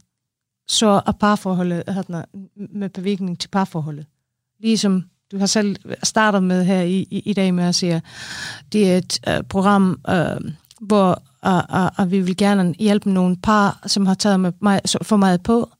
så 0.68 1.00
er 1.06 1.12
parforholdet 1.12 1.82
med 2.56 2.88
bevægning 2.88 3.38
til 3.38 3.48
parforholdet. 3.48 4.06
Ligesom 4.60 5.04
du 5.32 5.38
har 5.38 5.46
selv 5.46 5.76
startet 6.02 6.42
med 6.42 6.64
her 6.64 6.80
i, 6.80 7.06
i, 7.10 7.18
i 7.18 7.32
dag 7.32 7.54
med 7.54 7.64
at 7.64 7.74
sige, 7.74 8.02
det 8.72 8.92
er 8.92 8.98
et 8.98 9.18
uh, 9.28 9.46
program, 9.48 10.00
uh, 10.08 10.50
hvor 10.80 11.22
uh, 11.46 11.52
uh, 11.52 12.04
uh, 12.04 12.10
vi 12.10 12.20
vil 12.20 12.36
gerne 12.36 12.74
hjælpe 12.78 13.10
nogle 13.10 13.36
par, 13.36 13.82
som 13.86 14.06
har 14.06 14.14
taget 14.14 14.40
med 14.40 14.52
mig, 14.60 14.80
for 15.02 15.16
meget 15.16 15.42
på, 15.42 15.70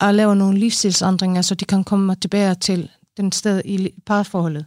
at 0.00 0.14
lave 0.14 0.36
nogle 0.36 0.58
livsstilsændringer, 0.58 1.42
så 1.42 1.54
de 1.54 1.64
kan 1.64 1.84
komme 1.84 2.14
tilbage 2.14 2.54
til 2.54 2.90
den 3.16 3.32
sted 3.32 3.62
i 3.64 3.90
parforholdet. 4.06 4.66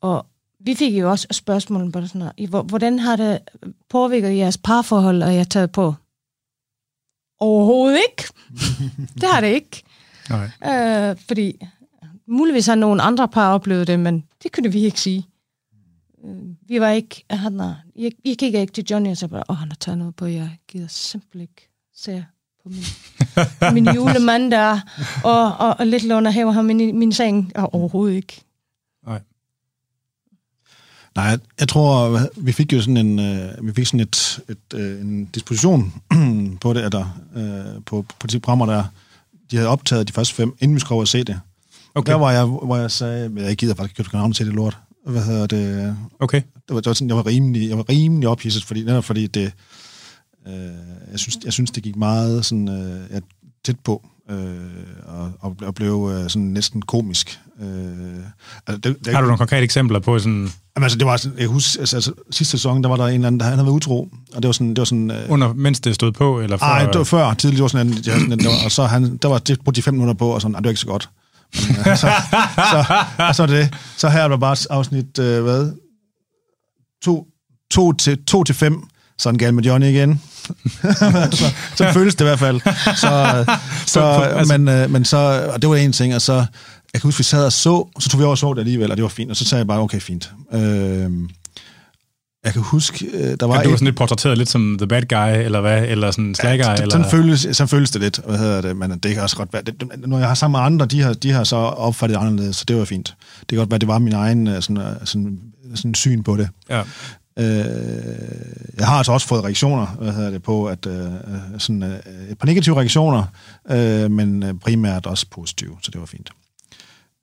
Og 0.00 0.26
vi 0.60 0.74
fik 0.74 0.94
jo 0.94 1.10
også 1.10 1.26
spørgsmål 1.30 1.92
på 1.92 2.06
sådan 2.06 2.18
noget. 2.18 2.64
Hvordan 2.64 2.98
har 2.98 3.16
det 3.16 3.38
påvirket 3.88 4.36
jeres 4.36 4.58
parforhold, 4.58 5.22
at 5.22 5.34
jeg 5.34 5.48
taget 5.48 5.72
på? 5.72 5.94
Overhovedet 7.38 8.00
ikke. 8.08 8.32
det 9.20 9.28
har 9.32 9.40
det 9.40 9.48
ikke. 9.48 9.82
Nej. 10.30 11.10
Øh, 11.10 11.16
fordi 11.28 11.60
muligvis 12.26 12.66
har 12.66 12.74
nogle 12.74 13.02
andre 13.02 13.28
par 13.28 13.54
oplevet 13.54 13.86
det, 13.86 14.00
men 14.00 14.24
det 14.42 14.52
kunne 14.52 14.72
vi 14.72 14.84
ikke 14.84 15.00
sige. 15.00 15.26
Øh, 16.24 16.42
vi 16.68 16.80
var 16.80 16.90
ikke... 16.90 17.24
Han, 17.30 17.60
jeg, 17.96 18.12
jeg 18.24 18.38
kiggede 18.38 18.60
ikke 18.60 18.72
til 18.72 18.86
Johnny 18.90 19.10
og 19.10 19.16
sagde 19.16 19.32
bare, 19.32 19.44
åh, 19.48 19.56
han 19.56 19.68
har 19.68 19.76
taget 19.80 19.98
noget 19.98 20.16
på, 20.16 20.26
jeg 20.26 20.58
gider 20.68 20.86
simpelthen 20.86 21.40
ikke 21.40 21.68
se 21.94 22.24
på 22.66 22.70
min, 23.72 23.84
min 23.84 23.94
julemand 23.94 24.50
der, 24.50 24.80
og, 25.24 25.56
og, 25.56 25.76
og 25.78 25.86
lidt 25.86 26.02
låner 26.02 26.30
hæver 26.30 26.52
ham 26.52 26.70
i 26.70 26.92
min 26.92 27.12
seng. 27.12 27.52
Og 27.54 27.74
overhovedet 27.74 28.16
ikke. 28.16 28.42
Nej. 29.06 29.20
Nej, 31.14 31.38
jeg 31.60 31.68
tror, 31.68 32.20
vi 32.36 32.52
fik 32.52 32.72
jo 32.72 32.80
sådan 32.80 32.96
en, 32.96 33.18
øh, 33.18 33.66
vi 33.66 33.72
fik 33.72 33.86
sådan 33.86 34.00
et, 34.00 34.40
et, 34.48 34.74
øh, 34.74 35.00
en 35.00 35.24
disposition 35.24 35.94
på 36.62 36.72
det, 36.72 36.92
der, 36.92 37.20
øh, 37.36 37.82
på, 37.86 38.04
på 38.20 38.26
de 38.26 38.40
programmer, 38.40 38.66
der 38.66 38.84
de 39.50 39.56
havde 39.56 39.68
optaget 39.68 40.08
de 40.08 40.12
første 40.12 40.34
fem, 40.34 40.56
inden 40.60 40.74
vi 40.74 40.80
skulle 40.80 40.94
over 40.94 41.02
og 41.02 41.08
se 41.08 41.24
det. 41.24 41.40
Okay. 41.94 42.12
Der 42.12 42.18
var 42.18 42.32
jeg, 42.32 42.44
hvor 42.44 42.76
jeg 42.76 42.90
sagde, 42.90 43.24
at 43.24 43.44
jeg 43.44 43.56
gider 43.56 43.74
faktisk 43.74 43.98
ikke 43.98 44.10
købe 44.10 44.34
til 44.34 44.46
det 44.46 44.54
lort. 44.54 44.78
Hvad 45.06 45.22
hedder 45.22 45.46
det? 45.46 45.96
Okay. 46.20 46.42
Det 46.68 46.74
var, 46.74 46.80
det 46.80 46.86
var 46.86 46.92
sådan, 46.92 47.08
jeg 47.08 47.16
var 47.16 47.26
rimelig, 47.26 47.68
jeg 47.68 47.76
var 47.76 47.88
rimelig 47.88 48.28
ophidset, 48.28 48.64
fordi, 48.64 48.84
netop 48.84 49.04
fordi 49.04 49.26
det, 49.26 49.52
øh, 50.46 50.52
jeg, 51.10 51.18
synes, 51.18 51.38
jeg 51.44 51.52
synes, 51.52 51.70
det 51.70 51.82
gik 51.82 51.96
meget 51.96 52.44
sådan, 52.44 52.68
øh, 52.68 53.00
ja, 53.10 53.20
tæt 53.64 53.76
på, 53.84 54.06
øh, 54.30 54.36
og, 55.06 55.32
og, 55.40 55.56
og 55.62 55.74
blev 55.74 56.10
øh, 56.12 56.30
sådan 56.30 56.42
næsten 56.42 56.82
komisk. 56.82 57.38
Øh, 57.60 57.66
altså, 58.66 58.80
det, 58.80 59.04
det, 59.04 59.14
Har 59.14 59.20
du 59.20 59.26
nogle 59.26 59.38
konkrete 59.38 59.64
eksempler 59.64 59.98
på 59.98 60.18
sådan... 60.18 60.50
Jamen, 60.76 60.84
altså, 60.84 60.98
det 60.98 61.06
var 61.06 61.16
sådan, 61.16 61.38
jeg 61.38 61.48
husker, 61.48 61.80
altså, 61.80 61.96
altså, 61.96 62.12
sidste 62.30 62.50
sæson, 62.50 62.82
der 62.82 62.88
var 62.88 62.96
der 62.96 63.06
en 63.06 63.14
eller 63.14 63.26
anden, 63.26 63.40
der 63.40 63.46
han 63.46 63.54
havde 63.54 63.66
været 63.66 63.76
utro, 63.76 64.08
og 64.34 64.42
det 64.42 64.46
var 64.46 64.52
sådan... 64.52 64.68
Det 64.68 64.78
var 64.78 64.84
sådan 64.84 65.10
øh, 65.10 65.30
Under, 65.30 65.52
mens 65.52 65.80
det 65.80 65.94
stod 65.94 66.12
på, 66.12 66.40
eller 66.40 66.56
før? 66.56 66.66
Nej, 66.66 66.86
det 66.86 66.98
var 66.98 67.04
før, 67.04 67.34
tidligere, 67.34 67.62
var 67.62 67.68
sådan 67.68 67.86
en, 67.86 67.94
var 67.94 68.02
sådan 68.02 68.32
en, 68.32 68.38
der 68.38 68.48
var, 68.48 68.64
og 68.64 68.72
så 68.72 68.84
han, 68.84 69.16
der 69.16 69.28
var 69.28 69.38
det 69.38 69.60
brugte 69.60 69.76
de 69.76 69.82
fem 69.82 69.94
minutter 69.94 70.14
på, 70.14 70.28
og 70.28 70.42
sådan, 70.42 70.54
det 70.54 70.64
var 70.64 70.70
ikke 70.70 70.80
så 70.80 70.86
godt. 70.86 71.10
Men, 71.54 71.76
øh, 71.78 71.84
så, 71.84 72.10
så, 72.56 72.84
så, 73.18 73.32
så, 73.32 73.46
det. 73.46 73.74
Så 73.96 74.08
her 74.08 74.20
er 74.20 74.28
der 74.28 74.36
bare 74.36 74.56
afsnit, 74.70 75.18
øh, 75.18 75.42
hvad? 75.42 75.72
To, 77.02 77.26
to, 77.70 77.92
til, 77.92 78.24
to 78.24 78.44
til 78.44 78.54
fem, 78.54 78.82
sådan 79.18 79.38
gal 79.38 79.54
med 79.54 79.62
Johnny 79.62 79.86
igen. 79.86 80.20
så, 81.32 81.52
så 81.76 81.92
føles 81.92 82.14
det 82.14 82.24
i 82.24 82.28
hvert 82.28 82.38
fald. 82.38 82.60
Så, 82.96 83.44
så, 83.94 84.00
altså- 84.00 84.58
men, 84.58 84.68
øh, 84.68 84.90
men 84.90 85.04
så, 85.04 85.50
og 85.54 85.62
det 85.62 85.70
var 85.70 85.76
en 85.76 85.92
ting, 85.92 86.14
og 86.14 86.22
så, 86.22 86.34
jeg 86.94 87.00
kan 87.00 87.08
huske, 87.08 87.18
vi 87.18 87.24
sad 87.24 87.44
og 87.44 87.52
så, 87.52 87.88
så 88.00 88.08
tog 88.08 88.20
vi 88.20 88.24
over 88.24 88.30
og 88.30 88.38
så 88.38 88.52
det 88.52 88.58
alligevel, 88.58 88.90
og 88.90 88.96
det 88.96 89.02
var 89.02 89.08
fint, 89.08 89.30
og 89.30 89.36
så 89.36 89.44
sagde 89.44 89.60
jeg 89.60 89.66
bare, 89.66 89.80
okay, 89.80 90.00
fint. 90.00 90.32
Øh, 90.52 91.10
jeg 92.46 92.52
kan 92.52 92.62
huske, 92.62 93.06
øh, 93.12 93.36
der 93.40 93.46
var... 93.46 93.56
Ja, 93.56 93.62
du 93.62 93.68
var 93.68 93.76
sådan 93.76 93.86
lidt 93.86 93.96
portrætteret 93.96 94.38
lidt 94.38 94.48
som 94.48 94.76
the 94.78 94.86
bad 94.86 95.02
guy, 95.02 95.44
eller 95.44 95.60
hvad? 95.60 95.82
Eller 95.82 96.10
sådan 96.10 96.34
slag 96.34 96.58
guy? 96.58 96.64
Ja, 96.64 96.72
eller... 96.74 96.90
sådan, 96.90 97.10
føles, 97.10 97.40
sådan 97.52 97.68
føles 97.68 97.90
det 97.90 98.00
lidt, 98.00 98.20
hvad 98.26 98.38
hedder 98.38 98.60
det, 98.60 98.76
men 98.76 98.90
det 98.90 99.14
kan 99.14 99.22
også 99.22 99.36
godt 99.36 99.52
være... 99.52 99.62
Det, 99.62 99.82
når 100.06 100.18
jeg 100.18 100.28
har 100.28 100.34
sammen 100.34 100.58
med 100.58 100.66
andre, 100.66 100.86
de 100.86 101.02
har, 101.02 101.12
de 101.12 101.32
har 101.32 101.44
så 101.44 101.56
opfattet 101.56 102.18
det 102.18 102.26
anderledes, 102.26 102.56
så 102.56 102.64
det 102.68 102.76
var 102.76 102.84
fint. 102.84 103.14
Det 103.40 103.48
kan 103.48 103.58
godt 103.58 103.70
være, 103.70 103.78
det 103.78 103.88
var 103.88 103.98
min 103.98 104.12
egen 104.12 104.46
øh, 104.46 104.62
sådan, 104.62 104.82
sådan, 105.04 105.38
sådan 105.74 105.94
syn 105.94 106.22
på 106.22 106.36
det. 106.36 106.48
Ja. 106.70 106.82
Øh, 107.38 108.76
jeg 108.78 108.86
har 108.86 108.96
altså 108.96 109.12
også 109.12 109.26
fået 109.26 109.44
reaktioner 109.44 109.86
hvad 109.86 110.12
hedder 110.12 110.30
det, 110.30 110.42
på, 110.42 110.66
at 110.66 110.86
øh, 110.86 111.12
øh 111.14 111.58
sådan, 111.58 111.82
øh, 111.82 111.98
et 112.30 112.38
par 112.38 112.46
negative 112.46 112.76
reaktioner, 112.76 113.24
øh, 113.70 114.10
men 114.10 114.42
øh, 114.42 114.54
primært 114.54 115.06
også 115.06 115.26
positive, 115.30 115.76
så 115.82 115.90
det 115.90 116.00
var 116.00 116.06
fint. 116.06 116.30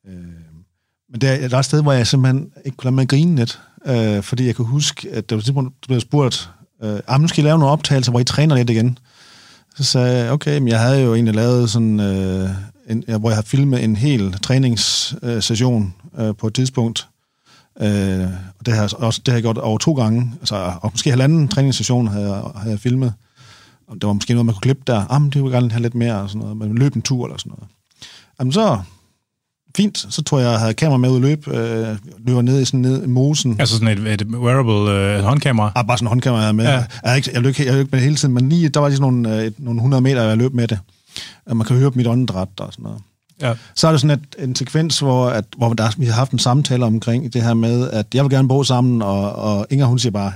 Øh, 0.07 0.14
men 1.09 1.22
der, 1.22 1.47
der 1.47 1.55
er 1.55 1.59
et 1.59 1.66
sted, 1.66 1.82
hvor 1.82 1.91
jeg 1.91 2.07
simpelthen 2.07 2.51
ikke 2.66 2.78
kunne 2.78 2.86
lade 2.86 2.95
mig 2.95 3.09
grine 3.09 3.36
lidt, 3.36 3.59
øh, 3.86 4.24
fordi 4.24 4.45
jeg 4.45 4.55
kan 4.55 4.66
huske, 4.66 5.09
at 5.11 5.30
der 5.30 5.36
var 5.36 5.41
tidspunkt, 5.41 5.74
du 5.84 5.88
blev 5.88 5.99
spurgt, 5.99 6.49
øh, 6.84 6.99
ah, 7.07 7.22
nu 7.22 7.28
skal 7.28 7.43
I 7.43 7.47
lave 7.47 7.59
nogle 7.59 7.72
optagelser, 7.72 8.11
hvor 8.11 8.20
I 8.20 8.24
træner 8.24 8.55
lidt 8.55 8.70
igen. 8.70 8.97
Så 9.76 9.84
sagde 9.84 10.18
jeg, 10.18 10.32
okay, 10.32 10.59
men 10.59 10.68
jeg 10.68 10.80
havde 10.80 11.01
jo 11.01 11.14
egentlig 11.14 11.36
lavet 11.36 11.70
sådan, 11.70 11.99
øh, 11.99 12.49
en, 12.89 13.03
hvor 13.20 13.30
jeg 13.30 13.38
har 13.38 13.43
filmet 13.43 13.84
en 13.84 13.95
hel 13.95 14.34
træningssession 14.34 15.93
øh, 16.20 16.36
på 16.36 16.47
et 16.47 16.53
tidspunkt, 16.53 17.07
Øh, 17.82 18.28
og 18.59 18.65
det 18.65 18.74
har, 18.74 18.93
også, 18.97 19.21
det 19.26 19.32
har 19.32 19.36
jeg 19.36 19.41
gjort 19.41 19.57
over 19.57 19.78
to 19.78 19.93
gange, 19.93 20.34
altså, 20.39 20.74
og 20.82 20.91
måske 20.93 21.09
halvanden 21.09 21.47
træningssession 21.47 22.07
havde 22.07 22.34
jeg, 22.34 22.43
havde 22.55 22.71
jeg 22.71 22.80
filmet. 22.80 23.13
Og 23.88 23.95
det 23.95 24.07
var 24.07 24.13
måske 24.13 24.34
noget, 24.34 24.45
man 24.45 24.55
kunne 24.55 24.61
klippe 24.61 24.84
der. 24.88 25.05
Ah, 25.09 25.21
men 25.21 25.32
det 25.32 25.43
ville 25.43 25.57
gerne 25.57 25.71
have 25.71 25.82
lidt 25.82 25.95
mere, 25.95 26.15
og 26.21 26.30
sådan 26.30 26.41
noget. 26.41 26.57
Men 26.57 26.78
løb 26.78 26.95
en 26.95 27.01
tur 27.01 27.26
eller 27.26 27.38
sådan 27.38 27.49
noget. 27.49 27.67
Jamen 28.39 28.53
så, 28.53 28.80
fint. 29.78 29.97
Så 30.09 30.21
tror 30.21 30.39
jeg, 30.39 30.51
jeg 30.51 30.59
havde 30.59 30.74
kamera 30.74 30.97
med 30.97 31.09
ud 31.09 31.15
at 31.15 31.21
løbe. 31.21 31.57
Øh, 31.57 31.97
løber 32.28 32.41
ned 32.41 32.61
i 32.61 32.65
sådan 32.65 32.80
ned 32.80 33.03
i 33.03 33.07
mosen. 33.07 33.59
Altså 33.59 33.78
sådan 33.78 34.07
et, 34.07 34.21
et 34.21 34.28
wearable 34.28 34.91
øh, 34.91 35.24
håndkamera? 35.24 35.71
Ah, 35.76 35.88
bare 35.88 35.97
sådan 35.97 36.05
en 36.05 36.09
håndkamera, 36.09 36.39
jeg 36.39 36.45
havde 36.45 36.57
med. 36.57 36.65
Ja. 36.65 36.71
Jeg, 36.71 36.88
jeg, 37.03 37.15
ikke, 37.15 37.32
jeg, 37.34 37.41
løb, 37.41 37.59
jeg 37.59 37.74
løb 37.74 37.91
med 37.91 37.99
det 37.99 38.05
hele 38.05 38.15
tiden, 38.15 38.34
men 38.34 38.49
lige, 38.49 38.69
der 38.69 38.80
var 38.80 38.88
lige 38.88 38.97
sådan 38.97 39.13
nogle, 39.13 39.43
øh, 39.43 39.51
nogle 39.57 39.78
100 39.78 40.01
meter, 40.01 40.24
jeg 40.24 40.38
løb 40.38 40.53
med 40.53 40.67
det. 40.67 40.80
Og 41.45 41.57
man 41.57 41.67
kan 41.67 41.78
høre 41.78 41.91
på 41.91 41.97
mit 41.97 42.07
åndedræt 42.07 42.47
og 42.59 42.74
sådan 42.74 42.84
noget. 42.84 43.01
Ja. 43.44 43.54
Så 43.76 43.88
er 43.88 43.91
der 43.91 43.98
sådan 43.98 44.20
et, 44.20 44.44
en 44.44 44.56
sekvens, 44.56 45.00
hvor, 45.00 45.30
at, 45.30 45.46
hvor 45.58 45.74
der, 45.74 45.89
vi 45.98 46.06
har 46.06 46.14
haft 46.14 46.32
en 46.32 46.39
samtale 46.39 46.86
omkring 46.86 47.34
det 47.34 47.44
her 47.44 47.54
med, 47.54 47.89
at 47.89 48.06
jeg 48.14 48.24
vil 48.24 48.32
gerne 48.32 48.48
bo 48.48 48.64
sammen, 48.64 49.02
og, 49.02 49.36
og 49.36 49.68
Inger 49.70 49.86
hun 49.86 50.00
siger 50.00 50.12
bare, 50.12 50.34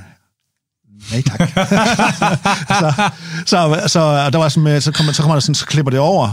nej 1.12 1.22
tak. 1.22 1.49
så, 2.82 3.10
så, 3.45 3.88
så, 3.88 4.30
der 4.30 4.38
var 4.38 4.49
sådan 4.49 4.64
med, 4.64 4.82
så, 4.82 4.91
kommer, 4.91 5.14
så 5.14 5.22
kommer 5.22 5.36
der 5.36 5.39
sådan, 5.39 5.55
så 5.55 5.66
klipper 5.66 5.89
det 5.89 5.99
over 5.99 6.30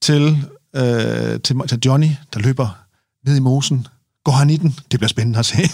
til, 0.00 0.46
øh, 0.76 1.40
til, 1.40 1.56
til 1.68 1.78
Johnny, 1.86 2.08
der 2.34 2.40
løber 2.40 2.78
ned 3.26 3.36
i 3.36 3.40
mosen, 3.40 3.86
går 4.24 4.32
han 4.32 4.50
i 4.50 4.56
den? 4.56 4.74
Det 4.90 5.00
bliver 5.00 5.08
spændende 5.08 5.38
at 5.38 5.46
se. 5.46 5.56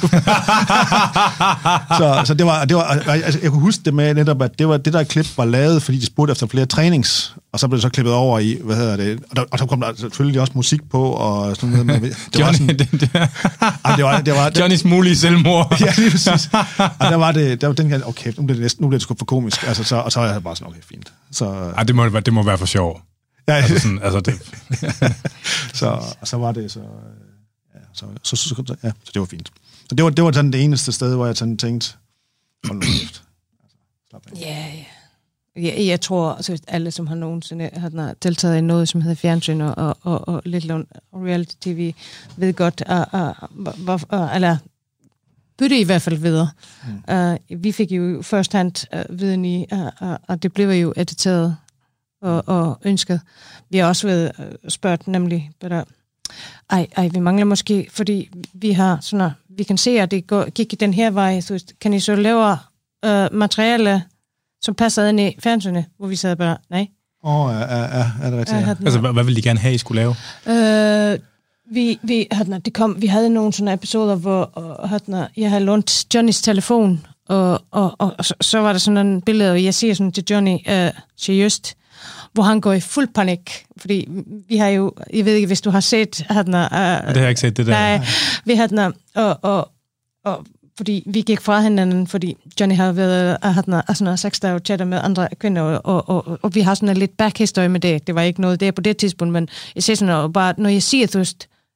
så, 2.00 2.22
så 2.24 2.34
det 2.38 2.46
var, 2.46 2.64
det 2.64 2.76
var 2.76 2.82
altså, 2.82 3.38
jeg 3.42 3.50
kunne 3.50 3.60
huske 3.60 3.82
det 3.84 3.94
med 3.94 4.14
netop, 4.14 4.42
at 4.42 4.58
det, 4.58 4.68
var, 4.68 4.76
det 4.76 4.92
der 4.92 5.04
klip 5.04 5.26
var 5.36 5.44
lavet, 5.44 5.82
fordi 5.82 5.98
de 5.98 6.06
spurgte 6.06 6.32
efter 6.32 6.46
flere 6.46 6.66
trænings, 6.66 7.36
og 7.52 7.60
så 7.60 7.68
blev 7.68 7.76
det 7.76 7.82
så 7.82 7.88
klippet 7.88 8.14
over 8.14 8.38
i, 8.38 8.58
hvad 8.64 8.76
hedder 8.76 8.96
det, 8.96 9.20
og, 9.30 9.36
der, 9.36 9.44
og 9.50 9.58
så 9.58 9.66
kom 9.66 9.80
der 9.80 9.92
selvfølgelig 9.96 10.40
også 10.40 10.52
musik 10.56 10.80
på, 10.90 11.02
og 11.02 11.56
sådan 11.56 11.68
noget. 11.68 11.86
Med, 11.86 12.00
det 12.00 12.40
Johnny, 12.40 12.44
var 12.44 12.52
sådan, 12.52 12.68
det, 12.78 12.90
det, 13.00 13.10
ah, 13.84 13.96
det 13.96 14.04
var, 14.04 14.20
det 14.20 14.34
var, 14.34 14.48
det, 14.48 14.60
Johnnys 14.60 14.84
mulige 14.84 15.16
selvmord. 15.16 15.76
ja, 15.80 15.92
lige 15.96 16.10
præcis. 16.10 16.50
Og 16.78 17.10
der 17.10 17.16
var 17.16 17.32
det, 17.32 17.60
der 17.60 17.66
var 17.66 17.74
den 17.74 17.90
her, 17.90 18.00
okay, 18.04 18.32
nu 18.36 18.46
bliver 18.46 18.56
det, 18.56 18.62
næsten, 18.62 18.82
nu 18.82 18.88
bliver 18.88 18.98
det 18.98 19.02
sgu 19.02 19.14
for 19.18 19.24
komisk, 19.24 19.62
altså, 19.66 19.84
så, 19.84 19.96
og 19.96 20.12
så 20.12 20.20
er 20.20 20.32
jeg 20.32 20.42
bare 20.42 20.56
sådan, 20.56 20.68
okay, 20.68 20.80
fint. 20.88 21.12
Så, 21.32 21.44
Ej, 21.76 21.82
det 21.82 21.94
må, 21.94 22.08
det 22.08 22.32
må 22.32 22.42
være 22.42 22.58
for 22.58 22.66
sjov. 22.66 23.00
Ja, 23.48 23.54
altså, 23.54 23.78
sådan, 23.78 24.00
altså 24.02 24.20
det. 24.20 24.34
så, 25.78 25.86
og 26.20 26.28
så 26.28 26.36
var 26.36 26.52
det 26.52 26.72
så 26.72 26.80
Så, 27.94 28.06
så, 28.22 28.36
så, 28.36 28.48
så, 28.48 28.76
ja, 28.82 28.92
så 29.04 29.10
det 29.14 29.20
var 29.20 29.26
fint. 29.26 29.52
Så 29.88 29.94
det 29.94 30.04
var, 30.04 30.10
det 30.10 30.24
var 30.24 30.32
sådan 30.32 30.52
det 30.52 30.64
eneste 30.64 30.92
sted, 30.92 31.14
hvor 31.14 31.26
jeg 31.26 31.36
sådan 31.36 31.56
tænkte, 31.56 31.94
hold 32.64 32.78
nu 32.78 32.80
kæft. 32.80 33.22
Altså, 33.62 33.76
slap 34.10 34.22
af. 34.26 34.40
Ja, 34.40 34.66
ja. 34.76 34.84
Jeg, 35.56 35.86
jeg 35.86 36.00
tror, 36.00 36.32
altså, 36.32 36.58
alle, 36.68 36.90
som 36.90 37.06
har 37.06 37.14
nogensinde 37.14 37.70
har 37.76 38.14
deltaget 38.22 38.58
i 38.58 38.60
noget, 38.60 38.88
som 38.88 39.00
hedder 39.00 39.14
fjernsyn 39.14 39.60
og, 39.60 39.74
og, 39.76 39.96
og, 40.02 40.28
og 40.28 40.42
lidt 40.44 40.64
reality 41.14 41.54
tv, 41.60 41.94
ved 42.36 42.54
godt, 42.54 42.82
uh, 42.90 43.20
uh, 43.20 43.84
hvor, 43.84 44.00
uh, 44.12 44.34
eller 44.34 44.56
bytte 45.58 45.80
i 45.80 45.84
hvert 45.84 46.02
fald 46.02 46.18
videre. 46.18 46.50
Mm. 47.08 47.14
Uh, 47.14 47.62
vi 47.62 47.72
fik 47.72 47.92
jo 47.92 48.22
first 48.22 48.52
hand 48.52 48.86
uh, 48.92 49.20
viden 49.20 49.44
i, 49.44 49.66
uh, 49.72 49.78
uh, 49.78 50.16
og 50.28 50.42
det 50.42 50.52
blev 50.52 50.68
jo 50.68 50.94
editeret 50.96 51.56
og, 52.22 52.48
og 52.48 52.78
ønsket. 52.84 53.20
Vi 53.70 53.78
har 53.78 53.86
også 53.86 54.06
været 54.06 54.32
uh, 54.38 54.44
spurgt 54.68 55.08
nemlig, 55.08 55.50
der, 55.60 55.84
ej, 56.74 56.86
ej, 56.96 57.08
vi 57.08 57.18
mangler 57.18 57.44
måske, 57.44 57.88
fordi 57.90 58.30
vi 58.54 58.72
har 58.72 58.98
sådan, 59.00 59.30
vi 59.48 59.62
kan 59.62 59.76
se, 59.76 59.90
at 60.00 60.10
det 60.10 60.26
går, 60.26 60.50
gik 60.50 60.72
i 60.72 60.76
den 60.76 60.94
her 60.94 61.10
vej, 61.10 61.40
så 61.40 61.64
kan 61.80 61.92
I 61.92 62.00
så 62.00 62.16
lave 62.16 62.56
uh, 63.06 63.34
materiale, 63.34 64.02
som 64.62 64.74
passer 64.74 65.06
ind 65.06 65.20
i 65.20 65.36
fjernsynet, 65.42 65.84
hvor 65.98 66.06
vi 66.06 66.16
sad 66.16 66.36
bare, 66.36 66.56
nej. 66.70 66.86
Åh, 67.24 67.40
oh, 67.40 67.52
ja, 67.52 67.58
ja, 67.58 67.98
ja, 67.98 68.06
er 68.22 68.30
det 68.30 68.38
rigtigt? 68.38 68.60
Ja. 68.60 68.68
Altså, 68.68 69.00
hvad, 69.00 69.12
hvad 69.12 69.24
ville 69.24 69.36
de 69.36 69.42
gerne 69.42 69.58
have, 69.58 69.74
I 69.74 69.78
skulle 69.78 70.02
lave? 70.02 70.14
Uh, 70.46 71.20
vi, 71.74 71.98
vi, 72.02 72.26
havde, 72.32 72.60
det 72.64 72.72
kom, 72.72 73.02
vi 73.02 73.06
havde 73.06 73.30
nogle 73.30 73.52
sådan 73.52 73.74
episoder, 73.74 74.14
hvor 74.16 74.86
havde, 74.86 75.28
jeg 75.36 75.50
havde 75.50 75.64
lånt 75.64 76.14
Johnnys 76.14 76.42
telefon, 76.42 77.06
og, 77.28 77.62
og, 77.70 77.94
og, 77.98 78.14
og 78.18 78.24
så, 78.24 78.34
så 78.40 78.58
var 78.58 78.72
der 78.72 78.78
sådan 78.78 79.06
en 79.06 79.22
billede, 79.22 79.50
og 79.50 79.64
jeg 79.64 79.74
siger 79.74 79.94
sådan 79.94 80.12
til 80.12 80.24
Johnny, 80.30 80.52
uh, 80.52 81.00
seriøst, 81.16 81.76
hvor 82.34 82.42
han 82.42 82.60
går 82.60 82.72
i 82.72 82.80
fuld 82.80 83.08
panik, 83.14 83.64
fordi 83.76 84.08
vi 84.48 84.56
har 84.56 84.68
jo, 84.68 84.92
jeg 85.12 85.24
ved 85.24 85.34
ikke, 85.34 85.46
hvis 85.46 85.60
du 85.60 85.70
har 85.70 85.80
set, 85.80 86.26
havde, 86.28 86.48
uh, 86.48 86.54
det 86.54 86.70
har 86.70 87.14
jeg 87.14 87.28
ikke 87.28 87.40
set, 87.40 87.56
det 87.56 87.66
der. 87.66 87.72
Nej, 87.72 88.06
vi 88.44 88.54
havde, 88.54 88.92
og, 89.14 89.38
og, 89.42 89.70
og 90.24 90.46
fordi 90.76 91.02
vi 91.06 91.20
gik 91.20 91.40
fra 91.40 91.60
hinanden, 91.60 92.06
fordi 92.06 92.36
Johnny 92.60 92.76
har 92.76 92.92
været 92.92 93.38
havde 93.42 93.82
sådan 93.94 94.18
sex 94.18 94.40
der 94.40 94.58
chatter 94.58 94.84
med 94.86 95.00
andre 95.02 95.28
kvinder, 95.38 95.62
og, 95.62 96.08
og, 96.08 96.28
og, 96.28 96.38
og 96.42 96.54
vi 96.54 96.60
har 96.60 96.74
sådan 96.74 96.88
en 96.88 96.96
lidt 96.96 97.16
backhistory 97.16 97.66
med 97.66 97.80
det. 97.80 98.06
Det 98.06 98.14
var 98.14 98.22
ikke 98.22 98.40
noget 98.40 98.60
der 98.60 98.70
på 98.70 98.80
det 98.80 98.96
tidspunkt, 98.96 99.32
men 99.32 99.48
jeg 99.74 99.82
siger 99.82 99.96
sådan, 99.96 100.14
og 100.14 100.32
bare, 100.32 100.54
når 100.58 100.68
jeg 100.68 100.82
siger, 100.82 101.06
du 101.06 101.24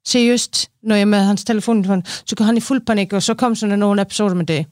seriøst, 0.06 0.70
når 0.82 0.96
jeg 0.96 1.08
med 1.08 1.18
hans 1.18 1.44
telefon, 1.44 2.04
så 2.26 2.36
går 2.36 2.44
han 2.44 2.56
i 2.56 2.60
fuld 2.60 2.80
panik, 2.86 3.12
og 3.12 3.22
så 3.22 3.34
kom 3.34 3.54
sådan 3.54 3.78
nogle 3.78 4.02
episoder 4.02 4.34
med 4.34 4.46
det. 4.46 4.66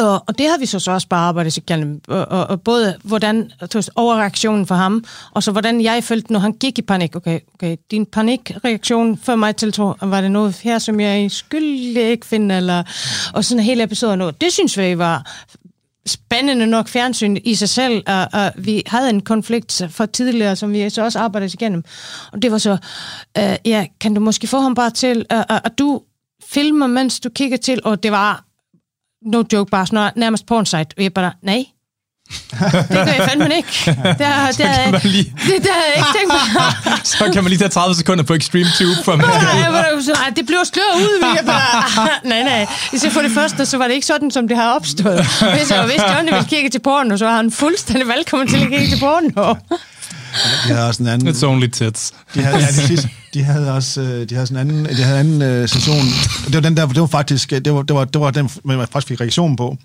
Og, 0.00 0.24
og 0.26 0.38
det 0.38 0.48
har 0.48 0.58
vi 0.58 0.66
så, 0.66 0.78
så 0.78 0.90
også 0.90 1.08
bare 1.08 1.28
arbejdet 1.28 1.56
igennem. 1.56 2.00
Og, 2.08 2.28
og, 2.28 2.46
og 2.46 2.62
både 2.62 2.96
hvordan, 3.02 3.50
overreaktionen 3.94 4.66
for 4.66 4.74
ham, 4.74 5.04
og 5.30 5.42
så 5.42 5.52
hvordan 5.52 5.80
jeg 5.80 6.04
følte, 6.04 6.32
når 6.32 6.40
han 6.40 6.52
gik 6.52 6.78
i 6.78 6.82
panik. 6.82 7.16
Okay, 7.16 7.40
okay 7.54 7.76
din 7.90 8.06
panikreaktion 8.06 9.18
før 9.18 9.36
mig 9.36 9.56
til 9.56 9.74
var 10.00 10.20
det 10.20 10.30
noget 10.30 10.56
her, 10.56 10.78
som 10.78 11.00
jeg 11.00 11.30
skulle 11.30 12.00
ikke 12.00 12.26
finde, 12.26 12.56
eller, 12.56 12.82
og 13.34 13.44
sådan 13.44 13.60
en 13.60 13.64
hel 13.64 13.80
episode. 13.80 14.32
Det 14.40 14.52
synes 14.52 14.78
vi 14.78 14.98
var 14.98 15.44
spændende 16.06 16.66
nok 16.66 16.88
fjernsyn 16.88 17.36
i 17.44 17.54
sig 17.54 17.68
selv, 17.68 18.02
og, 18.06 18.28
og 18.32 18.52
vi 18.56 18.82
havde 18.86 19.10
en 19.10 19.20
konflikt 19.20 19.82
for 19.88 20.06
tidligere, 20.06 20.56
som 20.56 20.72
vi 20.72 20.90
så 20.90 21.02
også 21.02 21.18
arbejdede 21.18 21.50
igennem. 21.54 21.84
Og 22.32 22.42
det 22.42 22.52
var 22.52 22.58
så, 22.58 22.76
øh, 23.38 23.56
ja, 23.64 23.86
kan 24.00 24.14
du 24.14 24.20
måske 24.20 24.46
få 24.46 24.60
ham 24.60 24.74
bare 24.74 24.90
til, 24.90 25.26
uh, 25.34 25.38
uh, 25.38 25.56
at 25.64 25.78
du 25.78 26.02
filmer, 26.44 26.86
mens 26.86 27.20
du 27.20 27.28
kigger 27.28 27.56
til, 27.56 27.80
og 27.84 28.02
det 28.02 28.12
var 28.12 28.49
no 29.22 29.44
joke, 29.52 29.70
bare 29.70 29.86
sådan 29.86 30.12
nærmest 30.16 30.46
pornsite, 30.46 30.94
og 30.96 31.02
jeg 31.02 31.14
bare, 31.14 31.32
nej, 31.42 31.64
det 32.50 32.88
gør 32.88 33.04
jeg 33.04 33.28
fandme 33.30 33.56
ikke. 33.56 33.72
Det, 33.86 33.96
er, 33.96 34.06
det, 34.06 34.66
er, 34.66 34.90
det, 34.90 35.62
det 35.64 35.70
har 35.76 35.84
jeg 35.88 35.96
ikke 35.96 36.12
tænkt 36.18 36.32
mig. 36.32 36.72
så 37.04 37.30
kan 37.32 37.42
man 37.42 37.50
lige 37.50 37.58
tage 37.58 37.68
30 37.68 37.94
sekunder 37.94 38.24
på 38.24 38.34
Extreme 38.34 38.70
Tube, 38.78 39.04
for 39.04 39.16
man 39.16 39.26
skal 39.26 40.14
Nej, 40.14 40.30
det 40.36 40.46
blev 40.46 40.58
sløret 40.72 40.96
ud. 40.96 41.34
Jeg 41.36 41.44
bare, 41.46 42.08
nej, 42.32 42.42
nej. 42.42 42.66
Så 42.96 43.10
for 43.10 43.20
det 43.20 43.30
første, 43.30 43.66
så 43.66 43.78
var 43.78 43.86
det 43.86 43.94
ikke 43.94 44.06
sådan, 44.06 44.30
som 44.30 44.48
det 44.48 44.56
har 44.56 44.74
opstået. 44.74 45.26
Hvis, 45.56 45.70
jeg, 45.70 45.84
hvis 45.84 46.02
Johnny 46.14 46.32
ville 46.32 46.48
kigge 46.48 46.70
til 46.70 46.78
porno, 46.78 47.16
så 47.16 47.24
var 47.24 47.36
han 47.36 47.50
fuldstændig 47.50 48.08
velkommen 48.08 48.48
til 48.48 48.56
at 48.56 48.68
kigge 48.68 48.88
til 48.88 49.00
porno. 49.00 49.54
De 50.68 50.74
havde 50.74 50.86
også 50.88 51.02
en 51.02 51.08
anden... 51.08 51.28
It's 51.28 51.46
only 51.46 51.66
tits. 51.66 52.14
De 52.34 52.42
havde, 52.42 52.56
ja, 52.56 52.66
de, 52.66 52.72
sidste, 52.72 53.08
de 53.34 53.42
havde 53.42 53.72
også 53.72 54.00
øh, 54.00 54.28
de 54.28 54.34
havde 54.34 54.46
sådan 54.46 54.70
en 54.70 54.70
anden, 54.70 54.96
de 54.96 55.02
havde 55.02 55.20
en 55.20 55.42
anden 55.42 55.62
uh, 55.62 55.68
session. 55.68 56.04
Det 56.46 56.54
var 56.54 56.60
den 56.60 56.76
der, 56.76 56.86
det 56.86 57.00
var 57.00 57.06
faktisk, 57.06 57.50
det 57.50 57.74
var, 57.74 57.82
det 57.82 57.96
var, 57.96 58.04
det 58.04 58.20
var 58.20 58.30
den, 58.30 58.50
man 58.64 58.78
faktisk 58.78 59.08
fik 59.08 59.20
reaktion 59.20 59.56
på 59.56 59.76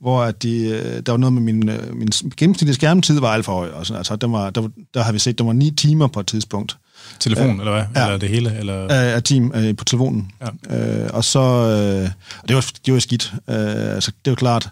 hvor 0.00 0.22
at 0.22 0.42
de, 0.42 0.56
øh, 0.66 1.02
der 1.06 1.12
var 1.12 1.16
noget 1.16 1.32
med 1.32 1.42
min, 1.42 1.70
min 1.92 2.08
gennemsnitlige 2.36 2.74
skærmtid 2.74 3.20
var 3.20 3.28
alt 3.28 3.44
for 3.44 3.52
høj. 3.52 3.68
Og 3.68 3.86
sådan, 3.86 3.98
altså, 3.98 4.16
der, 4.16 4.26
var, 4.26 4.50
der, 4.50 4.68
der 4.94 5.02
har 5.02 5.12
vi 5.12 5.18
set, 5.18 5.38
der 5.38 5.44
var 5.44 5.52
ni 5.52 5.70
timer 5.70 6.06
på 6.06 6.20
et 6.20 6.26
tidspunkt. 6.26 6.76
Telefon, 7.20 7.50
uh, 7.50 7.58
eller 7.58 7.72
hvad? 7.72 7.84
Ja, 7.96 8.06
eller 8.06 8.18
det 8.18 8.28
hele? 8.28 8.58
Eller? 8.58 9.14
Uh, 9.14 9.22
team 9.22 9.52
uh, 9.56 9.76
på 9.76 9.84
telefonen. 9.84 10.30
Ja. 10.70 11.04
Uh, 11.04 11.16
og 11.16 11.24
så, 11.24 11.40
uh, 11.40 12.10
og 12.42 12.48
det 12.48 12.56
var, 12.56 12.66
det 12.86 12.94
var 12.94 13.00
skidt. 13.00 13.32
Uh, 13.34 13.54
altså, 13.94 14.12
det 14.24 14.30
var 14.30 14.34
klart, 14.34 14.68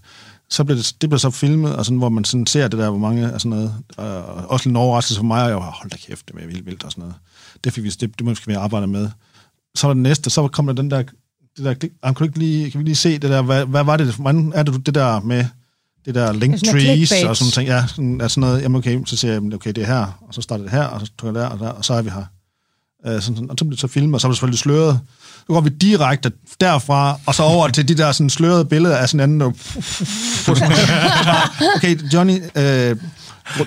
så 0.52 0.64
blev 0.64 0.76
det, 0.76 0.96
det 1.00 1.10
blev 1.10 1.18
så 1.18 1.30
filmet, 1.30 1.76
og 1.76 1.84
sådan, 1.84 1.98
hvor 1.98 2.08
man 2.08 2.24
sådan 2.24 2.46
ser 2.46 2.68
det 2.68 2.78
der, 2.78 2.90
hvor 2.90 2.98
mange 2.98 3.32
af 3.32 3.40
sådan 3.40 3.50
noget. 3.50 3.74
Uh, 3.98 4.50
også 4.52 4.68
en 4.68 4.76
overraskelse 4.76 5.18
for 5.18 5.24
mig, 5.24 5.42
og 5.42 5.48
jeg 5.48 5.56
var, 5.56 5.70
hold 5.70 5.90
da 5.90 5.96
kæft, 5.96 6.28
det 6.28 6.36
var 6.36 6.46
vildt 6.46 6.66
vildt 6.66 6.84
og 6.84 6.90
sådan 6.90 7.02
noget. 7.02 7.14
Det 7.64 7.72
fik 7.72 7.84
vi, 7.84 7.88
det, 7.88 8.18
det 8.18 8.26
måske 8.26 8.46
vi 8.46 8.52
arbejde 8.52 8.86
med. 8.86 9.08
Så 9.74 9.86
var 9.86 9.94
det 9.94 10.02
næste, 10.02 10.30
så 10.30 10.48
kom 10.48 10.66
der 10.66 10.72
den 10.72 10.90
der 10.90 11.02
det 11.56 11.64
der, 11.64 11.74
kan, 11.74 12.14
du 12.14 12.24
ikke 12.24 12.38
lige, 12.38 12.70
kan 12.70 12.78
vi 12.78 12.84
lige 12.84 12.96
se 12.96 13.12
det 13.12 13.30
der, 13.30 13.42
hvad, 13.42 13.66
hvad 13.66 13.84
var 13.84 13.96
det, 13.96 14.14
hvordan 14.14 14.52
er 14.54 14.62
det 14.62 14.86
det 14.86 14.94
der 14.94 15.20
med 15.20 15.44
det 16.04 16.14
der 16.14 16.32
link 16.32 16.64
trees 16.64 17.12
og 17.12 17.36
sådan 17.36 17.50
ting, 17.52 17.68
ja, 17.68 17.86
sådan, 17.86 18.20
er 18.20 18.28
sådan 18.28 18.40
noget, 18.40 18.62
jamen 18.62 18.78
okay, 18.78 19.00
så 19.04 19.16
siger 19.16 19.32
jeg, 19.32 19.54
okay, 19.54 19.72
det 19.72 19.82
er 19.82 19.86
her, 19.86 20.18
og 20.28 20.34
så 20.34 20.42
starter 20.42 20.64
det 20.64 20.72
her, 20.72 20.84
og 20.84 21.00
så 21.00 21.12
trykker 21.18 21.40
jeg 21.40 21.50
der, 21.50 21.56
og, 21.56 21.60
der, 21.60 21.68
og 21.68 21.84
så 21.84 21.94
er 21.94 22.02
vi 22.02 22.10
her. 22.10 22.24
Uh, 23.06 23.12
sådan, 23.12 23.20
sådan, 23.20 23.50
og 23.50 23.56
så 23.58 23.64
bliver 23.64 23.70
det 23.70 23.80
så 23.80 23.86
filmet, 23.86 24.14
og 24.14 24.20
så 24.20 24.26
er 24.26 24.30
det 24.30 24.36
selvfølgelig 24.36 24.58
sløret. 24.58 25.00
Så 25.38 25.46
går 25.46 25.60
vi 25.60 25.70
direkte 25.70 26.32
derfra, 26.60 27.18
og 27.26 27.34
så 27.34 27.42
over 27.42 27.68
til 27.68 27.88
de 27.88 27.94
der 27.94 28.12
sådan 28.12 28.30
slørede 28.30 28.64
billeder 28.64 28.96
af 28.96 29.08
sådan 29.08 29.20
anden, 29.20 29.42
og, 29.42 29.56
okay, 31.76 32.12
Johnny, 32.12 32.36
uh, 32.38 32.98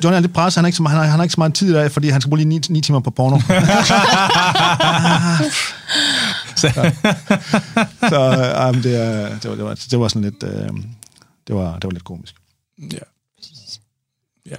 Johnny 0.04 0.16
er 0.16 0.20
lidt 0.20 0.34
presset, 0.34 0.58
han 0.58 0.64
har 0.64 0.68
ikke 0.68 0.78
så, 0.78 0.84
han 0.84 0.98
har, 0.98 1.04
han 1.04 1.16
har 1.16 1.24
ikke 1.24 1.34
så 1.34 1.40
meget 1.40 1.54
tid 1.54 1.70
i 1.70 1.74
dag, 1.74 1.92
fordi 1.92 2.10
han 2.10 2.22
skal 2.22 2.30
bruge 2.30 2.38
lige 2.38 2.50
9, 2.50 2.62
9 2.70 2.82
timer 2.82 3.00
på 3.00 3.12
porno. 3.12 3.40
så 6.62 6.68
så 8.10 8.70
um, 8.70 8.76
det, 8.76 8.84
det, 8.84 9.50
var, 9.50 9.56
det, 9.56 9.66
var, 9.66 9.76
det 9.92 10.00
var 10.00 10.08
sådan 10.08 10.22
lidt, 10.22 10.44
uh, 10.44 10.80
det, 11.48 11.56
var, 11.56 11.74
det 11.74 11.84
var 11.84 11.92
lidt 11.92 12.04
komisk. 12.04 12.36
Ja. 12.92 12.98
Ja. 14.46 14.56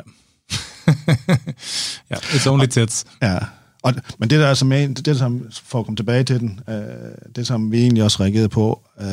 ja, 2.10 2.16
it's 2.16 2.48
only 2.48 2.66
tits. 2.66 3.04
Ja. 3.22 3.38
Og, 3.86 3.94
men 4.18 4.30
det 4.30 4.40
der 4.40 4.46
er 4.46 4.54
som 4.54 4.70
det, 4.70 5.18
som, 5.18 5.46
for 5.64 5.78
at 5.78 5.84
komme 5.84 5.96
tilbage 5.96 6.24
til 6.24 6.40
den, 6.40 6.60
øh, 6.68 6.74
det 7.36 7.46
som 7.46 7.72
vi 7.72 7.80
egentlig 7.80 8.04
også 8.04 8.22
reagerede 8.22 8.48
på, 8.48 8.82
øh, 9.00 9.06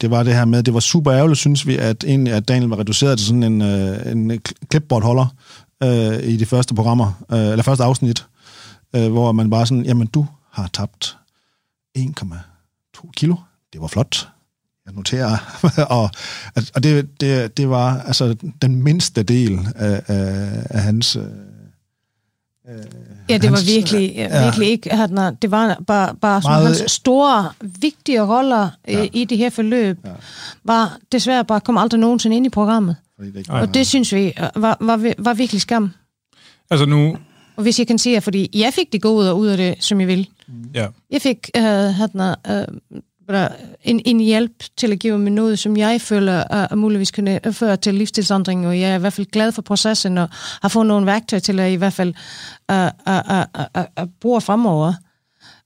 det 0.00 0.10
var 0.10 0.22
det 0.22 0.34
her 0.34 0.44
med, 0.44 0.62
det 0.62 0.74
var 0.74 0.80
super 0.80 1.12
ærgerligt, 1.12 1.38
synes 1.38 1.66
vi, 1.66 1.76
at, 1.76 2.04
egentlig, 2.04 2.32
at 2.32 2.48
Daniel 2.48 2.68
var 2.68 2.78
reduceret 2.78 3.18
til 3.18 3.26
sådan 3.26 3.42
en, 3.42 3.62
øh, 3.62 4.12
en 4.12 4.40
clipboardholder 4.70 5.26
øh, 5.82 6.22
i 6.22 6.36
de 6.36 6.46
første 6.46 6.74
programmer, 6.74 7.24
øh, 7.32 7.38
eller 7.38 7.62
første 7.62 7.84
afsnit, 7.84 8.26
øh, 8.96 9.12
hvor 9.12 9.32
man 9.32 9.50
bare 9.50 9.66
sådan, 9.66 9.84
jamen 9.84 10.06
du 10.06 10.26
har 10.50 10.70
tabt 10.72 11.16
1,2 11.98 13.10
kilo, 13.16 13.36
det 13.72 13.80
var 13.80 13.86
flot, 13.86 14.28
jeg 14.86 14.94
noterer, 14.94 15.36
og, 15.98 16.10
og 16.74 16.82
det, 16.82 17.20
det, 17.20 17.56
det 17.56 17.68
var 17.68 18.00
altså 18.00 18.36
den 18.62 18.82
mindste 18.82 19.22
del 19.22 19.60
af, 19.76 20.02
af, 20.06 20.66
af 20.70 20.82
hans... 20.82 21.16
Øh, 21.16 21.24
ja, 23.28 23.38
det 23.38 23.50
var 23.50 23.74
virkelig, 23.74 24.12
ja. 24.14 24.44
virkelig 24.44 24.68
ikke... 24.68 24.90
Han, 24.90 25.36
det 25.42 25.50
var 25.50 25.82
bare, 25.86 26.14
bare 26.14 26.42
sådan, 26.42 26.62
meget, 26.62 26.78
hans 26.78 26.90
store, 26.90 27.52
vigtige 27.60 28.22
roller 28.22 28.68
ja. 28.88 29.08
i 29.12 29.24
det 29.24 29.38
her 29.38 29.50
forløb, 29.50 29.98
ja. 30.04 30.10
var 30.64 30.98
desværre 31.12 31.44
bare 31.44 31.60
kom 31.60 31.78
aldrig 31.78 32.00
nogensinde 32.00 32.36
ind 32.36 32.46
i 32.46 32.48
programmet. 32.48 32.96
Det 33.18 33.50
og 33.50 33.74
det 33.74 33.86
synes 33.86 34.14
vi 34.14 34.32
var, 34.54 34.76
var, 34.80 35.14
var 35.18 35.34
virkelig 35.34 35.60
skam. 35.60 35.92
Altså 36.70 36.86
nu... 36.86 37.16
Og 37.56 37.62
hvis 37.62 37.78
jeg 37.78 37.86
kan 37.86 37.98
sige, 37.98 38.20
fordi 38.20 38.50
jeg 38.54 38.72
fik 38.74 38.92
det 38.92 39.02
gode 39.02 39.34
ud 39.34 39.46
af 39.46 39.56
det, 39.56 39.84
som 39.84 40.00
jeg 40.00 40.08
vil. 40.08 40.28
Ja. 40.74 40.86
Jeg 41.10 41.22
fik 41.22 41.50
uh, 41.58 41.62
han, 41.64 42.10
uh, 42.14 42.54
en, 43.84 44.00
en 44.04 44.20
hjælp 44.20 44.64
til 44.76 44.92
at 44.92 44.98
give 44.98 45.18
mig 45.18 45.32
noget, 45.32 45.58
som 45.58 45.76
jeg 45.76 46.00
føler 46.00 46.44
er, 46.50 46.74
muligvis 46.74 47.10
kunne 47.10 47.40
føre 47.52 47.76
til 47.76 47.94
livsstilsændring, 47.94 48.66
og 48.66 48.80
jeg 48.80 48.90
er 48.90 48.96
i 48.96 48.98
hvert 48.98 49.12
fald 49.12 49.26
glad 49.26 49.52
for 49.52 49.62
processen, 49.62 50.18
og 50.18 50.28
har 50.62 50.68
fået 50.68 50.86
nogle 50.86 51.06
værktøjer 51.06 51.40
til 51.40 51.60
at 51.60 51.72
i 51.72 51.74
hvert 51.74 51.92
fald 51.92 52.14
uh, 52.72 52.76
uh, 52.76 53.44
uh, 53.76 53.84
uh, 54.00 54.08
bruge 54.20 54.40
fremover. 54.40 54.92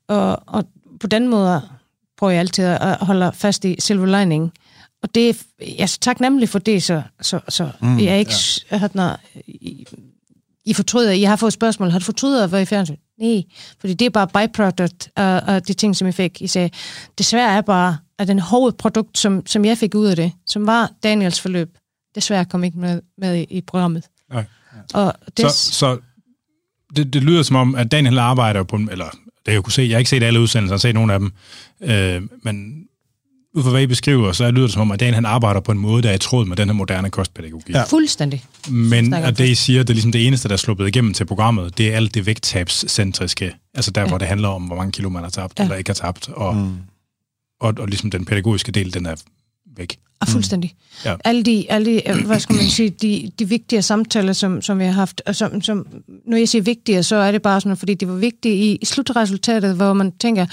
Og, 0.08 0.42
og 0.46 0.64
på 1.00 1.06
den 1.06 1.28
måde 1.28 1.62
prøver 2.18 2.30
jeg 2.30 2.40
altid 2.40 2.64
at 2.64 2.96
holde 3.00 3.32
fast 3.34 3.64
i 3.64 3.76
silver 3.78 4.18
lining. 4.18 4.52
Og 5.02 5.14
det 5.14 5.28
er, 5.28 5.34
jeg 5.60 5.82
er 5.82 5.98
taknemmelig 6.00 6.48
for 6.48 6.58
det, 6.58 6.82
så, 6.82 7.02
så, 7.20 7.40
så 7.48 7.70
mm, 7.80 7.98
jeg 7.98 8.06
er 8.06 8.16
ikke... 8.16 8.32
Ja. 8.70 8.76
Har, 8.76 9.20
I, 9.46 9.86
I 10.64 10.74
fortryder, 10.74 11.10
I 11.10 11.22
har 11.22 11.36
fået 11.36 11.52
spørgsmål, 11.52 11.90
har 11.90 11.98
du 11.98 12.04
fortrydet 12.04 12.42
at 12.42 12.52
være 12.52 12.62
i 12.62 12.64
fjernsyn? 12.64 12.96
Nej, 13.18 13.42
fordi 13.80 13.94
det 13.94 14.06
er 14.06 14.10
bare 14.10 14.26
byproduct 14.26 15.08
af, 15.16 15.54
af 15.54 15.62
de 15.62 15.72
ting, 15.72 15.96
som 15.96 16.06
jeg 16.06 16.14
fik. 16.14 16.42
I 16.42 16.46
sagde, 16.46 16.70
desværre 17.18 17.56
er 17.56 17.60
bare, 17.60 17.98
at 18.18 18.28
den 18.28 18.38
hovedprodukt, 18.38 19.18
som, 19.18 19.46
som 19.46 19.64
jeg 19.64 19.78
fik 19.78 19.94
ud 19.94 20.06
af 20.06 20.16
det, 20.16 20.32
som 20.46 20.66
var 20.66 20.90
Daniels 21.02 21.40
forløb, 21.40 21.78
desværre 22.14 22.44
kom 22.44 22.64
ikke 22.64 22.78
med, 22.78 23.00
med 23.18 23.36
i, 23.36 23.44
i 23.50 23.60
programmet. 23.60 24.04
Nej. 24.30 24.44
Og 24.94 25.14
det, 25.36 25.50
så, 25.50 25.72
så 25.72 25.98
det, 26.96 27.12
det 27.12 27.22
lyder 27.22 27.42
som 27.42 27.56
om, 27.56 27.74
at 27.74 27.92
Daniel 27.92 28.18
arbejder 28.18 28.62
på, 28.62 28.76
eller 28.76 29.10
det 29.46 29.52
jeg 29.52 29.62
kunne 29.62 29.72
se, 29.72 29.82
jeg 29.82 29.94
har 29.94 29.98
ikke 29.98 30.10
set 30.10 30.22
alle 30.22 30.40
udsendelser, 30.40 30.72
jeg 30.72 30.76
har 30.76 30.78
set 30.78 30.94
nogle 30.94 31.12
af 31.12 31.18
dem, 31.18 31.32
øh, 31.80 32.22
men 32.42 32.86
ud 33.56 33.62
fra 33.62 33.70
hvad 33.70 33.82
I 33.82 33.86
beskriver, 33.86 34.32
så 34.32 34.50
lyder 34.50 34.66
det 34.66 34.72
som 34.72 34.82
om, 34.82 34.90
at 34.90 35.00
Daniel 35.00 35.14
han 35.14 35.24
arbejder 35.24 35.60
på 35.60 35.72
en 35.72 35.78
måde, 35.78 36.02
der 36.02 36.10
er 36.10 36.14
i 36.14 36.18
tråd 36.18 36.44
med 36.46 36.56
den 36.56 36.68
her 36.68 36.74
moderne 36.74 37.10
kostpædagogik. 37.10 37.74
Ja. 37.74 37.84
Fuldstændig. 37.84 38.44
Men 38.68 39.14
at 39.14 39.38
det, 39.38 39.48
I 39.48 39.54
siger, 39.54 39.82
det 39.82 39.90
er 39.90 39.94
ligesom 39.94 40.12
det 40.12 40.26
eneste, 40.26 40.48
der 40.48 40.52
er 40.54 40.58
sluppet 40.58 40.88
igennem 40.88 41.14
til 41.14 41.24
programmet, 41.24 41.78
det 41.78 41.92
er 41.92 41.96
alt 41.96 42.14
det 42.14 42.26
vægttabscentriske. 42.26 43.52
Altså 43.74 43.90
der, 43.90 44.00
ja. 44.00 44.08
hvor 44.08 44.18
det 44.18 44.28
handler 44.28 44.48
om, 44.48 44.62
hvor 44.62 44.76
mange 44.76 44.92
kilo 44.92 45.08
man 45.08 45.22
har 45.22 45.30
tabt, 45.30 45.58
ja. 45.58 45.64
eller 45.64 45.76
ikke 45.76 45.88
har 45.88 45.94
tabt. 45.94 46.28
Og, 46.28 46.56
mm. 46.56 46.76
og, 47.60 47.74
og 47.78 47.88
ligesom 47.88 48.10
den 48.10 48.24
pædagogiske 48.24 48.72
del, 48.72 48.94
den 48.94 49.06
er 49.06 49.14
væk. 49.76 49.96
Og 50.20 50.28
fuldstændig. 50.28 50.74
Ja. 51.04 51.14
Alle 51.24 51.42
de, 51.42 51.66
alle 51.68 51.86
de, 51.86 52.08
øh, 52.08 52.26
hvad 52.26 52.40
skal 52.40 52.56
man 52.56 52.64
sige, 52.64 52.90
de, 52.90 53.30
de 53.38 53.48
vigtige 53.48 53.82
samtaler, 53.82 54.32
som, 54.32 54.62
som 54.62 54.78
vi 54.78 54.84
har 54.84 54.92
haft, 54.92 55.22
og 55.26 55.36
som, 55.36 55.62
som, 55.62 55.86
når 56.26 56.36
jeg 56.36 56.48
siger 56.48 56.62
vigtige, 56.62 57.02
så 57.02 57.16
er 57.16 57.32
det 57.32 57.42
bare 57.42 57.60
sådan, 57.60 57.76
fordi 57.76 57.94
det 57.94 58.08
var 58.08 58.14
vigtigt 58.14 58.54
i, 58.54 58.78
i 58.82 58.84
slutresultatet, 58.84 59.76
hvor 59.76 59.92
man 59.92 60.12
tænker, 60.12 60.46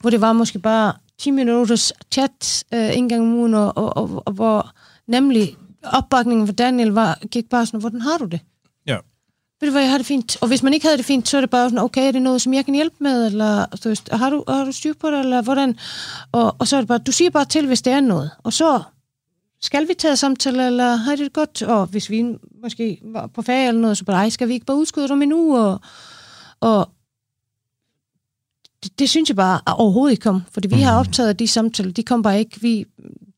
hvor 0.00 0.10
det 0.10 0.20
var 0.20 0.32
måske 0.32 0.58
bare 0.58 0.92
10 1.20 1.30
minutters 1.30 1.92
chat 2.12 2.64
øh, 2.74 2.96
en 2.96 3.08
gang 3.08 3.22
om 3.22 3.34
ugen, 3.34 3.54
og, 3.54 3.76
og, 3.76 3.96
og, 3.96 4.22
og 4.26 4.32
hvor 4.32 4.70
nemlig 5.06 5.56
opbakningen 5.84 6.46
for 6.46 6.54
Daniel 6.54 6.88
var, 6.88 7.18
gik 7.30 7.48
bare 7.48 7.66
sådan, 7.66 7.80
hvordan 7.80 8.00
har 8.00 8.18
du 8.18 8.24
det? 8.24 8.40
Ja. 8.86 8.96
Ved 9.60 9.68
du 9.68 9.72
hvad, 9.72 9.82
jeg 9.82 9.90
har 9.90 9.98
det 9.98 10.06
fint. 10.06 10.42
Og 10.42 10.48
hvis 10.48 10.62
man 10.62 10.74
ikke 10.74 10.86
havde 10.86 10.96
det 10.96 11.06
fint, 11.06 11.28
så 11.28 11.36
er 11.36 11.40
det 11.40 11.50
bare 11.50 11.70
sådan, 11.70 11.84
okay, 11.84 12.08
er 12.08 12.12
det 12.12 12.22
noget, 12.22 12.42
som 12.42 12.54
jeg 12.54 12.64
kan 12.64 12.74
hjælpe 12.74 12.96
med, 13.00 13.26
eller 13.26 13.66
du 13.84 13.88
ved, 13.88 14.16
har, 14.18 14.30
du, 14.30 14.44
har 14.48 14.64
du 14.64 14.72
styr 14.72 14.94
på 15.00 15.10
det, 15.10 15.18
eller 15.18 15.42
hvordan? 15.42 15.78
Og, 16.32 16.56
og 16.58 16.68
så 16.68 16.76
er 16.76 16.80
det 16.80 16.88
bare, 16.88 16.98
du 16.98 17.12
siger 17.12 17.30
bare 17.30 17.44
til, 17.44 17.66
hvis 17.66 17.82
det 17.82 17.92
er 17.92 18.00
noget. 18.00 18.30
Og 18.42 18.52
så 18.52 18.82
skal 19.62 19.88
vi 19.88 19.94
tage 19.94 20.16
samtale, 20.16 20.66
eller 20.66 20.96
har 20.96 21.16
det 21.16 21.32
godt? 21.32 21.62
Og 21.62 21.86
hvis 21.86 22.10
vi 22.10 22.36
måske 22.62 23.00
var 23.02 23.26
på 23.26 23.42
ferie 23.42 23.68
eller 23.68 23.80
noget, 23.80 23.98
så 23.98 24.04
bare, 24.04 24.16
ej, 24.16 24.28
skal 24.28 24.48
vi 24.48 24.54
ikke 24.54 24.66
bare 24.66 24.76
udskyde 24.76 25.04
det 25.04 25.10
om 25.10 25.22
en 25.22 25.32
uge? 25.32 25.60
Og, 25.60 25.80
og 26.60 26.90
det, 29.00 29.08
synes 29.08 29.28
jeg 29.28 29.36
bare 29.36 29.60
overhovedet 29.66 30.12
ikke 30.12 30.22
kom, 30.22 30.42
fordi 30.52 30.68
vi 30.68 30.74
mm. 30.74 30.82
har 30.82 30.98
optaget 30.98 31.38
de 31.38 31.48
samtaler, 31.48 31.92
de 31.92 32.02
kom 32.02 32.22
bare 32.22 32.38
ikke. 32.38 32.60
Vi, 32.60 32.84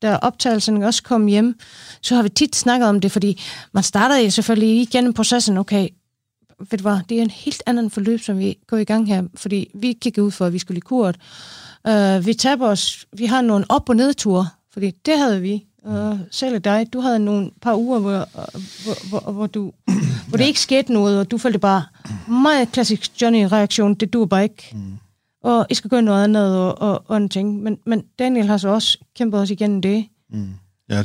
da 0.01 0.17
optagelserne 0.21 0.87
også 0.87 1.03
kom 1.03 1.27
hjem, 1.27 1.59
så 2.01 2.15
har 2.15 2.23
vi 2.23 2.29
tit 2.29 2.55
snakket 2.55 2.89
om 2.89 2.99
det, 2.99 3.11
fordi 3.11 3.41
man 3.71 3.83
starter 3.83 4.29
selvfølgelig 4.29 4.81
igennem 4.81 5.13
processen, 5.13 5.57
okay, 5.57 5.87
ved 6.59 6.77
du 6.77 6.81
hvad, 6.81 6.97
det 7.09 7.17
er 7.17 7.21
en 7.21 7.29
helt 7.29 7.63
anden 7.65 7.89
forløb, 7.89 8.21
som 8.21 8.39
vi 8.39 8.57
går 8.67 8.77
i 8.77 8.83
gang 8.83 9.07
her, 9.07 9.23
fordi 9.35 9.67
vi 9.75 9.93
kigger 9.93 10.21
ud 10.21 10.31
for, 10.31 10.45
at 10.45 10.53
vi 10.53 10.59
skulle 10.59 10.77
i 10.77 10.79
kurt. 10.79 11.17
Uh, 11.89 12.25
vi 12.25 12.33
taber 12.33 12.67
os, 12.67 13.05
vi 13.17 13.25
har 13.25 13.41
nogle 13.41 13.65
op- 13.69 13.89
og 13.89 13.95
nedture, 13.95 14.47
fordi 14.73 14.91
det 15.05 15.17
havde 15.17 15.41
vi. 15.41 15.65
Uh, 15.85 16.19
selv 16.31 16.59
dig, 16.59 16.87
du 16.93 16.99
havde 16.99 17.19
nogle 17.19 17.51
par 17.61 17.75
uger, 17.75 17.99
hvor, 17.99 18.29
hvor, 18.83 19.09
hvor, 19.09 19.31
hvor, 19.31 19.47
du, 19.47 19.71
hvor 20.27 20.37
det 20.37 20.45
ikke 20.45 20.59
skete 20.59 20.93
noget, 20.93 21.19
og 21.19 21.31
du 21.31 21.37
følte 21.37 21.59
bare 21.59 21.83
meget 22.27 22.71
klassisk 22.71 23.21
Johnny-reaktion, 23.21 23.93
det 23.93 24.13
du 24.13 24.25
bare 24.25 24.43
ikke. 24.43 24.69
Mm. 24.73 24.97
Og 25.43 25.65
I 25.69 25.75
skal 25.75 25.89
gøre 25.89 26.01
noget 26.01 26.23
andet 26.23 26.57
og, 26.57 26.81
og, 26.81 27.03
og 27.07 27.17
en 27.17 27.29
ting. 27.29 27.63
Men, 27.63 27.77
men 27.85 28.03
Daniel 28.19 28.47
har 28.47 28.57
så 28.57 28.69
også 28.69 28.97
kæmpet 29.15 29.39
os 29.39 29.49
igennem 29.49 29.81
det. 29.81 30.05
Mm. 30.29 30.53
Ja, 30.89 31.03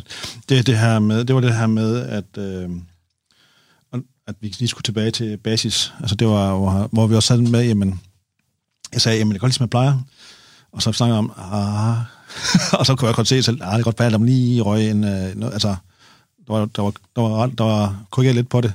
det, 0.49 0.67
det, 0.67 0.79
her 0.79 0.99
med, 0.99 1.25
det 1.25 1.35
var 1.35 1.41
det 1.41 1.57
her 1.57 1.67
med, 1.67 2.07
at, 2.07 2.39
øh, 2.39 2.71
at 4.29 4.35
vi 4.41 4.55
lige 4.59 4.69
skulle 4.69 4.83
tilbage 4.83 5.11
til 5.11 5.37
basis. 5.37 5.93
Altså 6.01 6.17
det 6.17 6.29
var, 6.29 6.57
hvor, 6.57 6.89
hvor 6.93 7.07
vi 7.07 7.15
også 7.15 7.27
sad 7.27 7.39
med, 7.39 7.67
jamen, 7.67 8.01
jeg 8.93 9.01
sagde, 9.01 9.19
jamen 9.19 9.33
det 9.33 9.41
går 9.41 9.47
ligesom 9.47 9.63
jeg 9.63 9.71
plejer. 9.71 9.99
Og 10.73 10.83
så 10.83 10.93
snakkede 10.93 11.19
om, 11.19 11.33
ah, 11.37 11.97
og 12.81 12.87
så 12.87 12.95
kunne 12.97 13.09
jeg 13.09 13.15
godt 13.15 13.29
se 13.29 13.43
selv, 13.43 13.63
ah, 13.63 13.73
det 13.73 13.81
er 13.81 13.85
godt 13.85 14.01
at 14.01 14.21
lige 14.21 14.63
røg 14.63 14.91
en, 14.91 15.05
øh, 15.05 15.53
altså, 15.53 15.77
der 16.47 16.53
var, 16.53 16.65
der 16.67 16.83
var, 16.83 16.93
der 17.17 17.23
var, 17.23 17.47
der 17.47 17.65
var 17.65 18.05
korrigeret 18.11 18.37
lidt 18.37 18.49
på 18.49 18.61
det. 18.61 18.73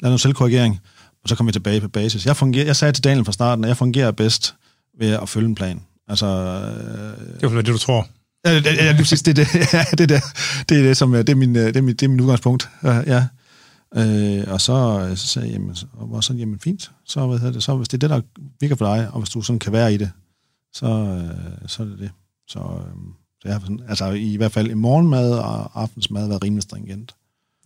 Lad 0.00 0.10
noget 0.10 0.20
selvkorrigering, 0.20 0.80
og 1.22 1.28
så 1.28 1.34
kom 1.34 1.46
vi 1.46 1.52
tilbage 1.52 1.80
på 1.80 1.88
basis. 1.88 2.26
Jeg, 2.26 2.36
fungerer, 2.36 2.64
jeg 2.64 2.76
sagde 2.76 2.92
til 2.92 3.04
Daniel 3.04 3.24
fra 3.24 3.32
starten, 3.32 3.64
at 3.64 3.68
jeg 3.68 3.76
fungerer 3.76 4.10
bedst 4.10 4.54
ved 5.00 5.10
at 5.22 5.28
følge 5.28 5.48
en 5.48 5.54
plan. 5.54 5.80
Altså, 6.08 6.26
øh, 6.26 7.40
Det 7.40 7.42
er 7.42 7.48
det, 7.48 7.66
du 7.66 7.78
tror. 7.78 8.08
Ja, 8.46 8.54
det, 8.56 8.64
ja, 8.66 8.92
det, 8.98 9.26
det, 9.26 9.36
det, 9.36 9.54
ja, 9.72 9.84
det, 9.98 10.08
det, 10.08 10.22
det 10.68 10.78
er 10.78 10.82
det, 10.82 10.96
som 10.96 11.12
det 11.12 11.28
er 11.28 11.34
min, 11.34 11.54
det 11.54 11.76
er 11.76 11.82
min, 11.82 11.96
det 11.96 12.02
er 12.02 12.08
min 12.08 12.20
udgangspunkt. 12.20 12.68
Ja. 12.84 13.26
Øh, 13.96 14.44
og 14.52 14.60
så, 14.60 15.10
så 15.16 15.26
sagde 15.26 15.48
jeg, 15.48 15.54
jamen, 15.54 15.74
så, 15.76 15.86
og 15.98 16.24
sådan, 16.24 16.40
jamen 16.40 16.58
fint, 16.60 16.90
så, 17.04 17.26
hvad 17.26 17.38
hedder 17.38 17.52
det, 17.52 17.62
så 17.62 17.76
hvis 17.76 17.88
det 17.88 18.02
er 18.02 18.08
det, 18.08 18.10
der 18.10 18.42
virker 18.60 18.76
for 18.76 18.94
dig, 18.94 19.10
og 19.12 19.20
hvis 19.20 19.30
du 19.30 19.42
sådan 19.42 19.58
kan 19.58 19.72
være 19.72 19.94
i 19.94 19.96
det, 19.96 20.10
så, 20.72 20.86
øh, 20.86 21.68
så 21.68 21.82
er 21.82 21.86
det 21.86 21.98
det. 21.98 22.10
Så, 22.48 22.58
øh, 22.58 22.94
så 23.42 23.48
jeg 23.48 23.54
har 23.54 23.60
sådan, 23.60 23.80
altså 23.88 24.10
i 24.10 24.36
hvert 24.36 24.52
fald 24.52 24.70
i 24.70 24.74
morgenmad 24.74 25.32
og 25.32 25.80
aftensmad 25.82 26.28
været 26.28 26.44
rimelig 26.44 26.62
stringent. 26.62 27.14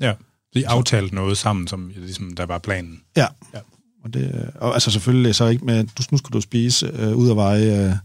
Ja, 0.01 0.12
vi 0.55 0.62
aftalte 0.62 1.14
noget 1.14 1.39
sammen, 1.39 1.68
som 1.68 1.93
ligesom, 1.97 2.37
der 2.37 2.47
var 2.47 2.59
planen. 2.59 3.01
Ja. 3.16 3.26
Ja. 3.55 3.59
Og, 4.05 4.14
det, 4.14 4.50
og 4.55 4.74
altså 4.74 4.90
selvfølgelig 4.90 5.34
så 5.34 5.46
ikke 5.46 5.64
med, 5.64 5.84
du, 5.84 6.02
nu 6.12 6.18
skal 6.18 6.32
du 6.32 6.40
spise 6.40 6.86
øh, 6.86 7.16
ud 7.16 7.30
af 7.30 7.36
veje 7.36 7.98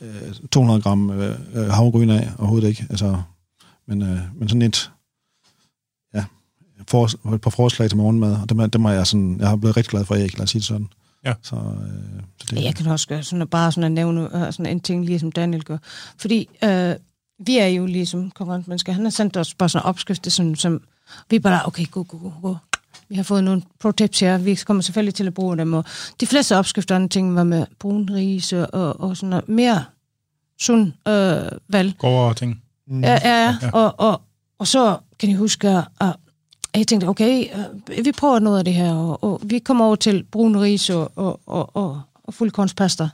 øh, 0.00 0.28
øh, 0.28 0.34
200 0.50 0.82
gram 0.82 1.10
øh, 1.10 1.38
øh, 1.54 1.66
havregryn 1.66 2.10
af, 2.10 2.30
overhovedet 2.38 2.68
ikke. 2.68 2.86
Altså, 2.90 3.22
men, 3.86 4.02
øh, 4.02 4.18
men 4.34 4.48
sådan 4.48 4.62
et, 4.62 4.90
ja, 6.14 6.24
for, 6.88 7.34
et 7.34 7.40
par 7.40 7.50
forslag 7.50 7.88
til 7.88 7.96
morgenmad, 7.96 8.36
og 8.42 8.48
dem, 8.48 8.70
dem 8.70 8.84
er 8.84 8.90
jeg 8.90 9.06
sådan, 9.06 9.40
jeg 9.40 9.48
har 9.48 9.56
blevet 9.56 9.76
rigtig 9.76 9.90
glad 9.90 10.04
for 10.04 10.14
æg, 10.14 10.38
lad 10.38 10.42
os 10.42 10.50
sige 10.50 10.60
det 10.60 10.66
sådan. 10.66 10.88
Ja. 11.24 11.34
Så, 11.42 11.56
øh, 11.56 12.22
så 12.38 12.54
det, 12.54 12.64
Jeg 12.64 12.74
kan 12.74 12.86
også 12.86 13.08
gøre 13.08 13.22
sådan, 13.22 13.42
at 13.42 13.50
bare 13.50 13.72
sådan 13.72 13.84
at 13.84 13.92
nævne 13.92 14.34
uh, 14.34 14.40
sådan 14.40 14.66
en 14.66 14.80
ting, 14.80 15.04
ligesom 15.04 15.32
Daniel 15.32 15.64
gør. 15.64 15.78
Fordi 16.18 16.48
øh, 16.64 16.94
vi 17.46 17.58
er 17.58 17.66
jo 17.66 17.86
ligesom 17.86 18.30
konkurrentmennesker. 18.30 18.92
Han 18.92 19.04
har 19.04 19.10
sendt 19.10 19.36
os 19.36 19.54
bare 19.54 19.68
sådan 19.68 19.84
en 19.84 19.88
opskrift, 19.88 20.32
som, 20.32 20.54
som 20.54 20.80
vi 21.30 21.36
er 21.36 21.40
bare, 21.40 21.66
okay, 21.66 21.90
go, 21.90 22.04
go, 22.08 22.32
go. 22.42 22.54
Vi 23.08 23.14
har 23.16 23.22
fået 23.22 23.44
nogle 23.44 23.62
pro-tips 23.78 24.20
her. 24.20 24.38
Vi 24.38 24.54
kommer 24.54 24.82
selvfølgelig 24.82 25.14
til 25.14 25.26
at 25.26 25.34
bruge 25.34 25.56
dem. 25.56 25.74
Og 25.74 25.84
de 26.20 26.26
fleste 26.26 26.56
opskrifter 26.56 27.02
og 27.02 27.10
ting 27.10 27.34
var 27.34 27.44
med 27.44 27.66
brun 27.78 28.10
ris 28.12 28.52
og, 28.52 29.00
og, 29.00 29.16
sådan 29.16 29.28
noget 29.28 29.48
mere 29.48 29.84
sund 30.60 30.92
øh, 31.08 31.58
valg. 31.68 31.94
Grovere 31.98 32.34
ting. 32.34 32.62
mm, 32.86 33.00
Ja, 33.04 33.18
ja, 33.24 33.56
ja. 33.62 33.70
Og, 33.72 33.94
og, 33.98 34.20
og 34.58 34.66
så 34.66 34.96
kan 35.18 35.28
jeg 35.28 35.38
huske, 35.38 35.68
at 35.68 36.16
at 36.72 36.78
jeg 36.78 36.86
tænkte, 36.86 37.06
okay, 37.06 37.44
øh, 37.98 38.04
vi 38.04 38.12
prøver 38.12 38.38
noget 38.38 38.58
af 38.58 38.64
det 38.64 38.74
her, 38.74 38.92
og, 38.94 39.24
og 39.24 39.40
vi 39.44 39.58
kommer 39.58 39.84
over 39.84 39.96
til 39.96 40.24
brun 40.32 40.60
ris 40.60 40.90
og, 40.90 41.12
og, 41.16 41.40
og, 41.46 41.76
og, 41.76 42.00
og 42.24 42.34
fuldkornspasta. 42.34 43.08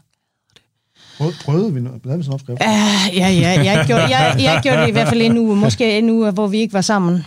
Prøvede, 1.19 1.37
prøvede 1.45 1.75
vi 1.75 1.81
noget, 1.81 2.01
lavede 2.05 2.19
vi 2.19 2.25
sådan 2.25 2.33
en 2.33 2.35
opskrift? 2.35 2.61
Uh, 2.61 3.17
ja, 3.17 3.29
ja, 3.29 3.63
jeg 3.65 3.85
gjorde, 3.87 4.03
jeg, 4.03 4.37
jeg 4.39 4.61
gjorde 4.63 4.81
det 4.83 4.89
i 4.89 4.91
hvert 4.91 5.09
fald 5.09 5.23
en 5.23 5.39
uge, 5.39 5.57
måske 5.57 5.99
en 5.99 6.11
uge, 6.11 6.31
hvor 6.31 6.47
vi 6.47 6.59
ikke 6.59 6.73
var 6.73 6.81
sammen. 6.81 7.25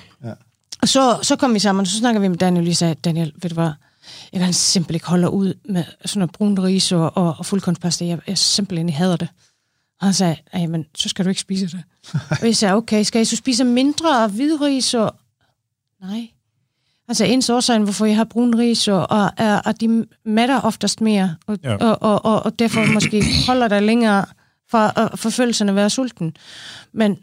Og 0.88 0.92
så, 0.92 1.20
så 1.22 1.36
kom 1.36 1.54
vi 1.54 1.60
sammen, 1.60 1.82
og 1.82 1.88
så 1.88 1.98
snakker 1.98 2.22
vi 2.22 2.28
med 2.28 2.38
Daniel, 2.38 2.70
og 2.70 2.76
sagde, 2.76 2.96
Daniel, 2.96 3.34
ved 3.42 3.50
du 3.50 3.54
hvad, 3.54 3.72
jeg 4.34 4.42
kan 4.42 4.54
simpelthen 4.54 4.96
ikke 4.96 5.08
holde 5.08 5.30
ud 5.30 5.54
med 5.70 5.84
sådan 6.06 6.20
noget 6.20 6.32
brun 6.32 6.60
ris 6.60 6.92
og, 6.92 7.18
og, 7.18 7.36
og 7.40 7.46
fuldkornspasta. 7.46 8.06
Jeg, 8.06 8.20
jeg 8.28 8.38
simpelthen 8.38 8.90
hader 8.90 9.16
det. 9.18 9.28
Og 10.02 10.08
han 10.08 10.14
sagde, 10.14 10.36
"Ej, 10.54 10.66
men 10.66 10.86
så 10.96 11.10
skal 11.10 11.26
du 11.26 11.30
ikke 11.30 11.42
spise 11.42 11.66
det. 11.68 11.84
og 12.42 12.46
jeg 12.46 12.56
sagde, 12.56 12.74
okay, 12.76 13.04
skal 13.04 13.20
jeg 13.20 13.28
så 13.28 13.36
spise 13.36 13.64
mindre 13.64 14.24
af 14.24 14.30
hvid 14.30 14.62
ris? 14.62 14.94
Og... 14.94 15.16
Nej. 16.02 16.28
Altså, 17.08 17.26
ens 17.26 17.50
årsagen, 17.50 17.84
hvorfor 17.84 18.06
jeg 18.06 18.16
har 18.16 18.24
brun 18.24 18.56
ris, 18.60 18.88
og, 18.88 19.12
og 19.12 19.42
at 19.70 19.82
de 19.82 20.06
mætter 20.26 20.62
oftest 20.62 21.02
mere, 21.02 21.36
og, 21.48 21.58
Ja. 21.64 21.76
og, 21.76 22.02
og, 22.02 22.26
og, 22.26 22.44
og 22.46 22.60
derfor 22.60 22.94
måske 22.94 23.24
holder 23.48 23.68
dig 23.68 23.82
længere 23.82 24.26
fra 24.72 24.94
at 24.96 25.20
forfølgelsen 25.20 25.70
at 25.70 25.76
være 25.76 25.90
sulten. 25.90 26.36
Men 26.92 27.18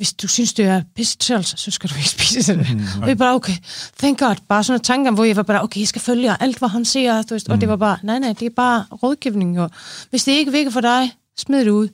hvis 0.00 0.12
du 0.12 0.28
synes, 0.28 0.52
det 0.52 0.64
er 0.64 0.82
pisse 0.94 1.18
træls, 1.18 1.60
så 1.60 1.70
skal 1.70 1.90
du 1.90 1.94
ikke 1.94 2.08
spise 2.18 2.56
det. 2.56 2.70
Mm, 2.72 3.02
og 3.02 3.08
jeg 3.08 3.18
bare, 3.18 3.34
okay, 3.34 3.52
thank 3.98 4.18
God. 4.18 4.36
Bare 4.48 4.64
sådan 4.64 4.72
nogle 4.72 4.82
tanker, 4.82 5.10
hvor 5.10 5.24
jeg 5.24 5.36
var 5.36 5.42
bare, 5.42 5.62
okay, 5.62 5.80
jeg 5.80 5.88
skal 5.88 6.00
følge 6.00 6.42
alt, 6.42 6.58
hvad 6.58 6.68
han 6.68 6.84
siger. 6.84 7.22
Du 7.22 7.34
ved, 7.34 7.50
Og 7.50 7.60
det 7.60 7.68
var 7.68 7.76
bare, 7.76 7.98
nej, 8.02 8.18
nej, 8.18 8.32
det 8.32 8.46
er 8.46 8.50
bare 8.56 8.84
rådgivning. 9.02 9.60
Og 9.60 9.70
hvis 10.10 10.24
det 10.24 10.32
ikke 10.32 10.52
virker 10.52 10.70
for 10.70 10.80
dig, 10.80 11.12
smid 11.36 11.64
det 11.64 11.70
ud. 11.70 11.88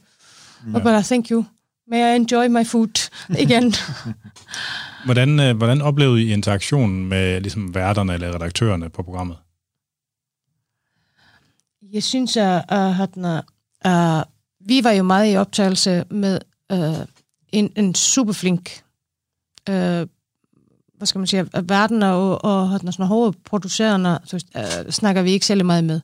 Og 0.75 0.83
bare, 0.83 1.03
thank 1.03 1.31
you. 1.31 1.45
May 1.91 2.13
I 2.13 2.17
enjoy 2.17 2.47
my 2.47 2.67
food 2.67 3.11
igen. 3.45 3.75
Hvordan, 5.05 5.41
øh, 5.41 5.57
hvordan 5.57 5.83
oplevede 5.83 6.23
I 6.23 6.33
interaktionen 6.33 7.07
med 7.07 7.41
ligesom, 7.41 7.75
værterne 7.75 8.15
eller 8.15 8.35
redaktørerne 8.35 8.91
på 8.91 9.03
programmet? 9.03 9.37
Jeg 11.93 12.03
synes, 12.03 12.37
at, 12.37 12.65
at, 12.69 13.01
at, 13.01 13.43
at 13.81 14.25
vi 14.61 14.85
var 14.85 14.91
jo 14.91 15.03
meget 15.03 15.33
i 15.33 15.37
optagelse 15.37 16.05
med 16.11 16.39
uh, 16.73 17.07
en, 17.59 17.73
en 17.77 17.95
super 17.95 18.33
flink 18.33 18.83
uh, 19.71 20.09
hvad 20.97 21.07
skal 21.07 21.19
man 21.19 21.27
sige, 21.27 21.49
verden 21.63 22.03
og, 22.03 22.45
og 22.45 22.75
at 22.75 22.81
sådan 22.81 23.07
hovedproducerende 23.07 24.19
så, 24.25 24.45
uh, 24.55 24.91
snakker 24.91 25.23
vi 25.23 25.31
ikke 25.31 25.47
særlig 25.47 25.67
meget 25.67 25.85
med. 25.85 26.01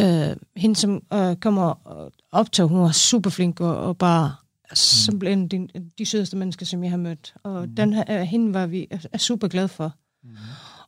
Uh, 0.00 0.36
hende, 0.56 0.76
som 0.76 1.02
uh, 1.14 1.34
kommer 1.34 1.86
og 1.86 2.12
optager, 2.32 2.66
hun 2.66 2.80
var 2.80 2.92
super 2.92 3.30
flink 3.30 3.60
og, 3.60 3.76
og 3.76 3.98
bare 3.98 4.34
simpelthen 4.74 5.48
de, 5.48 5.68
de 5.98 6.06
sødeste 6.06 6.36
mennesker, 6.36 6.66
som 6.66 6.82
jeg 6.82 6.90
har 6.90 6.98
mødt. 6.98 7.34
Og 7.42 7.64
mm. 7.64 7.74
den 7.74 7.92
her, 7.92 8.20
uh, 8.20 8.26
hende 8.26 8.54
var 8.54 8.66
vi 8.66 8.86
er, 8.90 8.98
er 9.12 9.18
super 9.18 9.48
glade 9.48 9.68
for. 9.68 9.94
Mm. 10.24 10.30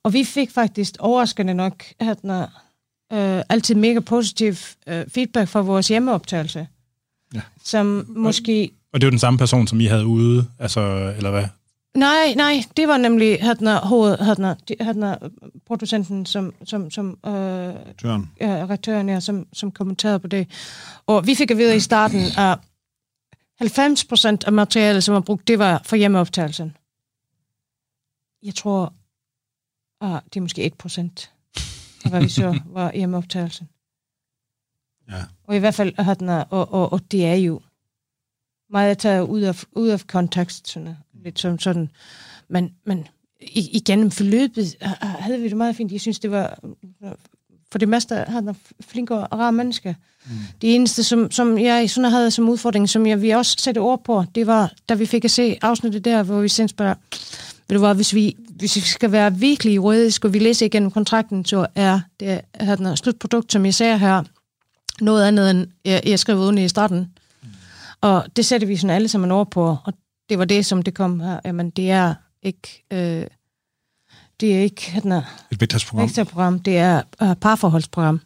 Og 0.02 0.12
vi 0.12 0.24
fik 0.24 0.50
faktisk 0.50 0.94
overraskende 0.98 1.54
nok 1.54 1.84
at 1.98 2.24
når, 2.24 2.62
øh, 3.12 3.42
altid 3.48 3.74
mega 3.74 4.00
positiv 4.00 4.54
øh, 4.86 5.06
feedback 5.08 5.48
fra 5.48 5.60
vores 5.60 5.88
hjemmeoptagelse. 5.88 6.68
Ja. 7.34 7.40
Som 7.64 8.06
måske... 8.08 8.70
Og 8.92 9.00
det 9.00 9.06
er 9.06 9.06
jo 9.06 9.10
den 9.10 9.18
samme 9.18 9.38
person, 9.38 9.66
som 9.66 9.80
I 9.80 9.84
havde 9.84 10.06
ude, 10.06 10.46
altså, 10.58 11.14
eller 11.16 11.30
hvad? 11.30 11.44
Nej, 11.94 12.34
nej, 12.36 12.62
det 12.76 12.88
var 12.88 12.96
nemlig 12.96 13.42
hadna, 13.42 13.78
hoved, 13.78 14.18
hadna, 14.18 14.54
hadna, 14.80 15.18
producenten, 15.66 16.26
som, 16.26 16.54
som, 16.64 16.90
som 16.90 17.18
øh, 17.26 17.32
redaktøren, 18.40 19.08
ja, 19.08 19.20
som, 19.20 19.46
som 19.52 19.72
kommenterede 19.72 20.18
på 20.18 20.26
det. 20.26 20.48
Og 21.06 21.26
vi 21.26 21.34
fik 21.34 21.50
at 21.50 21.58
vide 21.58 21.76
i 21.76 21.80
starten, 21.80 22.20
at 22.38 22.58
90 23.58 24.04
procent 24.04 24.44
af 24.44 24.52
materialet, 24.52 25.04
som 25.04 25.14
var 25.14 25.20
brugt, 25.20 25.48
det 25.48 25.58
var 25.58 25.82
for 25.84 25.96
hjemmeoptagelsen. 25.96 26.76
Jeg 28.42 28.54
tror, 28.54 28.92
at 30.00 30.22
det 30.24 30.36
er 30.36 30.40
måske 30.40 30.62
1 30.62 30.74
procent 30.74 31.32
af 32.04 32.10
hvad 32.10 32.22
vi 32.22 32.28
så 32.28 32.60
var 32.78 32.92
hjemmeoptagelsen. 32.94 33.68
Ja. 35.10 35.22
Og 35.44 35.56
i 35.56 35.58
hvert 35.58 35.74
fald, 35.74 36.02
hadna, 36.02 36.44
og, 36.50 36.72
og, 36.72 36.92
og 36.92 37.12
det 37.12 37.26
er 37.26 37.34
jo 37.34 37.60
meget 38.72 38.98
taget 38.98 39.28
ud 39.28 39.40
af, 39.40 39.64
ud 39.72 39.88
af 39.88 40.06
kontekst, 40.06 40.68
sådan, 40.68 40.96
lidt 41.24 41.40
som 41.40 41.58
sådan. 41.58 41.90
Men, 42.48 42.70
men 42.86 43.06
igennem 43.52 44.10
forløbet 44.10 44.76
ha- 44.80 44.94
ha- 45.00 45.20
havde 45.20 45.40
vi 45.40 45.48
det 45.48 45.56
meget 45.56 45.76
fint. 45.76 45.92
Jeg 45.92 46.00
synes, 46.00 46.18
det 46.18 46.30
var 46.30 46.58
for 47.72 47.78
det 47.78 47.88
meste 47.88 48.14
han 48.14 48.48
er 48.48 48.54
flinke 48.80 49.14
og 49.14 49.38
rare 49.38 49.52
mennesker. 49.52 49.94
Mm. 50.26 50.30
Det 50.62 50.74
eneste, 50.74 51.04
som, 51.04 51.30
som 51.30 51.58
jeg 51.58 51.90
sådan 51.90 52.10
havde 52.10 52.30
som 52.30 52.48
udfordring, 52.48 52.88
som 52.88 53.06
jeg 53.06 53.22
vi 53.22 53.30
også 53.30 53.56
satte 53.58 53.78
ord 53.78 54.04
på, 54.04 54.24
det 54.34 54.46
var, 54.46 54.72
da 54.88 54.94
vi 54.94 55.06
fik 55.06 55.24
at 55.24 55.30
se 55.30 55.58
afsnittet 55.62 56.04
der, 56.04 56.22
hvor 56.22 56.40
vi 56.40 56.48
sendte 56.48 56.74
bare, 56.74 56.94
ved 57.68 57.76
du 57.76 57.78
hvad, 57.78 57.94
hvis 57.94 58.14
vi, 58.14 58.36
hvis 58.50 58.76
vi 58.76 58.80
skal 58.80 59.12
være 59.12 59.34
virkelig 59.34 59.76
juridisk, 59.76 60.24
og 60.24 60.32
vi 60.32 60.38
læser 60.38 60.66
igennem 60.66 60.90
kontrakten, 60.90 61.44
så 61.44 61.66
er 61.74 62.00
det 62.20 62.40
her 62.60 62.94
slutprodukt, 62.94 63.52
som 63.52 63.64
jeg 63.64 63.74
ser 63.74 63.96
her, 63.96 64.22
noget 65.00 65.24
andet 65.24 65.50
end 65.50 65.66
jeg, 65.84 66.02
jeg 66.06 66.18
skrev 66.18 66.38
under 66.38 66.62
i 66.62 66.68
starten. 66.68 67.08
Og 68.00 68.26
det 68.36 68.46
sætter 68.46 68.66
vi 68.66 68.76
sådan 68.76 68.96
alle 68.96 69.08
sammen 69.08 69.30
over 69.30 69.44
på, 69.44 69.76
og 69.84 69.92
det 70.28 70.38
var 70.38 70.44
det, 70.44 70.66
som 70.66 70.82
det 70.82 70.94
kom 70.94 71.20
her. 71.20 71.40
Jamen, 71.44 71.70
det 71.70 71.90
er 71.90 72.14
ikke... 72.42 72.84
Øh, 72.92 73.26
det 74.40 74.56
er 74.56 74.60
ikke 74.60 74.92
sådan 74.94 75.12
et 75.12 75.24
Et 75.50 75.60
vægttabsprogram. 75.60 76.02
vægterprogram, 76.06 76.58
det 76.58 76.76
er 76.76 77.02
øh, 77.22 77.36
parforholdsprogram. 77.36 78.20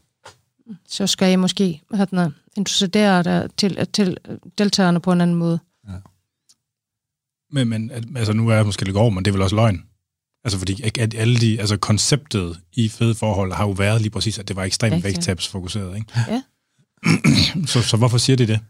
Så 0.88 1.06
skal 1.06 1.28
jeg 1.28 1.38
måske 1.38 1.82
sådan, 1.96 2.34
introducere 2.56 3.22
dig 3.22 3.48
til, 3.56 3.86
til 3.92 4.18
deltagerne 4.58 5.00
på 5.00 5.12
en 5.12 5.20
anden 5.20 5.36
måde. 5.36 5.58
Men, 7.50 7.68
men 7.68 7.90
at- 7.90 8.04
altså, 8.16 8.32
nu 8.32 8.48
er 8.48 8.54
jeg 8.54 8.66
måske 8.66 8.84
lidt 8.84 8.96
over, 8.96 9.10
men 9.10 9.24
det 9.24 9.30
er 9.30 9.32
vel 9.32 9.42
også 9.42 9.56
løgn. 9.56 9.84
Altså, 10.44 10.58
fordi 10.58 10.82
at, 10.98 11.14
alle 11.14 11.36
de, 11.40 11.60
altså 11.60 11.76
konceptet 11.76 12.60
i 12.72 12.88
fede 12.88 13.14
forhold 13.14 13.52
har 13.52 13.64
jo 13.64 13.70
været 13.70 14.00
lige 14.00 14.10
præcis, 14.10 14.38
at 14.38 14.48
det 14.48 14.56
var 14.56 14.64
ekstremt 14.64 14.92
Vægttab. 14.92 15.04
vægttabsfokuseret, 15.04 15.96
ikke? 15.96 16.12
Ja. 16.28 16.42
så, 17.72 17.82
så 17.82 17.96
hvorfor 17.96 18.18
siger 18.18 18.36
de 18.36 18.46
det? 18.46 18.60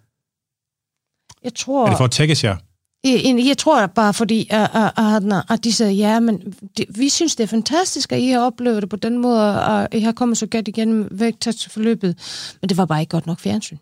Jeg 1.44 1.54
tror... 1.54 1.84
Er 1.84 1.88
det 1.88 1.98
for 1.98 2.04
at 2.04 2.10
tækkes 2.10 2.44
jer? 2.44 2.56
Jeg, 3.04 3.42
jeg 3.46 3.58
tror 3.58 3.86
bare, 3.86 4.14
fordi 4.14 4.46
at, 4.50 4.68
at, 4.74 4.92
at, 4.96 5.42
at 5.50 5.64
de 5.64 5.72
siger, 5.72 5.90
ja, 5.90 6.20
men 6.20 6.54
det, 6.76 6.84
vi 6.88 7.08
synes, 7.08 7.36
det 7.36 7.44
er 7.44 7.48
fantastisk, 7.48 8.12
at 8.12 8.18
I 8.18 8.28
har 8.28 8.40
oplevet 8.40 8.82
det 8.82 8.90
på 8.90 8.96
den 8.96 9.18
måde, 9.18 9.64
og 9.64 9.88
I 9.92 10.00
har 10.00 10.12
kommet 10.12 10.38
så 10.38 10.46
godt 10.46 10.68
igennem 10.68 11.08
vægttabsforløbet, 11.10 12.16
men 12.60 12.68
det 12.68 12.76
var 12.76 12.84
bare 12.84 13.00
ikke 13.00 13.10
godt 13.10 13.26
nok 13.26 13.40
fjernsyn. 13.40 13.76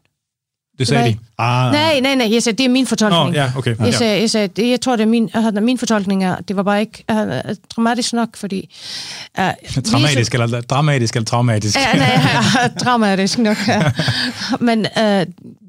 Det 0.78 0.88
sagde 0.88 1.02
Nej. 1.02 1.10
de. 1.10 1.18
Ah, 1.38 1.72
Nej, 1.72 2.00
nej, 2.00 2.14
nej, 2.14 2.32
jeg 2.32 2.42
sagde, 2.42 2.58
det 2.58 2.64
er 2.64 2.68
min 2.68 2.86
fortolkning. 2.86 3.34
ja, 3.34 3.52
okay. 3.56 3.76
Jeg 3.78 3.94
sagde, 3.94 4.20
jeg, 4.20 4.30
sagde, 4.30 4.48
det, 4.48 4.70
jeg 4.70 4.80
tror, 4.80 4.96
det 4.96 5.02
er 5.02 5.06
min, 5.08 5.30
uh, 5.56 5.62
min 5.62 5.78
fortolkning 5.78 6.24
er, 6.24 6.36
det 6.36 6.56
var 6.56 6.62
bare 6.62 6.80
ikke 6.80 7.04
uh, 7.12 7.16
dramatisk 7.76 8.12
nok, 8.12 8.36
fordi... 8.36 8.70
Uh, 9.38 9.44
Dramatisk 9.92 10.34
eller, 10.34 10.60
dramatisk 10.60 11.16
eller 11.16 11.26
traumatisk? 11.26 11.78
Ja, 11.78 11.96
nej, 11.96 12.20
ja, 12.62 12.68
dramatisk 12.84 13.38
nok. 13.38 13.56
Ja. 13.68 13.92
Men 14.60 14.78
uh, 14.96 15.22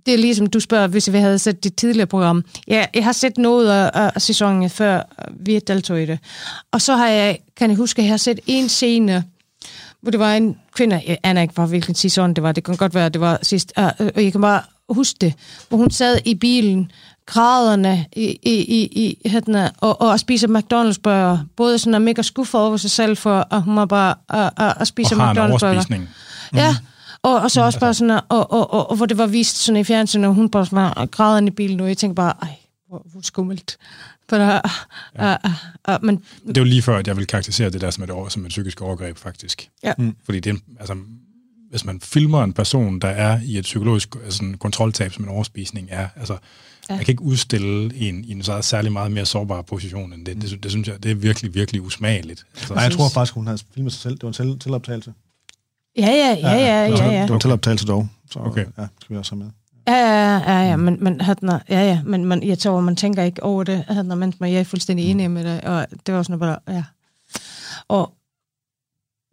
det 0.05 0.13
er 0.13 0.17
ligesom, 0.17 0.47
du 0.47 0.59
spørger, 0.59 0.87
hvis 0.87 1.11
vi 1.11 1.17
havde 1.17 1.39
set 1.39 1.63
det 1.63 1.75
tidligere 1.75 2.07
program. 2.07 2.43
Ja, 2.67 2.85
jeg 2.93 3.03
har 3.03 3.11
set 3.11 3.37
noget 3.37 3.69
af, 3.69 4.11
af 4.15 4.21
sæsonen, 4.21 4.69
før 4.69 5.01
vi 5.39 5.59
deltog 5.59 6.01
i 6.01 6.05
det. 6.05 6.19
Og 6.71 6.81
så 6.81 6.95
har 6.95 7.07
jeg, 7.07 7.37
kan 7.57 7.69
jeg 7.69 7.77
huske, 7.77 7.99
at 7.99 8.03
jeg 8.03 8.11
har 8.11 8.17
set 8.17 8.39
en 8.47 8.69
scene, 8.69 9.23
hvor 10.01 10.11
det 10.11 10.19
var 10.19 10.33
en 10.33 10.57
kvinde, 10.75 11.01
jeg 11.07 11.17
aner 11.23 11.41
ikke, 11.41 11.53
hvor 11.53 11.65
hvilken 11.65 11.95
sæson 11.95 12.33
det 12.33 12.43
var, 12.43 12.51
det 12.51 12.63
kan 12.63 12.75
godt 12.75 12.95
være, 12.95 13.09
det 13.09 13.21
var 13.21 13.39
sidst, 13.41 13.73
og 13.75 13.93
jeg 14.15 14.31
kan 14.31 14.41
bare 14.41 14.61
huske 14.89 15.17
det, 15.21 15.33
hvor 15.69 15.77
hun 15.77 15.91
sad 15.91 16.17
i 16.25 16.35
bilen, 16.35 16.91
græderne 17.25 18.05
i, 18.15 18.23
i, 18.23 18.53
i, 18.53 18.85
i 19.05 19.29
hættene, 19.29 19.71
og, 19.77 20.01
og 20.01 20.19
spiser 20.19 20.47
McDonald's-burger. 20.47 21.45
Både 21.55 21.77
sådan 21.79 21.93
er 21.93 21.99
mega 21.99 22.21
skuffet 22.21 22.61
over 22.61 22.77
sig 22.77 22.91
selv 22.91 23.17
for, 23.17 23.47
at 23.51 23.61
hun 23.61 23.73
må 23.73 23.85
bare 23.85 24.15
uh, 24.33 24.65
uh, 24.65 24.81
uh, 24.81 24.85
spise 24.85 25.15
en 25.15 25.21
McDonald's-burger. 25.21 25.65
overspisning. 25.65 26.09
Ja, 26.53 26.75
og, 27.23 27.35
og 27.41 27.51
så 27.51 27.61
også 27.61 27.79
bare 27.79 27.93
sådan, 27.93 28.21
og, 28.29 28.51
og, 28.51 28.73
og, 28.73 28.89
og 28.89 28.95
hvor 28.95 29.05
det 29.05 29.17
var 29.17 29.27
vist 29.27 29.57
sådan 29.57 29.81
i 29.81 29.83
fjernsynet, 29.83 30.27
og 30.27 30.33
hun 30.33 30.49
bare 30.49 30.65
sådan 30.65 31.07
grædende 31.07 31.51
i 31.51 31.55
bilen, 31.55 31.79
og 31.79 31.87
jeg 31.87 31.97
tænkte 31.97 32.15
bare, 32.15 32.33
ej, 32.41 32.55
hvor, 32.87 33.05
hvor 33.11 33.21
skummelt. 33.21 33.77
For 34.29 34.37
der, 34.37 34.59
ja. 35.15 35.31
uh, 35.31 35.51
uh, 35.87 35.93
uh, 35.95 36.03
men 36.05 36.23
Det 36.47 36.57
er 36.57 36.61
jo 36.61 36.65
lige 36.65 36.81
før, 36.81 36.97
at 36.97 37.07
jeg 37.07 37.17
vil 37.17 37.27
karakterisere 37.27 37.69
det 37.69 37.81
der 37.81 37.91
som 37.91 38.03
et, 38.03 38.09
over, 38.09 38.29
som 38.29 38.45
et 38.45 38.49
psykisk 38.49 38.81
overgreb, 38.81 39.17
faktisk. 39.17 39.69
Ja. 39.83 39.93
Mm. 39.97 40.15
Fordi 40.25 40.39
det 40.39 40.61
altså, 40.79 40.97
hvis 41.69 41.85
man 41.85 41.99
filmer 42.01 42.43
en 42.43 42.53
person, 42.53 42.99
der 42.99 43.07
er 43.07 43.39
i 43.45 43.57
et 43.57 43.63
psykologisk 43.63 44.15
altså 44.23 44.43
en 44.43 44.57
kontroltab, 44.57 45.13
som 45.13 45.23
en 45.23 45.29
overspisning 45.29 45.87
er, 45.91 46.07
altså, 46.15 46.37
ja. 46.89 46.95
Man 46.95 47.05
kan 47.05 47.11
ikke 47.11 47.23
udstille 47.23 47.95
en 47.95 48.25
i 48.25 48.31
en 48.31 48.43
så 48.43 48.61
særlig 48.61 48.91
meget 48.91 49.11
mere 49.11 49.25
sårbar 49.25 49.61
position 49.61 50.13
end 50.13 50.25
det. 50.25 50.41
Det, 50.41 50.49
sy- 50.49 50.55
det 50.63 50.71
synes 50.71 50.87
jeg, 50.87 51.03
det 51.03 51.11
er 51.11 51.15
virkelig, 51.15 51.53
virkelig 51.53 51.81
usmageligt. 51.81 52.45
Altså, 52.55 52.73
Nej, 52.73 52.83
jeg 52.83 52.91
tror 52.91 53.09
faktisk, 53.09 53.33
hun 53.33 53.47
havde 53.47 53.59
filmet 53.73 53.93
sig 53.93 54.01
selv. 54.01 54.13
Det 54.13 54.23
var 54.23 54.27
en 54.27 54.33
til, 54.33 54.59
tiloptagelse. 54.59 55.13
Ja, 55.97 56.11
ja, 56.11 56.37
ja, 56.41 56.51
ja, 56.51 56.87
ja, 56.87 57.11
ja. 57.11 57.21
Det 57.21 57.29
var 57.31 57.39
tiloptagelse 57.39 57.85
dog. 57.85 58.07
Så 58.31 58.39
Okay. 58.39 58.65
ja, 58.77 58.87
skal 59.01 59.13
vi 59.13 59.17
også 59.17 59.35
have 59.35 59.43
med. 59.43 59.51
Ja, 59.87 59.93
ja, 59.95 60.37
ja, 60.37 60.69
ja, 60.69 60.75
men, 60.75 60.97
men, 61.03 61.21
hadna, 61.21 61.59
ja, 61.69 61.81
ja, 61.81 62.01
men 62.05 62.25
man, 62.25 62.43
jeg 62.43 62.59
tror, 62.59 62.79
man 62.79 62.95
tænker 62.95 63.23
ikke 63.23 63.43
over 63.43 63.63
det, 63.63 63.83
hadna, 63.87 64.15
men 64.15 64.33
jeg 64.39 64.53
er 64.53 64.63
fuldstændig 64.63 65.05
enig 65.11 65.31
med 65.31 65.43
det, 65.43 65.61
og 65.61 65.87
det 66.05 66.13
var 66.13 66.23
sådan 66.23 66.39
bare, 66.39 66.57
ja. 66.67 66.83
Og 67.87 68.13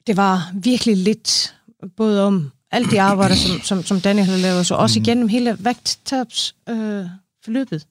det 0.07 0.17
var 0.17 0.51
virkelig 0.55 0.97
lidt, 0.97 1.57
både 1.97 2.27
om 2.27 2.51
alt 2.71 2.91
de 2.91 3.01
arbejder, 3.01 3.35
som, 3.35 3.61
som, 3.61 3.83
som 3.83 4.01
Daniel 4.01 4.27
havde 4.27 4.41
lavet, 4.41 4.67
så 4.67 4.75
også 4.75 4.99
igennem 4.99 5.29
hele 5.29 5.57
vægttabs 5.61 6.55
øh, 6.69 7.07
forløbet, 7.45 7.87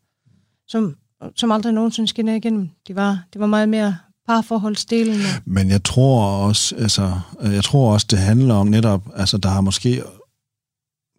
som, 0.68 0.96
som 1.36 1.52
aldrig 1.52 1.74
nogensinde 1.74 2.08
skinner 2.08 2.34
igennem. 2.36 2.70
Det 2.88 2.96
var, 2.96 3.24
det 3.34 3.42
var 3.42 3.48
meget 3.48 3.70
mere 3.70 3.98
parforholdsdelen. 4.34 5.16
og- 5.22 5.42
Men 5.46 5.70
jeg 5.70 5.84
tror 5.84 6.26
også, 6.48 6.76
altså, 6.76 7.20
øh, 7.42 7.54
jeg 7.54 7.64
tror 7.64 7.94
også, 7.94 8.08
det 8.10 8.20
handler 8.20 8.54
om 8.56 8.68
netop, 8.68 9.02
altså, 9.16 9.38
der 9.38 9.50
har 9.50 9.62
måske, 9.62 9.90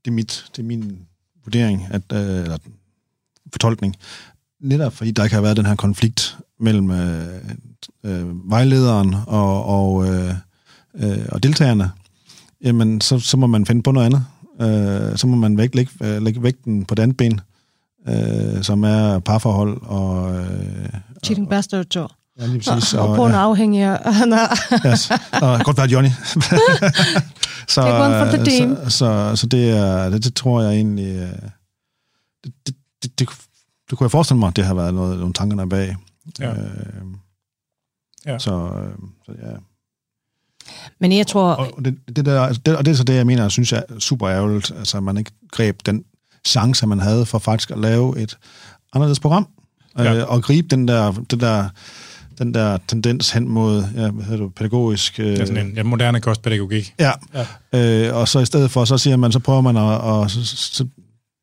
det 0.04 0.11
er, 0.11 0.14
mit, 0.14 0.44
det 0.56 0.62
er 0.62 0.66
min 0.66 0.98
vurdering, 1.44 1.86
at, 1.90 2.02
øh, 2.12 2.18
eller 2.42 2.58
fortolkning, 3.52 3.96
netop 4.61 4.92
fordi 4.92 5.11
der 5.11 5.24
ikke 5.24 5.34
har 5.34 5.42
været 5.42 5.56
den 5.56 5.66
her 5.66 5.74
konflikt 5.74 6.38
mellem 6.61 6.90
øh, 6.90 7.26
øh, 8.04 8.50
vejlederen 8.50 9.14
og, 9.26 9.64
og, 9.64 10.06
øh, 10.08 10.34
øh, 10.94 11.26
og 11.32 11.42
deltagerne, 11.42 11.90
jamen, 12.64 13.00
så, 13.00 13.18
så 13.18 13.36
må 13.36 13.46
man 13.46 13.66
finde 13.66 13.82
på 13.82 13.92
noget 13.92 14.06
andet. 14.06 14.24
Øh, 14.61 15.18
så 15.18 15.26
må 15.26 15.36
man 15.36 15.56
væk, 15.56 15.74
lægge, 15.74 15.92
øh, 16.02 16.22
lægge 16.22 16.42
vægten 16.42 16.84
på 16.84 16.94
det 16.94 17.02
andet 17.02 17.16
ben, 17.16 17.40
øh, 18.08 18.62
som 18.62 18.82
er 18.84 19.18
parforhold 19.18 19.82
og... 19.82 20.34
Øh, 20.36 20.88
Cheating 21.24 21.48
Bastard 21.48 21.84
2. 21.86 22.06
ja, 22.41 22.47
lige 22.47 22.62
præcis. 22.70 22.95
Og, 22.95 23.09
og 23.09 23.16
på 23.16 23.26
en 23.26 23.32
ja. 23.32 23.38
afhængig 23.38 23.82
af... 23.82 23.99
Yes. 24.86 25.11
Og 25.43 25.61
godt 25.64 25.76
være 25.76 25.86
Johnny. 25.88 26.11
så, 27.68 27.80
Take 27.82 27.95
one 27.95 28.18
for 28.18 28.36
the 28.36 28.45
team. 28.45 28.76
så, 28.84 28.91
så, 28.91 29.36
så 29.36 29.47
det, 29.47 29.70
er, 29.78 30.09
det, 30.11 30.24
det 30.24 30.34
tror 30.34 30.62
jeg 30.62 30.72
egentlig... 30.72 31.07
øh, 31.16 31.28
Det, 32.45 32.53
det, 32.66 32.74
det, 33.03 33.18
det, 33.18 33.28
det 33.91 33.99
kunne 33.99 34.05
jeg 34.05 34.11
forestille 34.11 34.38
mig, 34.38 34.49
at 34.49 34.57
det 34.57 34.64
har 34.64 34.74
været 34.74 34.95
noget, 34.95 35.18
nogle 35.18 35.32
tankerne 35.34 35.68
bag. 35.68 35.97
Ja. 36.41 36.51
Øh, 36.51 36.57
Ja. 38.26 38.38
Så, 38.38 38.53
øh, 38.53 38.93
så 39.26 39.32
ja. 39.43 39.53
Men 41.01 41.12
jeg 41.12 41.26
tror... 41.26 41.43
Og 41.55 41.84
det, 41.84 41.99
det 42.16 42.24
der, 42.24 42.41
altså 42.43 42.62
det, 42.66 42.76
og 42.76 42.84
det 42.86 42.93
er 42.93 42.97
så 42.97 43.05
det, 43.05 43.14
jeg 43.14 43.26
mener, 43.26 43.43
jeg 43.43 43.51
synes 43.51 43.72
jeg 43.72 43.84
er 43.88 43.99
super 43.99 44.28
ærgerligt, 44.28 44.70
altså 44.78 44.97
at 44.97 45.03
man 45.03 45.16
ikke 45.16 45.30
greb 45.53 45.76
den 45.86 46.05
chance, 46.45 46.86
man 46.86 47.01
havde 47.01 47.26
for 47.26 47.38
faktisk 47.38 47.70
at 47.70 47.78
lave 47.78 48.18
et 48.18 48.38
anderledes 48.92 49.21
program, 49.21 49.49
Ja. 49.99 50.14
øh, 50.14 50.29
og 50.33 50.42
gribe 50.42 50.68
den 50.68 50.88
der, 50.88 51.12
den 51.30 51.41
der, 51.41 51.68
den 52.41 52.54
der 52.54 52.79
tendens 52.88 53.30
hen 53.30 53.49
mod, 53.49 53.84
ja, 53.96 54.11
hvad 54.11 54.25
hedder 54.25 54.45
det, 54.45 54.54
pædagogisk... 54.54 55.21
Øh, 55.21 55.26
Det 55.26 55.41
er 55.41 55.45
sådan 55.45 55.67
en 55.67 55.72
ja, 55.76 55.83
moderne 55.83 56.21
kostpædagogik. 56.21 56.95
Ja, 56.99 57.12
Ja. 57.72 58.08
Øh, 58.08 58.17
og 58.17 58.29
så 58.29 58.38
i 58.38 58.45
stedet 58.46 58.71
for, 58.71 58.84
så 58.84 58.99
siger 58.99 59.17
man, 59.17 59.33
så 59.33 59.38
prøver 59.38 59.61
man 59.61 59.76
at, 59.76 59.83
og, 59.83 60.30
så, 60.30 60.45
så, 60.45 60.87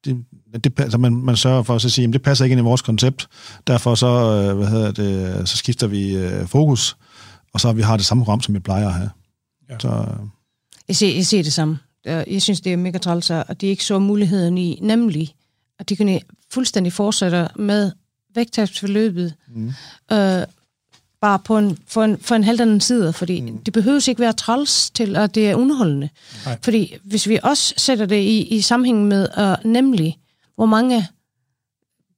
det, 0.06 0.26
det, 0.64 0.80
altså 0.80 0.98
man, 0.98 1.14
man 1.14 1.38
sørger 1.38 1.64
for 1.64 1.76
at 1.76 1.82
så 1.82 1.90
sige, 1.90 2.04
jamen 2.04 2.14
det 2.14 2.22
passer 2.22 2.46
ikke 2.46 2.52
ind 2.54 2.60
i 2.62 2.64
vores 2.64 2.82
koncept, 2.82 3.28
derfor 3.68 3.96
så, 3.96 4.08
øh, 4.08 4.58
hvad 4.58 4.68
hedder 4.68 4.92
det, 4.92 5.50
så 5.50 5.58
skifter 5.58 5.88
vi 5.88 6.16
øh, 6.16 6.48
fokus, 6.48 6.98
og 7.54 7.60
så 7.60 7.72
vi 7.72 7.82
har 7.82 7.98
det 7.98 8.06
samme 8.06 8.24
program, 8.24 8.42
som 8.42 8.54
vi 8.54 8.60
plejer 8.60 8.88
at 8.88 8.94
have. 8.94 9.10
Ja. 9.70 9.76
Så, 9.80 9.88
øh, 9.88 10.28
Jeg 10.88 10.96
ser, 10.96 11.16
jeg 11.16 11.26
ser 11.26 11.44
det 11.44 11.54
samme. 11.54 11.78
Jeg 12.06 12.42
synes, 12.42 12.62
det 12.62 12.74
er 12.74 12.78
mega 12.78 12.98
træls, 12.98 13.32
at 13.32 13.62
de 13.62 13.68
ikke 13.68 13.84
så 13.84 14.00
muligheden 14.00 14.58
i, 14.58 14.80
nemlig, 14.82 15.34
at 15.80 15.90
de 15.90 15.96
kunne 15.96 16.20
fuldstændig 16.54 16.94
fortsætte 16.94 17.48
med 17.56 17.92
vægttabsforløbet, 18.36 19.34
mm. 19.56 19.74
øh, 20.12 20.44
bare 21.28 21.40
på 21.40 21.58
en, 21.58 21.78
for, 21.88 22.04
en, 22.04 22.18
for 22.22 22.36
en 22.36 22.44
halv 22.44 22.62
anden 22.62 22.82
side, 22.82 23.14
fordi 23.14 23.42
mm. 23.42 23.58
det 23.58 23.74
behøves 23.74 24.08
ikke 24.08 24.22
være 24.22 24.34
træls 24.34 24.92
til, 24.92 25.16
at 25.16 25.36
det 25.36 25.50
er 25.50 25.56
underholdende. 25.56 26.10
Nej. 26.46 26.58
Fordi 26.64 26.96
hvis 27.04 27.28
vi 27.28 27.40
også 27.44 27.74
sætter 27.78 28.06
det 28.06 28.22
i, 28.22 28.42
i 28.42 28.62
sammenhæng 28.62 29.08
med, 29.08 29.28
uh, 29.38 29.72
nemlig, 29.72 30.18
hvor 30.56 30.66
mange, 30.66 31.08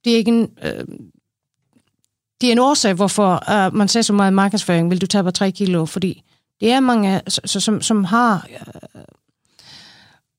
det 0.04 0.14
er 0.14 0.18
ikke 0.18 0.32
en, 0.32 0.50
øh, 0.64 0.86
det 2.42 2.48
er 2.48 2.52
en 2.52 2.60
årsag, 2.60 2.94
hvorfor 2.94 3.44
uh, 3.52 3.76
man 3.76 3.88
ser 3.88 4.02
så 4.02 4.14
meget 4.14 4.34
markedsføring, 4.34 4.90
vil 4.90 5.02
du 5.02 5.06
tabe 5.08 5.32
3 5.32 5.52
kilo, 5.52 5.86
fordi 5.86 6.24
det 6.60 6.72
er 6.72 6.80
mange, 6.80 7.22
så, 7.28 7.60
som, 7.60 7.82
som 7.82 8.04
har 8.04 8.48
uh, 8.94 9.02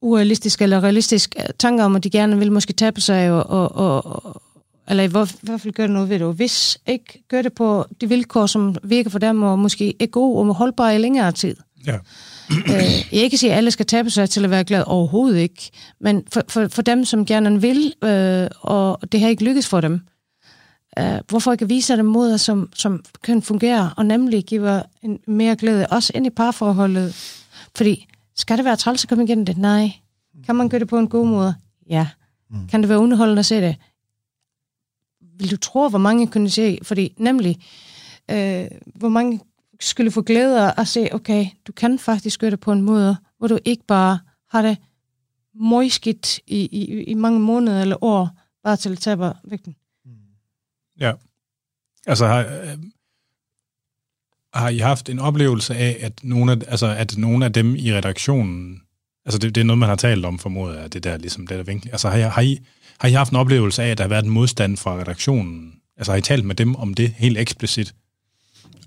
urealistiske 0.03 0.63
eller 0.63 0.85
realistiske 0.85 1.43
tanker 1.59 1.85
om, 1.85 1.97
at 1.97 2.05
de 2.05 2.11
gerne 2.11 2.39
vil 2.39 2.53
måske 2.53 2.73
tabe 2.73 3.01
sig, 3.01 3.31
og, 3.31 3.47
og, 3.47 3.77
og, 3.77 4.43
eller 4.91 5.03
i 5.03 5.07
hvert 5.07 5.61
fald 5.61 5.73
gøre 5.73 5.89
noget 5.89 6.09
ved 6.09 6.19
det. 6.19 6.35
hvis 6.35 6.79
ikke 6.87 7.25
gør 7.29 7.43
det 7.43 7.53
på 7.53 7.87
de 8.01 8.09
vilkår, 8.09 8.47
som 8.47 8.77
virker 8.83 9.11
for 9.11 9.19
dem, 9.19 9.43
og 9.43 9.59
måske 9.59 9.95
er 10.01 10.07
gode 10.07 10.39
og 10.49 10.55
holdbare 10.55 10.95
i 10.95 10.99
længere 10.99 11.33
tid. 11.33 11.57
Ja. 11.87 11.99
øh, 12.51 12.83
jeg 13.13 13.23
ikke 13.23 13.39
sige, 13.39 13.53
at 13.53 13.57
alle 13.57 13.71
skal 13.71 13.87
tabe 13.87 14.11
sig 14.11 14.31
til 14.31 14.45
at 14.45 14.51
være 14.51 14.65
glad 14.65 14.85
overhovedet 14.87 15.39
ikke, 15.39 15.71
men 16.01 16.23
for, 16.33 16.43
for, 16.49 16.69
for 16.69 16.83
dem, 16.83 17.05
som 17.05 17.27
gerne 17.27 17.61
vil, 17.61 17.95
øh, 18.05 18.49
og 18.61 19.13
det 19.13 19.21
har 19.21 19.29
ikke 19.29 19.45
lykkes 19.45 19.69
for 19.69 19.81
dem, 19.81 20.01
øh, 20.99 21.19
hvorfor 21.29 21.53
ikke 21.53 21.69
vise 21.69 21.97
dem 21.97 22.05
måder, 22.05 22.37
som, 22.37 22.69
som 22.75 23.05
kan 23.25 23.43
fungere, 23.43 23.91
og 23.97 24.07
nemlig 24.07 24.45
giver 24.45 24.83
en 25.03 25.19
mere 25.27 25.57
glæde, 25.57 25.87
også 25.87 26.13
ind 26.15 26.27
i 26.27 26.31
parforholdet. 26.31 27.17
Fordi, 27.77 28.07
skal 28.37 28.57
det 28.57 28.65
være 28.65 28.77
træls 28.77 29.05
at 29.05 29.09
komme 29.09 29.25
igennem 29.25 29.47
det? 29.47 29.59
Nej. 29.59 29.93
Kan 30.47 30.57
man 30.57 30.69
gøre 30.69 30.81
det 30.81 30.89
på 30.89 30.99
en 30.99 31.09
god 31.09 31.27
måde? 31.27 31.55
Ja. 31.91 32.07
Mm. 32.51 32.69
Kan 32.69 32.81
det 32.81 32.89
være 32.89 32.99
underholdende 32.99 33.41
at 33.41 33.47
se 33.47 33.61
det? 33.61 33.77
Vil 35.41 35.51
du 35.51 35.57
tro, 35.57 35.89
hvor 35.89 35.99
mange 35.99 36.27
kunne 36.27 36.51
se? 36.51 36.79
Fordi 36.83 37.15
nemlig, 37.17 37.59
øh, 38.31 38.67
hvor 38.95 39.09
mange 39.09 39.41
skulle 39.81 40.11
få 40.11 40.23
glæde 40.23 40.67
af 40.67 40.81
at 40.81 40.89
se, 40.89 41.09
okay, 41.13 41.47
du 41.67 41.73
kan 41.73 41.99
faktisk 41.99 42.41
gøre 42.41 42.51
det 42.51 42.61
på 42.61 42.73
en 42.73 42.83
måde, 42.83 43.17
hvor 43.39 43.49
du 43.49 43.59
ikke 43.65 43.85
bare 43.87 44.19
har 44.51 44.63
det 44.63 44.77
møgskidt 45.55 46.39
i, 46.47 46.59
i, 46.73 47.03
i 47.03 47.15
mange 47.15 47.41
måneder 47.41 47.81
eller 47.81 48.05
år, 48.05 48.31
bare 48.65 48.77
til 48.77 48.93
at 48.93 48.99
tabe 48.99 49.33
vægten. 49.45 49.77
Ja. 51.01 51.13
Altså 52.07 52.27
har, 52.27 52.39
øh, 52.39 52.79
har 54.55 54.69
I 54.69 54.79
haft 54.79 55.09
en 55.09 55.19
oplevelse 55.19 55.75
af, 55.75 55.97
at 56.01 56.25
nogle 56.25 56.53
af, 56.53 56.57
altså, 56.69 56.87
at 56.87 57.17
nogle 57.17 57.45
af 57.45 57.53
dem 57.53 57.77
i 57.77 57.93
redaktionen, 57.93 58.83
altså 59.25 59.39
det, 59.39 59.55
det 59.55 59.61
er 59.61 59.65
noget, 59.65 59.79
man 59.79 59.89
har 59.89 59.97
talt 59.97 60.25
om, 60.25 60.39
formodet 60.39 60.77
at 60.77 60.93
det 60.93 61.05
der, 61.05 61.17
ligesom 61.17 61.47
det 61.47 61.59
der 61.59 61.65
vinkel, 61.65 61.91
Altså 61.91 62.09
har 62.09 62.17
I, 62.17 62.23
har, 62.23 62.43
I, 62.43 62.59
har 63.01 63.09
I 63.09 63.13
haft 63.13 63.31
en 63.31 63.37
oplevelse 63.37 63.83
af, 63.83 63.89
at 63.89 63.99
der 63.99 64.05
har 64.05 64.09
været 64.09 64.25
en 64.25 64.31
modstand 64.31 64.77
fra 64.77 65.01
redaktionen? 65.01 65.73
Altså 65.97 66.13
har 66.13 66.17
I 66.17 66.23
talt 66.23 66.45
med 66.45 66.55
dem 66.55 66.77
om 66.77 66.95
det 66.95 67.15
helt 67.17 67.39
eksplicit? 67.39 67.95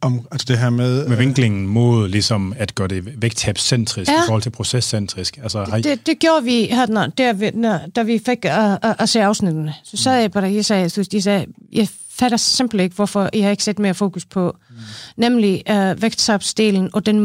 Om, 0.02 0.27
altså 0.31 0.45
det 0.48 0.57
her 0.57 0.69
med... 0.69 1.07
Med 1.07 1.18
vinklingen 1.18 1.68
mod 1.68 2.07
ligesom 2.07 2.53
at 2.57 2.76
gøre 2.76 2.88
det 2.88 3.22
vægttabscentrisk 3.22 4.11
ja. 4.11 4.18
i 4.18 4.26
forhold 4.26 4.41
til 4.41 4.49
procescentrisk. 4.49 5.38
Altså, 5.44 5.64
har 5.64 5.77
I... 5.77 5.81
det, 5.81 6.07
det 6.07 6.19
gjorde 6.19 6.44
vi, 6.44 6.65
her, 6.65 6.85
der, 7.18 7.34
vi, 7.34 7.52
når, 7.53 7.80
da 7.95 8.03
vi 8.03 8.22
fik 8.26 8.45
at, 8.45 8.80
at, 8.81 8.95
at 8.99 9.10
se 9.10 9.23
afsnittene. 9.23 9.73
Så 9.84 9.98
sad 9.98 10.22
jeg 10.22 10.31
bare 10.31 10.44
jeg 10.44 10.65
sagde, 10.65 10.81
jeg, 10.98 11.14
jeg 11.14 11.23
sagde, 11.23 11.45
jeg 11.73 11.88
fatter 12.15 12.38
simpelthen 12.38 12.84
ikke, 12.84 12.95
hvorfor 12.95 13.30
jeg 13.34 13.44
har 13.44 13.52
ikke 13.52 13.64
sat 13.64 13.80
mere 13.80 13.94
fokus 13.94 14.26
på, 14.26 14.56
mm. 14.69 14.76
nemlig 15.18 15.64
uh, 15.69 16.02
vægttabsdelen 16.02 16.90
og 16.94 17.06
den 17.06 17.19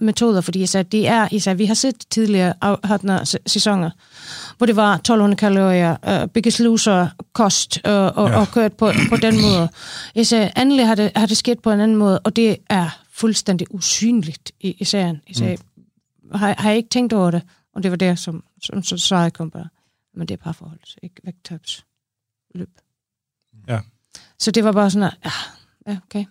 metoder, 0.00 0.40
fordi 0.40 0.60
jeg 0.60 0.68
sagde, 0.68 0.84
det 0.92 1.08
er, 1.08 1.28
jeg 1.32 1.42
sagde, 1.42 1.58
vi 1.58 1.64
har 1.64 1.74
set 1.74 1.94
tidligere 2.10 2.54
her, 2.62 3.38
sæsoner, 3.46 3.90
hvor 4.56 4.66
det 4.66 4.76
var 4.76 4.94
1200 4.94 5.38
kalorier, 5.38 6.22
uh, 6.22 6.28
Biggest 6.28 6.60
Loser 6.60 7.08
kost, 7.32 7.76
uh, 7.76 7.92
og, 7.92 8.28
ja. 8.28 8.40
og 8.40 8.48
kørt 8.48 8.72
på, 8.72 8.90
på 9.08 9.16
den 9.16 9.34
måde. 9.42 9.68
Jeg 10.14 10.26
sagde, 10.26 10.52
endelig 10.56 10.86
har 10.86 10.94
det, 10.94 11.12
har 11.16 11.26
det 11.26 11.36
sket 11.36 11.58
på 11.58 11.70
en 11.70 11.80
anden 11.80 11.96
måde, 11.96 12.18
og 12.18 12.36
det 12.36 12.56
er 12.70 12.90
fuldstændig 13.12 13.74
usynligt 13.74 14.52
i, 14.60 14.76
i 14.78 14.84
serien. 14.84 15.20
Jeg 15.28 15.36
sagde, 15.36 15.56
mm. 15.76 16.30
har, 16.34 16.54
har 16.58 16.68
jeg 16.68 16.76
ikke 16.76 16.88
tænkt 16.88 17.12
over 17.12 17.30
det? 17.30 17.42
Og 17.74 17.82
det 17.82 17.90
var 17.90 17.96
der, 17.96 18.14
som, 18.14 18.44
som, 18.62 18.82
som 18.82 18.98
svaret 18.98 19.32
kom 19.32 19.50
bare. 19.50 19.68
Men 20.14 20.28
det 20.28 20.34
er 20.34 20.44
parforhold, 20.44 20.80
ikke 21.02 21.20
vægttabs 21.24 21.84
løb. 22.54 22.70
Ja. 23.68 23.80
Så 24.38 24.50
det 24.50 24.64
var 24.64 24.72
bare 24.72 24.90
sådan, 24.90 25.10
at, 25.22 25.32
ja, 25.86 25.98
okay. 26.06 26.24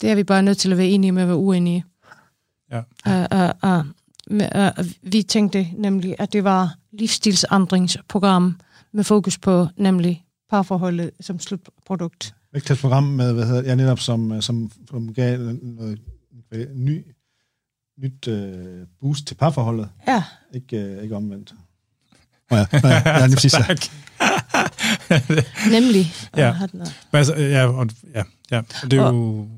Det 0.00 0.10
er 0.10 0.14
vi 0.14 0.24
bare 0.24 0.42
nødt 0.42 0.58
til 0.58 0.72
at 0.72 0.78
være 0.78 0.86
enige 0.86 1.12
med 1.12 1.22
at 1.22 1.28
være 1.28 1.36
uenige. 1.36 1.84
Ja. 2.70 2.78
Uh, 2.78 3.50
uh, 3.62 3.86
uh, 4.30 4.78
uh, 4.78 4.86
vi 5.02 5.22
tænkte 5.22 5.68
nemlig, 5.74 6.16
at 6.18 6.32
det 6.32 6.44
var 6.44 6.76
livsstilsandringsprogram 6.98 8.60
med 8.92 9.04
fokus 9.04 9.38
på 9.38 9.68
nemlig 9.76 10.24
parforholdet 10.50 11.10
som 11.20 11.40
slutprodukt. 11.40 12.34
Vægtets 12.52 12.80
program 12.80 13.02
med, 13.02 13.32
hvad 13.32 13.46
hedder, 13.46 13.62
ja, 13.62 13.74
netop 13.74 14.00
som, 14.00 14.42
som, 14.42 14.70
som 14.90 15.14
gav 15.14 15.38
noget 15.38 15.98
ny, 16.74 17.06
nyt 17.98 18.28
uh, 18.28 18.86
boost 19.00 19.26
til 19.26 19.34
parforholdet. 19.34 19.88
Ja. 20.08 20.22
Ikke, 20.54 20.96
uh, 20.96 21.02
ikke 21.02 21.16
omvendt. 21.16 21.54
Oh 22.50 22.58
ja, 22.58 22.66
ja, 22.72 23.02
ja, 23.20 23.26
lige 23.26 23.36
præcis. 23.36 23.54
Nemlig. 25.74 26.12
Ja. 26.36 26.54
Altså, 27.12 27.34
ja, 27.36 27.66
og, 27.66 27.88
ja, 28.14 28.22
ja, 28.50 28.58
og 28.82 28.90
det 28.90 28.98
er 28.98 29.02
og, 29.02 29.14
jo... 29.14 29.48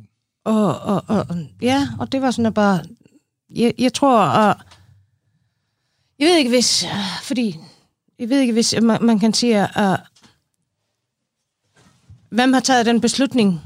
Og, 0.44 0.78
og, 0.78 1.05
og, 1.06 1.27
ja, 1.62 1.89
og 1.98 2.12
det 2.12 2.23
var 2.23 2.31
sådan 2.31 2.47
at 2.47 2.55
bare... 2.55 2.81
Jeg, 3.55 3.73
jeg 3.78 3.93
tror, 3.93 4.20
at... 4.20 4.56
Jeg 6.19 6.27
ved 6.27 6.36
ikke, 6.36 6.51
hvis... 6.51 6.86
Fordi... 7.23 7.59
Jeg 8.19 8.28
ved 8.28 8.40
ikke, 8.40 8.53
hvis 8.53 8.74
man, 8.82 8.99
man 9.03 9.19
kan 9.19 9.35
sige, 9.35 9.78
at... 9.78 10.01
Hvem 12.31 12.53
har 12.53 12.61
taget 12.61 12.86
den 12.86 13.01
beslutning? 13.01 13.61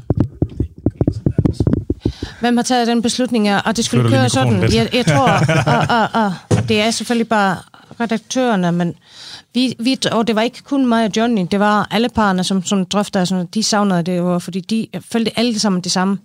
Hvem 2.41 2.57
har 2.57 2.65
taget 2.65 2.87
den 2.87 3.03
beslutning, 3.03 3.49
at 3.49 3.77
det 3.77 3.85
skulle 3.85 4.11
køre 4.11 4.29
sådan? 4.29 4.63
Jeg, 4.63 4.91
jeg 4.93 5.07
tror, 5.07 5.29
at, 5.93 6.11
at, 6.15 6.59
at 6.59 6.69
det 6.69 6.81
er 6.81 6.91
selvfølgelig 6.91 7.29
bare 7.29 7.57
redaktørerne, 8.01 8.73
men 8.73 8.95
vi, 9.55 9.77
vi, 9.79 9.99
og 10.13 10.27
det 10.27 10.37
var 10.37 10.43
ikke 10.43 10.63
kun 10.63 10.87
mig 10.87 11.05
og 11.05 11.11
Johnny, 11.17 11.47
det 11.51 11.61
var 11.61 11.89
alle 11.91 12.09
parerne, 12.09 12.45
som, 12.45 12.65
som 12.65 12.85
drøfter, 12.87 13.25
sådan, 13.25 13.47
de 13.47 13.63
savnede 13.63 14.03
det 14.03 14.19
jo, 14.19 14.39
fordi 14.39 14.61
de 14.61 14.87
følte 15.13 15.39
alle 15.39 15.59
sammen 15.59 15.81
det 15.81 15.93
samme. 15.93 16.19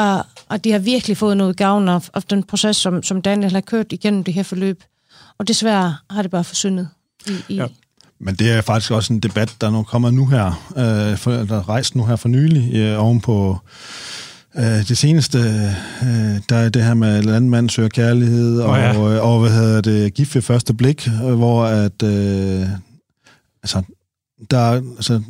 Uh, 0.00 0.18
og 0.48 0.64
de 0.64 0.72
har 0.72 0.78
virkelig 0.78 1.16
fået 1.16 1.36
noget 1.36 1.56
gavn 1.56 1.88
af, 1.88 2.08
af 2.14 2.22
den 2.22 2.42
proces, 2.42 2.76
som, 2.76 3.02
som 3.02 3.22
Daniel 3.22 3.52
har 3.52 3.60
kørt 3.60 3.92
igennem 3.92 4.24
det 4.24 4.34
her 4.34 4.42
forløb. 4.42 4.82
Og 5.38 5.48
desværre 5.48 5.96
har 6.10 6.22
det 6.22 6.30
bare 6.30 6.44
forsyndet. 6.44 6.88
I, 7.26 7.32
i 7.48 7.56
ja. 7.56 7.66
Men 8.20 8.34
det 8.34 8.50
er 8.50 8.60
faktisk 8.60 8.90
også 8.90 9.12
en 9.12 9.20
debat, 9.20 9.56
der 9.60 9.70
nu 9.70 9.82
kommer 9.82 10.10
nu 10.10 10.26
her, 10.26 10.46
øh, 10.76 11.18
for, 11.18 11.32
der 11.32 11.68
rejst 11.68 11.94
nu 11.94 12.04
her 12.04 12.16
for 12.16 12.28
nylig, 12.28 12.74
øh, 12.74 13.02
oven 13.02 13.20
på 13.20 13.58
Øh, 14.56 14.88
det 14.88 14.98
seneste, 14.98 15.38
øh, 16.02 16.40
der 16.48 16.56
er 16.56 16.68
det 16.68 16.84
her 16.84 16.94
med 16.94 17.22
landmand 17.22 17.70
søger 17.70 17.88
kærlighed, 17.88 18.60
og, 18.60 18.70
oh, 18.70 18.78
ja. 18.78 18.98
og, 18.98 19.32
og 19.32 19.40
hvad 19.40 19.50
hedder 19.50 19.80
det, 19.80 20.14
gift 20.14 20.34
ved 20.34 20.42
første 20.42 20.74
blik, 20.74 21.08
hvor 21.08 21.64
at, 21.64 22.02
øh, 22.02 22.66
altså, 23.62 23.82
der, 24.50 24.70
altså, 24.96 25.22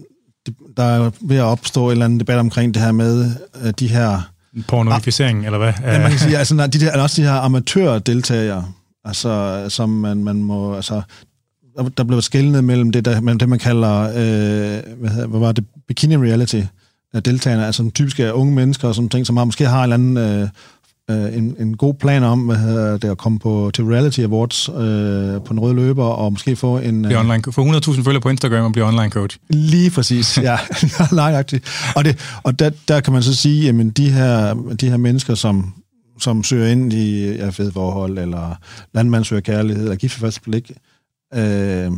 der 0.77 0.83
er 0.83 1.11
ved 1.21 1.37
at 1.37 1.43
opstå 1.43 1.85
en 1.87 1.91
eller 1.91 2.05
anden 2.05 2.21
debat 2.21 2.39
omkring 2.39 2.75
det 2.75 2.83
her 2.83 2.93
med 2.93 3.31
øh, 3.63 3.73
de 3.79 3.89
her... 3.89 4.31
Pornoificering, 4.69 5.45
eller 5.45 5.59
hvad? 5.59 5.73
Ja, 5.83 5.99
man 5.99 6.11
kan 6.11 6.19
sige, 6.19 6.39
altså, 6.39 6.67
de 6.67 6.81
der, 6.81 7.03
også 7.03 7.23
de 7.23 7.27
her 7.27 7.35
amatørdeltagere, 7.35 8.73
altså, 9.09 9.65
som 9.69 9.89
man, 9.89 10.25
man 10.25 10.43
må, 10.43 10.75
altså, 10.75 11.03
der 11.97 12.05
blev 12.05 12.23
skældnet 12.23 12.65
mellem 12.65 12.93
det, 12.93 13.05
der, 13.05 13.21
mellem 13.21 13.39
det 13.39 13.49
man 13.49 13.59
kalder, 13.59 14.01
øh, 14.01 14.97
hvad, 14.99 15.11
hedder, 15.11 15.27
hvad 15.27 15.41
var 15.41 15.53
det, 15.53 15.65
bikini 15.89 16.17
reality, 16.17 16.63
af 17.15 17.23
deltagerne, 17.23 17.67
altså 17.67 17.91
typisk 17.95 18.21
er 18.21 18.33
unge 18.33 18.55
mennesker, 18.55 18.93
som, 18.93 19.09
tænker, 19.09 19.25
som 19.25 19.37
har, 19.37 19.45
måske 19.45 19.67
har 19.67 19.85
en 19.85 19.93
eller 19.93 19.95
anden 19.95 20.17
øh, 20.17 20.49
øh, 21.11 21.37
en, 21.37 21.57
en 21.59 21.77
god 21.77 21.95
plan 21.95 22.23
om, 22.23 22.41
hvad 22.41 22.57
hedder 22.57 22.97
det, 22.97 23.11
at 23.11 23.19
komme 23.19 23.39
på, 23.39 23.71
til 23.75 23.85
Reality 23.85 24.21
Awards 24.21 24.69
øh, 24.69 25.45
på 25.45 25.53
en 25.55 25.61
rød 25.61 25.75
løber, 25.75 26.05
og 26.05 26.33
måske 26.33 26.57
få 26.57 26.79
en... 26.79 27.05
Øh, 27.05 27.21
online, 27.21 27.43
få 27.53 27.65
100.000 27.65 28.03
følgere 28.03 28.21
på 28.21 28.29
Instagram 28.29 28.65
og 28.65 28.73
blive 28.73 28.87
online 28.87 29.11
coach. 29.11 29.39
Lige 29.51 29.91
præcis, 29.91 30.39
ja. 30.39 30.59
Nøjagtigt. 31.13 31.65
og 31.97 32.05
det, 32.05 32.39
og 32.43 32.59
der, 32.59 32.71
der 32.89 33.01
kan 33.01 33.13
man 33.13 33.23
så 33.23 33.35
sige, 33.35 33.69
at 33.69 33.97
de 33.97 34.11
her, 34.11 34.55
de 34.81 34.91
her 34.91 34.97
mennesker, 34.97 35.35
som, 35.35 35.75
som 36.21 36.45
søger 36.45 36.69
ind 36.69 36.93
i 36.93 37.33
ja, 37.33 37.49
forhold, 37.49 38.19
eller 38.19 38.55
landmand 38.95 39.25
søger 39.25 39.41
kærlighed, 39.43 39.83
eller 39.83 39.97
gift 39.97 40.15
først 40.15 40.43
blik, 40.43 40.73
øh, 41.35 41.93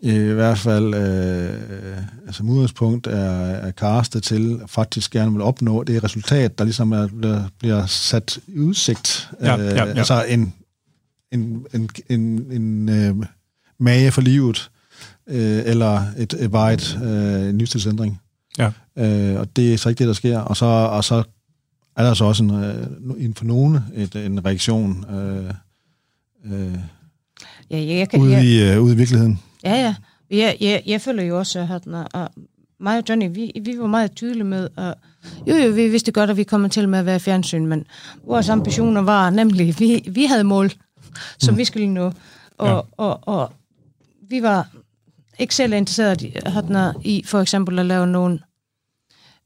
i 0.00 0.18
hvert 0.18 0.58
fald 0.58 0.94
øh, 0.94 1.98
altså 2.26 2.42
udgangspunkt 2.42 3.06
er, 3.06 3.30
er 3.40 3.70
castet 3.70 4.22
til 4.22 4.60
faktisk 4.66 5.10
gerne 5.10 5.32
vil 5.32 5.42
opnå 5.42 5.82
det 5.82 6.04
resultat, 6.04 6.58
der 6.58 6.64
ligesom 6.64 6.92
er, 6.92 7.08
der 7.22 7.48
bliver 7.58 7.86
sat 7.86 8.38
i 8.46 8.58
udsigt. 8.58 9.30
Ja, 9.40 9.56
ja, 9.56 9.74
ja. 9.74 9.84
Altså 9.84 10.24
en, 10.28 10.54
en, 11.32 11.66
en, 11.74 11.90
en, 12.08 12.52
en 12.52 12.88
øh, 12.88 13.26
mage 13.78 14.12
for 14.12 14.20
livet, 14.20 14.70
øh, 15.26 15.62
eller 15.64 16.02
et, 16.16 16.34
et 16.38 16.52
vejet 16.52 16.98
øh, 17.04 17.48
en 17.48 17.58
livsstilsændring. 17.58 18.20
Ja. 18.58 18.70
Øh, 18.98 19.40
og 19.40 19.56
det 19.56 19.74
er 19.74 19.78
så 19.78 19.88
ikke 19.88 19.98
det, 19.98 20.06
der 20.06 20.14
sker. 20.14 20.38
Og 20.38 20.56
så, 20.56 20.66
og 20.66 21.04
så 21.04 21.22
er 21.96 22.04
der 22.04 22.14
så 22.14 22.24
også 22.24 22.44
en, 22.44 22.50
en 23.18 23.34
for 23.34 23.44
nogen 23.44 23.78
et, 23.94 24.16
en 24.16 24.44
reaktion 24.44 25.04
øh, 25.10 25.50
øh, 26.44 26.78
ja, 27.70 27.84
jeg 27.84 28.08
kan, 28.08 28.20
ude, 28.20 28.32
jeg... 28.32 28.44
I, 28.44 28.62
øh, 28.62 28.82
ude 28.82 28.94
i 28.94 28.96
virkeligheden. 28.96 29.40
Ja, 29.64 29.74
ja. 29.74 29.94
Jeg, 30.30 30.56
jeg, 30.60 30.82
jeg 30.86 31.00
føler 31.00 31.22
jo 31.22 31.38
også, 31.38 31.68
at 31.70 31.86
når, 31.86 32.30
mig 32.80 32.98
og 32.98 33.04
Johnny, 33.08 33.34
vi, 33.34 33.52
vi 33.64 33.78
var 33.78 33.86
meget 33.86 34.12
tydelige 34.12 34.44
med, 34.44 34.68
at 34.76 34.94
jo, 35.46 35.54
jo, 35.54 35.70
vi 35.72 35.88
vidste 35.88 36.12
godt, 36.12 36.30
at 36.30 36.36
vi 36.36 36.44
kommer 36.44 36.68
til 36.68 36.88
med 36.88 36.98
at 36.98 37.06
være 37.06 37.20
fjernsyn, 37.20 37.66
men 37.66 37.84
vores 38.24 38.48
ambitioner 38.48 39.00
var 39.00 39.30
nemlig, 39.30 39.80
vi, 39.80 40.04
vi 40.10 40.24
havde 40.24 40.44
mål, 40.44 40.72
som 41.38 41.54
mm. 41.54 41.58
vi 41.58 41.64
skulle 41.64 41.88
nå, 41.88 42.12
og, 42.58 42.68
ja. 42.68 42.74
og, 42.74 42.88
og, 42.96 43.20
og 43.28 43.52
vi 44.28 44.42
var 44.42 44.68
ikke 45.38 45.54
selv 45.54 45.72
interesseret 45.72 46.22
i 47.04 47.22
for 47.26 47.40
eksempel 47.40 47.78
at 47.78 47.86
lave 47.86 48.06
nogle 48.06 48.38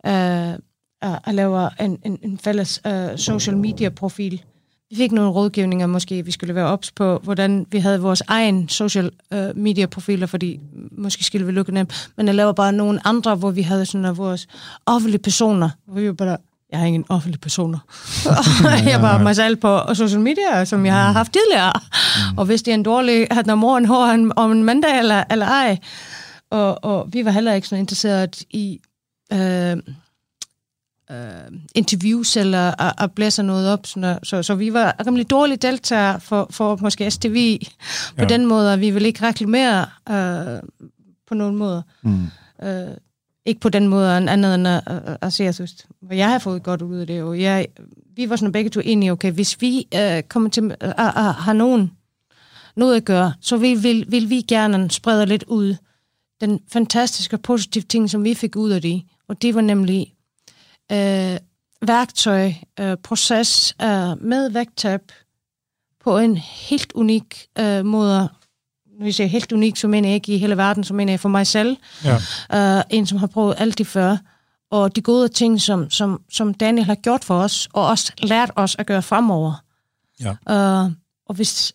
øh, 0.06 0.54
at 1.02 1.34
lave 1.34 1.70
en, 1.80 1.98
en, 2.04 2.18
en 2.22 2.38
fælles 2.38 2.80
øh, 2.86 3.18
social 3.18 3.56
media 3.56 3.88
profil. 3.88 4.42
Vi 4.90 4.96
fik 4.96 5.12
nogle 5.12 5.30
rådgivninger, 5.30 5.86
måske 5.86 6.24
vi 6.24 6.30
skulle 6.30 6.54
være 6.54 6.66
ops 6.66 6.90
på, 6.90 7.20
hvordan 7.22 7.66
vi 7.70 7.78
havde 7.78 8.00
vores 8.00 8.22
egen 8.28 8.68
social 8.68 9.10
øh, 9.32 9.56
media 9.56 9.86
profiler, 9.86 10.26
fordi 10.26 10.60
måske 10.92 11.24
skulle 11.24 11.46
vi 11.46 11.52
lukke 11.52 11.72
dem, 11.72 11.86
men 12.16 12.26
jeg 12.26 12.34
laver 12.34 12.52
bare 12.52 12.72
nogle 12.72 13.06
andre, 13.06 13.34
hvor 13.34 13.50
vi 13.50 13.62
havde 13.62 13.86
sådan 13.86 14.16
vores 14.16 14.46
offentlige 14.86 15.22
personer, 15.22 15.70
hvor 15.86 16.00
vi 16.00 16.06
var 16.06 16.12
bare, 16.12 16.36
jeg 16.70 16.78
har 16.78 16.86
ingen 16.86 17.04
offentlige 17.08 17.40
personer. 17.40 17.78
jeg 18.92 19.02
var 19.02 19.18
mig 19.18 19.36
selv 19.36 19.56
på 19.56 19.80
social 19.94 20.20
media, 20.20 20.64
som 20.64 20.86
jeg 20.86 20.94
har 20.94 21.12
haft 21.12 21.32
tidligere. 21.32 21.72
Mm. 22.32 22.38
Og 22.38 22.44
hvis 22.44 22.62
det 22.62 22.70
er 22.70 22.74
en 22.74 22.82
dårlig, 22.82 23.26
at 23.30 23.46
når 23.46 23.54
moren 23.54 23.84
har 23.84 24.32
om 24.36 24.52
en 24.52 24.64
mandag 24.64 24.98
eller, 24.98 25.24
eller 25.30 25.46
ej. 25.46 25.78
Og, 26.50 26.84
og 26.84 27.08
vi 27.12 27.24
var 27.24 27.30
heller 27.30 27.52
ikke 27.52 27.68
sådan 27.68 27.82
interesseret 27.82 28.42
i 28.50 28.80
øh, 29.32 29.76
øh, 31.10 31.58
interviews 31.74 32.36
eller 32.36 32.82
at, 32.82 32.94
at 32.98 33.12
blæse 33.12 33.42
noget 33.42 33.72
op. 33.72 33.86
Sådan 33.86 34.18
så, 34.22 34.42
så 34.42 34.54
vi 34.54 34.72
var 34.72 34.94
rimelig 35.06 35.30
dårlige 35.30 35.56
deltagere 35.56 36.20
for, 36.20 36.46
for 36.50 36.78
måske 36.80 37.10
STV. 37.10 37.58
På 38.16 38.22
ja. 38.22 38.28
den 38.28 38.46
måde, 38.46 38.72
at 38.72 38.80
vi 38.80 38.90
ville 38.90 39.08
ikke 39.08 39.26
reklamere 39.26 39.86
øh, 40.08 40.62
på 41.28 41.34
nogen 41.34 41.56
måde. 41.56 41.82
Mm. 42.02 42.26
Øh, 42.62 42.88
ikke 43.44 43.60
på 43.60 43.68
den 43.68 43.88
måde 43.88 44.16
andet 44.16 44.54
end 44.54 44.68
at, 44.68 44.82
at, 44.86 45.18
at 45.20 45.32
se, 45.32 45.44
at 45.44 45.60
jeg 46.10 46.30
har 46.30 46.38
fået 46.38 46.62
godt 46.62 46.82
ud 46.82 46.96
af 46.96 47.06
det. 47.06 47.22
Og 47.22 47.40
jeg, 47.40 47.66
vi 48.16 48.30
var 48.30 48.36
sådan 48.36 48.52
begge 48.52 48.70
to 48.70 48.80
enige, 48.84 49.12
okay, 49.12 49.32
hvis 49.32 49.60
vi 49.60 49.88
øh, 49.94 50.22
kommer 50.22 50.50
til 50.50 50.76
at, 50.80 50.94
at, 50.98 51.12
at 51.16 51.34
have 51.34 51.54
nogen 51.54 51.92
noget 52.76 52.96
at 52.96 53.04
gøre, 53.04 53.32
så 53.40 53.56
vil, 53.56 53.82
vil, 53.82 54.06
vil 54.08 54.30
vi 54.30 54.40
gerne 54.40 54.90
sprede 54.90 55.26
lidt 55.26 55.44
ud 55.46 55.76
den 56.40 56.60
fantastiske 56.72 57.38
positive 57.38 57.82
ting, 57.82 58.10
som 58.10 58.24
vi 58.24 58.34
fik 58.34 58.56
ud 58.56 58.70
af 58.70 58.82
det. 58.82 59.02
Og 59.28 59.42
det 59.42 59.54
var 59.54 59.60
nemlig 59.60 60.14
øh, 60.92 61.38
værktøj, 61.82 62.52
øh, 62.80 62.96
proces 62.96 63.74
øh, 63.82 64.22
med 64.22 64.50
vægttab 64.50 65.00
på 66.04 66.18
en 66.18 66.36
helt 66.36 66.92
unik 66.92 67.46
øh, 67.58 67.84
måde. 67.84 68.28
Når 68.98 69.04
jeg 69.04 69.14
siger 69.14 69.26
helt 69.26 69.52
unik, 69.52 69.76
så 69.76 69.88
mener 69.88 70.08
jeg 70.08 70.14
ikke 70.14 70.34
i 70.34 70.38
hele 70.38 70.56
verden, 70.56 70.84
så 70.84 70.94
mener 70.94 71.12
jeg 71.12 71.20
for 71.20 71.28
mig 71.28 71.46
selv. 71.46 71.76
Ja. 72.04 72.78
Øh, 72.78 72.84
en, 72.90 73.06
som 73.06 73.18
har 73.18 73.26
prøvet 73.26 73.54
alt 73.58 73.78
det 73.78 73.86
før. 73.86 74.16
Og 74.70 74.96
de 74.96 75.02
gode 75.02 75.28
ting, 75.28 75.60
som, 75.60 75.90
som, 75.90 76.22
som 76.30 76.54
Daniel 76.54 76.86
har 76.86 76.94
gjort 76.94 77.24
for 77.24 77.40
os, 77.40 77.68
og 77.72 77.86
også 77.86 78.12
lært 78.22 78.50
os 78.56 78.76
at 78.78 78.86
gøre 78.86 79.02
fremover. 79.02 79.62
Ja. 80.20 80.30
Øh, 80.30 80.90
og 81.26 81.34
hvis 81.34 81.72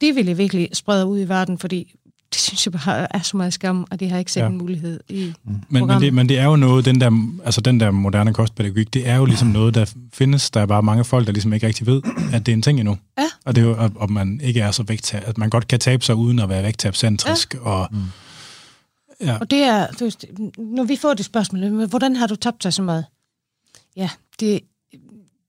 det 0.00 0.16
vil 0.16 0.26
jeg 0.26 0.38
virkelig 0.38 0.68
sprede 0.72 1.06
ud 1.06 1.20
i 1.20 1.28
verden, 1.28 1.58
fordi 1.58 1.94
det 2.36 2.42
synes 2.42 2.66
jeg 2.66 2.72
bare 2.72 3.16
er 3.16 3.22
så 3.22 3.36
meget 3.36 3.52
skam, 3.52 3.86
og 3.90 4.00
det 4.00 4.10
har 4.10 4.18
ikke 4.18 4.32
set 4.32 4.40
ja. 4.40 4.46
en 4.46 4.58
mulighed 4.58 5.00
i 5.08 5.32
mm. 5.44 5.60
men, 5.68 5.86
men, 5.86 6.00
det, 6.00 6.14
men 6.14 6.28
det 6.28 6.38
er 6.38 6.44
jo 6.44 6.56
noget, 6.56 6.84
den 6.84 7.00
der, 7.00 7.28
altså 7.44 7.60
den 7.60 7.80
der 7.80 7.90
moderne 7.90 8.34
kostpædagogik, 8.34 8.94
det 8.94 9.08
er 9.08 9.16
jo 9.16 9.24
ligesom 9.24 9.48
noget, 9.48 9.74
der 9.74 9.94
findes. 10.12 10.50
Der 10.50 10.60
er 10.60 10.66
bare 10.66 10.82
mange 10.82 11.04
folk, 11.04 11.26
der 11.26 11.32
ligesom 11.32 11.52
ikke 11.52 11.66
rigtig 11.66 11.86
ved, 11.86 12.02
at 12.32 12.46
det 12.46 12.52
er 12.52 12.56
en 12.56 12.62
ting 12.62 12.80
endnu. 12.80 12.98
Ja. 13.18 13.26
Og 13.44 13.56
det 13.56 13.62
er 13.62 13.66
jo, 13.66 13.90
at 14.02 14.10
man 14.10 14.40
ikke 14.42 14.60
er 14.60 14.70
så 14.70 14.82
vægttab, 14.82 15.22
at 15.26 15.38
man 15.38 15.50
godt 15.50 15.68
kan 15.68 15.78
tabe 15.78 16.04
sig 16.04 16.14
uden 16.14 16.38
at 16.38 16.48
være 16.48 16.62
vægttabcentrisk. 16.62 17.54
Ja. 17.54 17.60
Og, 17.60 17.88
mm. 17.90 17.98
ja. 19.20 19.38
og 19.40 19.50
det 19.50 19.62
er, 19.62 19.86
du, 19.86 20.10
når 20.58 20.84
vi 20.84 20.96
får 20.96 21.14
det 21.14 21.24
spørgsmål, 21.24 21.86
hvordan 21.86 22.16
har 22.16 22.26
du 22.26 22.36
tabt 22.36 22.62
dig 22.62 22.72
så 22.72 22.82
meget? 22.82 23.04
Ja, 23.96 24.10
det, 24.40 24.60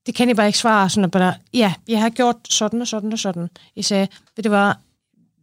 det 0.06 0.14
kan 0.14 0.28
jeg 0.28 0.36
bare 0.36 0.46
ikke 0.46 0.58
svare 0.58 0.90
sådan, 0.90 1.04
at 1.04 1.10
bare, 1.10 1.34
ja, 1.54 1.74
jeg 1.88 2.00
har 2.00 2.08
gjort 2.08 2.36
sådan 2.48 2.80
og 2.80 2.86
sådan 2.86 3.12
og 3.12 3.18
sådan. 3.18 3.48
Jeg 3.76 3.84
sagde, 3.84 4.08
det 4.36 4.50
var 4.50 4.78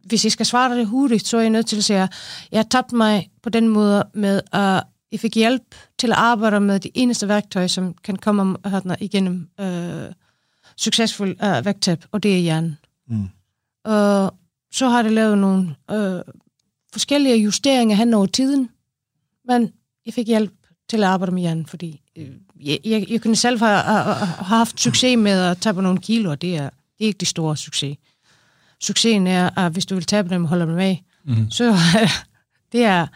hvis 0.06 0.24
jeg 0.24 0.32
skal 0.32 0.46
svare 0.46 0.76
det 0.76 0.86
hurtigt, 0.86 1.26
så 1.26 1.36
er 1.36 1.40
jeg 1.40 1.50
nødt 1.50 1.66
til 1.66 1.76
at 1.76 1.84
sige, 1.84 2.02
at 2.02 2.12
jeg 2.52 2.58
har 2.58 2.64
tabt 2.70 2.92
mig 2.92 3.30
på 3.42 3.48
den 3.48 3.68
måde 3.68 4.04
med, 4.14 4.40
at 4.52 4.82
jeg 5.12 5.20
fik 5.20 5.34
hjælp 5.34 5.74
til 5.98 6.12
at 6.12 6.18
arbejde 6.18 6.60
med 6.60 6.80
det 6.80 6.90
eneste 6.94 7.28
værktøj, 7.28 7.66
som 7.66 7.94
kan 8.04 8.16
komme 8.16 8.56
her, 8.64 8.96
igennem 9.00 9.48
øh, 9.60 10.12
succesfuld 10.76 11.36
øh, 11.44 11.64
vægttab, 11.64 12.04
og 12.12 12.22
det 12.22 12.34
er 12.34 12.38
hjernen. 12.38 12.78
Mm. 13.08 13.28
Og 13.84 14.34
så 14.72 14.88
har 14.88 15.02
det 15.02 15.12
lavet 15.12 15.38
nogle 15.38 15.76
øh, 15.90 16.20
forskellige 16.92 17.36
justeringer 17.36 17.96
hen 17.96 18.14
over 18.14 18.26
tiden, 18.26 18.70
men 19.48 19.72
jeg 20.06 20.14
fik 20.14 20.26
hjælp 20.26 20.52
til 20.88 20.96
at 20.96 21.08
arbejde 21.08 21.32
med 21.32 21.42
hjernen, 21.42 21.66
fordi 21.66 22.00
øh, 22.16 22.28
jeg, 22.60 22.78
jeg, 22.84 23.10
jeg 23.10 23.22
kunne 23.22 23.36
selv 23.36 23.58
have, 23.58 23.78
have, 23.78 24.14
have 24.14 24.44
haft 24.44 24.80
succes 24.80 25.16
med 25.18 25.40
at 25.40 25.58
tage 25.58 25.74
på 25.74 25.80
nogle 25.80 26.00
kilo, 26.00 26.30
og 26.30 26.42
det 26.42 26.56
er, 26.56 26.70
det 26.70 27.04
er 27.04 27.06
ikke 27.06 27.18
det 27.18 27.28
store 27.28 27.56
succes 27.56 27.96
succesen 28.80 29.26
er, 29.26 29.58
at 29.58 29.72
hvis 29.72 29.86
du 29.86 29.94
vil 29.94 30.04
tabe 30.04 30.28
dem 30.28 30.42
og 30.42 30.48
holde 30.48 30.66
dem 30.66 30.74
med, 30.74 30.96
mm. 31.24 31.50
så 31.50 31.76
det 32.72 32.84
er 32.84 33.06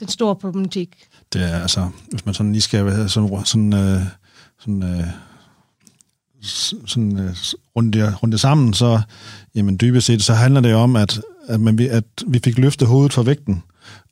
den 0.00 0.08
store 0.08 0.36
problematik. 0.36 0.96
Det 1.32 1.42
er 1.42 1.60
altså, 1.60 1.88
hvis 2.10 2.26
man 2.26 2.34
sådan 2.34 2.52
lige 2.52 2.62
skal 2.62 2.90
have 2.90 3.08
sådan, 3.08 3.44
sådan, 3.44 3.72
øh, 3.72 4.02
sådan, 4.58 4.82
øh, 4.82 5.06
sådan 6.86 7.18
øh, 7.18 7.34
runde, 7.76 8.14
runde 8.14 8.38
sammen, 8.38 8.74
så 8.74 9.00
jamen 9.54 9.76
dybest 9.80 10.06
set, 10.06 10.22
så 10.22 10.34
handler 10.34 10.60
det 10.60 10.74
om, 10.74 10.96
at, 10.96 11.20
at, 11.48 11.60
man, 11.60 11.80
at 11.80 12.04
vi 12.26 12.40
fik 12.44 12.58
løftet 12.58 12.88
hovedet 12.88 13.12
fra 13.12 13.22
vægten, 13.22 13.62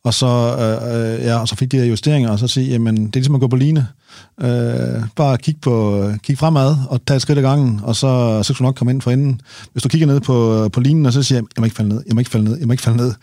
og 0.06 0.14
så, 0.14 0.26
øh, 0.26 0.94
øh, 0.94 1.24
ja, 1.24 1.38
og 1.40 1.48
så 1.48 1.56
fik 1.56 1.72
de 1.72 1.76
her 1.76 1.84
justeringer, 1.84 2.30
og 2.30 2.38
så 2.38 2.48
sige, 2.48 2.70
jamen, 2.70 2.96
det 2.96 3.16
er 3.16 3.20
ligesom 3.20 3.34
at 3.34 3.40
gå 3.40 3.48
på 3.48 3.56
line. 3.56 3.88
Øh, 4.40 5.02
bare 5.16 5.38
kig, 5.38 5.56
på, 5.62 6.04
kig 6.22 6.38
fremad 6.38 6.76
og 6.88 7.00
tage 7.06 7.16
et 7.16 7.22
skridt 7.22 7.38
ad 7.38 7.42
gangen, 7.42 7.80
og 7.82 7.96
så, 7.96 8.42
så 8.42 8.54
skal 8.54 8.64
du 8.64 8.68
nok 8.68 8.74
komme 8.74 8.90
ind 8.90 9.02
for 9.02 9.10
enden. 9.10 9.40
Hvis 9.72 9.82
du 9.82 9.88
kigger 9.88 10.06
ned 10.06 10.20
på, 10.20 10.68
på 10.72 10.80
linen, 10.80 11.06
og 11.06 11.12
så 11.12 11.22
siger, 11.22 11.36
jeg 11.56 11.60
må 11.60 11.64
ikke 11.64 11.76
falde 11.76 11.88
ned, 11.88 12.02
jeg 12.06 12.14
må 12.14 12.18
ikke 12.18 12.30
falde 12.30 12.44
ned, 12.44 12.58
jeg 12.58 12.66
må 12.66 12.72
ikke 12.72 12.82
falde 12.82 12.96
ned, 12.96 13.14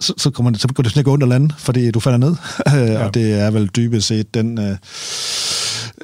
så, 0.00 0.14
så, 0.16 0.30
kommer 0.30 0.50
det, 0.50 0.60
så 0.60 0.68
går 0.68 0.82
det 0.82 0.92
sådan 0.92 1.10
ikke 1.10 1.24
at 1.24 1.28
lande, 1.28 1.54
fordi 1.58 1.90
du 1.90 2.00
falder 2.00 2.18
ned. 2.18 2.36
ja. 2.66 3.06
og 3.06 3.14
det 3.14 3.40
er 3.40 3.50
vel 3.50 3.68
dybest 3.68 4.06
set 4.06 4.34
den... 4.34 4.58
Øh, 4.58 4.76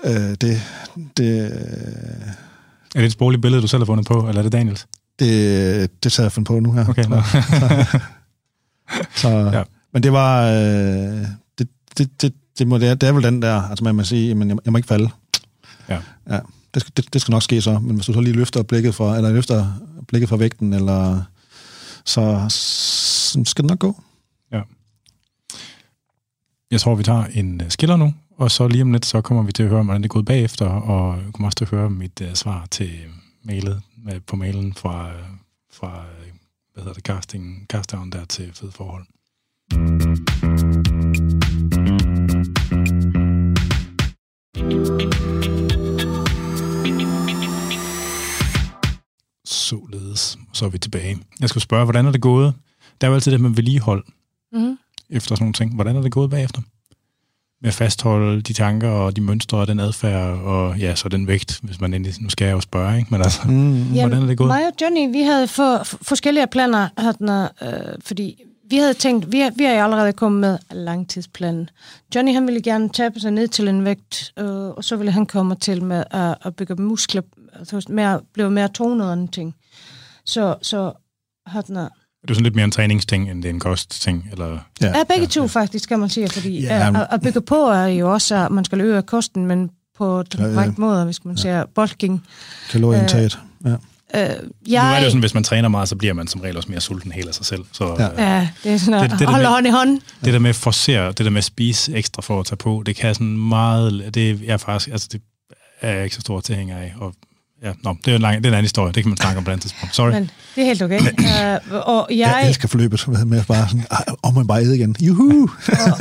øh, 0.05 0.35
det, 0.41 0.63
det, 1.17 1.39
er 2.95 3.01
det 3.01 3.05
et 3.05 3.13
sprogligt 3.13 3.43
billede, 3.43 3.63
du 3.63 3.67
selv 3.67 3.81
har 3.81 3.87
fundet 3.87 4.07
på, 4.07 4.29
eller 4.29 4.39
er 4.39 4.43
det 4.43 4.53
Daniels? 4.53 4.87
Det, 5.19 6.05
det 6.05 6.13
tager 6.13 6.25
jeg 6.25 6.33
fundet 6.33 6.47
på 6.47 6.61
nu 6.61 6.73
her. 6.73 6.89
Okay, 6.89 7.05
så, 7.13 7.23
så, 7.51 7.99
så, 9.23 9.29
ja. 9.29 9.63
Men 9.95 10.03
det 10.03 10.13
var... 10.13 10.47
Øh, 10.47 11.27
det, 11.59 11.69
det, 11.99 12.23
det, 12.23 12.35
det, 12.59 12.67
må, 12.67 12.79
det, 12.79 12.89
er, 12.89 12.95
det 12.95 13.09
er 13.09 13.13
vel 13.13 13.23
den 13.23 13.43
der, 13.43 13.63
altså 13.63 13.85
man 13.85 13.95
må 13.95 14.05
sige, 14.05 14.29
jamen, 14.29 14.49
jeg, 14.49 14.59
jeg 14.65 14.73
må 14.73 14.77
ikke 14.77 14.89
falde. 14.89 15.11
Ja. 15.89 15.99
ja 16.31 16.41
det, 16.75 16.83
skal, 16.83 16.93
det, 16.97 17.13
det 17.13 17.21
skal 17.21 17.33
nok 17.33 17.43
ske 17.43 17.63
så, 17.63 17.79
men 17.79 17.97
hvis 17.97 18.07
du 18.07 18.13
så 18.13 18.21
lige 18.21 18.35
løfter 18.35 18.63
blikket 18.63 18.95
fra, 18.95 19.17
eller 19.17 19.33
løfter 19.33 19.73
blikket 20.09 20.29
fra 20.29 20.37
vægten, 20.37 20.73
eller 20.73 21.23
så, 22.05 22.47
så 22.49 23.43
skal 23.45 23.63
det 23.63 23.69
nok 23.69 23.79
gå. 23.79 24.03
Ja. 24.53 24.61
Jeg 26.71 26.81
tror, 26.81 26.95
vi 26.95 27.03
tager 27.03 27.25
en 27.25 27.61
øh, 27.61 27.71
skiller 27.71 27.97
nu, 27.97 28.15
og 28.37 28.51
så 28.51 28.69
lige 28.69 28.83
om 28.83 28.93
lidt, 28.93 29.07
så 29.07 29.21
kommer 29.21 29.43
vi 29.43 29.53
til 29.53 29.63
at 29.63 29.69
høre, 29.69 29.83
hvordan 29.83 30.03
det 30.03 30.09
er 30.09 30.13
gået 30.13 30.27
bagefter, 30.27 30.67
og 30.67 31.27
vi 31.27 31.33
kommer 31.33 31.49
også 31.49 31.57
til 31.57 31.65
at 31.65 31.71
høre 31.71 31.91
mit 31.91 32.21
uh, 32.21 32.35
svar 32.35 32.67
til 32.71 32.91
mailet, 33.43 33.83
uh, 34.07 34.23
på 34.27 34.37
mailen 34.37 34.75
fra, 34.75 35.07
uh, 35.07 35.13
fra 35.73 35.89
uh, 35.89 36.35
hvad 36.75 36.85
hedder 36.85 36.95
det, 36.95 37.05
casting, 37.05 37.67
casteren 37.71 38.13
der 38.13 38.25
til 38.25 38.51
fed 38.55 38.71
forhold. 38.71 39.07
Således, 49.47 50.39
så 50.53 50.65
er 50.65 50.69
vi 50.69 50.79
tilbage. 50.79 51.19
Jeg 51.41 51.49
skal 51.49 51.63
spørge, 51.63 51.85
hvordan 51.85 52.07
er 52.07 52.13
det 52.13 52.21
gået? 52.21 52.55
Der 53.01 53.07
er 53.07 53.09
jo 53.09 53.15
altid 53.15 53.33
det 53.33 53.41
med 53.41 53.51
vedligehold 53.51 54.05
mm-hmm. 54.53 54.79
efter 55.11 55.35
sådan 55.35 55.43
nogle 55.45 55.53
ting. 55.53 55.75
Hvordan 55.75 55.97
er 55.97 56.03
det 56.03 56.13
gået 56.13 56.31
bagefter? 56.31 56.63
Med 57.63 57.69
at 57.69 57.75
fastholde 57.75 58.43
de 58.43 58.53
tanker 58.53 58.89
og 58.89 59.17
de 59.17 59.21
mønstre 59.21 59.59
og 59.59 59.67
den 59.67 59.81
adfærd 59.81 60.39
og 60.39 60.79
ja, 60.79 60.95
så 60.95 61.09
den 61.09 61.27
vægt, 61.27 61.61
hvis 61.63 61.81
man 61.81 61.95
endelig, 61.95 62.23
nu 62.23 62.29
skal 62.29 62.45
jeg 62.45 62.53
jo 62.53 62.61
spørge, 62.61 62.99
ikke? 62.99 63.09
Men 63.11 63.21
altså, 63.21 63.49
mm. 63.49 63.83
hvordan 63.83 64.23
er 64.23 64.27
det 64.27 64.39
gået? 64.39 64.49
Mig 64.49 64.67
og 64.67 64.73
Johnny, 64.81 65.13
vi 65.13 65.23
havde 65.23 65.49
for, 65.49 65.83
for 65.83 65.99
forskellige 66.03 66.47
planer, 66.47 66.89
her, 66.99 67.49
øh, 67.63 67.99
fordi 68.01 68.45
vi 68.71 68.77
havde 68.77 68.95
tænkt, 68.95 69.33
vi 69.33 69.41
har, 69.41 69.53
vi 69.57 69.65
har 69.65 69.85
allerede 69.85 70.13
kommet 70.13 70.41
med 70.41 70.59
langtidsplanen. 70.71 71.71
Johnny 72.15 72.35
han 72.35 72.47
ville 72.47 72.63
gerne 72.63 72.89
tabe 72.89 73.21
sig 73.21 73.31
ned 73.31 73.49
til 73.49 73.69
en 73.69 73.85
vægt, 73.85 74.33
øh, 74.39 74.47
og 74.47 74.85
så 74.85 74.97
ville 74.97 75.13
han 75.13 75.27
komme 75.27 75.55
til 75.55 75.85
med 75.85 76.05
at, 76.11 76.35
at 76.45 76.57
bygge 76.57 76.75
muskler, 76.75 77.23
altså 77.59 77.87
mere, 77.89 78.21
blive 78.33 78.51
mere 78.51 78.69
tonet 78.69 79.11
og 79.11 79.33
ting. 79.33 79.55
Så, 80.25 80.57
så 80.63 80.93
han 81.47 81.77
er... 81.77 81.89
Er 82.23 82.27
det 82.27 82.37
sådan 82.37 82.45
lidt 82.45 82.55
mere 82.55 82.65
en 82.65 82.71
træningsting, 82.71 83.31
end 83.31 83.43
det 83.43 83.49
er 83.49 83.53
en 83.53 83.61
kostting? 83.61 84.29
Eller? 84.33 84.59
Ja, 84.81 84.99
ja 84.99 85.05
begge 85.09 85.27
to 85.27 85.41
ja. 85.41 85.47
faktisk, 85.47 85.89
kan 85.89 86.01
man 86.01 86.09
sige, 86.09 86.29
fordi 86.29 86.63
ja, 86.63 86.89
at, 86.89 87.07
at 87.11 87.23
bygge 87.23 87.41
på 87.41 87.55
er 87.55 87.87
jo 87.87 88.13
også, 88.13 88.37
at 88.37 88.51
man 88.51 88.65
skal 88.65 88.81
øge 88.81 89.03
kosten, 89.03 89.47
men 89.47 89.71
på 89.99 90.23
den 90.23 90.41
ja, 90.41 90.61
ja. 90.61 90.73
måde, 90.79 91.05
hvis 91.05 91.25
man 91.25 91.37
ja. 91.37 91.43
siger 91.43 91.65
bulking. 91.75 92.27
Kalorieindtaget, 92.71 93.39
øh, 93.67 93.71
ja. 93.71 93.77
Øh, 94.15 94.21
jeg... 94.69 94.83
Nu 94.83 94.95
er 94.95 94.99
det 94.99 95.05
jo 95.05 95.11
sådan, 95.11 95.21
hvis 95.21 95.35
man 95.35 95.45
træner 95.45 95.69
meget, 95.69 95.89
så 95.89 95.97
bliver 95.97 96.15
man 96.15 96.27
som 96.27 96.41
regel 96.41 96.57
også 96.57 96.69
mere 96.69 96.81
sulten 96.81 97.13
helt 97.13 97.29
af 97.29 97.35
sig 97.35 97.47
selv. 97.47 97.65
Så, 97.73 97.97
ja. 97.99 98.13
Øh, 98.13 98.19
ja, 98.19 98.49
det 98.65 98.73
er 98.73 98.77
sådan 98.77 99.11
det, 99.11 99.19
det 99.19 99.29
holde 99.29 99.49
hånd 99.49 99.67
i 99.67 99.71
hånd. 99.71 100.01
Det 100.25 100.33
der 100.33 100.39
med 100.39 100.51
at 100.51 100.57
forsere, 100.57 101.09
det 101.09 101.19
der 101.19 101.31
med 101.31 101.39
at 101.39 101.45
spise 101.45 101.95
ekstra 101.95 102.23
for 102.23 102.41
at 102.41 102.47
tage 102.47 102.57
på, 102.57 102.83
det 102.87 102.97
kan 102.97 103.15
sådan 103.15 103.39
meget, 103.39 104.15
det 104.15 104.51
er 104.51 104.57
faktisk, 104.57 104.91
altså 104.93 105.09
det 105.13 105.21
er 105.81 105.93
jeg 105.93 106.05
ikke 106.05 106.17
så 106.17 106.21
stor 106.21 106.41
tilhænger 106.41 106.77
af, 106.77 106.95
og 107.01 107.15
Ja, 107.65 107.73
nå, 107.83 107.97
det 108.05 108.11
er 108.11 108.17
en, 108.17 108.23
lang, 108.23 108.37
det 108.37 108.47
er 108.47 108.51
en 108.51 108.55
anden 108.55 108.65
historie. 108.65 108.93
Det 108.93 109.03
kan 109.03 109.11
man 109.11 109.17
snakke 109.17 109.39
om 109.39 109.45
på 109.45 109.51
et 109.51 109.53
andet 109.53 109.63
tidspunkt. 109.63 109.95
Sorry. 109.95 110.11
Men 110.11 110.31
det 110.55 110.63
er 110.63 110.65
helt 110.65 110.83
okay. 110.83 111.01
Uh, 111.01 111.89
og 111.89 112.07
jeg... 112.11 112.17
Jeg 112.17 112.49
elsker 112.49 112.69
forløbet 112.69 113.27
med 113.27 113.45
bare 113.45 113.69
sådan, 113.69 113.87
om 114.23 114.35
man 114.35 114.47
bare 114.47 114.63
æde 114.63 114.77
igen. 114.77 114.97
Juhu! 115.01 115.49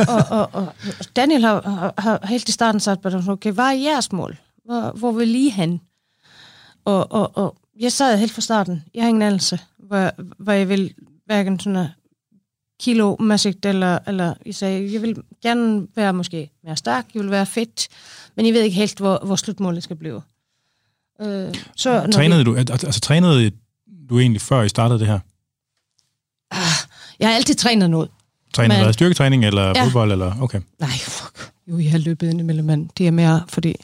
og, 0.08 0.16
og, 0.30 0.50
og, 0.54 0.66
og 1.00 1.06
Daniel 1.16 1.42
har, 1.42 1.62
har, 1.66 1.94
har 1.98 2.28
helt 2.28 2.50
i 2.50 2.52
starten 2.52 2.80
sagt, 2.80 3.06
okay, 3.30 3.52
hvad 3.52 3.66
er 3.66 3.72
jeres 3.72 4.12
mål? 4.12 4.38
Hvor, 4.66 4.98
hvor 4.98 5.12
vil 5.12 5.36
I 5.36 5.50
hen? 5.50 5.82
Og, 6.86 7.12
og, 7.12 7.38
og 7.38 7.56
jeg 7.80 7.92
sad 7.92 8.18
helt 8.18 8.32
fra 8.32 8.42
starten. 8.42 8.84
Jeg 8.94 9.04
har 9.04 9.10
ingen 9.10 9.22
anelse, 9.22 9.60
hvor, 9.78 10.12
hvor 10.44 10.54
jeg 10.54 10.70
vil 10.70 10.94
hverken 11.26 11.60
sådan 11.60 11.88
kilomæssigt, 12.80 13.66
eller, 13.66 14.00
eller 14.08 14.34
jeg 14.46 14.56
sagde, 14.56 14.94
jeg 14.94 15.02
vil 15.02 15.18
gerne 15.42 15.88
være 15.96 16.14
måske 16.14 16.50
mere 16.64 16.78
stærk, 16.78 17.06
jeg 17.14 17.22
vil 17.22 17.32
være 17.32 17.46
fedt, 17.46 17.88
men 18.36 18.46
jeg 18.46 18.54
ved 18.54 18.62
ikke 18.62 18.76
helt, 18.76 18.98
hvor, 18.98 19.22
hvor 19.26 19.36
slutmålet 19.36 19.84
skal 19.84 19.96
blive. 19.96 20.22
Øh, 21.22 21.54
så, 21.76 22.10
trænede 22.12 22.38
vi, 22.38 22.44
du, 22.44 22.56
altså 22.56 23.00
trænede 23.00 23.52
du 24.10 24.20
egentlig 24.20 24.42
før 24.42 24.62
I 24.62 24.70
startede 24.70 25.00
det 25.00 25.08
her? 25.08 25.20
Ah, 26.52 26.88
jeg 27.20 27.28
har 27.28 27.36
altid 27.36 27.56
trænet 27.56 27.90
noget. 27.90 28.10
Trænet 28.54 28.86
men, 28.86 28.94
styrketræning 28.94 29.46
eller 29.46 29.68
ja. 29.68 29.86
fodbold? 29.86 30.12
Eller? 30.12 30.42
Okay. 30.42 30.62
Nej, 30.80 30.90
fuck. 30.90 31.54
Jo, 31.68 31.80
jeg 31.80 31.92
har 31.92 31.98
løbet 31.98 32.30
ind 32.30 32.40
imellem, 32.40 32.66
men 32.66 32.92
det 32.98 33.08
er 33.08 33.12
mere 33.12 33.44
fordi... 33.48 33.76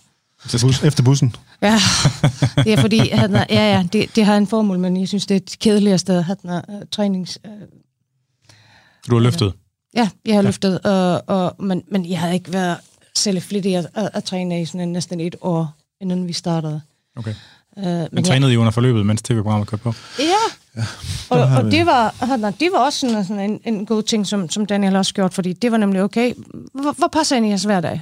Efter 0.83 1.03
bussen? 1.03 1.35
Ja, 1.61 1.79
det 2.63 2.73
er 2.73 2.81
fordi, 2.81 3.09
at, 3.09 3.31
ja, 3.31 3.45
ja, 3.49 3.87
det, 3.93 4.15
det 4.15 4.25
har 4.25 4.37
en 4.37 4.47
formål, 4.47 4.79
men 4.79 4.99
jeg 4.99 5.07
synes, 5.07 5.25
det 5.25 5.35
er 5.35 5.39
et 5.39 5.55
kedeligere 5.59 5.97
sted, 5.97 6.23
at 6.29 6.37
uh, 6.43 6.75
trænings... 6.91 7.39
Uh, 7.45 7.51
du 9.09 9.15
har 9.15 9.21
løftet? 9.21 9.53
Ja, 9.95 10.09
jeg 10.25 10.35
har 10.35 10.41
ja. 10.41 10.47
løftet, 10.47 10.79
og, 10.79 11.23
og, 11.27 11.55
men, 11.59 11.83
men 11.91 12.09
jeg 12.09 12.19
har 12.19 12.29
ikke 12.29 12.53
været 12.53 12.77
selv 13.15 13.41
flittig 13.41 13.75
at, 13.75 13.87
at, 13.93 14.09
at 14.13 14.23
træne 14.23 14.61
i 14.61 14.65
sådan 14.65 14.81
en, 14.81 14.93
næsten 14.93 15.19
et 15.19 15.35
år, 15.41 15.73
inden 16.01 16.27
vi 16.27 16.33
startede. 16.33 16.81
Okay. 17.15 17.33
Uh, 17.77 17.83
men, 17.83 18.07
men 18.11 18.23
trænede 18.23 18.53
I 18.53 18.57
under 18.57 18.71
forløbet, 18.71 19.05
mens 19.05 19.21
tv-programmet 19.21 19.67
kørte 19.67 19.83
på? 19.83 19.93
Ja, 20.19 20.23
ja. 20.75 20.83
og, 21.29 21.39
og 21.39 21.71
det, 21.71 21.85
var, 21.85 22.15
det 22.59 22.69
var 22.71 22.79
også 22.79 22.99
sådan, 22.99 23.25
sådan 23.25 23.49
en, 23.51 23.61
en 23.65 23.85
god 23.85 24.03
ting, 24.03 24.27
som, 24.27 24.49
som 24.49 24.65
Daniel 24.65 24.95
også 24.95 25.13
gjort, 25.13 25.33
fordi 25.33 25.53
det 25.53 25.71
var 25.71 25.77
nemlig 25.77 26.01
okay, 26.03 26.33
hvor, 26.73 26.91
hvor 26.91 27.07
passer 27.07 27.35
ind 27.35 27.45
i 27.45 27.49
jeres 27.49 27.63
hverdag? 27.63 28.01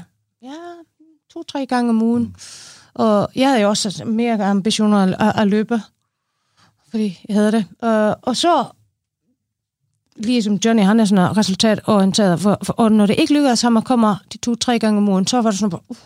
To-tre 1.37 1.65
gange 1.65 1.89
om 1.89 2.01
ugen. 2.01 2.23
Mm. 2.23 2.33
Og 2.93 3.29
jeg 3.35 3.47
havde 3.47 3.61
jo 3.61 3.69
også 3.69 4.03
mere 4.05 4.45
ambitioner 4.45 4.97
at, 4.97 5.41
at 5.41 5.47
løbe, 5.47 5.81
fordi 6.89 7.19
jeg 7.29 7.35
havde 7.35 7.51
det. 7.51 7.65
Uh, 7.83 8.21
og 8.21 8.37
så 8.37 8.65
ligesom 10.15 10.59
Johnny, 10.65 10.83
han 10.83 10.99
er 10.99 11.05
sådan 11.05 11.37
resultatorienteret, 11.37 12.39
for, 12.39 12.57
for, 12.63 12.73
og 12.73 12.91
når 12.91 13.05
det 13.05 13.19
ikke 13.19 13.33
lykkedes 13.33 13.61
ham 13.61 13.77
at 13.77 13.85
komme 13.85 14.15
de 14.33 14.37
to-tre 14.37 14.79
gange 14.79 14.97
om 14.97 15.09
ugen, 15.09 15.27
så 15.27 15.41
var 15.41 15.49
det 15.49 15.59
sådan 15.59 15.69
bare, 15.69 15.81
uh, 15.87 15.97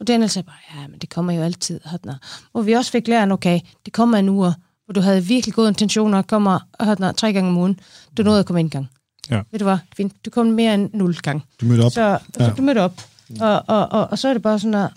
og 0.00 0.06
Daniel 0.06 0.30
sagde 0.30 0.46
bare, 0.46 0.80
ja, 0.80 0.88
men 0.88 0.98
det 0.98 1.10
kommer 1.10 1.32
jo 1.32 1.42
altid. 1.42 1.80
Hatna. 1.84 2.14
Og 2.52 2.66
vi 2.66 2.72
også 2.72 2.90
fik 2.90 3.08
lært, 3.08 3.32
okay, 3.32 3.60
det 3.84 3.92
kommer 3.92 4.18
en 4.18 4.28
uge, 4.28 4.54
hvor 4.84 4.92
du 4.92 5.00
havde 5.00 5.24
virkelig 5.24 5.54
gode 5.54 5.68
intentioner 5.68 6.18
at 6.18 6.26
komme 6.26 6.60
hatna, 6.80 7.12
tre 7.12 7.32
gange 7.32 7.50
om 7.50 7.56
ugen. 7.56 7.80
Du 8.16 8.22
nåede 8.22 8.40
at 8.40 8.46
komme 8.46 8.60
en 8.60 8.70
gang. 8.70 8.88
Ja. 9.30 9.42
Ved 9.50 9.58
du 9.58 9.64
hvad? 9.64 9.78
Fint. 9.96 10.24
Du 10.24 10.30
kom 10.30 10.46
mere 10.46 10.74
end 10.74 10.90
nul 10.94 11.16
gang. 11.16 11.42
Du 11.60 11.66
mødte 11.66 11.82
op. 11.82 11.92
Så, 11.92 12.00
ja. 12.00 12.18
så 12.38 12.52
du 12.56 12.62
mødte 12.62 12.78
op. 12.78 13.02
Og, 13.40 13.64
og, 13.66 13.88
og, 13.92 14.08
og, 14.10 14.18
så 14.18 14.28
er 14.28 14.32
det 14.32 14.42
bare 14.42 14.58
sådan, 14.58 14.74
at, 14.74 14.90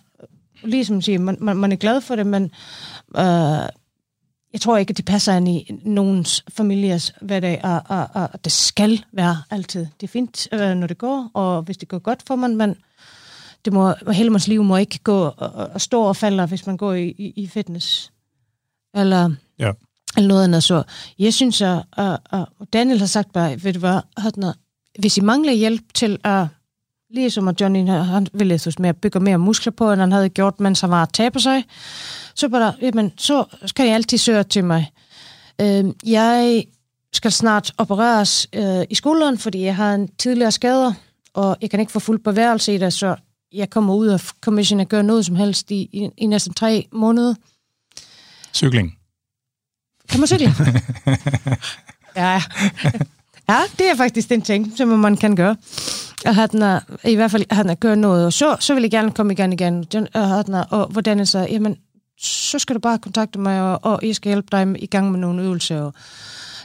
ligesom 0.63 1.01
siger, 1.01 1.19
man, 1.19 1.37
man, 1.41 1.57
man 1.57 1.71
er 1.71 1.75
glad 1.75 2.01
for 2.01 2.15
det, 2.15 2.27
men 2.27 2.43
øh, 3.17 3.69
jeg 4.53 4.61
tror 4.61 4.77
ikke, 4.77 4.91
at 4.91 4.97
det 4.97 5.05
passer 5.05 5.33
ind 5.33 5.49
i 5.49 5.81
nogens 5.83 6.43
familiers 6.49 7.13
hverdag, 7.21 7.61
og, 7.63 7.81
og, 7.87 8.09
og 8.13 8.43
det 8.43 8.51
skal 8.51 9.05
være 9.11 9.37
altid. 9.51 9.87
Det 10.01 10.07
er 10.07 10.11
fint, 10.11 10.47
øh, 10.53 10.75
når 10.75 10.87
det 10.87 10.97
går, 10.97 11.31
og 11.33 11.61
hvis 11.61 11.77
det 11.77 11.87
går 11.87 11.99
godt 11.99 12.23
for 12.27 12.35
man, 12.35 12.55
men 12.55 12.75
det 13.65 13.73
må, 13.73 13.93
hele 14.11 14.29
ens 14.29 14.47
liv 14.47 14.63
må 14.63 14.77
ikke 14.77 14.99
gå 15.03 15.23
og, 15.37 15.49
og 15.73 15.81
stå 15.81 16.01
og 16.01 16.15
falde, 16.15 16.45
hvis 16.45 16.67
man 16.67 16.77
går 16.77 16.93
i, 16.93 17.07
i, 17.07 17.33
i 17.35 17.47
fitness. 17.47 18.11
Eller, 18.95 19.31
ja. 19.59 19.71
eller 20.17 20.27
noget 20.27 20.43
andet. 20.43 20.63
Så 20.63 20.83
jeg 21.19 21.33
synes, 21.33 21.61
at, 21.61 21.83
at, 21.97 22.19
at 22.31 22.45
Daniel 22.73 22.99
har 22.99 23.05
sagt 23.05 23.33
bare, 23.33 23.63
ved 23.63 23.73
du 23.73 23.79
hvad, 23.79 24.53
hvis 24.99 25.17
I 25.17 25.21
mangler 25.21 25.53
hjælp 25.53 25.93
til 25.93 26.19
at 26.23 26.47
ligesom 27.09 27.47
at 27.47 27.61
Johnny 27.61 27.87
han 27.87 28.27
ville 28.33 28.59
med 28.79 28.89
at 28.89 28.97
bygge 28.97 29.19
mere 29.19 29.37
muskler 29.37 29.71
på, 29.71 29.91
end 29.91 30.01
han 30.01 30.11
havde 30.11 30.29
gjort, 30.29 30.59
mens 30.59 30.81
han 30.81 30.89
var 30.89 31.03
at 31.03 31.13
tabe 31.13 31.39
sig, 31.39 31.63
så, 32.35 32.49
bare, 32.49 32.73
jamen, 32.81 33.11
så 33.17 33.45
skal 33.65 33.85
jeg 33.85 33.95
altid 33.95 34.17
søge 34.17 34.43
til 34.43 34.63
mig. 34.63 34.91
Øh, 35.61 35.85
jeg 36.05 36.63
skal 37.13 37.31
snart 37.31 37.71
opereres 37.77 38.47
øh, 38.53 38.85
i 38.89 38.95
skolen, 38.95 39.37
fordi 39.37 39.63
jeg 39.63 39.75
har 39.75 39.95
en 39.95 40.07
tidligere 40.17 40.51
skader, 40.51 40.93
og 41.33 41.57
jeg 41.61 41.69
kan 41.69 41.79
ikke 41.79 41.91
få 41.91 41.99
fuld 41.99 42.19
bevægelse 42.19 42.75
i 42.75 42.77
det, 42.77 42.93
så 42.93 43.15
jeg 43.53 43.69
kommer 43.69 43.93
ud 43.93 44.07
af 44.07 44.19
commission 44.41 44.79
og 44.79 44.87
gør 44.87 45.01
noget 45.01 45.25
som 45.25 45.35
helst 45.35 45.71
i, 45.71 45.89
i, 45.91 46.09
i 46.17 46.25
næsten 46.25 46.53
tre 46.53 46.87
måneder. 46.91 47.35
Cykling. 48.53 48.97
Kan 50.09 50.19
man 50.19 50.27
cykle? 50.27 50.45
ja. 52.15 52.41
ja, 53.49 53.61
det 53.77 53.89
er 53.89 53.95
faktisk 53.97 54.29
den 54.29 54.41
ting, 54.41 54.73
som 54.77 54.87
man 54.87 55.17
kan 55.17 55.35
gøre. 55.35 55.55
Og 56.25 56.35
er, 56.61 56.79
i 57.07 57.15
hvert 57.15 57.31
fald 57.31 57.45
han 57.51 57.69
er 57.69 57.75
gør 57.75 57.95
noget, 57.95 58.25
og 58.25 58.33
så, 58.33 58.57
så 58.59 58.73
vil 58.73 58.81
jeg 58.81 58.91
gerne 58.91 59.11
komme 59.11 59.33
igen 59.33 59.53
igen. 59.53 59.85
Og, 60.13 60.27
han 60.27 60.53
er, 60.53 60.63
og 60.63 60.87
hvordan 60.87 61.19
er 61.19 61.23
så, 61.23 61.39
jamen, 61.39 61.77
så 62.21 62.59
skal 62.59 62.75
du 62.75 62.79
bare 62.79 62.99
kontakte 62.99 63.39
mig, 63.39 63.61
og, 63.61 63.79
og 63.83 63.99
jeg 64.03 64.15
skal 64.15 64.29
hjælpe 64.29 64.47
dig 64.51 64.83
i 64.83 64.85
gang 64.85 65.11
med 65.11 65.19
nogle 65.19 65.43
øvelser. 65.43 65.81
Og, 65.81 65.93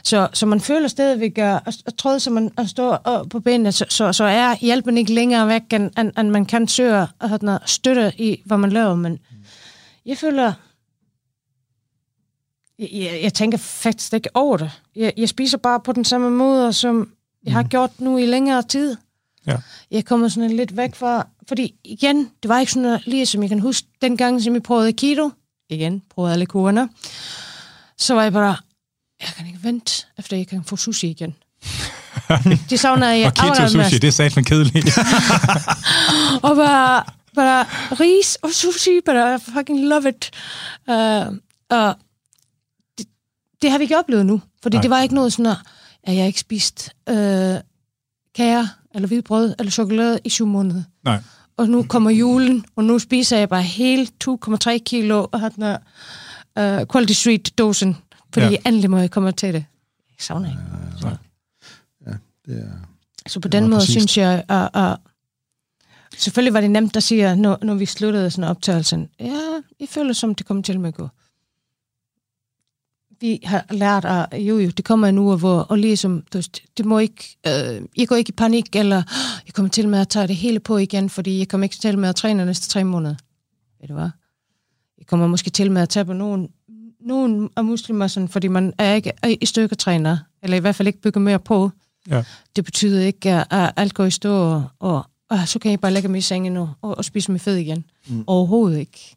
så, 0.03 0.27
så 0.33 0.45
man 0.45 0.61
føler 0.61 0.87
stadigvæk 0.87 1.37
at, 1.37 1.61
at 1.85 1.93
tråde, 1.97 2.19
så 2.19 2.29
man 2.29 2.51
at 2.57 2.69
stå 2.69 2.97
på 3.29 3.39
benene, 3.39 3.71
så, 3.71 3.85
så, 3.89 4.13
så 4.13 4.23
er 4.23 4.55
hjælpen 4.55 4.97
ikke 4.97 5.13
længere 5.13 5.47
væk, 5.47 5.73
end, 5.73 5.99
end, 5.99 6.11
end 6.19 6.29
man 6.29 6.45
kan 6.45 6.67
søge 6.67 7.07
at 7.19 7.59
støtte 7.65 8.13
i, 8.17 8.41
hvad 8.45 8.57
man 8.57 8.69
laver. 8.69 8.95
Men 8.95 9.19
jeg 10.05 10.17
føler, 10.17 10.53
jeg, 12.79 13.19
jeg 13.23 13.33
tænker 13.33 13.57
faktisk 13.57 14.13
ikke 14.13 14.29
over 14.33 14.57
det. 14.57 14.71
Jeg, 14.95 15.13
jeg 15.17 15.29
spiser 15.29 15.57
bare 15.57 15.79
på 15.79 15.91
den 15.91 16.05
samme 16.05 16.29
måde, 16.29 16.73
som 16.73 17.11
jeg 17.43 17.53
har 17.53 17.63
mm. 17.63 17.69
gjort 17.69 17.91
nu 17.99 18.17
i 18.17 18.25
længere 18.25 18.63
tid. 18.63 18.97
Ja. 19.47 19.57
Jeg 19.91 20.05
kommer 20.05 20.27
sådan 20.27 20.51
lidt 20.51 20.77
væk 20.77 20.95
fra, 20.95 21.27
fordi 21.47 21.75
igen, 21.83 22.29
det 22.43 22.49
var 22.49 22.59
ikke 22.59 22.71
sådan 22.71 22.99
lige 23.05 23.25
som 23.25 23.41
jeg 23.41 23.49
kan 23.49 23.59
huske, 23.59 23.87
den 24.01 24.17
gang, 24.17 24.43
som 24.43 24.53
jeg 24.53 24.63
prøvede 24.63 24.93
keto, 24.93 25.31
igen, 25.69 26.01
prøvede 26.09 26.33
alle 26.33 26.45
kurerne, 26.45 26.89
så 27.97 28.13
var 28.13 28.23
jeg 28.23 28.33
bare, 28.33 28.55
jeg 29.21 29.29
kan 29.37 29.47
ikke 29.47 29.63
vente, 29.63 30.05
efter 30.17 30.37
jeg 30.37 30.47
kan 30.47 30.63
få 30.63 30.75
sushi 30.75 31.09
igen. 31.09 31.35
det 32.69 32.79
savner 32.79 33.09
jeg. 33.09 33.27
Og 33.27 33.33
keto 33.33 33.67
sushi, 33.67 33.97
det 33.97 34.07
er 34.07 34.11
satme 34.11 34.43
kedeligt. 34.43 34.97
og 36.47 36.55
bare, 36.55 37.03
bare 37.35 37.65
ris 37.99 38.35
og 38.35 38.51
sushi, 38.51 39.01
bare 39.05 39.39
fucking 39.39 39.87
love 39.87 40.09
it. 40.09 40.31
Uh, 40.87 41.27
uh, 41.77 41.93
det, 42.97 43.07
det 43.61 43.71
har 43.71 43.77
vi 43.77 43.83
ikke 43.83 43.97
oplevet 43.97 44.25
nu, 44.25 44.41
fordi 44.63 44.77
Nej. 44.77 44.81
det 44.81 44.89
var 44.89 45.01
ikke 45.01 45.15
noget 45.15 45.33
sådan, 45.33 45.55
at 46.03 46.15
jeg 46.15 46.27
ikke 46.27 46.39
spist 46.39 46.89
uh, 47.09 47.15
kager 48.35 48.67
eller 48.95 49.07
hvidt 49.07 49.25
brød 49.25 49.55
eller 49.59 49.71
chokolade 49.71 50.19
i 50.23 50.29
syv 50.29 50.45
måneder. 50.45 50.83
Nej. 51.03 51.19
Og 51.57 51.69
nu 51.69 51.83
kommer 51.83 52.09
julen, 52.09 52.65
og 52.75 52.83
nu 52.83 52.99
spiser 52.99 53.37
jeg 53.37 53.49
bare 53.49 53.63
hele 53.63 54.07
2,3 54.23 54.77
kilo 54.77 55.27
af 55.33 55.51
den 55.51 55.63
her 55.63 55.77
uh, 56.81 56.87
Quality 56.91 57.13
Street-dosen, 57.13 57.97
fordi 58.33 58.45
ja. 58.45 58.57
endelig 58.65 58.89
må 58.89 58.97
jeg 58.97 59.11
komme 59.11 59.31
til 59.31 59.53
det. 59.53 59.65
Jeg 60.09 60.15
savner 60.19 60.49
ikke. 60.49 60.61
Ja, 61.03 61.09
ja, 61.09 61.15
ja. 62.11 62.17
det 62.45 62.63
er... 62.63 62.71
Så 63.27 63.39
på 63.39 63.47
den 63.47 63.63
måde 63.63 63.79
præcist. 63.79 63.91
synes 63.91 64.17
jeg, 64.17 64.43
at, 64.49 64.69
at 64.73 64.97
selvfølgelig 66.17 66.53
var 66.53 66.61
det 66.61 66.71
nemt 66.71 66.95
at 66.97 67.03
sige, 67.03 67.35
når, 67.35 67.57
når 67.61 67.73
vi 67.73 67.85
sluttede 67.85 68.31
sådan 68.31 68.49
optagelsen, 68.49 69.09
ja, 69.19 69.39
jeg 69.79 69.89
føler 69.89 70.13
som, 70.13 70.35
det 70.35 70.45
kommer 70.45 70.63
til 70.63 70.79
med 70.79 70.87
at 70.87 70.95
gå 70.95 71.09
vi 73.21 73.39
har 73.43 73.65
lært, 73.71 74.05
at 74.05 74.41
jo, 74.41 74.59
jo, 74.59 74.69
det 74.69 74.85
kommer 74.85 75.07
en 75.07 75.17
uge, 75.17 75.37
hvor, 75.37 75.59
og 75.59 75.77
ligesom, 75.77 76.23
du 76.33 76.41
det 76.77 76.85
må 76.85 76.99
ikke, 76.99 77.37
øh, 77.47 77.81
jeg 77.97 78.07
går 78.07 78.15
ikke 78.15 78.29
i 78.29 78.31
panik, 78.37 78.75
eller 78.75 79.03
jeg 79.45 79.53
kommer 79.53 79.69
til 79.69 79.89
med 79.89 79.99
at 79.99 80.07
tage 80.07 80.27
det 80.27 80.35
hele 80.35 80.59
på 80.59 80.77
igen, 80.77 81.09
fordi 81.09 81.39
jeg 81.39 81.47
kommer 81.47 81.63
ikke 81.65 81.75
til 81.75 81.97
med 81.97 82.09
at 82.09 82.15
træne 82.15 82.45
næste 82.45 82.69
tre 82.69 82.83
måneder. 82.83 83.15
Ved 83.81 83.87
du 83.87 83.93
hvad? 83.93 84.09
Jeg 84.97 85.07
kommer 85.07 85.27
måske 85.27 85.49
til 85.49 85.71
med 85.71 85.81
at 85.81 85.89
tage 85.89 86.05
på 86.05 86.13
nogen, 86.13 86.49
nogen 86.99 87.49
af 87.55 87.63
muslimer, 87.63 88.27
fordi 88.29 88.47
man 88.47 88.73
er 88.77 88.93
ikke 88.93 89.13
i 89.41 89.45
stykker 89.45 89.75
træner, 89.75 90.17
eller 90.43 90.57
i 90.57 90.59
hvert 90.59 90.75
fald 90.75 90.87
ikke 90.87 91.01
bygger 91.01 91.21
mere 91.21 91.39
på. 91.39 91.71
Ja. 92.09 92.23
Det 92.55 92.65
betyder 92.65 93.01
ikke, 93.01 93.31
at 93.31 93.73
alt 93.75 93.93
går 93.93 94.05
i 94.05 94.11
stå, 94.11 94.33
og, 94.33 94.63
og, 94.79 95.05
og 95.29 95.47
så 95.47 95.59
kan 95.59 95.71
jeg 95.71 95.79
bare 95.79 95.93
lægge 95.93 96.09
mig 96.09 96.17
i 96.17 96.21
sengen 96.21 96.57
og, 96.57 96.69
og, 96.81 96.97
og 96.97 97.05
spise 97.05 97.31
mig 97.31 97.41
fed 97.41 97.55
igen. 97.55 97.85
Mm. 98.07 98.23
Overhovedet 98.27 98.79
ikke. 98.79 99.15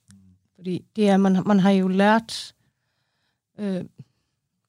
Fordi 0.57 0.85
det 0.97 1.09
er, 1.09 1.17
man, 1.17 1.43
man 1.47 1.61
har 1.61 1.71
jo 1.71 1.89
lært 1.89 2.55
øh, 3.59 3.85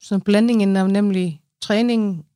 så 0.06 0.18
blandingen 0.18 0.76
af 0.76 0.90
nemlig 0.90 1.40
træning 1.60 2.26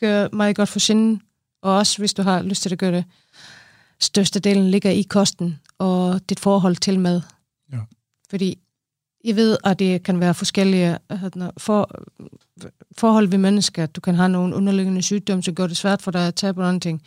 gør 0.00 0.28
meget 0.32 0.56
godt 0.56 0.68
for 0.68 0.78
sinden, 0.78 1.22
og 1.62 1.76
også 1.76 1.98
hvis 1.98 2.14
du 2.14 2.22
har 2.22 2.42
lyst 2.42 2.62
til 2.62 2.72
at 2.72 2.78
gøre 2.78 2.92
det. 2.92 3.04
Størstedelen 4.00 4.70
ligger 4.70 4.90
i 4.90 5.02
kosten 5.02 5.60
og 5.78 6.20
dit 6.28 6.40
forhold 6.40 6.76
til 6.76 7.00
mad. 7.00 7.20
Ja. 7.72 7.78
Fordi 8.30 8.58
jeg 9.24 9.36
ved, 9.36 9.58
at 9.64 9.78
det 9.78 10.02
kan 10.02 10.20
være 10.20 10.34
forskellige 10.34 10.98
for, 11.58 11.90
forhold 12.98 13.28
ved 13.28 13.38
mennesker. 13.38 13.86
Du 13.86 14.00
kan 14.00 14.14
have 14.14 14.28
nogle 14.28 14.54
underliggende 14.54 15.02
sygdomme, 15.02 15.42
så 15.42 15.52
gør 15.52 15.66
det 15.66 15.76
svært 15.76 16.02
for 16.02 16.10
dig 16.10 16.26
at 16.26 16.34
tage 16.34 16.54
på 16.54 16.60
nogle 16.60 16.80
ting. 16.80 17.02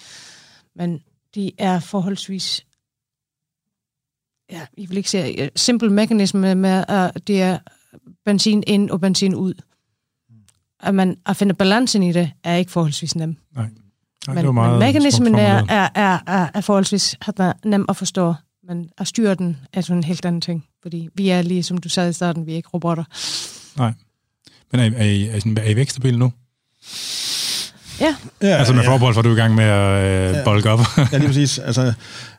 Men 0.75 1.03
de 1.35 1.51
er 1.57 1.79
forholdsvis 1.79 2.65
ja, 4.51 4.67
jeg 4.77 4.89
vil 4.89 4.97
ikke 4.97 5.09
sige, 5.09 5.49
simpel 5.55 5.91
mekanisme 5.91 6.55
med, 6.55 6.85
at 6.87 7.27
det 7.27 7.41
er 7.41 7.59
benzin 8.25 8.63
ind 8.67 8.89
og 8.89 9.01
benzin 9.01 9.35
ud. 9.35 9.53
At 10.79 10.95
man 10.95 11.17
at 11.25 11.37
finde 11.37 11.53
balancen 11.53 12.03
i 12.03 12.11
det, 12.11 12.31
er 12.43 12.55
ikke 12.55 12.71
forholdsvis 12.71 13.15
nem. 13.15 13.37
Nej. 13.55 13.65
Nej, 14.27 14.43
men, 14.43 14.55
men 14.55 14.79
mekanismen 14.79 15.35
er, 15.35 15.63
er, 15.69 15.89
er, 15.95 16.19
er, 16.27 16.47
er 16.53 16.61
forholdsvis 16.61 17.15
nem 17.65 17.85
at 17.89 17.97
forstå, 17.97 18.33
men 18.67 18.89
at 18.97 19.07
styre 19.07 19.35
den 19.35 19.57
er 19.73 19.81
sådan 19.81 19.97
en 19.97 20.03
helt 20.03 20.25
anden 20.25 20.41
ting. 20.41 20.65
Fordi 20.81 21.09
vi 21.15 21.29
er 21.29 21.41
lige, 21.41 21.63
som 21.63 21.77
du 21.77 21.89
sagde 21.89 22.09
i 22.09 22.13
starten, 22.13 22.45
vi 22.45 22.51
er 22.51 22.55
ikke 22.55 22.69
robotter. 22.73 23.03
Nej. 23.77 23.93
Men 24.71 24.81
er, 24.81 24.97
er, 24.97 25.05
I, 25.05 25.27
er, 25.27 25.35
I, 25.35 25.55
er 25.57 25.69
I 25.69 25.75
vækstabil 25.75 26.17
nu? 26.17 26.31
Ja. 27.99 28.15
ja 28.41 28.47
altså 28.47 28.73
med 28.73 28.83
ja. 28.83 28.89
forbehold 28.89 29.13
for, 29.13 29.21
at 29.21 29.25
du 29.25 29.29
er 29.29 29.33
i 29.33 29.39
gang 29.39 29.55
med 29.55 29.63
at 29.63 30.29
øh, 30.29 30.35
ja. 30.35 30.43
bolke 30.43 30.69
op. 30.69 30.79
ja, 31.11 31.17
lige 31.17 31.27
præcis. 31.27 31.59
Altså, 31.59 31.93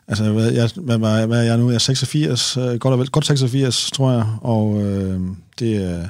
altså 0.07 0.31
hvad, 0.31 0.51
jeg, 0.51 0.69
hvad, 0.75 0.97
hvad, 0.97 1.27
hvad 1.27 1.39
er 1.39 1.43
jeg 1.43 1.57
nu? 1.57 1.69
Jeg 1.69 1.75
er 1.75 1.79
86, 1.79 2.57
øh, 2.57 2.75
godt, 2.75 3.11
godt 3.11 3.25
86, 3.25 3.91
tror 3.91 4.11
jeg, 4.11 4.25
og 4.41 4.83
øh, 4.83 5.21
det 5.59 5.75
er... 5.75 5.99
Øh, 5.99 6.05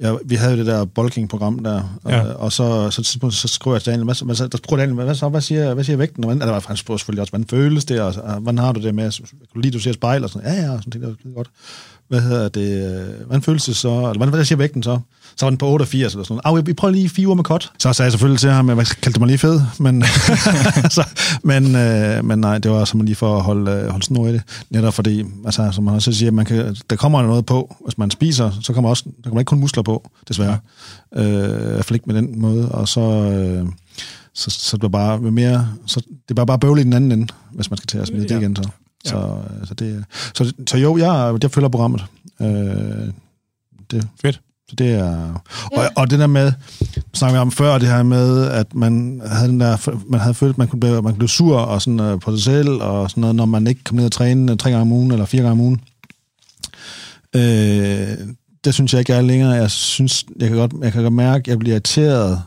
Ja, 0.00 0.14
vi 0.24 0.34
havde 0.34 0.52
jo 0.52 0.58
det 0.58 0.66
der 0.66 0.84
bulking-program 0.84 1.58
der, 1.58 1.98
ja. 2.08 2.22
og, 2.22 2.36
og 2.36 2.52
så, 2.52 2.90
så, 2.90 3.02
så, 3.02 3.30
så 3.30 3.48
skriver 3.48 3.74
jeg 3.76 3.82
til 3.82 3.90
Daniel, 3.90 4.04
hvad, 4.04 4.24
hvad, 4.24 4.48
der 4.48 4.58
spurgte 4.58 4.82
Daniel, 4.82 5.04
hvad, 5.04 5.14
så, 5.14 5.28
hvad, 5.28 5.40
siger, 5.40 5.74
hvad 5.74 5.84
siger 5.84 5.96
vægten? 5.96 6.24
Og, 6.24 6.32
eller, 6.32 6.60
han 6.66 6.76
spurgte 6.76 7.00
selvfølgelig 7.00 7.20
også, 7.20 7.30
hvordan 7.30 7.48
føles 7.48 7.84
det, 7.84 8.00
og, 8.00 8.14
og 8.22 8.40
hvordan 8.40 8.58
har 8.58 8.72
du 8.72 8.80
det 8.80 8.94
med, 8.94 9.12
kan 9.12 9.38
du 9.54 9.60
lide, 9.60 9.72
du 9.72 9.80
ser 9.80 9.92
spejl, 9.92 10.24
og 10.24 10.30
sådan, 10.30 10.48
ja, 10.48 10.60
ja, 10.60 10.80
sådan, 10.80 11.02
det 11.02 11.16
er 11.24 11.34
godt. 11.34 11.50
Hvad 12.08 12.20
hedder 12.20 12.48
det, 12.48 13.00
øh, 13.00 13.26
hvordan 13.26 13.42
føles 13.42 13.64
det 13.64 13.76
så, 13.76 13.88
eller 13.88 14.26
hvordan, 14.26 14.44
siger 14.44 14.58
vægten 14.58 14.82
så? 14.82 14.98
Så 15.36 15.46
var 15.46 15.50
den 15.50 15.58
på 15.58 15.66
88 15.66 16.12
eller 16.12 16.24
sådan 16.24 16.40
noget. 16.44 16.66
vi 16.66 16.72
prøver 16.72 16.92
lige 16.92 17.08
fire 17.08 17.26
uger 17.26 17.34
med 17.34 17.44
kort. 17.44 17.72
Så 17.78 17.92
sagde 17.92 18.06
jeg 18.06 18.12
selvfølgelig 18.12 18.40
til 18.40 18.50
ham, 18.50 18.66
hvad 18.66 19.00
kaldte 19.02 19.20
mig 19.20 19.26
lige 19.26 19.38
fed, 19.38 19.60
men, 19.78 20.04
så, 20.96 21.06
men, 21.42 21.76
øh, 21.76 22.24
men 22.24 22.38
nej, 22.38 22.58
det 22.58 22.70
var 22.70 22.84
som 22.84 23.00
lige 23.00 23.14
for 23.14 23.36
at 23.36 23.42
holde, 23.42 23.70
øh, 23.70 23.88
holde 23.88 24.04
snor 24.04 24.26
i 24.26 24.32
det. 24.32 24.42
Netop 24.70 24.94
fordi, 24.94 25.24
altså, 25.44 25.68
som 25.72 25.84
man 25.84 25.94
også 25.94 26.12
siger, 26.12 26.30
man 26.30 26.44
kan, 26.44 26.76
der 26.90 26.96
kommer 26.96 27.22
noget 27.22 27.46
på, 27.46 27.76
hvis 27.84 27.98
man 27.98 28.10
spiser, 28.10 28.50
så 28.62 28.72
kommer 28.72 28.90
også, 28.90 29.04
der 29.24 29.30
kommer 29.30 29.40
ikke 29.40 29.48
kun 29.48 29.60
muskler 29.60 29.82
på, 29.82 30.10
desværre. 30.28 30.58
Ja. 31.16 31.22
Øh, 31.22 31.70
I 31.70 31.72
hvert 31.72 31.84
fald 31.84 31.94
ikke 31.94 32.06
med 32.06 32.14
den 32.14 32.40
måde, 32.40 32.68
og 32.68 32.88
så... 32.88 33.00
Øh, 33.00 33.66
så, 34.34 34.50
så 34.50 34.76
det 34.76 34.92
bare 34.92 35.20
mere, 35.20 35.68
så 35.86 36.00
det 36.00 36.30
er 36.30 36.34
bare, 36.34 36.46
bare 36.46 36.58
bøvle 36.58 36.80
i 36.80 36.84
den 36.84 36.92
anden 36.92 37.12
ende, 37.12 37.26
hvis 37.52 37.70
man 37.70 37.76
skal 37.76 37.86
til 37.86 37.98
at 37.98 38.06
smide 38.06 38.26
ja. 38.28 38.34
det 38.34 38.40
igen. 38.40 38.56
Så. 38.56 38.62
Ja. 39.04 39.10
Så, 39.10 39.16
øh, 39.16 39.66
så, 39.66 39.74
det, 39.74 40.04
så, 40.34 40.52
så 40.68 40.76
jo, 40.78 40.96
jeg, 40.96 41.38
jeg 41.42 41.50
følger 41.50 41.68
programmet. 41.68 42.04
Øh, 42.40 43.12
det, 43.90 44.08
Fedt. 44.22 44.40
Så 44.68 44.74
det 44.76 44.90
er... 44.90 45.40
Ja. 45.72 45.80
Og, 45.80 45.90
og 45.96 46.10
det 46.10 46.18
der 46.18 46.26
med, 46.26 46.52
snakker 47.14 47.38
vi 47.38 47.40
om 47.40 47.52
før, 47.52 47.78
det 47.78 47.88
her 47.88 48.02
med, 48.02 48.46
at 48.46 48.74
man 48.74 49.22
havde, 49.26 49.48
den 49.48 49.60
der, 49.60 49.90
man 50.10 50.20
havde 50.20 50.34
følt, 50.34 50.50
at 50.50 50.58
man 50.58 50.68
kunne 50.68 50.80
blive, 50.80 50.94
man 50.94 51.02
kunne 51.02 51.18
blive 51.18 51.28
sur 51.28 51.58
og 51.58 51.82
sådan, 51.82 52.00
uh, 52.00 52.20
på 52.20 52.36
sig 52.36 52.44
selv, 52.44 52.68
og 52.68 53.10
sådan 53.10 53.20
noget, 53.20 53.36
når 53.36 53.46
man 53.46 53.66
ikke 53.66 53.84
kom 53.84 53.96
ned 53.96 54.04
og 54.04 54.12
træne 54.12 54.52
uh, 54.52 54.58
tre 54.58 54.70
gange 54.70 54.82
om 54.82 54.92
ugen, 54.92 55.10
eller 55.10 55.24
fire 55.24 55.42
gange 55.42 55.52
om 55.52 55.60
ugen. 55.60 55.80
Øh, 57.36 58.18
det 58.64 58.74
synes 58.74 58.92
jeg 58.92 58.98
ikke 58.98 59.12
er 59.12 59.20
længere. 59.20 59.50
Jeg 59.50 59.70
synes, 59.70 60.24
jeg 60.40 60.48
kan 60.48 60.58
godt, 60.58 60.72
jeg 60.82 60.92
kan 60.92 61.02
godt 61.02 61.14
mærke, 61.14 61.42
at 61.42 61.48
jeg 61.48 61.58
bliver 61.58 61.74
irriteret. 61.74 62.42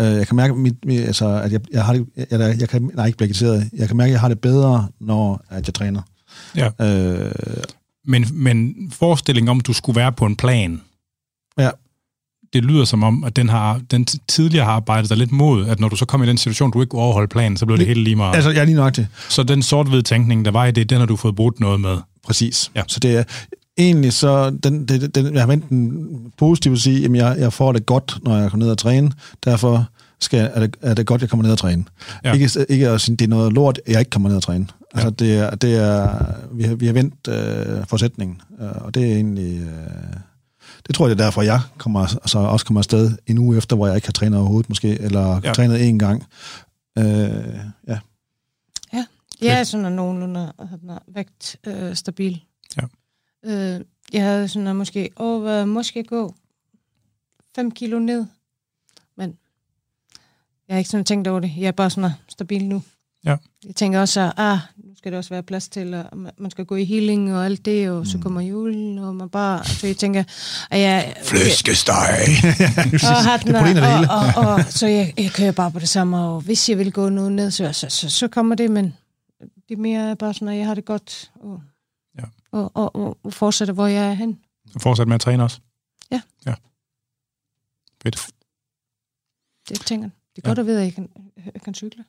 Øh, 0.00 0.06
jeg 0.06 0.26
kan 0.26 0.36
mærke, 0.36 0.54
mit, 0.54 0.84
mit, 0.84 1.00
altså, 1.00 1.26
at 1.28 1.52
jeg, 1.52 1.60
jeg 1.72 1.84
har 1.84 1.92
det, 1.92 2.06
jeg, 2.30 2.56
jeg 2.60 2.68
kan, 2.68 2.90
nej, 2.94 3.06
ikke 3.06 3.18
blive 3.18 3.28
irriteret. 3.28 3.70
Jeg 3.72 3.88
kan 3.88 3.96
mærke, 3.96 4.08
at 4.08 4.12
jeg 4.12 4.20
har 4.20 4.28
det 4.28 4.40
bedre, 4.40 4.88
når 5.00 5.44
at 5.50 5.66
jeg 5.66 5.74
træner. 5.74 6.02
Ja. 6.56 6.68
Øh, 6.80 7.32
men, 8.06 8.26
men 8.32 8.74
forestillingen 8.92 9.48
om, 9.48 9.58
at 9.58 9.66
du 9.66 9.72
skulle 9.72 9.96
være 9.96 10.12
på 10.12 10.26
en 10.26 10.36
plan, 10.36 10.80
Ja. 11.58 11.70
Det 12.52 12.64
lyder 12.64 12.84
som 12.84 13.02
om, 13.02 13.24
at 13.24 13.36
den, 13.36 13.48
har, 13.48 13.80
den 13.90 14.04
tidligere 14.04 14.64
har 14.64 14.72
arbejdet 14.72 15.10
dig 15.10 15.18
lidt 15.18 15.32
mod, 15.32 15.66
at 15.66 15.80
når 15.80 15.88
du 15.88 15.96
så 15.96 16.04
kommer 16.04 16.26
i 16.26 16.28
den 16.28 16.38
situation, 16.38 16.70
du 16.70 16.80
ikke 16.80 16.90
kunne 16.90 17.02
overholde 17.02 17.28
planen, 17.28 17.56
så 17.56 17.66
bliver 17.66 17.78
det 17.78 17.86
hele 17.86 18.04
lige 18.04 18.16
meget. 18.16 18.34
Altså, 18.34 18.50
jeg 18.50 18.60
er 18.60 18.64
lige 18.64 18.76
nok 18.76 18.96
det. 18.96 19.06
Så 19.28 19.42
den 19.42 19.62
sort 19.62 20.04
tænkning, 20.04 20.44
der 20.44 20.50
var 20.50 20.66
i 20.66 20.70
det, 20.70 20.90
den 20.90 20.98
har 20.98 21.06
du 21.06 21.16
fået 21.16 21.36
brugt 21.36 21.60
noget 21.60 21.80
med. 21.80 21.96
Præcis. 22.24 22.70
Ja. 22.74 22.82
Så 22.86 23.00
det 23.00 23.16
er 23.16 23.24
egentlig 23.78 24.12
så, 24.12 24.50
den, 24.50 24.84
den, 24.88 25.10
den, 25.10 25.34
jeg 25.34 25.42
har 25.42 25.46
vendt 25.46 25.68
den 25.68 26.32
positivt 26.36 26.72
at 26.72 26.80
sige, 26.80 27.04
at 27.04 27.14
jeg, 27.14 27.36
jeg 27.38 27.52
får 27.52 27.72
det 27.72 27.86
godt, 27.86 28.18
når 28.22 28.36
jeg 28.36 28.50
kommer 28.50 28.64
ned 28.64 28.72
og 28.72 28.78
træne. 28.78 29.12
Derfor 29.44 29.86
skal, 30.20 30.50
er, 30.54 30.60
det, 30.60 30.76
er 30.82 30.94
det 30.94 31.06
godt, 31.06 31.20
jeg 31.20 31.30
kommer 31.30 31.42
ned 31.42 31.52
og 31.52 31.58
træne. 31.58 31.84
Ja. 32.24 32.32
Ikke, 32.32 32.66
ikke 32.68 32.88
at 32.88 33.00
sige, 33.00 33.16
det 33.16 33.24
er 33.24 33.28
noget 33.28 33.52
lort, 33.52 33.80
jeg 33.86 33.98
ikke 33.98 34.10
kommer 34.10 34.28
ned 34.28 34.36
og 34.36 34.42
træne. 34.42 34.66
Altså, 34.94 35.06
ja. 35.06 35.24
det 35.24 35.38
er, 35.38 35.54
det 35.54 35.74
er, 35.76 36.24
vi 36.52 36.62
har, 36.62 36.74
vi 36.74 36.86
har 36.86 36.92
vendt 36.92 37.28
øh, 37.28 37.86
forsætningen, 37.86 38.40
øh, 38.60 38.68
og 38.74 38.94
det 38.94 39.02
er 39.02 39.14
egentlig... 39.14 39.60
Øh, 39.60 40.20
det 40.86 40.94
tror 40.94 41.08
jeg, 41.08 41.16
det 41.16 41.22
er 41.22 41.26
derfor, 41.26 41.42
jeg 41.42 41.60
kommer, 41.78 42.00
altså 42.00 42.38
også 42.38 42.66
kommer 42.66 42.80
afsted 42.80 43.16
en 43.26 43.38
uge 43.38 43.56
efter, 43.56 43.76
hvor 43.76 43.86
jeg 43.86 43.96
ikke 43.96 44.08
har 44.08 44.12
trænet 44.12 44.38
overhovedet 44.38 44.68
måske, 44.68 45.00
eller 45.00 45.40
ja. 45.44 45.52
trænet 45.52 45.90
én 45.90 45.98
gang. 45.98 46.24
Øh, 46.98 47.04
ja. 47.88 47.98
Ja, 48.92 49.04
jeg 49.42 49.60
er 49.60 49.64
sådan 49.64 49.92
nogenlunde 49.92 50.52
vægt 51.14 51.56
øh, 51.66 51.94
stabil. 51.94 52.40
Ja. 52.76 52.82
Øh, 53.44 53.80
jeg 54.12 54.22
havde 54.22 54.48
sådan 54.48 54.76
måske, 54.76 55.10
åh, 55.16 55.68
måske 55.68 56.04
gå 56.04 56.34
5 57.54 57.70
kilo 57.70 57.98
ned, 57.98 58.26
men 59.16 59.38
jeg 60.68 60.74
har 60.74 60.78
ikke 60.78 60.90
sådan 60.90 61.04
tænkt 61.04 61.28
over 61.28 61.40
det. 61.40 61.52
Jeg 61.56 61.66
er 61.66 61.72
bare 61.72 61.90
sådan 61.90 62.10
stabil 62.28 62.64
nu. 62.64 62.82
Ja. 63.24 63.36
Jeg 63.66 63.74
tænker 63.74 64.00
også, 64.00 64.20
at 64.20 64.32
ah, 64.36 64.58
nu 64.76 64.96
skal 64.96 65.12
der 65.12 65.18
også 65.18 65.30
være 65.30 65.42
plads 65.42 65.68
til, 65.68 65.94
at 65.94 66.06
man 66.38 66.50
skal 66.50 66.64
gå 66.64 66.76
i 66.76 66.84
healing 66.84 67.34
og 67.34 67.44
alt 67.44 67.64
det, 67.64 67.90
og 67.90 67.98
mm. 67.98 68.04
så 68.04 68.18
kommer 68.18 68.40
julen, 68.40 68.98
og 68.98 69.14
man 69.14 69.28
bare... 69.28 69.64
Så 69.64 69.86
jeg 69.86 69.96
tænker, 69.96 70.24
at 70.70 70.80
jeg... 70.80 71.14
Flæskesteg! 71.24 71.94
og, 73.10 73.24
har 73.24 73.36
den, 73.36 73.54
og, 73.54 73.62
og, 74.16 74.26
og, 74.36 74.54
og, 74.54 74.64
så 74.64 74.86
jeg, 74.86 75.14
jeg 75.18 75.30
kører 75.30 75.52
bare 75.52 75.70
på 75.70 75.78
det 75.78 75.88
samme, 75.88 76.18
og 76.18 76.40
hvis 76.40 76.68
jeg 76.68 76.78
vil 76.78 76.92
gå 76.92 77.08
noget 77.08 77.32
ned, 77.32 77.50
så, 77.50 77.72
så, 77.72 77.86
så, 77.88 78.10
så 78.10 78.28
kommer 78.28 78.54
det, 78.54 78.70
men 78.70 78.94
det 79.68 79.74
er 79.74 79.80
mere 79.80 80.16
bare 80.16 80.34
sådan, 80.34 80.48
at 80.48 80.56
jeg 80.56 80.66
har 80.66 80.74
det 80.74 80.84
godt, 80.84 81.30
og. 81.40 81.60
Og, 82.52 82.70
og, 82.74 82.96
og, 82.96 83.18
og 83.22 83.32
fortsætter, 83.32 83.74
hvor 83.74 83.86
jeg 83.86 84.10
er 84.10 84.12
hen. 84.12 84.38
Og 84.74 84.80
fortsætter 84.80 85.08
med 85.08 85.14
at 85.14 85.20
træne 85.20 85.42
også? 85.42 85.60
Ja. 86.10 86.20
Ja. 86.46 86.54
Fedt. 88.02 88.26
Det 89.68 89.80
tænker 89.80 90.04
jeg. 90.04 90.10
Det 90.36 90.44
er 90.44 90.48
godt 90.48 90.58
ja. 90.58 90.62
at 90.62 90.66
vide, 90.66 90.78
at 90.78 90.84
jeg 90.84 90.94
kan, 90.94 91.08
jeg 91.54 91.62
kan 91.62 91.74
cykle. 91.74 92.04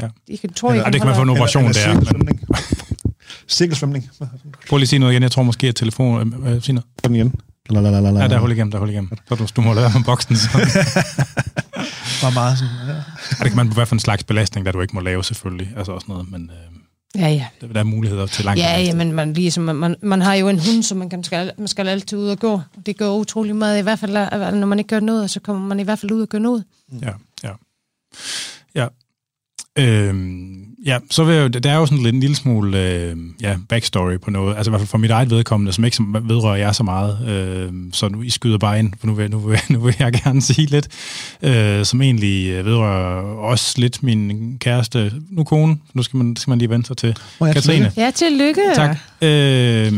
Ja. 0.00 0.08
I 0.26 0.36
kan, 0.36 0.52
tror, 0.52 0.72
ja, 0.72 0.84
det 0.84 1.00
kan 1.00 1.06
man 1.06 1.16
få 1.16 1.22
en 1.22 1.28
operation 1.28 1.64
der. 1.64 2.24
Cirkelsvømning. 3.48 4.10
Prøv 4.68 4.76
lige 4.76 4.84
at 4.84 4.88
sige 4.88 4.98
noget 4.98 5.12
igen. 5.12 5.22
Jeg 5.22 5.32
tror 5.32 5.42
måske, 5.42 5.66
at 5.66 5.76
telefonen... 5.76 6.46
Øh, 6.46 6.62
sig 6.62 6.74
noget. 6.74 6.86
Den 7.04 7.14
igen. 7.14 7.34
Lalalala. 7.70 8.20
Ja, 8.20 8.28
der 8.28 8.36
er 8.36 8.40
hul 8.40 8.52
igennem, 8.52 8.70
der 8.70 8.78
er 8.78 8.80
hul 8.80 8.90
igennem. 8.90 9.10
Så 9.28 9.34
du, 9.34 9.46
du 9.56 9.60
må 9.60 9.74
lade 9.74 9.90
med 9.94 10.04
boksen. 10.04 10.36
Bare 12.22 12.32
meget 12.32 12.58
sådan, 12.58 12.74
ja. 12.86 12.92
ja. 12.92 13.02
det 13.30 13.46
kan 13.46 13.56
man 13.56 13.72
hvad 13.72 13.86
for 13.86 13.94
en 13.94 14.00
slags 14.00 14.24
belastning, 14.24 14.66
der 14.66 14.72
du 14.72 14.80
ikke 14.80 14.94
må 14.94 15.00
lave 15.00 15.24
selvfølgelig. 15.24 15.72
Altså 15.76 15.92
også 15.92 16.06
noget, 16.08 16.30
men... 16.30 16.50
Øh, 16.50 16.74
Ja, 17.14 17.28
ja. 17.28 17.46
Der 17.60 17.80
er 17.80 17.84
muligheder 17.84 18.26
til 18.26 18.44
langt. 18.44 18.60
Ja, 18.60 18.80
ja, 18.80 18.94
men 18.94 19.12
man, 19.12 19.32
ligesom, 19.32 19.64
man, 19.64 19.96
man 20.02 20.22
har 20.22 20.34
jo 20.34 20.48
en 20.48 20.58
hund, 20.58 20.82
så 20.82 20.94
man, 20.94 21.08
kan, 21.08 21.24
skal, 21.24 21.52
man 21.58 21.68
skal 21.68 21.88
altid 21.88 22.18
ud 22.18 22.28
og 22.28 22.38
gå. 22.38 22.60
Det 22.86 22.96
gør 22.96 23.10
utrolig 23.10 23.56
meget, 23.56 23.78
i 23.78 23.82
hvert 23.82 23.98
fald, 23.98 24.12
når 24.54 24.66
man 24.66 24.78
ikke 24.78 24.88
gør 24.88 25.00
noget, 25.00 25.30
så 25.30 25.40
kommer 25.40 25.68
man 25.68 25.80
i 25.80 25.82
hvert 25.82 25.98
fald 25.98 26.12
ud 26.12 26.22
og 26.22 26.28
gør 26.28 26.38
noget. 26.38 26.64
Ja, 27.02 27.12
ja. 27.44 27.50
Ja, 28.74 28.88
Øhm, 29.78 30.63
ja, 30.86 30.98
så 31.10 31.24
vil 31.24 31.34
jeg, 31.34 31.62
der 31.64 31.70
er 31.70 31.76
jo 31.76 31.86
sådan 31.86 32.06
en 32.06 32.20
lille 32.20 32.36
smule 32.36 32.78
øh, 32.78 33.16
ja, 33.42 33.56
backstory 33.68 34.16
på 34.16 34.30
noget, 34.30 34.56
altså 34.56 34.70
i 34.70 34.72
hvert 34.72 34.80
fald 34.80 34.88
for 34.88 34.98
mit 34.98 35.10
eget 35.10 35.30
vedkommende, 35.30 35.72
som 35.72 35.84
ikke 35.84 35.96
som 35.96 36.16
vedrører 36.28 36.56
jeg 36.56 36.74
så 36.74 36.82
meget, 36.82 37.28
øh, 37.28 37.72
så 37.92 38.08
nu 38.08 38.22
I 38.22 38.30
skyder 38.30 38.58
bare 38.58 38.78
ind, 38.78 38.92
for 39.00 39.06
nu 39.06 39.14
vil, 39.14 39.30
nu 39.30 39.38
vil, 39.38 39.60
nu 39.70 39.78
vil 39.78 39.96
jeg 39.98 40.12
gerne 40.12 40.42
sige 40.42 40.66
lidt, 40.66 40.88
øh, 41.42 41.84
som 41.84 42.02
egentlig 42.02 42.50
øh, 42.50 42.66
vedrører 42.66 43.22
også 43.36 43.74
lidt 43.80 44.02
min 44.02 44.56
kæreste, 44.58 45.12
nu 45.30 45.44
kone, 45.44 45.76
nu 45.94 46.02
skal 46.02 46.16
man, 46.16 46.36
skal 46.36 46.50
man 46.50 46.58
lige 46.58 46.70
vente 46.70 46.86
sig 46.86 46.96
til, 46.96 47.16
oh, 47.40 47.48
ja, 47.48 47.52
Katrine. 47.52 47.92
Ja, 47.96 48.10
tillykke. 48.10 48.62
Tak. 48.74 48.96
Øh, 49.22 49.92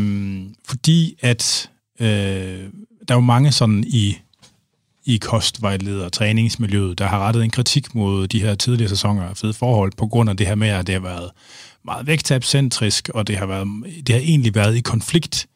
fordi 0.69 1.15
at 1.21 1.71
øh, 2.01 2.07
der 3.09 3.15
er 3.15 3.15
jo 3.15 3.21
mange 3.21 3.53
sådan 3.53 3.85
i 3.87 4.17
i 5.07 5.17
kostvejleder 5.17 6.05
og 6.05 6.13
træningsmiljøet, 6.13 6.99
der 6.99 7.07
har 7.07 7.19
rettet 7.19 7.45
en 7.45 7.51
kritik 7.51 7.95
mod 7.95 8.29
de 8.29 8.41
her 8.41 8.55
tidligere 8.55 8.89
sæsoner 8.89 9.23
af 9.23 9.37
fede 9.37 9.55
forhold, 9.55 9.93
på 9.97 10.07
grund 10.07 10.31
af 10.31 10.37
det 10.37 10.47
her 10.47 10.55
med, 10.55 10.69
at 10.69 10.87
det 10.87 10.93
har 10.93 11.03
været 11.03 11.31
meget 11.85 12.07
vægttabscentrisk, 12.07 13.11
og 13.15 13.27
det 13.27 13.37
har, 13.37 13.47
været, 13.47 13.67
det 14.07 14.15
har 14.15 14.23
egentlig 14.23 14.55
været 14.55 14.77
i 14.77 14.81
konflikt 14.81 15.47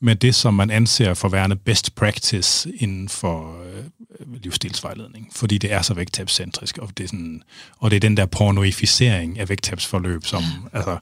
med 0.00 0.16
det, 0.16 0.34
som 0.34 0.54
man 0.54 0.70
anser 0.70 1.14
for 1.14 1.28
værende 1.28 1.56
best 1.56 1.94
practice 1.94 2.70
inden 2.76 3.08
for 3.08 3.56
øh, 3.62 4.42
livsstilsvejledning, 4.42 5.28
fordi 5.32 5.58
det 5.58 5.72
er 5.72 5.82
så 5.82 5.94
vægttabscentrisk, 5.94 6.78
og 6.78 6.88
det 6.98 7.04
er, 7.04 7.08
sådan, 7.08 7.42
og 7.78 7.90
det 7.90 7.96
er 7.96 8.00
den 8.00 8.16
der 8.16 8.26
pornoificering 8.26 9.38
af 9.38 9.48
vægttabsforløb, 9.48 10.26
som... 10.26 10.42
Altså, 10.72 10.98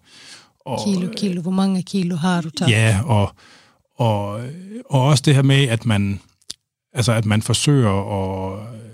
og, 0.61 0.81
kilo, 0.85 1.13
kilo, 1.17 1.43
hvor 1.43 1.51
mange 1.51 1.83
kilo 1.83 2.17
har 2.17 2.41
du 2.41 2.51
taget? 2.51 2.71
Ja, 2.71 3.01
og, 3.05 3.35
og, 3.97 4.41
og 4.91 5.03
også 5.03 5.23
det 5.27 5.35
her 5.35 5.43
med, 5.43 5.69
at 5.69 5.87
man 5.87 6.21
Altså, 6.95 7.13
at 7.13 7.27
man 7.27 7.43
forsøger 7.43 7.91
at... 7.91 8.59
Øh, 8.75 8.85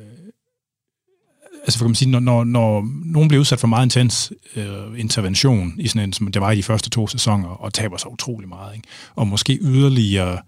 altså, 1.65 1.79
for 1.79 1.85
kan 1.85 1.91
man 1.91 1.95
sige, 1.95 2.11
når, 2.11 2.21
når, 2.21 2.45
når 2.45 2.89
nogen 3.05 3.29
bliver 3.29 3.41
udsat 3.41 3.61
for 3.61 3.67
meget 3.67 3.87
intens 3.87 4.33
øh, 4.57 5.01
intervention, 5.01 5.75
i 5.79 5.89
sådan 5.89 6.09
en, 6.09 6.13
som 6.13 6.27
det 6.27 6.43
var 6.43 6.51
i 6.51 6.57
de 6.57 6.63
første 6.63 6.91
to 6.91 7.07
sæsoner, 7.07 7.49
og 7.49 7.75
taber 7.75 7.97
sig 7.97 8.13
utrolig 8.13 8.49
meget, 8.49 8.75
ikke? 8.77 8.89
og 9.15 9.27
måske 9.27 9.59
yderligere 9.63 10.39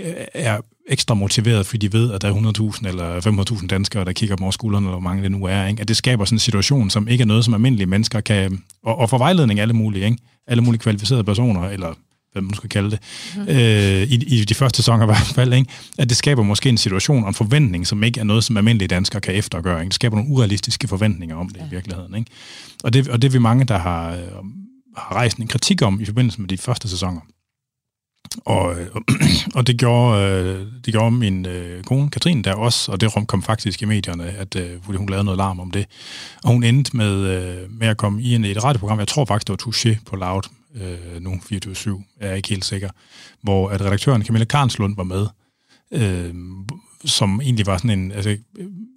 øh, 0.00 0.14
er 0.34 0.60
ekstra 0.88 1.14
motiveret, 1.14 1.66
fordi 1.66 1.86
de 1.88 1.92
ved, 1.92 2.12
at 2.12 2.22
der 2.22 2.28
er 2.28 2.72
100.000 2.78 2.88
eller 2.88 3.20
500.000 3.60 3.66
danskere, 3.66 4.04
der 4.04 4.12
kigger 4.12 4.36
dem 4.36 4.42
over 4.42 4.50
skuldrene, 4.50 4.86
eller 4.86 5.00
hvor 5.00 5.08
mange 5.08 5.22
det 5.22 5.30
nu 5.30 5.44
er, 5.44 5.66
ikke? 5.66 5.80
at 5.80 5.88
det 5.88 5.96
skaber 5.96 6.24
sådan 6.24 6.36
en 6.36 6.40
situation, 6.40 6.90
som 6.90 7.08
ikke 7.08 7.22
er 7.22 7.26
noget, 7.26 7.44
som 7.44 7.54
almindelige 7.54 7.86
mennesker 7.86 8.20
kan 8.20 8.62
og, 8.82 8.98
og 8.98 9.10
for 9.10 9.18
vejledning 9.18 9.60
alle 9.60 9.74
mulige, 9.74 10.04
ikke? 10.04 10.18
alle 10.46 10.62
mulige 10.62 10.80
kvalificerede 10.80 11.24
personer, 11.24 11.68
eller 11.68 11.94
hvad 12.34 12.42
man 12.42 12.54
skal 12.54 12.70
kalde 12.70 12.90
det, 12.90 12.98
mm. 13.36 13.42
øh, 13.48 14.02
i, 14.02 14.40
i 14.40 14.44
de 14.44 14.54
første 14.54 14.76
sæsoner 14.76 15.02
i 15.04 15.06
hvert 15.06 15.32
fald, 15.34 15.52
ikke? 15.52 15.70
at 15.98 16.08
det 16.08 16.16
skaber 16.16 16.42
måske 16.42 16.68
en 16.68 16.78
situation 16.78 17.22
og 17.22 17.28
en 17.28 17.34
forventning, 17.34 17.86
som 17.86 18.02
ikke 18.02 18.20
er 18.20 18.24
noget, 18.24 18.44
som 18.44 18.56
almindelige 18.56 18.88
danskere 18.88 19.20
kan 19.20 19.34
eftergøre. 19.34 19.80
Ikke? 19.80 19.88
Det 19.88 19.94
skaber 19.94 20.16
nogle 20.16 20.30
urealistiske 20.30 20.88
forventninger 20.88 21.36
om 21.36 21.48
det 21.48 21.60
ja. 21.60 21.66
i 21.66 21.70
virkeligheden. 21.70 22.14
Ikke? 22.14 22.30
Og, 22.84 22.92
det, 22.92 23.08
og 23.08 23.22
det 23.22 23.28
er 23.28 23.32
vi 23.32 23.38
mange, 23.38 23.64
der 23.64 23.78
har, 23.78 24.10
øh, 24.10 24.18
har 24.96 25.14
rejst 25.14 25.36
en 25.36 25.48
kritik 25.48 25.82
om 25.82 26.00
i 26.00 26.04
forbindelse 26.04 26.40
med 26.40 26.48
de 26.48 26.58
første 26.58 26.88
sæsoner. 26.88 27.20
Og, 28.44 28.80
øh, 28.80 28.86
og 29.56 29.66
det, 29.66 29.78
gjorde, 29.78 30.22
øh, 30.22 30.66
det 30.84 30.94
gjorde 30.94 31.10
min 31.10 31.46
øh, 31.46 31.84
kone, 31.84 32.10
Katrine, 32.10 32.42
der 32.42 32.54
også, 32.54 32.92
og 32.92 33.00
det 33.00 33.12
kom 33.28 33.42
faktisk 33.42 33.82
i 33.82 33.84
medierne, 33.84 34.24
at 34.24 34.56
øh, 34.56 34.96
hun 34.96 35.08
lavede 35.08 35.24
noget 35.24 35.38
larm 35.38 35.60
om 35.60 35.70
det. 35.70 35.86
Og 36.44 36.52
hun 36.52 36.64
endte 36.64 36.96
med, 36.96 37.14
øh, 37.14 37.70
med 37.70 37.88
at 37.88 37.96
komme 37.96 38.22
i 38.22 38.34
en, 38.34 38.44
et 38.44 38.64
radioprogram, 38.64 38.98
jeg 38.98 39.08
tror 39.08 39.24
faktisk, 39.24 39.48
det 39.48 39.52
var 39.52 39.70
Touché 39.70 40.04
på 40.06 40.16
Loud, 40.16 40.42
øh, 40.74 41.20
nu 41.20 41.34
24-7, 41.34 42.16
er 42.20 42.28
jeg 42.28 42.36
ikke 42.36 42.48
helt 42.48 42.64
sikker, 42.64 42.88
hvor 43.42 43.68
at 43.68 43.80
redaktøren 43.80 44.24
Camilla 44.24 44.44
Karnslund 44.44 44.96
var 44.96 45.04
med, 45.04 45.26
øh, 45.90 46.34
som 47.04 47.40
egentlig 47.40 47.66
var 47.66 47.76
sådan 47.76 47.98
en, 47.98 48.12
altså, 48.12 48.36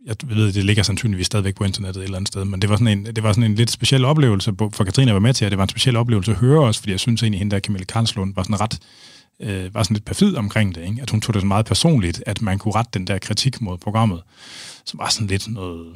jeg 0.05 0.15
ved, 0.23 0.53
det 0.53 0.65
ligger 0.65 0.83
sandsynligvis 0.83 1.25
stadigvæk 1.25 1.55
på 1.55 1.63
internettet 1.63 2.01
et 2.01 2.03
eller 2.03 2.17
andet 2.17 2.27
sted, 2.27 2.45
men 2.45 2.61
det 2.61 2.69
var 2.69 2.75
sådan 2.75 2.99
en, 2.99 3.05
det 3.05 3.23
var 3.23 3.33
sådan 3.33 3.51
en 3.51 3.55
lidt 3.55 3.71
speciel 3.71 4.05
oplevelse 4.05 4.53
for 4.73 4.83
Katrine 4.83 5.11
at 5.11 5.15
være 5.15 5.21
med 5.21 5.33
til, 5.33 5.45
at 5.45 5.51
det 5.51 5.57
var 5.57 5.63
en 5.63 5.69
speciel 5.69 5.95
oplevelse 5.95 6.31
at 6.31 6.37
høre 6.37 6.59
os, 6.59 6.77
fordi 6.77 6.91
jeg 6.91 6.99
synes 6.99 7.23
egentlig, 7.23 7.37
at 7.37 7.39
hende 7.39 7.55
der 7.55 7.59
Camilla 7.59 7.85
Karnslund 7.85 8.35
var 8.35 8.43
sådan 8.43 8.61
ret 8.61 8.79
øh, 9.39 9.73
var 9.73 9.83
sådan 9.83 9.95
lidt 9.95 10.05
perfid 10.05 10.35
omkring 10.35 10.75
det, 10.75 10.81
ikke? 10.81 11.01
at 11.01 11.09
hun 11.09 11.21
tog 11.21 11.33
det 11.33 11.41
så 11.41 11.47
meget 11.47 11.65
personligt, 11.65 12.23
at 12.25 12.41
man 12.41 12.59
kunne 12.59 12.75
rette 12.75 12.91
den 12.93 13.07
der 13.07 13.19
kritik 13.19 13.61
mod 13.61 13.77
programmet, 13.77 14.21
som 14.85 14.99
var 14.99 15.09
sådan 15.09 15.27
lidt 15.27 15.47
noget, 15.47 15.95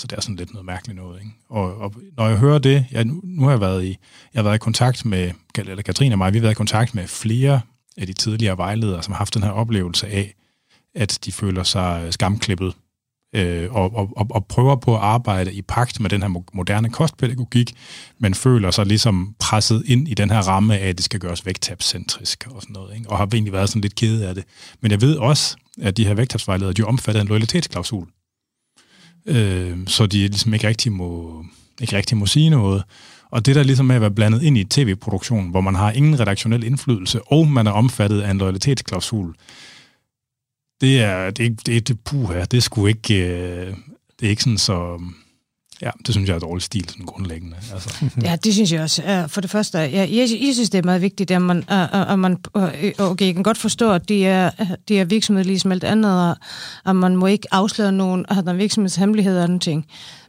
altså 0.00 0.06
det 0.06 0.16
er 0.16 0.20
sådan 0.20 0.36
lidt 0.36 0.52
noget 0.52 0.66
mærkeligt 0.66 0.96
noget. 0.96 1.20
Ikke? 1.20 1.32
Og, 1.48 1.76
og 1.76 1.94
når 2.16 2.28
jeg 2.28 2.38
hører 2.38 2.58
det, 2.58 2.86
jeg, 2.90 3.04
nu, 3.04 3.20
nu 3.24 3.42
har 3.42 3.50
jeg 3.50 3.60
været 3.60 3.84
i, 3.84 3.98
jeg 4.34 4.38
har 4.38 4.42
været 4.42 4.54
i 4.54 4.58
kontakt 4.58 5.04
med, 5.04 5.32
eller 5.58 5.82
Katrine 5.82 6.14
og 6.14 6.18
mig, 6.18 6.32
vi 6.32 6.38
har 6.38 6.42
været 6.42 6.54
i 6.54 6.54
kontakt 6.54 6.94
med 6.94 7.06
flere 7.06 7.60
af 7.96 8.06
de 8.06 8.12
tidligere 8.12 8.56
vejledere, 8.56 9.02
som 9.02 9.12
har 9.12 9.18
haft 9.18 9.34
den 9.34 9.42
her 9.42 9.50
oplevelse 9.50 10.06
af, 10.06 10.34
at 10.94 11.18
de 11.24 11.32
føler 11.32 11.62
sig 11.62 12.02
øh, 12.06 12.12
skamklippet 12.12 12.74
øh, 13.34 13.74
og, 13.74 13.96
og, 13.96 14.12
og, 14.16 14.26
og 14.30 14.46
prøver 14.46 14.76
på 14.76 14.94
at 14.96 15.02
arbejde 15.02 15.52
i 15.52 15.62
pagt 15.62 16.00
med 16.00 16.10
den 16.10 16.22
her 16.22 16.42
moderne 16.52 16.90
kostpædagogik, 16.90 17.74
men 18.18 18.34
føler 18.34 18.70
sig 18.70 18.86
ligesom 18.86 19.34
presset 19.38 19.82
ind 19.86 20.08
i 20.08 20.14
den 20.14 20.30
her 20.30 20.40
ramme 20.48 20.78
af, 20.78 20.88
at 20.88 20.96
det 20.96 21.04
skal 21.04 21.20
gøres 21.20 21.46
vægttabscentrisk 21.46 22.46
og 22.50 22.62
sådan 22.62 22.72
noget, 22.72 22.96
ikke? 22.96 23.10
og 23.10 23.18
har 23.18 23.28
egentlig 23.32 23.52
været 23.52 23.68
sådan 23.68 23.82
lidt 23.82 23.94
ked 23.94 24.22
af 24.22 24.34
det. 24.34 24.44
Men 24.80 24.90
jeg 24.90 25.00
ved 25.00 25.16
også, 25.16 25.56
at 25.82 25.96
de 25.96 26.06
her 26.06 26.14
vægttabsvejledere, 26.14 26.72
de 26.72 26.82
omfatter 26.82 27.20
en 27.20 27.28
loyalitetsklausul, 27.28 28.06
øh, 29.26 29.78
så 29.86 30.06
de 30.06 30.18
ligesom 30.18 30.54
ikke 30.54 30.68
rigtig 30.68 30.92
må, 30.92 31.44
ikke 31.80 31.96
rigtig 31.96 32.16
må 32.16 32.26
sige 32.26 32.50
noget. 32.50 32.82
Og 33.30 33.46
det 33.46 33.54
der 33.54 33.62
ligesom 33.62 33.86
med 33.86 33.94
at 33.94 34.00
være 34.00 34.10
blandet 34.10 34.42
ind 34.42 34.58
i 34.58 34.64
tv-produktionen, 34.64 35.50
hvor 35.50 35.60
man 35.60 35.74
har 35.74 35.92
ingen 35.92 36.20
redaktionel 36.20 36.64
indflydelse, 36.64 37.22
og 37.22 37.48
man 37.48 37.66
er 37.66 37.70
omfattet 37.70 38.20
af 38.20 38.30
en 38.30 38.38
loyalitetsklausul, 38.38 39.34
det 40.80 41.00
er, 41.00 41.30
det, 41.30 41.66
det, 41.66 41.88
det, 41.88 42.00
puha, 42.00 42.44
det 42.44 42.56
er 42.56 42.60
sgu 42.60 42.86
ikke, 42.86 43.14
øh, 43.14 43.74
det 44.20 44.26
er 44.26 44.30
ikke 44.30 44.42
sådan 44.42 44.58
så, 44.58 45.02
ja, 45.82 45.90
det 46.06 46.14
synes 46.14 46.28
jeg 46.28 46.34
er 46.34 46.38
dårlig 46.38 46.62
stil, 46.62 46.88
sådan 46.88 47.06
grundlæggende. 47.06 47.56
Altså. 47.72 48.04
Ja, 48.22 48.36
det 48.36 48.54
synes 48.54 48.72
jeg 48.72 48.82
også. 48.82 49.24
For 49.28 49.40
det 49.40 49.50
første, 49.50 49.78
jeg, 49.78 49.92
jeg, 49.92 50.28
jeg 50.40 50.54
synes, 50.54 50.70
det 50.70 50.78
er 50.78 50.82
meget 50.82 51.02
vigtigt, 51.02 51.30
at 51.30 51.42
man, 51.42 51.64
at 51.68 52.18
man 52.18 52.36
okay, 52.98 53.26
jeg 53.26 53.34
kan 53.34 53.42
godt 53.42 53.58
forstå, 53.58 53.92
at 53.92 54.08
de 54.08 54.26
er, 54.26 54.50
de 54.88 54.98
er 54.98 55.04
virksomhed 55.04 55.44
ligesom 55.44 55.72
alt 55.72 55.84
andet, 55.84 56.28
og 56.28 56.36
at 56.86 56.96
man 56.96 57.16
må 57.16 57.26
ikke 57.26 57.48
afsløre 57.50 57.92
nogen 57.92 58.26
at 58.28 58.46
der 58.46 58.52
virksomhedshemmeligheder 58.52 59.42
og 59.42 59.48
den 59.48 59.60
ting. 59.60 59.86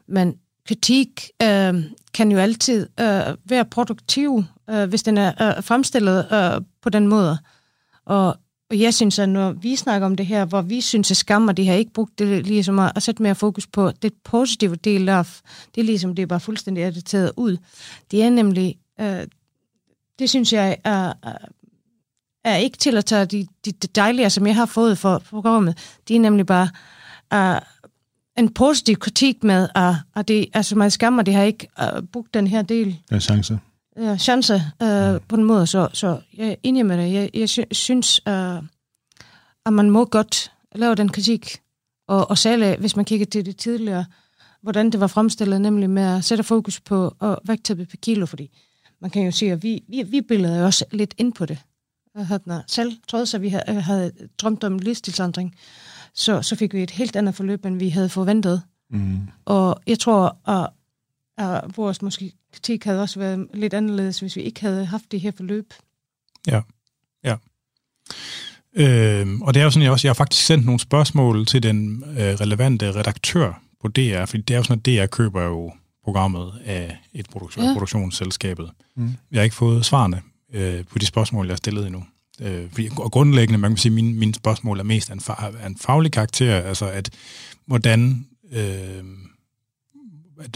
Men 0.08 0.34
kritik 0.68 1.30
øh, 1.42 1.84
kan 2.14 2.32
jo 2.32 2.38
altid 2.38 2.88
øh, 3.00 3.22
være 3.46 3.66
produktiv, 3.66 4.44
øh, 4.70 4.90
hvis 4.90 5.04
den 5.04 5.18
er 5.18 5.58
øh, 5.58 5.64
fremstillet 5.64 6.28
øh, 6.32 6.62
på 6.82 6.90
den 6.90 7.08
måde. 7.08 7.38
Og 8.06 8.38
og 8.72 8.80
jeg 8.80 8.94
synes, 8.94 9.20
at 9.20 9.30
når 9.30 9.52
vi 9.52 9.76
snakker 9.76 10.06
om 10.06 10.16
det 10.16 10.26
her, 10.26 10.46
hvor 10.46 10.62
vi 10.62 10.82
synes, 10.82 11.12
at 11.12 11.18
skam, 11.18 11.48
og 11.48 11.58
de 11.58 11.68
har 11.68 11.74
ikke 11.74 11.94
brugt 11.94 12.20
det 12.20 12.48
ligesom 12.48 12.80
at, 12.80 12.92
at 12.96 13.04
sætte 13.04 13.24
mere 13.24 13.36
fokus 13.36 13.68
på 13.68 13.92
det 14.02 14.14
positive 14.24 14.76
del 14.76 15.10
af, 15.10 15.26
det 15.76 15.82
er 15.82 15.86
ligesom, 15.86 16.16
det 16.16 16.24
er 16.24 16.28
bare 16.28 16.40
fuldstændig 16.40 16.84
editeret 16.84 17.32
ud. 17.38 17.58
Det 18.12 18.24
er 18.24 18.30
nemlig, 18.30 18.76
øh, 19.00 19.28
det 20.20 20.30
synes 20.30 20.54
jeg 20.54 20.78
er, 20.84 21.14
er 22.44 22.56
ikke 22.56 22.78
til 22.78 22.98
at 22.98 23.06
tage 23.06 23.26
de, 23.26 23.48
de, 23.66 23.72
de 23.72 23.88
dejlige, 23.88 24.30
som 24.30 24.48
jeg 24.48 24.56
har 24.56 24.66
fået 24.66 24.98
for 24.98 25.24
programmet. 25.30 25.78
Det 26.08 26.16
er 26.16 26.20
nemlig 26.20 26.46
bare 26.46 26.70
øh, 27.34 27.62
en 28.38 28.54
positiv 28.54 28.96
kritik 28.96 29.44
med, 29.44 29.70
at, 29.76 29.96
at 30.16 30.28
det, 30.28 30.46
altså 30.54 30.76
man 30.76 30.92
skammer, 30.92 31.24
det 31.24 31.34
har 31.34 31.44
ikke 31.44 31.68
øh, 31.82 32.04
brugt 32.04 32.34
den 32.34 32.48
her 32.48 32.62
del. 32.62 33.00
Ja, 33.12 33.20
chance 33.20 33.60
øh, 33.98 34.18
chance 34.18 34.54
øh, 34.82 35.22
på 35.28 35.36
den 35.36 35.44
måde, 35.44 35.68
så, 35.68 35.90
så 35.94 36.20
jeg 36.38 36.48
er 36.48 36.56
enig 36.64 36.86
med 36.86 36.98
dig. 36.98 37.14
Jeg, 37.14 37.30
jeg 37.34 37.68
synes, 37.72 38.22
øh, 38.28 38.58
at 39.66 39.74
man 39.74 39.90
må 39.90 40.06
godt 40.06 40.52
lave 40.76 40.96
den 40.96 41.10
kritik, 41.10 41.62
og, 42.08 42.30
og 42.30 42.38
særligt, 42.38 42.80
hvis 42.80 42.96
man 42.96 43.06
kigger 43.06 43.26
til 43.26 43.46
det 43.46 43.58
tidligere, 43.58 44.06
hvordan 44.62 44.90
det 44.90 45.00
var 45.00 45.08
fremstillet, 45.08 45.62
nemlig 45.62 45.90
med 45.90 46.04
at 46.04 46.24
sætte 46.24 46.44
fokus 46.44 46.80
på 46.80 47.16
og 47.20 47.42
vægttabet 47.48 47.90
per 47.90 47.98
kilo, 48.02 48.26
fordi 48.26 48.50
man 49.02 49.10
kan 49.10 49.24
jo 49.24 49.32
sige, 49.32 49.52
at 49.52 49.64
vi, 49.64 49.84
vi, 49.88 50.04
vi 50.04 50.22
billeder 50.22 50.60
jo 50.60 50.66
også 50.66 50.86
lidt 50.92 51.14
ind 51.18 51.34
på 51.34 51.46
det. 51.46 51.58
Jeg 52.16 52.28
havde 52.28 52.64
selv, 52.68 52.98
trods 53.08 53.34
at 53.34 53.42
vi 53.42 53.50
havde, 53.50 53.82
havde 53.82 54.12
drømt 54.38 54.64
om 54.64 54.80
livsstilsandring, 54.80 55.56
så, 56.14 56.42
så 56.42 56.56
fik 56.56 56.74
vi 56.74 56.84
et 56.84 56.92
helt 56.92 57.16
andet 57.16 57.36
forløb, 57.36 57.66
end 57.66 57.80
vi 57.80 57.90
havde 57.90 58.10
forventet. 58.10 58.62
Mm. 58.90 59.20
Og 59.46 59.82
jeg 59.88 60.00
tror, 60.00 60.38
at, 60.48 60.70
at 61.38 61.78
vores 61.78 62.02
måske 62.02 62.34
kritik 62.54 62.84
havde 62.84 63.02
også 63.02 63.20
været 63.20 63.48
lidt 63.54 63.74
anderledes, 63.74 64.20
hvis 64.20 64.36
vi 64.36 64.42
ikke 64.42 64.62
havde 64.62 64.86
haft 64.86 65.12
det 65.12 65.22
her 65.22 65.32
forløb. 65.38 65.74
Ja, 66.48 66.62
ja. 67.24 67.36
Øh, 68.74 69.42
og 69.42 69.54
det 69.54 69.60
er 69.60 69.64
jo 69.64 69.70
sådan, 69.70 69.84
jeg 69.84 69.92
også, 69.92 70.08
jeg 70.08 70.10
har 70.10 70.14
faktisk 70.16 70.46
sendt 70.46 70.66
nogle 70.66 70.80
spørgsmål 70.80 71.46
til 71.46 71.64
den 71.64 72.04
øh, 72.10 72.18
relevante 72.18 72.92
redaktør 72.92 73.62
på 73.82 73.88
DR, 73.88 74.26
fordi 74.26 74.42
det 74.42 74.54
er 74.54 74.58
jo 74.58 74.64
sådan, 74.64 74.80
at 74.80 74.86
DR 74.86 75.06
køber 75.06 75.44
jo 75.44 75.72
programmet 76.04 76.54
af 76.66 76.98
et 77.14 77.30
produktion, 77.30 77.66
ja. 77.66 77.74
produktionsselskabet. 77.74 78.72
Mm. 78.96 79.14
Jeg 79.32 79.40
har 79.40 79.44
ikke 79.44 79.56
fået 79.56 79.86
svarene 79.86 80.22
øh, 80.54 80.86
på 80.86 81.00
de 81.00 81.06
spørgsmål, 81.06 81.46
jeg 81.46 81.52
har 81.52 81.58
stillet 81.58 81.86
endnu. 81.86 82.04
Øh, 82.42 82.70
fordi, 82.70 82.90
og 82.98 83.12
grundlæggende, 83.12 83.60
man 83.60 83.72
kan 83.72 83.78
sige, 83.78 83.90
at 83.90 83.94
mine, 83.94 84.14
mine 84.14 84.34
spørgsmål 84.34 84.80
er 84.80 84.84
mest 84.84 85.10
af 85.10 85.14
en, 85.14 85.22
af 85.62 85.68
en 85.68 85.78
faglig 85.78 86.12
karakter, 86.12 86.56
altså 86.56 86.86
at 86.90 87.10
hvordan... 87.66 88.26
Øh, 88.52 89.04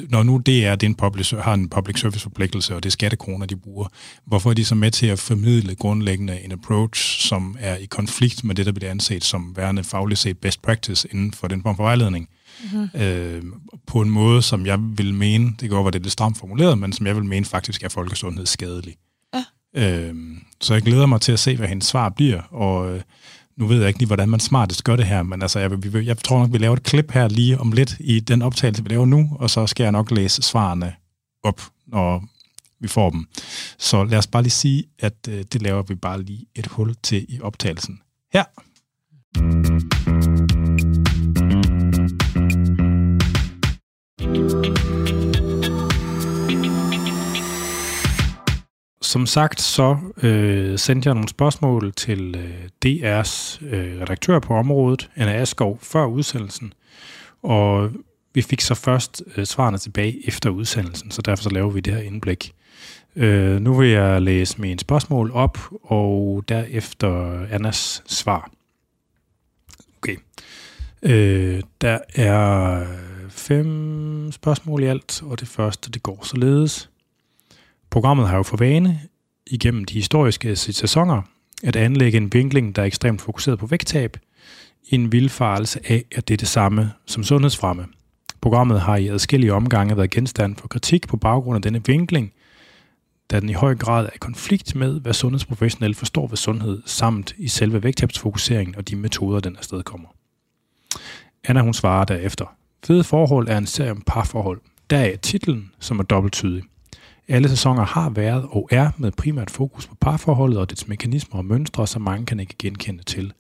når 0.10 0.24
nu 0.24 0.38
det 0.38 0.66
er, 0.66 0.76
det 0.76 0.88
en 0.88 0.96
public, 0.96 1.30
har 1.30 1.54
en 1.54 1.70
public 1.70 2.00
service 2.00 2.24
forpligtelse, 2.24 2.76
og 2.76 2.84
det 2.84 2.90
er 2.90 2.92
skattekroner, 2.92 3.46
de 3.46 3.56
bruger, 3.56 3.88
hvorfor 4.26 4.50
er 4.50 4.54
de 4.54 4.66
så 4.66 4.76
med 4.76 4.92
til 4.92 5.08
at 5.08 5.20
formidle 5.20 5.76
grundlæggende 5.76 6.42
en 6.42 6.52
approach, 6.52 7.28
som 7.28 7.58
er 7.60 7.76
i 7.76 7.86
konflikt 7.86 8.44
med 8.44 8.56
det, 8.56 8.66
der 8.66 8.72
bliver 8.72 8.92
anset 8.92 9.24
som 9.24 9.54
værende 9.56 9.84
fagligt 9.84 10.20
set 10.20 10.38
best 10.38 10.62
practice 10.62 11.08
inden 11.12 11.34
for 11.34 11.48
den 11.48 11.62
form 11.62 11.76
for 11.76 11.84
vejledning? 11.84 12.30
Mm-hmm. 12.64 13.02
Øh, 13.02 13.44
på 13.88 14.02
en 14.02 14.10
måde, 14.10 14.42
som 14.42 14.66
jeg 14.66 14.80
vil 14.82 15.14
mene, 15.14 15.54
det 15.60 15.70
går 15.70 15.80
over 15.80 15.92
det 15.92 16.02
lidt 16.02 16.14
stramt 16.14 16.38
formuleret, 16.38 16.78
men 16.78 16.94
som 16.94 17.08
jeg 17.08 17.16
vil 17.16 17.26
mene 17.26 17.46
faktisk 17.46 17.84
er 17.84 17.90
folkesundhed 17.90 18.46
skadelig. 18.46 18.96
Ja. 19.34 19.44
Øh, 19.76 20.16
så 20.62 20.74
jeg 20.74 20.84
glæder 20.84 21.06
mig 21.06 21.22
til 21.22 21.32
at 21.32 21.40
se, 21.40 21.56
hvad 21.56 21.68
hendes 21.68 21.88
svar 21.88 22.10
bliver, 22.10 22.42
og 22.42 22.96
øh, 22.96 23.02
nu 23.58 23.68
ved 23.68 23.80
jeg 23.80 23.88
ikke 23.88 24.00
lige, 24.00 24.08
hvordan 24.08 24.30
man 24.30 24.40
smartest 24.40 24.84
gør 24.84 24.96
det 24.96 25.06
her, 25.06 25.24
men 25.24 25.42
altså, 25.42 25.60
jeg, 25.60 25.72
jeg, 25.94 26.06
jeg 26.06 26.18
tror 26.18 26.40
nok, 26.40 26.54
vi 26.54 26.58
laver 26.58 26.76
et 26.76 26.84
klip 26.84 27.12
her 27.12 27.28
lige 27.28 27.60
om 27.60 27.72
lidt 27.72 27.96
i 28.00 28.20
den 28.20 28.42
optagelse, 28.42 28.84
vi 28.84 28.90
laver 28.90 29.06
nu, 29.06 29.38
og 29.40 29.50
så 29.50 29.68
skal 29.68 29.84
jeg 29.84 29.92
nok 29.92 30.12
læse 30.12 30.42
svarene 30.42 30.94
op, 31.44 31.62
når 31.88 32.24
vi 32.80 32.88
får 32.88 33.10
dem. 33.10 33.28
Så 33.78 34.04
lad 34.04 34.18
os 34.18 34.28
bare 34.28 34.44
lige 34.44 34.52
sige, 34.52 34.84
at 35.00 35.28
øh, 35.30 35.44
det 35.54 35.62
laver 35.62 35.82
vi 35.82 35.96
bare 35.96 36.22
lige 36.22 36.46
et 36.56 36.68
hul 36.68 36.96
til 37.04 37.26
i 37.30 37.42
optagelsen. 37.42 38.02
Her. 38.34 38.44
Som 49.06 49.26
sagt, 49.26 49.62
så 49.62 49.98
øh, 50.24 50.80
sendte 50.80 51.08
jeg 51.08 51.14
nogle 51.14 51.30
spørgsmål 51.30 51.94
til 51.94 52.36
øh, 52.36 52.70
DR's 52.86 53.66
øh, 53.66 54.02
redaktør 54.02 54.40
på 54.40 54.54
området, 54.54 55.10
Anna 55.16 55.34
Askov, 55.34 55.80
før 55.82 56.06
udsendelsen. 56.06 56.74
Og 57.44 57.92
vi 58.34 58.42
fik 58.42 58.62
så 58.62 58.76
først 58.76 59.24
øh, 59.38 59.46
svarene 59.46 59.78
tilbage 59.78 60.28
efter 60.28 60.50
udsendelsen, 60.50 61.12
så 61.12 61.22
derfor 61.22 61.44
så 61.44 61.50
laver 61.50 61.70
vi 61.70 61.80
det 61.80 61.94
her 61.94 62.02
indblik. 62.02 62.54
Øh, 63.16 63.62
nu 63.62 63.74
vil 63.74 63.90
jeg 63.90 64.22
læse 64.22 64.62
mine 64.62 64.80
spørgsmål 64.80 65.32
op, 65.32 65.58
og 65.84 66.44
derefter 66.50 67.46
Annas 67.52 68.04
svar. 68.06 68.52
Okay. 69.98 70.16
Øh, 71.04 71.64
der 71.82 72.00
er 72.16 72.86
fem 73.30 74.32
spørgsmål 74.32 74.84
i 74.84 74.86
alt, 74.86 75.24
og 75.24 75.40
det 75.40 75.48
første, 75.48 75.92
det 75.92 76.04
går 76.04 76.20
således. 76.24 76.90
Programmet 77.96 78.28
har 78.28 78.38
jo 78.38 78.44
for 78.44 78.58
vane 78.58 79.02
igennem 79.48 79.86
de 79.86 79.94
historiske 79.94 80.56
sæsoner 80.56 81.22
at 81.64 81.76
anlægge 81.76 82.18
en 82.18 82.34
vinkling, 82.34 82.76
der 82.76 82.82
er 82.82 82.86
ekstremt 82.86 83.22
fokuseret 83.22 83.60
på 83.60 83.66
vægttab, 83.66 84.18
i 84.84 84.96
en 84.96 85.12
vildfarelse 85.12 85.80
af, 85.90 86.06
at 86.16 86.28
det 86.28 86.34
er 86.34 86.38
det 86.38 86.48
samme 86.48 86.92
som 87.06 87.24
sundhedsfremme. 87.24 87.86
Programmet 88.42 88.82
har 88.82 88.96
i 88.96 89.08
adskillige 89.08 89.54
omgange 89.54 89.98
været 89.98 90.10
genstand 90.10 90.56
for 90.56 90.68
kritik 90.68 91.08
på 91.08 91.18
baggrund 91.18 91.56
af 91.56 91.62
denne 91.62 91.82
vinkling, 91.86 92.34
da 93.32 93.40
den 93.40 93.50
i 93.50 93.54
høj 93.54 93.76
grad 93.76 94.06
er 94.06 94.10
i 94.16 94.18
konflikt 94.20 94.76
med, 94.76 95.00
hvad 95.02 95.14
sundhedsprofessionelle 95.14 95.96
forstår 95.96 96.28
ved 96.28 96.38
sundhed, 96.38 96.82
samt 96.86 97.36
i 97.38 97.48
selve 97.48 97.84
vægttabsfokuseringen 97.84 98.76
og 98.76 98.90
de 98.90 98.96
metoder, 98.96 99.40
den 99.40 99.56
afsted 99.56 99.84
kommer. 99.84 100.08
Anna 101.44 101.62
hun 101.62 101.74
svarer 101.74 102.06
derefter. 102.06 102.56
Fede 102.86 103.04
forhold 103.04 103.48
er 103.48 103.58
en 103.58 103.66
serie 103.66 103.92
om 103.92 104.04
parforhold. 104.08 104.62
Der 104.90 104.98
er 104.98 105.16
titlen, 105.16 105.72
som 105.80 106.00
er 106.00 106.04
dobbelttydig. 106.04 106.64
Alle 107.28 107.50
sæsoner 107.50 107.86
har 107.86 108.10
været 108.10 108.46
og 108.50 108.68
er 108.72 108.92
med 108.98 109.12
primært 109.12 109.52
fokus 109.52 109.88
på 109.88 109.96
parforholdet 109.96 110.60
og 110.60 110.70
dets 110.70 110.88
mekanismer 110.88 111.38
og 111.38 111.46
mønstre, 111.46 111.88
som 111.88 112.02
mange 112.02 112.26
kan 112.26 112.40
ikke 112.40 112.56
genkende 112.60 113.04
til. 113.04 113.34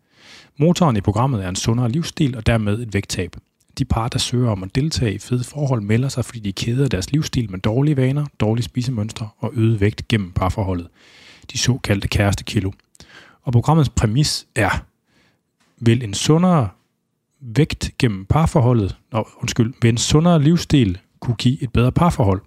Motoren 0.58 0.98
i 0.98 1.02
programmet 1.02 1.44
er 1.46 1.50
en 1.50 1.56
sundere 1.56 1.90
livsstil 1.90 2.38
og 2.38 2.46
dermed 2.46 2.80
et 2.80 2.94
vægttab. 2.94 3.36
De 3.78 3.86
par, 3.86 4.08
der 4.08 4.20
søger 4.20 4.50
om 4.52 4.64
at 4.64 4.76
deltage 4.76 5.14
i 5.14 5.18
fede 5.18 5.44
forhold, 5.44 5.82
melder 5.82 6.10
sig, 6.10 6.26
fordi 6.26 6.40
de 6.40 6.54
keder 6.54 6.88
deres 6.88 7.12
livsstil 7.12 7.52
med 7.52 7.60
dårlige 7.60 7.98
vaner, 7.98 8.26
dårlige 8.40 8.64
spisemønstre 8.64 9.30
og 9.38 9.52
øget 9.56 9.82
vægt 9.82 10.08
gennem 10.08 10.32
parforholdet. 10.32 10.88
De 11.52 11.58
såkaldte 11.58 12.08
kæreste 12.08 12.72
Og 13.42 13.54
programmets 13.54 13.90
præmis 13.90 14.48
er, 14.56 14.84
vil 15.78 16.04
en 16.04 16.14
sundere 16.14 16.70
vægt 17.40 17.92
gennem 18.00 18.26
parforholdet, 18.26 18.98
nå, 19.12 19.28
undskyld, 19.42 19.74
vil 19.82 19.90
en 19.90 19.98
sundere 19.98 20.42
livsstil 20.42 20.98
kunne 21.20 21.36
give 21.36 21.64
et 21.64 21.74
bedre 21.74 21.92
parforhold? 21.92 22.42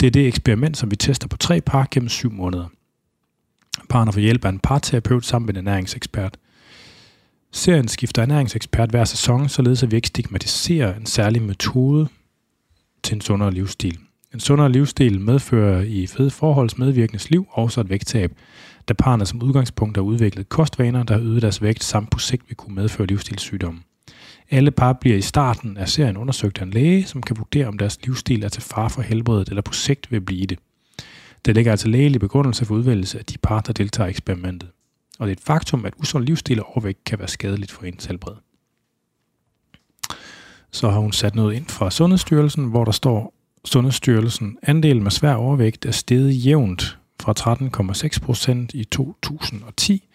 Det 0.00 0.06
er 0.06 0.10
det 0.10 0.26
eksperiment, 0.26 0.76
som 0.76 0.90
vi 0.90 0.96
tester 0.96 1.28
på 1.28 1.36
tre 1.36 1.60
par 1.60 1.88
gennem 1.90 2.08
syv 2.08 2.32
måneder. 2.32 2.66
Parerne 3.88 4.12
får 4.12 4.20
hjælp 4.20 4.44
af 4.44 4.48
en 4.48 4.58
parterapeut 4.58 5.24
sammen 5.24 5.46
med 5.46 5.54
en 5.54 5.66
ernæringsekspert. 5.66 6.36
Serien 7.52 7.88
skifter 7.88 8.22
ernæringsekspert 8.22 8.90
hver 8.90 9.04
sæson, 9.04 9.48
således 9.48 9.82
at 9.82 9.90
vi 9.90 9.96
ikke 9.96 10.08
stigmatiserer 10.08 10.96
en 10.96 11.06
særlig 11.06 11.42
metode 11.42 12.08
til 13.02 13.14
en 13.14 13.20
sundere 13.20 13.50
livsstil. 13.50 13.98
En 14.34 14.40
sundere 14.40 14.72
livsstil 14.72 15.20
medfører 15.20 15.82
i 15.82 16.06
fede 16.06 16.30
forholds 16.30 16.78
medvirkendes 16.78 17.30
liv 17.30 17.46
også 17.50 17.80
et 17.80 17.90
vægttab, 17.90 18.32
da 18.88 18.94
parerne 18.94 19.26
som 19.26 19.42
udgangspunkt 19.42 19.96
har 19.96 20.02
udviklet 20.02 20.48
kostvaner, 20.48 21.02
der 21.02 21.14
har 21.14 21.20
øget 21.20 21.42
deres 21.42 21.62
vægt, 21.62 21.84
samt 21.84 22.10
på 22.10 22.18
sigt 22.18 22.42
vil 22.48 22.56
kunne 22.56 22.74
medføre 22.74 23.06
livsstilssygdomme. 23.06 23.80
Alle 24.50 24.70
par 24.70 24.92
bliver 24.92 25.16
i 25.16 25.20
starten 25.20 25.76
af 25.76 25.88
serien 25.88 26.16
undersøgt 26.16 26.58
af 26.58 26.62
en 26.62 26.70
læge, 26.70 27.04
som 27.04 27.22
kan 27.22 27.36
vurdere, 27.36 27.66
om 27.66 27.78
deres 27.78 27.98
livsstil 28.04 28.44
er 28.44 28.48
til 28.48 28.62
far 28.62 28.88
for 28.88 29.02
helbredet 29.02 29.48
eller 29.48 29.62
på 29.62 29.72
sigt 29.72 30.12
vil 30.12 30.20
blive 30.20 30.46
det. 30.46 30.58
Det 31.44 31.54
ligger 31.54 31.70
altså 31.70 31.88
lægelig 31.88 32.20
begrundelse 32.20 32.64
for 32.64 32.74
udvælgelse 32.74 33.18
af 33.18 33.24
de 33.24 33.38
par, 33.38 33.60
der 33.60 33.72
deltager 33.72 34.06
i 34.06 34.10
eksperimentet. 34.10 34.70
Og 35.18 35.26
det 35.26 35.32
er 35.32 35.36
et 35.36 35.44
faktum, 35.44 35.84
at 35.84 35.94
usund 35.98 36.24
livsstil 36.24 36.60
og 36.60 36.68
overvægt 36.70 37.04
kan 37.04 37.18
være 37.18 37.28
skadeligt 37.28 37.72
for 37.72 37.84
ens 37.84 38.04
helbred. 38.04 38.34
Så 40.70 40.90
har 40.90 40.98
hun 40.98 41.12
sat 41.12 41.34
noget 41.34 41.54
ind 41.54 41.66
fra 41.66 41.90
Sundhedsstyrelsen, 41.90 42.64
hvor 42.64 42.84
der 42.84 42.92
står, 42.92 43.34
Sundhedsstyrelsen 43.64 44.58
andelen 44.62 45.02
med 45.02 45.10
svær 45.10 45.34
overvægt 45.34 45.86
er 45.86 45.90
steget 45.90 46.46
jævnt 46.46 46.98
fra 47.20 47.34
13,6 48.12 48.20
procent 48.20 48.74
i 48.74 48.84
2010 48.84 50.08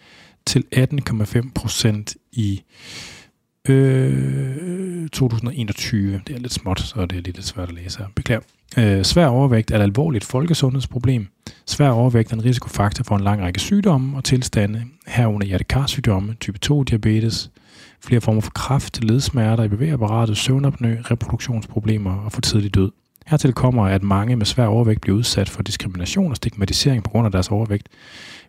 til 0.46 0.64
18,5 0.76 1.50
procent 1.54 2.16
i 2.32 2.62
Øh, 3.68 5.08
2021. 5.08 6.20
Det 6.26 6.36
er 6.36 6.40
lidt 6.40 6.52
småt, 6.52 6.80
så 6.80 7.06
det 7.06 7.18
er 7.18 7.22
lidt 7.22 7.44
svært 7.44 7.68
at 7.68 7.74
læse 7.74 7.98
her. 7.98 8.06
Beklager. 8.14 8.40
Øh, 8.78 9.04
svær 9.04 9.26
overvægt 9.26 9.70
er 9.70 9.76
et 9.76 9.82
alvorligt 9.82 10.24
folkesundhedsproblem. 10.24 11.26
Svær 11.66 11.90
overvægt 11.90 12.32
er 12.32 12.36
en 12.36 12.44
risikofaktor 12.44 13.04
for 13.04 13.16
en 13.16 13.24
lang 13.24 13.42
række 13.42 13.60
sygdomme 13.60 14.16
og 14.16 14.24
tilstande, 14.24 14.84
herunder 15.06 15.46
hjertekarsygdomme, 15.46 16.34
type 16.40 16.58
2-diabetes, 16.66 17.50
flere 18.00 18.20
former 18.20 18.40
for 18.40 18.50
kræft, 18.50 19.04
ledsmerter 19.04 19.64
i 19.64 19.68
bevægeapparatet, 19.68 20.36
søvnapnø, 20.36 20.96
reproduktionsproblemer 21.10 22.14
og 22.16 22.32
for 22.32 22.40
tidlig 22.40 22.74
død. 22.74 22.90
Hertil 23.26 23.52
kommer, 23.52 23.86
at 23.86 24.02
mange 24.02 24.36
med 24.36 24.46
svær 24.46 24.66
overvægt 24.66 25.00
bliver 25.00 25.18
udsat 25.18 25.48
for 25.48 25.62
diskrimination 25.62 26.30
og 26.30 26.36
stigmatisering 26.36 27.04
på 27.04 27.10
grund 27.10 27.26
af 27.26 27.32
deres 27.32 27.48
overvægt, 27.48 27.88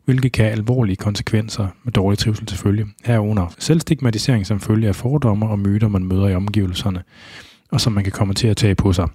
hvilket 0.05 0.31
kan 0.31 0.45
have 0.45 0.53
alvorlige 0.53 0.95
konsekvenser 0.95 1.67
med 1.83 1.93
dårlig 1.93 2.17
trivsel 2.17 2.45
til 2.45 2.57
følge. 2.57 2.85
Herunder 3.05 3.53
selvstigmatisering 3.59 4.47
som 4.47 4.59
følge 4.59 4.87
af 4.87 4.95
fordomme 4.95 5.47
og 5.47 5.59
myter, 5.59 5.87
man 5.87 6.03
møder 6.03 6.27
i 6.27 6.35
omgivelserne, 6.35 7.03
og 7.71 7.81
som 7.81 7.93
man 7.93 8.03
kan 8.03 8.11
komme 8.11 8.33
til 8.33 8.47
at 8.47 8.57
tage 8.57 8.75
på 8.75 8.93
sig. 8.93 9.07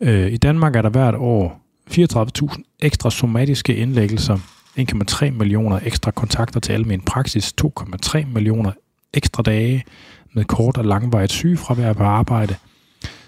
Øh, 0.00 0.32
I 0.32 0.36
Danmark 0.36 0.76
er 0.76 0.82
der 0.82 0.90
hvert 0.90 1.14
år 1.14 1.60
34.000 1.90 2.62
ekstra 2.80 3.10
somatiske 3.10 3.76
indlæggelser, 3.76 4.38
1,3 4.78 5.30
millioner 5.30 5.80
ekstra 5.84 6.10
kontakter 6.10 6.60
til 6.60 6.72
almen 6.72 7.00
praksis, 7.00 7.54
2,3 7.62 8.26
millioner 8.26 8.72
ekstra 9.14 9.42
dage 9.42 9.84
med 10.32 10.44
kort 10.44 10.78
og 10.78 10.84
langvarigt 10.84 11.32
sygefravær 11.32 11.92
på 11.92 12.04
arbejde– 12.04 12.54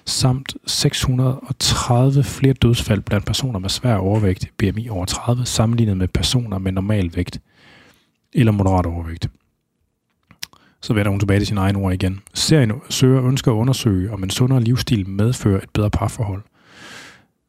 samt 0.04 0.54
630 0.66 2.24
flere 2.24 2.52
dødsfald 2.52 3.00
blandt 3.00 3.26
personer 3.26 3.58
med 3.58 3.68
svær 3.68 3.96
overvægt, 3.96 4.50
BMI 4.58 4.88
over 4.88 5.04
30, 5.04 5.46
sammenlignet 5.46 5.96
med 5.96 6.08
personer 6.08 6.58
med 6.58 6.72
normal 6.72 7.10
vægt 7.16 7.40
eller 8.32 8.52
moderat 8.52 8.86
overvægt. 8.86 9.28
Så 10.80 10.92
vender 10.92 11.10
hun 11.10 11.20
tilbage 11.20 11.40
til 11.40 11.46
sin 11.46 11.58
egen 11.58 11.76
ord 11.76 11.92
igen. 11.92 12.20
Serien 12.34 12.72
søger 12.90 13.24
ønsker 13.24 13.52
at 13.52 13.56
undersøge, 13.56 14.12
om 14.12 14.22
en 14.22 14.30
sundere 14.30 14.60
livsstil 14.60 15.08
medfører 15.08 15.62
et 15.62 15.70
bedre 15.70 15.90
parforhold. 15.90 16.42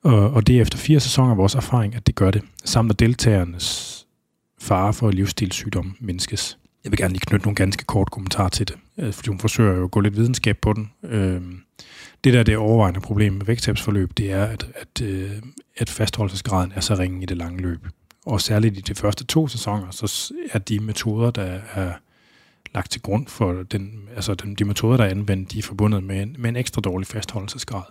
Og 0.03 0.47
det 0.47 0.57
er 0.57 0.61
efter 0.61 0.77
fire 0.77 0.99
sæsoner 0.99 1.35
vores 1.35 1.55
erfaring, 1.55 1.95
at 1.95 2.07
det 2.07 2.15
gør 2.15 2.31
det, 2.31 2.41
samt 2.65 2.91
at 2.91 2.99
deltagernes 2.99 3.99
fare 4.61 4.93
for 4.93 5.11
livsstilssygdom 5.11 5.95
mindskes. 5.99 6.57
Jeg 6.84 6.91
vil 6.91 6.97
gerne 6.97 7.13
lige 7.13 7.25
knytte 7.27 7.45
nogle 7.45 7.55
ganske 7.55 7.84
kort 7.85 8.11
kommentarer 8.11 8.49
til 8.49 8.67
det, 8.67 8.75
øh, 8.97 9.13
fordi 9.13 9.30
hun 9.30 9.39
forsøger 9.39 9.75
jo 9.75 9.84
at 9.84 9.91
gå 9.91 9.99
lidt 9.99 10.15
videnskab 10.15 10.57
på 10.61 10.73
den. 10.73 10.91
Øhm, 11.03 11.59
det 12.23 12.33
der 12.33 12.43
det 12.43 12.57
overvejende 12.57 12.99
problem 12.99 13.33
med 13.33 13.45
vægttabsforløb, 13.45 14.17
det 14.17 14.31
er, 14.31 14.45
at, 14.45 14.67
at, 14.75 15.01
øh, 15.01 15.31
at 15.77 15.89
fastholdelsesgraden 15.89 16.71
er 16.75 16.81
så 16.81 16.95
ringe 16.95 17.23
i 17.23 17.25
det 17.25 17.37
lange 17.37 17.61
løb. 17.61 17.87
Og 18.25 18.41
særligt 18.41 18.77
i 18.77 18.81
de 18.81 18.95
første 18.95 19.23
to 19.23 19.47
sæsoner, 19.47 19.91
så 19.91 20.33
er 20.51 20.59
de 20.59 20.79
metoder, 20.79 21.31
der 21.31 21.59
er 21.73 21.93
lagt 22.73 22.91
til 22.91 23.01
grund 23.01 23.27
for 23.27 23.63
den, 23.63 24.09
altså 24.15 24.33
den, 24.33 24.55
de 24.55 24.65
metoder, 24.65 24.97
der 24.97 25.03
er 25.03 25.09
anvendt, 25.09 25.51
de 25.51 25.59
er 25.59 25.63
forbundet 25.63 26.03
med 26.03 26.21
en, 26.21 26.35
med 26.39 26.49
en 26.49 26.55
ekstra 26.55 26.81
dårlig 26.81 27.07
fastholdelsesgrad. 27.07 27.83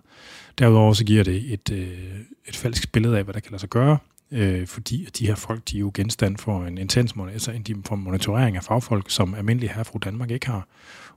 Derudover 0.58 0.92
så 0.92 1.04
giver 1.04 1.24
det 1.24 1.52
et, 1.52 1.72
øh, 1.72 2.20
et 2.48 2.56
falsk 2.56 2.92
billede 2.92 3.18
af, 3.18 3.24
hvad 3.24 3.34
der 3.34 3.40
kan 3.40 3.50
lade 3.50 3.60
sig 3.60 3.68
gøre, 3.68 3.98
øh, 4.30 4.66
fordi 4.66 5.08
de 5.18 5.26
her 5.26 5.34
folk, 5.34 5.62
de 5.70 5.76
er 5.76 5.80
jo 5.80 5.90
genstand 5.94 6.36
for 6.36 6.64
en 6.64 6.78
intens 6.78 7.14
altså 7.32 7.50
en 7.50 7.84
for 7.86 7.96
monitorering 7.96 8.56
af 8.56 8.64
fagfolk, 8.64 9.10
som 9.10 9.34
almindelige 9.34 9.72
herre 9.72 9.84
fra 9.84 9.98
Danmark 9.98 10.30
ikke 10.30 10.46
har. 10.46 10.66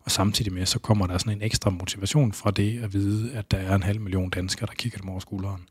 Og 0.06 0.12
samtidig 0.12 0.54
med, 0.54 0.66
så 0.66 0.80
kommer 0.80 1.08
der 1.08 1.18
sådan 1.18 1.34
en 1.34 1.42
ekstra 1.42 1.70
motivation 1.70 2.34
fra 2.34 2.52
det 2.52 2.84
at 2.84 2.94
vide, 2.94 3.34
at 3.34 3.52
der 3.52 3.58
er 3.58 3.76
en 3.76 3.84
halv 3.84 4.02
million 4.02 4.30
danskere, 4.30 4.68
der 4.68 4.74
kigger 4.74 5.00
dem 5.00 5.10
over 5.10 5.20
skulderen. 5.20 5.62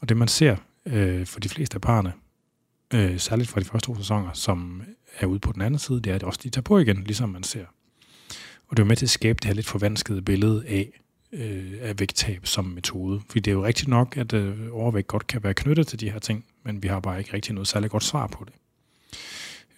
Og 0.00 0.08
det 0.08 0.16
man 0.16 0.28
ser 0.28 0.56
øh, 0.86 1.26
for 1.26 1.40
de 1.40 1.48
fleste 1.48 1.74
af 1.74 1.80
parerne, 1.80 2.12
øh, 2.94 3.18
særligt 3.18 3.50
fra 3.50 3.60
de 3.60 3.64
første 3.64 3.86
to 3.86 3.96
sæsoner, 3.96 4.32
som 4.32 4.82
er 5.18 5.26
ude 5.26 5.38
på 5.38 5.52
den 5.52 5.62
anden 5.62 5.78
side, 5.78 6.00
det 6.00 6.10
er, 6.10 6.14
at 6.14 6.22
også 6.22 6.40
de 6.42 6.50
tager 6.50 6.62
på 6.62 6.78
igen, 6.78 7.04
ligesom 7.04 7.28
man 7.28 7.42
ser. 7.42 7.64
Og 8.68 8.76
det 8.76 8.82
er 8.82 8.86
med 8.86 8.96
til 8.96 9.06
at 9.06 9.10
skabe 9.10 9.36
det 9.36 9.44
her 9.44 9.54
lidt 9.54 9.66
forvanskede 9.66 10.22
billede 10.22 10.64
af, 10.66 11.00
øh, 11.32 11.72
af 11.80 12.00
vægttab 12.00 12.46
som 12.46 12.64
metode. 12.64 13.20
Fordi 13.28 13.40
det 13.40 13.50
er 13.50 13.54
jo 13.54 13.64
rigtigt 13.64 13.88
nok, 13.88 14.16
at 14.16 14.32
øh, 14.32 14.56
overvægt 14.72 15.06
godt 15.06 15.26
kan 15.26 15.42
være 15.42 15.54
knyttet 15.54 15.86
til 15.86 16.00
de 16.00 16.10
her 16.10 16.18
ting, 16.18 16.44
men 16.62 16.82
vi 16.82 16.88
har 16.88 17.00
bare 17.00 17.18
ikke 17.18 17.34
rigtig 17.34 17.54
noget 17.54 17.68
særligt 17.68 17.90
godt 17.90 18.04
svar 18.04 18.26
på 18.26 18.44
det. 18.44 18.54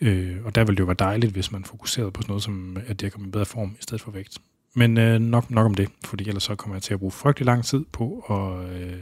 Øh, 0.01 0.37
og 0.45 0.55
der 0.55 0.65
ville 0.65 0.77
det 0.77 0.81
jo 0.81 0.85
være 0.85 0.97
dejligt, 0.99 1.33
hvis 1.33 1.53
man 1.53 1.65
fokuserede 1.65 2.11
på 2.11 2.23
sådan 2.23 2.31
noget 2.31 2.43
som, 2.43 2.77
at 2.87 3.01
det 3.01 3.13
kommer 3.13 3.29
i 3.29 3.31
bedre 3.31 3.47
form 3.47 3.77
i 3.81 3.83
stedet 3.83 4.03
for 4.03 4.11
vægt. 4.11 4.39
Men 4.75 4.99
øh, 4.99 5.21
nok, 5.21 5.51
nok 5.51 5.67
om 5.67 5.75
det, 5.75 5.89
fordi 6.05 6.29
ellers 6.29 6.43
så 6.43 6.55
kommer 6.55 6.77
jeg 6.77 6.83
til 6.83 6.95
at 6.95 7.01
bruge 7.01 7.13
frygtelig 7.13 7.47
lang 7.47 7.65
tid 7.65 7.85
på 7.93 8.25
at 8.31 8.77
øh, 8.77 8.93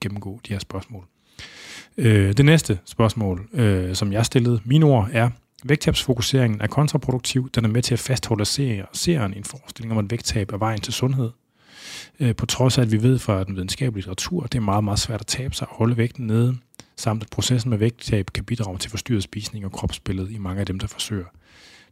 gennemgå 0.00 0.40
de 0.48 0.52
her 0.52 0.58
spørgsmål. 0.58 1.04
Øh, 1.96 2.32
det 2.32 2.44
næste 2.44 2.78
spørgsmål, 2.84 3.48
øh, 3.52 3.94
som 3.94 4.12
jeg 4.12 4.26
stillede, 4.26 4.60
mine 4.64 4.86
ord 4.86 5.08
er, 5.12 5.30
vægttabsfokuseringen 5.64 6.60
er 6.60 6.66
kontraproduktiv. 6.66 7.50
Den 7.50 7.64
er 7.64 7.68
med 7.68 7.82
til 7.82 7.94
at 7.94 7.98
fastholde 7.98 8.44
seeren 8.92 9.34
i 9.34 9.38
en 9.38 9.44
forestilling 9.44 9.92
om, 9.92 9.98
at 9.98 10.10
vægttab 10.10 10.52
er 10.52 10.56
vejen 10.56 10.80
til 10.80 10.92
sundhed. 10.92 11.30
Øh, 12.20 12.36
på 12.36 12.46
trods 12.46 12.78
af, 12.78 12.82
at 12.82 12.92
vi 12.92 13.02
ved 13.02 13.18
fra 13.18 13.44
den 13.44 13.54
videnskabelige 13.54 13.96
litteratur, 13.96 14.44
at 14.44 14.52
det 14.52 14.58
er 14.58 14.62
meget, 14.62 14.84
meget 14.84 14.98
svært 14.98 15.20
at 15.20 15.26
tabe 15.26 15.54
sig 15.54 15.68
og 15.68 15.74
holde 15.76 15.96
vægten 15.96 16.26
nede 16.26 16.56
samt 16.98 17.22
at 17.22 17.30
processen 17.30 17.70
med 17.70 17.78
vægttab 17.78 18.30
kan 18.34 18.44
bidrage 18.44 18.78
til 18.78 18.90
forstyrret 18.90 19.22
spisning 19.22 19.64
og 19.64 19.72
kropsbillede 19.72 20.32
i 20.32 20.38
mange 20.38 20.60
af 20.60 20.66
dem, 20.66 20.78
der 20.78 20.86
forsøger. 20.86 21.24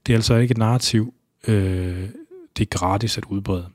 Det 0.07 0.12
er 0.12 0.16
altså 0.16 0.35
ikke 0.35 0.53
et 0.53 0.59
narrativ, 0.59 1.15
øh, 1.49 2.09
det 2.57 2.62
er 2.62 2.78
gratis 2.78 3.19
at 3.19 3.24
udbrede. 3.24 3.69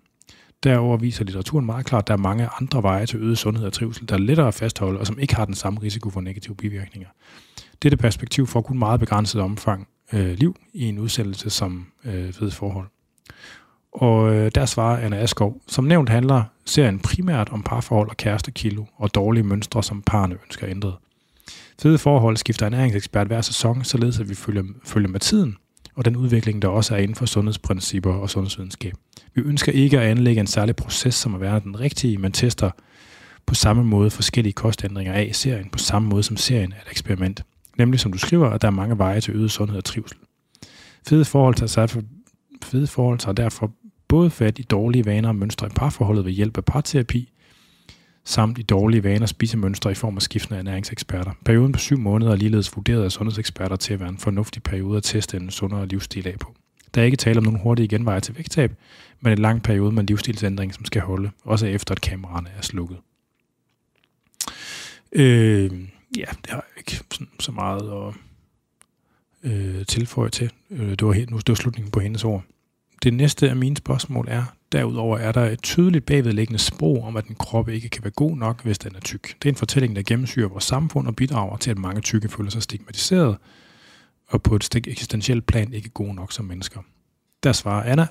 Derover 0.64 0.98
viser 0.98 1.24
litteraturen 1.24 1.66
meget 1.66 1.86
klart, 1.86 2.04
at 2.04 2.08
der 2.08 2.14
er 2.14 2.18
mange 2.18 2.50
andre 2.62 2.84
veje 2.84 3.06
til 3.06 3.20
øget 3.20 3.38
sundhed 3.38 3.66
og 3.66 3.74
trivsel, 3.74 4.10
der 4.10 4.16
er 4.16 4.20
lettere 4.20 4.48
at 4.48 4.54
fastholde, 4.54 5.00
og 5.00 5.08
som 5.08 5.20
ikke 5.20 5.36
har 5.36 5.46
den 5.46 5.56
samme 5.56 5.82
risiko 5.82 6.10
for 6.10 6.22
negative 6.22 6.56
bivirkninger. 6.56 7.10
Dette 7.82 7.98
perspektiv 7.98 8.48
får 8.48 8.62
kun 8.62 8.80
meget 8.80 9.00
begrænset 9.00 9.42
omfang 9.42 9.88
øh, 10.14 10.38
liv 10.38 10.56
i 10.74 10.86
en 10.86 11.00
udsættelse 11.00 11.50
som 11.50 11.88
øh, 12.06 12.34
ved 12.42 12.52
forhold. 12.52 12.88
Og 13.92 14.34
øh, 14.34 14.52
der 14.56 14.66
svarer 14.66 15.06
Anna 15.06 15.18
Askov, 15.18 15.62
som 15.68 15.84
nævnt 15.84 16.10
handler 16.10 16.44
serien 16.66 17.00
primært 17.00 17.50
om 17.50 17.64
parforhold 17.64 18.10
og 18.10 18.18
kærestekilo 18.18 18.86
og 18.98 19.16
dårlige 19.16 19.44
mønstre, 19.44 19.84
som 19.84 20.02
parne 20.02 20.38
ønsker 20.46 20.68
ændret. 20.68 20.96
Fede 21.82 21.98
forhold 21.98 22.38
skifter 22.38 22.66
ernæringsekspert 22.66 23.28
hver 23.28 23.42
sæson, 23.42 23.84
således 23.84 24.20
at 24.20 24.30
vi 24.30 24.36
følger, 24.36 24.64
følger 24.86 25.10
med 25.10 25.20
tiden 25.20 25.58
og 25.96 26.06
den 26.06 26.16
udvikling, 26.16 26.62
der 26.62 26.68
også 26.68 26.96
er 26.96 27.00
inden 27.00 27.16
for 27.16 27.26
sundhedsprincipper 27.26 28.14
og 28.14 28.30
sundhedsvidenskab. 28.30 28.94
Vi 29.36 29.42
ønsker 29.42 29.72
ikke 29.72 30.00
at 30.00 30.08
anlægge 30.08 30.40
en 30.40 30.48
særlig 30.48 30.76
proces, 30.76 31.16
som 31.16 31.34
er 31.34 31.38
være 31.38 31.60
den 31.60 31.80
rigtige, 31.80 32.18
men 32.18 32.32
tester 32.32 32.72
på 33.46 33.56
samme 33.56 33.84
måde 33.84 34.10
forskellige 34.10 34.54
kostændringer 34.54 35.14
af 35.14 35.30
serien, 35.34 35.70
på 35.70 35.78
samme 35.78 36.10
måde 36.10 36.24
som 36.24 36.38
serien 36.38 36.72
er 36.72 36.82
et 36.86 36.92
eksperiment. 36.92 37.44
Nemlig 37.78 38.00
som 38.00 38.12
du 38.12 38.18
skriver, 38.18 38.50
at 38.50 38.62
der 38.62 38.68
er 38.68 38.72
mange 38.72 38.98
veje 38.98 39.22
til 39.22 39.36
øget 39.36 39.52
sundhed 39.52 39.78
og 39.78 39.86
trivsel. 39.86 40.18
Fede 41.08 41.26
forhold 41.26 41.56
tager, 41.56 41.82
derfor, 41.82 42.02
fede 42.64 42.88
forhold 42.88 43.20
tager 43.20 43.34
derfor 43.34 43.72
både 44.08 44.30
fat 44.30 44.60
i 44.60 44.64
dårlige 44.64 45.06
vaner 45.06 45.30
og 45.30 45.36
mønstre 45.36 45.68
i 45.68 45.70
parforholdet 45.76 46.26
ved 46.26 46.32
hjælp 46.32 46.58
af 46.58 46.66
parterapi, 46.66 47.32
samt 48.24 48.58
i 48.58 48.62
dårlige 48.62 49.04
vaner 49.04 49.22
og 49.22 49.30
spisemønstre 49.30 49.92
i 49.92 49.96
form 49.96 50.16
af 50.16 50.22
skiftende 50.22 50.60
ernæringseksperter. 50.60 51.32
Perioden 51.46 51.72
på 51.72 51.80
syv 51.80 51.98
måneder 51.98 52.32
er 52.32 52.36
ligeledes 52.36 52.76
vurderet 52.76 53.04
af 53.04 53.12
sundhedseksperter 53.12 53.76
til 53.76 53.94
at 53.94 54.00
være 54.00 54.10
en 54.10 54.18
fornuftig 54.18 54.64
periode 54.64 54.98
at 54.98 55.04
teste 55.04 55.38
en 55.38 55.50
sundere 55.50 55.88
livsstil 55.88 56.28
af 56.28 56.40
på. 56.40 56.56
Der 56.94 57.02
er 57.02 57.06
ikke 57.06 57.18
tale 57.18 57.38
om 57.38 57.44
nogen 57.44 57.60
hurtige 57.60 57.88
genveje 57.88 58.20
til 58.20 58.38
vægttab, 58.38 58.72
men 59.20 59.32
en 59.32 59.40
lang 59.40 59.64
periode 59.64 59.92
med 59.92 60.00
en 60.00 60.06
livsstilsændring, 60.06 60.74
som 60.74 60.86
skal 60.86 61.02
holde, 61.02 61.32
også 61.44 61.66
efter 61.66 61.96
at 61.96 62.02
kameraerne 62.02 62.50
er 62.58 62.62
slukket. 62.62 62.98
Øh, 65.12 65.72
ja, 66.18 66.26
det 66.42 66.50
har 66.50 66.66
jeg 66.76 66.78
ikke 66.78 67.04
sådan, 67.12 67.28
så 67.40 67.52
meget 67.52 68.08
at 68.08 68.14
øh, 69.52 69.86
tilføje 69.86 70.30
til. 70.30 70.52
Øh, 70.70 70.90
det, 70.90 71.06
var, 71.06 71.14
nu 71.30 71.38
det 71.38 71.50
var 71.50 71.56
slutningen 71.56 71.92
på 71.92 72.00
hendes 72.00 72.24
ord. 72.24 72.44
Det 73.04 73.14
næste 73.14 73.50
af 73.50 73.56
mine 73.56 73.78
spørgsmål 73.78 74.28
er, 74.30 74.44
derudover 74.72 75.18
er 75.18 75.32
der 75.32 75.42
et 75.42 75.62
tydeligt 75.62 76.06
bagvedliggende 76.06 76.60
sprog 76.60 77.04
om, 77.04 77.18
at 77.18 77.26
en 77.26 77.36
krop 77.36 77.70
ikke 77.70 77.90
kan 77.90 78.04
være 78.04 78.12
god 78.12 78.38
nok, 78.38 78.64
hvis 78.64 78.80
den 78.80 78.96
er 78.96 79.00
tyk. 79.00 79.36
Det 79.42 79.50
er 79.50 79.52
en 79.52 79.56
fortælling, 79.56 79.96
der 79.96 80.02
gennemsyrer 80.02 80.48
vores 80.48 80.64
samfund 80.64 81.08
og 81.08 81.16
bidrager 81.16 81.58
til, 81.58 81.72
at 81.72 81.78
mange 81.78 82.02
tykke 82.02 82.30
føler 82.30 82.50
sig 82.50 82.64
stigmatiseret, 82.64 83.38
og 84.28 84.44
på 84.44 84.56
et 84.56 84.76
eksistentielt 84.88 85.46
plan 85.46 85.74
ikke 85.74 85.90
gode 85.90 86.14
nok 86.14 86.32
som 86.32 86.46
mennesker. 86.46 86.80
Der 87.44 87.52
svarer 87.52 87.92
Anna, 87.92 88.08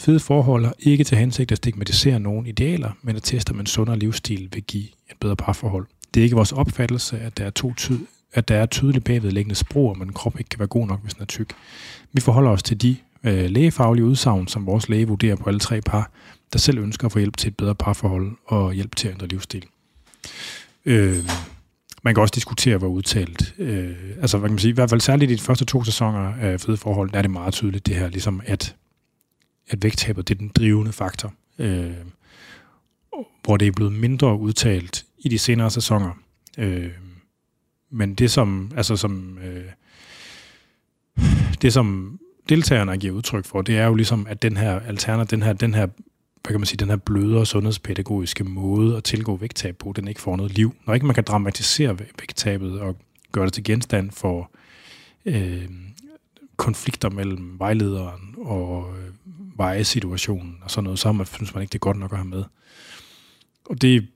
fede 0.00 0.20
forhold 0.20 0.64
har 0.64 0.74
ikke 0.78 1.04
til 1.04 1.18
hensigt 1.18 1.52
at 1.52 1.58
stigmatisere 1.58 2.20
nogen 2.20 2.46
idealer, 2.46 2.92
men 3.02 3.16
at 3.16 3.22
teste, 3.22 3.50
om 3.50 3.60
en 3.60 3.66
sundere 3.66 3.98
livsstil 3.98 4.48
vil 4.52 4.62
give 4.62 4.84
et 4.84 5.16
bedre 5.20 5.36
parforhold. 5.36 5.86
Det 6.14 6.20
er 6.20 6.24
ikke 6.24 6.36
vores 6.36 6.52
opfattelse, 6.52 7.18
at 7.18 7.38
der 7.38 7.44
er, 7.44 7.50
to 7.50 7.74
tyd 7.74 7.98
at 8.34 8.48
der 8.48 8.56
er 8.56 8.66
tydeligt 8.66 9.04
bagvedliggende 9.04 9.54
sprog, 9.54 9.90
om 9.90 10.02
en 10.02 10.12
krop 10.12 10.38
ikke 10.38 10.48
kan 10.48 10.58
være 10.58 10.68
god 10.68 10.86
nok, 10.86 11.02
hvis 11.02 11.14
den 11.14 11.22
er 11.22 11.26
tyk. 11.26 11.52
Vi 12.12 12.20
forholder 12.20 12.50
os 12.50 12.62
til 12.62 12.82
de 12.82 12.96
øh, 13.24 13.50
lægefaglige 13.50 14.04
udsagn, 14.04 14.48
som 14.48 14.66
vores 14.66 14.88
læge 14.88 15.08
vurderer 15.08 15.36
på 15.36 15.48
alle 15.48 15.60
tre 15.60 15.80
par, 15.80 16.10
der 16.52 16.58
selv 16.58 16.78
ønsker 16.78 17.06
at 17.06 17.12
få 17.12 17.18
hjælp 17.18 17.36
til 17.36 17.48
et 17.48 17.56
bedre 17.56 17.74
parforhold 17.74 18.32
og 18.46 18.72
hjælp 18.72 18.96
til 18.96 19.08
at 19.08 19.14
ændre 19.14 19.26
livsstil. 19.26 19.64
Øh, 20.84 21.24
man 22.02 22.14
kan 22.14 22.22
også 22.22 22.32
diskutere, 22.34 22.76
hvor 22.76 22.88
udtalt. 22.88 23.54
Øh, 23.58 23.96
altså, 24.20 24.38
hvad 24.38 24.48
kan 24.48 24.52
man 24.52 24.58
sige, 24.58 24.70
i 24.70 24.74
hvert 24.74 24.90
fald 24.90 25.00
særligt 25.00 25.30
i 25.30 25.34
de 25.34 25.40
første 25.40 25.64
to 25.64 25.84
sæsoner 25.84 26.34
af 26.34 26.60
Fede 26.60 26.76
Forhold, 26.76 27.10
der 27.10 27.18
er 27.18 27.22
det 27.22 27.30
meget 27.30 27.54
tydeligt 27.54 27.86
det 27.86 27.96
her, 27.96 28.08
ligesom 28.08 28.42
at, 28.46 28.76
at 29.68 29.82
vægttabet, 29.82 30.28
det 30.28 30.34
er 30.34 30.38
den 30.38 30.52
drivende 30.54 30.92
faktor. 30.92 31.32
Øh, 31.58 31.92
hvor 33.44 33.56
det 33.56 33.68
er 33.68 33.72
blevet 33.72 33.92
mindre 33.92 34.38
udtalt 34.38 35.06
i 35.18 35.28
de 35.28 35.38
senere 35.38 35.70
sæsoner. 35.70 36.10
Øh, 36.58 36.90
men 37.90 38.14
det 38.14 38.30
som, 38.30 38.70
altså 38.76 38.96
som, 38.96 39.38
øh, 39.38 39.64
det 41.62 41.72
som 41.72 42.18
deltagerne 42.48 42.98
giver 42.98 43.14
udtryk 43.14 43.44
for, 43.44 43.62
det 43.62 43.78
er 43.78 43.86
jo 43.86 43.94
ligesom, 43.94 44.26
at 44.30 44.42
den 44.42 44.56
her 44.56 44.80
alternativ, 44.80 45.36
den 45.36 45.42
her, 45.42 45.52
den 45.52 45.74
her 45.74 45.86
hvad 46.44 46.52
kan 46.52 46.60
man 46.60 46.66
sige, 46.66 46.76
den 46.76 46.88
her 46.88 46.96
blødere 46.96 47.46
sundhedspædagogiske 47.46 48.44
måde 48.44 48.96
at 48.96 49.04
tilgå 49.04 49.36
vægttab 49.36 49.76
på, 49.76 49.92
den 49.96 50.08
ikke 50.08 50.20
får 50.20 50.36
noget 50.36 50.52
liv. 50.52 50.74
Når 50.86 50.94
ikke 50.94 51.06
man 51.06 51.14
kan 51.14 51.24
dramatisere 51.24 51.98
vægttabet 51.98 52.80
og 52.80 52.96
gøre 53.32 53.44
det 53.44 53.52
til 53.52 53.64
genstand 53.64 54.10
for 54.10 54.50
øh, 55.24 55.68
konflikter 56.56 57.10
mellem 57.10 57.58
vejlederen 57.58 58.34
og 58.38 58.94
øh, 58.98 59.10
vejesituationen 59.58 60.56
og 60.62 60.70
sådan 60.70 60.84
noget, 60.84 60.98
så 60.98 61.12
man, 61.12 61.26
synes 61.26 61.54
man 61.54 61.62
ikke, 61.62 61.72
det 61.72 61.78
er 61.78 61.80
godt 61.80 61.96
nok 61.96 62.12
at 62.12 62.18
have 62.18 62.28
med. 62.28 62.44
Og 63.64 63.82
det 63.82 64.08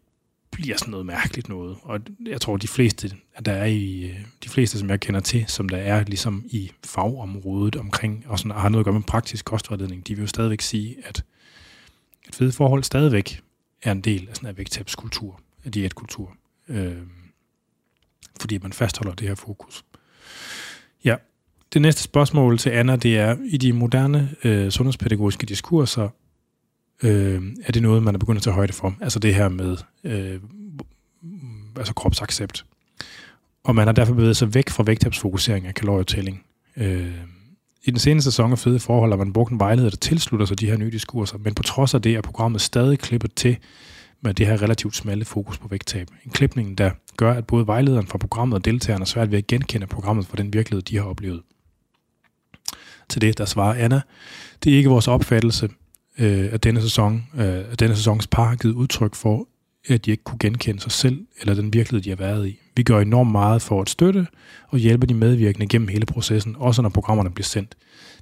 bliver 0.53 0.77
sådan 0.77 0.91
noget 0.91 1.07
mærkeligt 1.07 1.49
noget. 1.49 1.77
Og 1.83 2.01
jeg 2.27 2.41
tror, 2.41 2.57
de 2.57 2.69
fleste, 2.69 3.17
at 3.35 3.47
der 3.47 3.53
er 3.53 3.65
i, 3.65 4.05
øh, 4.05 4.21
de 4.45 4.49
fleste, 4.49 4.79
som 4.79 4.91
jeg 4.91 5.01
kender 5.01 5.21
til, 5.21 5.45
som 5.49 5.69
der 5.69 5.77
er 5.77 6.05
ligesom 6.05 6.45
i 6.47 6.71
fagområdet 6.85 7.77
omkring, 7.77 8.25
og 8.27 8.39
sådan, 8.39 8.53
og 8.53 8.61
har 8.61 8.69
noget 8.69 8.81
at 8.81 8.85
gøre 8.85 8.95
med 8.95 9.03
praktisk 9.03 9.45
kostvejledning, 9.45 10.09
de 10.09 10.15
vil 10.15 10.23
jo 10.23 10.27
stadigvæk 10.27 10.61
sige, 10.61 10.97
at 11.05 11.25
et 12.29 12.35
fede 12.35 12.53
forhold 12.53 12.83
stadigvæk 12.83 13.43
er 13.83 13.93
en 13.93 14.01
del 14.01 14.29
af 14.31 14.37
sådan 14.37 14.49
en 14.49 14.57
vægttabskultur, 14.57 15.41
af 15.65 15.73
diætkultur. 15.73 16.37
Øh, 16.69 16.97
fordi 18.41 18.59
man 18.59 18.73
fastholder 18.73 19.15
det 19.15 19.29
her 19.29 19.35
fokus. 19.35 19.85
Ja, 21.05 21.17
det 21.73 21.83
næste 21.83 22.03
spørgsmål 22.03 22.59
til 22.59 22.71
Anna, 22.71 22.97
det 22.97 23.19
er, 23.19 23.37
i 23.45 23.57
de 23.57 23.73
moderne 23.73 24.35
øh, 24.45 24.71
sundhedspædagogiske 24.71 25.47
diskurser, 25.47 26.09
øh, 27.03 27.43
er 27.65 27.73
det 27.73 27.83
noget, 27.83 28.03
man 28.03 28.15
er 28.15 28.19
begyndt 28.19 28.37
at 28.37 28.43
tage 28.43 28.55
højde 28.55 28.73
for? 28.73 28.95
Altså 29.01 29.19
det 29.19 29.35
her 29.35 29.49
med 29.49 29.77
øh, 30.05 30.41
altså 31.77 31.95
kropsaccept. 31.95 32.65
Og 33.65 33.75
man 33.75 33.87
har 33.87 33.93
derfor 33.93 34.15
bevæget 34.15 34.37
sig 34.37 34.55
væk 34.55 34.71
fra 34.71 34.83
vægttabsfokusering 34.83 35.67
af 35.67 35.75
kalorietælling. 35.75 36.45
Øh, 36.77 37.15
i 37.85 37.91
den 37.91 37.99
seneste 37.99 38.31
sæson 38.31 38.53
af 38.53 38.59
Fede 38.59 38.81
Forhold 38.81 39.11
har 39.11 39.17
man 39.17 39.33
brugt 39.33 39.53
en 39.53 39.61
vejleder, 39.61 39.91
der 39.91 39.97
tilslutter 39.97 40.47
sig 40.47 40.61
de 40.61 40.67
her 40.67 40.77
nye 40.77 40.91
diskurser, 40.91 41.39
men 41.39 41.55
på 41.55 41.63
trods 41.63 41.95
af 41.95 42.03
det 42.03 42.15
er 42.15 42.21
programmet 42.21 42.61
stadig 42.61 42.99
klippet 42.99 43.35
til 43.35 43.57
med 44.21 44.35
det 44.35 44.47
her 44.47 44.63
relativt 44.63 44.97
smalle 44.97 45.25
fokus 45.25 45.59
på 45.59 45.69
vægttab. 45.69 46.09
En 46.25 46.31
klipning, 46.31 46.79
der 46.79 46.91
gør, 47.17 47.33
at 47.33 47.47
både 47.47 47.67
vejlederen 47.67 48.07
fra 48.07 48.19
programmet 48.19 48.57
og 48.57 48.65
deltagerne 48.65 49.03
er 49.03 49.07
svært 49.07 49.31
ved 49.31 49.39
at 49.39 49.47
genkende 49.47 49.87
programmet 49.87 50.27
for 50.27 50.37
den 50.37 50.53
virkelighed, 50.53 50.83
de 50.83 50.97
har 50.97 51.05
oplevet. 51.05 51.43
Til 53.09 53.21
det, 53.21 53.39
der 53.39 53.45
svarer 53.45 53.85
Anna, 53.85 54.01
det 54.65 54.73
er 54.73 54.77
ikke 54.77 54.91
vores 54.91 55.09
opfattelse, 55.09 55.69
øh, 56.19 56.49
at 56.53 56.65
denne, 56.65 56.83
sæson, 56.83 57.27
øh, 57.35 57.73
at 57.73 57.81
denne 57.81 57.97
sæsons 57.97 58.27
par 58.27 58.49
har 58.49 58.57
givet 58.57 58.75
udtryk 58.75 59.15
for, 59.15 59.49
at 59.89 60.05
de 60.05 60.11
ikke 60.11 60.25
kunne 60.25 60.39
genkende 60.39 60.81
sig 60.81 60.93
selv 60.93 61.27
eller 61.41 61.55
den 61.55 61.73
virkelighed, 61.73 62.05
de 62.05 62.09
har 62.09 62.17
været 62.17 62.49
i. 62.49 62.59
Vi 62.77 62.83
gør 62.83 63.01
enormt 63.01 63.33
meget 63.33 63.63
for 63.63 63.83
at 63.83 63.91
støtte 63.91 64.27
og 64.69 64.79
hjælpe 64.79 65.07
de 65.07 65.15
medvirkende 65.15 65.67
gennem 65.67 65.89
hele 65.89 66.07
processen, 66.07 66.57
også 66.59 66.83
når 66.83 66.89
programmerne 66.89 67.31
bliver 67.31 67.45
sendt. 67.45 67.75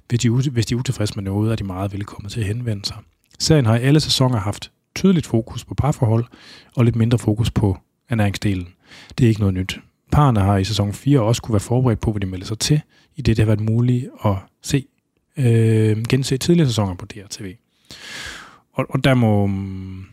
Hvis 0.09 0.19
de, 0.19 0.29
hvis 0.29 0.65
de 0.65 0.75
er 0.75 0.79
utilfredse 0.79 1.15
med 1.15 1.23
noget, 1.23 1.51
er 1.51 1.55
de 1.55 1.63
meget 1.63 1.93
velkomne 1.93 2.29
til 2.29 2.39
at 2.39 2.45
henvende 2.47 2.85
sig. 2.85 2.97
Serien 3.39 3.65
har 3.65 3.75
i 3.75 3.81
alle 3.81 3.99
sæsoner 3.99 4.37
haft 4.37 4.71
tydeligt 4.95 5.27
fokus 5.27 5.65
på 5.65 5.75
parforhold 5.75 6.25
og 6.75 6.85
lidt 6.85 6.95
mindre 6.95 7.17
fokus 7.17 7.51
på 7.51 7.77
ernæringsdelen. 8.09 8.67
Det 9.17 9.23
er 9.23 9.27
ikke 9.27 9.39
noget 9.39 9.55
nyt. 9.55 9.79
Parerne 10.11 10.39
har 10.39 10.57
i 10.57 10.63
sæson 10.63 10.93
4 10.93 11.21
også 11.21 11.41
kunne 11.41 11.53
være 11.53 11.59
forberedt 11.59 11.99
på, 11.99 12.11
hvad 12.11 12.21
de 12.21 12.25
melder 12.27 12.45
sig 12.45 12.59
til, 12.59 12.81
i 13.15 13.21
det 13.21 13.37
det 13.37 13.45
har 13.45 13.45
været 13.45 13.69
muligt 13.69 14.09
at 14.25 14.35
se, 14.61 14.85
øh, 15.37 16.03
gense 16.09 16.37
tidligere 16.37 16.67
sæsoner 16.67 16.95
på 16.95 17.05
DRTV. 17.05 17.55
Og, 18.73 18.85
og 18.89 19.03
der 19.03 19.13
må... 19.13 19.45
Mm, 19.45 20.05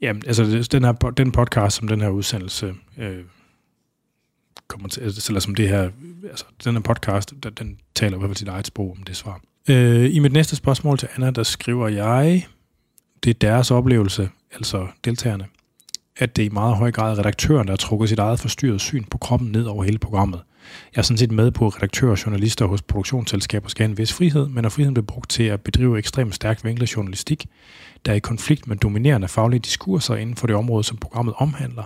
ja, 0.00 0.12
altså 0.26 0.66
den, 0.72 0.84
her, 0.84 0.92
den 0.92 1.32
podcast, 1.32 1.76
som 1.76 1.88
den 1.88 2.00
her 2.00 2.08
udsendelse 2.08 2.74
øh, 2.98 3.24
kommer 4.68 4.88
til, 4.88 5.00
altså, 5.00 5.30
eller 5.32 5.40
som 5.40 5.54
det 5.54 5.68
her, 5.68 5.90
altså 6.24 6.44
den 6.64 6.74
her 6.74 6.82
podcast, 6.82 7.34
den, 7.42 7.52
den 7.52 7.78
taler 7.94 8.16
i 8.16 8.18
hvert 8.18 8.28
fald 8.28 8.36
sit 8.36 8.48
eget 8.48 8.66
sprog 8.66 8.96
om 8.98 9.02
det 9.02 9.16
svar. 9.16 9.40
Øh, 9.68 10.14
I 10.14 10.18
mit 10.18 10.32
næste 10.32 10.56
spørgsmål 10.56 10.98
til 10.98 11.08
Anna, 11.14 11.30
der 11.30 11.42
skriver 11.42 11.88
jeg, 11.88 12.46
det 13.24 13.30
er 13.30 13.34
deres 13.34 13.70
oplevelse, 13.70 14.30
altså 14.52 14.86
deltagerne, 15.04 15.46
at 16.16 16.36
det 16.36 16.42
i 16.42 16.48
meget 16.48 16.76
høj 16.76 16.92
grad 16.92 17.12
er 17.12 17.18
redaktøren, 17.18 17.66
der 17.66 17.72
har 17.72 17.76
trukket 17.76 18.08
sit 18.08 18.18
eget 18.18 18.40
forstyrret 18.40 18.80
syn 18.80 19.04
på 19.04 19.18
kroppen 19.18 19.52
ned 19.52 19.64
over 19.64 19.84
hele 19.84 19.98
programmet. 19.98 20.40
Jeg 20.94 21.00
er 21.00 21.02
sådan 21.02 21.18
set 21.18 21.32
med 21.32 21.50
på, 21.50 21.66
at 21.66 21.76
redaktører 21.76 22.10
og 22.10 22.26
journalister 22.26 22.66
hos 22.66 22.82
produktionsselskaber 22.82 23.68
skal 23.68 23.84
have 23.84 23.90
en 23.90 23.98
vis 23.98 24.12
frihed, 24.12 24.48
men 24.48 24.62
når 24.62 24.68
friheden 24.68 24.94
bliver 24.94 25.06
brugt 25.06 25.30
til 25.30 25.42
at 25.42 25.60
bedrive 25.60 25.98
ekstremt 25.98 26.34
stærkt 26.34 26.64
vinklet 26.64 26.96
journalistik, 26.96 27.46
der 28.06 28.12
er 28.12 28.16
i 28.16 28.18
konflikt 28.18 28.66
med 28.66 28.76
dominerende 28.76 29.28
faglige 29.28 29.60
diskurser 29.60 30.16
inden 30.16 30.36
for 30.36 30.46
det 30.46 30.56
område, 30.56 30.84
som 30.84 30.96
programmet 30.96 31.34
omhandler, 31.36 31.84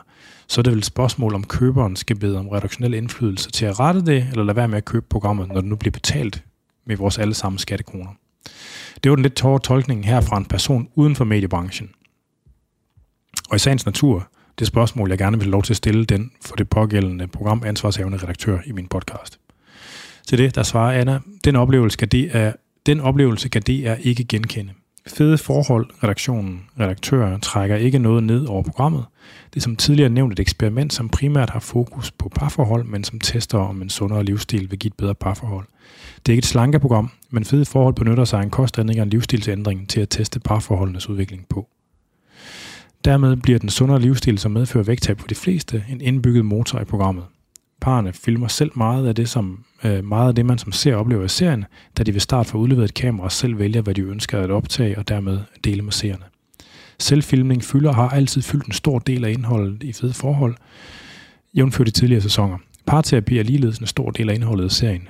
så 0.49 0.61
er 0.61 0.63
det 0.63 0.71
vel 0.71 0.79
et 0.79 0.85
spørgsmål, 0.85 1.35
om 1.35 1.45
køberen 1.45 1.97
skal 1.97 2.17
bede 2.17 2.39
om 2.39 2.49
redaktionel 2.49 2.95
indflydelse 2.95 3.51
til 3.51 3.67
at 3.67 3.81
rette 3.81 4.05
det, 4.05 4.27
eller 4.31 4.45
lade 4.45 4.57
være 4.57 4.69
med 4.69 4.79
at 4.79 4.85
købe 4.85 5.07
programmet, 5.11 5.49
når 5.49 5.55
det 5.55 5.65
nu 5.65 5.77
bliver 5.77 5.93
betalt 5.93 6.45
med 6.87 6.97
vores 6.97 7.19
allesammen 7.19 7.59
skattekroner. 7.59 8.11
Det 9.05 9.11
var 9.11 9.17
den 9.17 9.23
lidt 9.23 9.35
tårre 9.35 9.61
tolkning 9.61 10.07
her 10.07 10.21
fra 10.21 10.37
en 10.39 10.45
person 10.45 10.89
uden 10.95 11.17
for 11.17 11.25
mediebranchen. 11.25 11.91
Og 13.51 13.57
i 13.57 13.59
sagens 13.59 13.87
natur, 13.87 14.29
det 14.59 14.67
spørgsmål, 14.67 15.09
jeg 15.09 15.19
gerne 15.19 15.39
vil 15.39 15.49
lov 15.49 15.63
til 15.63 15.73
at 15.73 15.77
stille 15.77 16.05
den 16.05 16.31
for 16.45 16.57
det 16.57 16.69
pågældende 16.69 17.27
program 17.27 17.63
ansvarshavende 17.67 18.19
redaktør 18.19 18.59
i 18.67 18.73
min 18.73 18.87
podcast. 18.87 19.41
Til 20.27 20.39
det, 20.39 20.55
der 20.55 20.63
svarer 20.63 21.01
Anna, 21.01 21.19
den 21.45 21.57
oplevelse 21.57 21.99
kan 21.99 22.09
det 22.09 22.55
den 22.87 23.01
oplevelse 23.01 23.49
kan 23.49 23.63
det 23.63 23.87
er 23.87 23.95
ikke 23.95 24.25
genkende. 24.25 24.73
Fede 25.07 25.39
forhold, 25.39 25.87
redaktionen, 26.05 26.63
redaktører 26.81 27.39
trækker 27.39 27.77
ikke 27.77 27.99
noget 27.99 28.23
ned 28.23 28.47
over 28.47 28.63
programmet. 28.63 29.05
Det 29.55 29.57
er 29.57 29.63
som 29.63 29.77
tidligere 29.77 30.11
nævnt 30.11 30.33
et 30.33 30.41
eksperiment, 30.41 30.93
som 30.93 31.09
primært 31.09 31.51
har 31.51 31.61
fokus 31.61 32.11
på 32.11 32.29
parforhold, 32.29 32.85
men 32.85 33.05
som 33.05 33.21
tester 33.21 33.59
om 33.59 33.83
en 33.83 33.91
sundere 33.91 34.25
livsstil 34.25 34.71
vil 34.71 34.79
give 34.79 34.89
et 34.89 34.97
bedre 34.97 35.15
parforhold. 35.15 35.67
Det 36.17 36.29
er 36.29 36.33
ikke 36.33 36.41
et 36.41 36.47
slankeprogram, 36.47 37.11
men 37.31 37.45
fede 37.45 37.65
forhold 37.65 37.95
benytter 37.95 38.25
sig 38.25 38.39
af 38.39 38.43
en 38.43 38.51
kostændring 38.51 39.01
og 39.01 39.05
en 39.05 39.11
livsstilsændring 39.11 39.89
til 39.89 40.01
at 40.01 40.09
teste 40.11 40.41
parforholdenes 40.41 41.09
udvikling 41.09 41.47
på. 41.49 41.69
Dermed 43.07 43.37
bliver 43.37 43.59
den 43.59 43.69
sundere 43.69 44.01
livsstil, 44.01 44.39
som 44.39 44.53
medfører 44.53 44.85
vægttab 44.85 45.21
for 45.21 45.29
de 45.29 45.35
fleste, 45.35 45.85
en 45.91 46.01
indbygget 46.01 46.45
motor 46.45 46.81
i 46.81 46.85
programmet. 46.85 47.25
Parerne 47.81 48.13
filmer 48.13 48.49
selv 48.49 48.71
meget 48.75 49.09
af 49.09 49.15
det, 49.15 49.29
som, 49.29 49.65
øh, 49.85 50.05
meget 50.05 50.29
af 50.29 50.35
det 50.35 50.47
man 50.47 50.59
som 50.59 50.73
ser 50.73 50.97
oplever 50.97 51.25
i 51.25 51.29
serien, 51.29 51.65
da 51.99 52.03
de 52.03 52.13
ved 52.13 52.21
start 52.21 52.47
får 52.47 52.59
udleveret 52.59 52.85
et 52.85 52.95
kamera 52.95 53.25
og 53.25 53.33
selv 53.33 53.59
vælger, 53.59 53.83
hvad 53.83 53.95
de 53.95 54.01
ønsker 54.01 54.41
at 54.41 54.51
optage 54.51 54.99
og 54.99 55.09
dermed 55.09 55.41
dele 55.65 55.83
med 55.83 55.93
seerne. 55.93 56.25
Selvfilmning 56.99 57.65
fylder 57.65 57.93
har 57.93 58.09
altid 58.09 58.43
fyldt 58.43 58.67
en 58.67 58.73
stor 58.73 58.99
del 58.99 59.25
af 59.25 59.31
indholdet 59.31 59.83
i 59.83 59.93
fede 59.93 60.15
forhold, 60.15 60.55
jævnført 61.55 61.87
de 61.87 61.93
tidligere 61.93 62.23
sæsoner. 62.23 62.59
Parterapi 62.87 63.39
er 63.39 63.43
ligeledes 63.43 63.79
en 63.79 63.87
stor 63.87 64.11
del 64.11 64.31
af 64.31 64.35
indholdet 64.35 64.73
i 64.73 64.75
serien, 64.75 65.09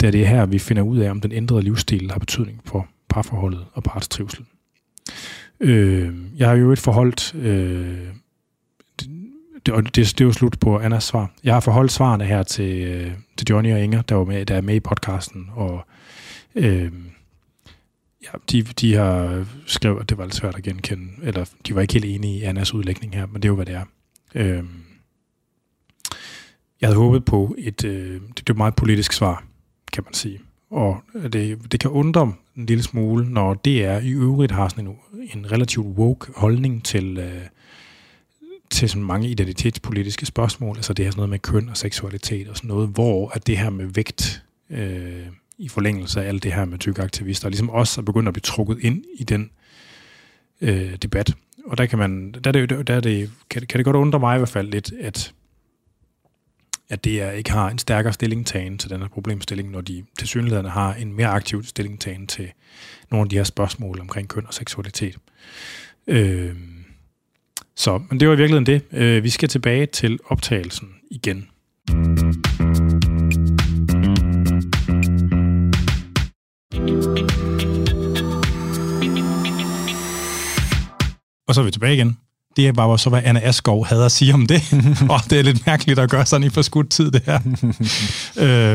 da 0.00 0.10
det 0.10 0.22
er 0.22 0.26
her, 0.26 0.46
vi 0.46 0.58
finder 0.58 0.82
ud 0.82 0.98
af, 0.98 1.10
om 1.10 1.20
den 1.20 1.32
ændrede 1.32 1.62
livsstil 1.62 2.10
har 2.10 2.18
betydning 2.18 2.60
for 2.64 2.88
parforholdet 3.08 3.64
og 3.72 3.82
parts 3.82 4.08
trivsel. 4.08 4.44
Øh, 5.60 6.14
jeg 6.36 6.48
har 6.48 6.54
jo 6.56 6.72
et 6.72 6.78
forholdt... 6.78 7.34
Øh, 7.34 8.06
det, 9.66 9.74
og 9.74 9.84
det, 9.84 9.96
det 9.96 10.20
er 10.20 10.24
jo 10.24 10.32
slut 10.32 10.60
på 10.60 10.78
Annas 10.78 11.04
svar. 11.04 11.30
Jeg 11.44 11.54
har 11.54 11.60
forholdt 11.60 11.92
svarene 11.92 12.24
her 12.24 12.42
til, 12.42 12.86
øh, 12.86 13.12
til 13.36 13.46
Johnny 13.50 13.72
og 13.72 13.80
Inger, 13.80 14.02
der, 14.02 14.14
var 14.14 14.24
med, 14.24 14.46
der 14.46 14.54
er 14.54 14.60
med 14.60 14.74
i 14.74 14.80
podcasten, 14.80 15.50
og 15.52 15.86
øh, 16.54 16.92
ja, 18.22 18.38
de, 18.52 18.62
de 18.62 18.94
har 18.94 19.46
skrevet, 19.66 20.00
at 20.00 20.08
det 20.08 20.18
var 20.18 20.24
lidt 20.24 20.34
svært 20.34 20.56
at 20.56 20.62
genkende, 20.62 21.08
eller 21.22 21.50
de 21.66 21.74
var 21.74 21.80
ikke 21.80 21.92
helt 21.92 22.04
enige 22.04 22.38
i 22.38 22.42
Annas 22.42 22.74
udlægning 22.74 23.14
her, 23.14 23.26
men 23.26 23.34
det 23.34 23.44
er 23.44 23.48
jo, 23.48 23.54
hvad 23.54 23.66
det 23.66 23.74
er. 23.74 23.84
Øh, 24.34 24.64
jeg 26.80 26.88
havde 26.88 26.98
håbet 26.98 27.24
på 27.24 27.54
et, 27.58 27.84
øh, 27.84 28.20
det, 28.36 28.48
er 28.48 28.52
et 28.52 28.56
meget 28.56 28.76
politisk 28.76 29.12
svar, 29.12 29.44
kan 29.92 30.04
man 30.04 30.14
sige. 30.14 30.40
Og 30.76 31.02
det, 31.32 31.72
det 31.72 31.80
kan 31.80 31.90
undre 31.90 32.32
en 32.56 32.66
lille 32.66 32.82
smule, 32.82 33.30
når 33.30 33.54
DR 33.54 33.98
i 33.98 34.10
øvrigt 34.10 34.52
har 34.52 34.68
sådan 34.68 34.86
en, 34.86 34.96
en 35.34 35.52
relativt 35.52 35.86
woke 35.86 36.32
holdning 36.36 36.84
til, 36.84 37.18
øh, 37.18 37.42
til 38.70 38.88
sådan 38.88 39.04
mange 39.04 39.28
identitetspolitiske 39.28 40.26
spørgsmål. 40.26 40.76
Altså 40.76 40.92
det 40.92 41.04
her 41.04 41.12
sådan 41.12 41.18
noget 41.18 41.30
med 41.30 41.38
køn 41.38 41.68
og 41.68 41.76
seksualitet 41.76 42.48
og 42.48 42.56
sådan 42.56 42.68
noget, 42.68 42.88
hvor 42.88 43.30
at 43.34 43.46
det 43.46 43.58
her 43.58 43.70
med 43.70 43.86
vægt 43.86 44.42
øh, 44.70 45.26
i 45.58 45.68
forlængelse 45.68 46.22
af 46.22 46.28
alt 46.28 46.42
det 46.42 46.52
her 46.52 46.64
med 46.64 46.78
tykke 46.78 47.02
aktivister, 47.02 47.48
ligesom 47.48 47.70
også 47.70 48.00
er 48.00 48.04
begyndt 48.04 48.28
at 48.28 48.34
blive 48.34 48.42
trukket 48.42 48.78
ind 48.80 49.04
i 49.18 49.24
den 49.24 49.50
øh, 50.60 50.96
debat. 50.96 51.34
Og 51.66 51.78
der 51.78 51.86
kan 51.86 51.98
man, 51.98 52.32
der, 52.32 52.52
der, 52.52 52.82
der 52.82 53.00
det, 53.00 53.30
kan, 53.50 53.62
kan 53.66 53.78
det 53.78 53.84
godt 53.84 53.96
undre 53.96 54.18
mig 54.18 54.34
i 54.34 54.38
hvert 54.38 54.48
fald 54.48 54.70
lidt, 54.70 54.92
at 55.00 55.32
at 56.88 57.04
DR 57.04 57.30
ikke 57.30 57.50
har 57.50 57.70
en 57.70 57.78
stærkere 57.78 58.12
stillingtagen 58.12 58.78
til 58.78 58.90
den 58.90 59.00
her 59.00 59.08
problemstilling, 59.08 59.70
når 59.70 59.80
de 59.80 60.04
til 60.18 60.28
synligheden 60.28 60.66
har 60.66 60.94
en 60.94 61.12
mere 61.12 61.28
aktiv 61.28 61.64
stillingtagen 61.64 62.26
til 62.26 62.52
nogle 63.10 63.24
af 63.24 63.28
de 63.28 63.36
her 63.36 63.44
spørgsmål 63.44 64.00
omkring 64.00 64.28
køn 64.28 64.46
og 64.46 64.54
seksualitet. 64.54 65.16
Øh, 66.06 66.54
så, 67.74 68.02
men 68.10 68.20
det 68.20 68.28
var 68.28 68.34
i 68.34 68.36
virkeligheden 68.36 68.66
det. 68.66 68.82
Øh, 68.92 69.24
vi 69.24 69.30
skal 69.30 69.48
tilbage 69.48 69.86
til 69.86 70.18
optagelsen 70.24 70.88
igen. 71.10 71.48
Og 81.48 81.54
så 81.54 81.60
er 81.60 81.64
vi 81.64 81.70
tilbage 81.70 81.94
igen. 81.94 82.18
Det 82.56 82.68
er 82.68 82.72
bare 82.72 82.98
så, 82.98 83.10
hvad 83.10 83.22
Anna 83.24 83.40
Askov 83.40 83.86
havde 83.86 84.04
at 84.04 84.12
sige 84.12 84.34
om 84.34 84.46
det. 84.46 84.62
og 85.14 85.20
det 85.30 85.38
er 85.38 85.42
lidt 85.42 85.66
mærkeligt 85.66 85.98
at 85.98 86.10
gøre 86.10 86.26
sådan 86.26 86.46
i 86.46 86.50
forskudt 86.50 86.90
tid, 86.90 87.10
det 87.10 87.22
her. 87.22 87.40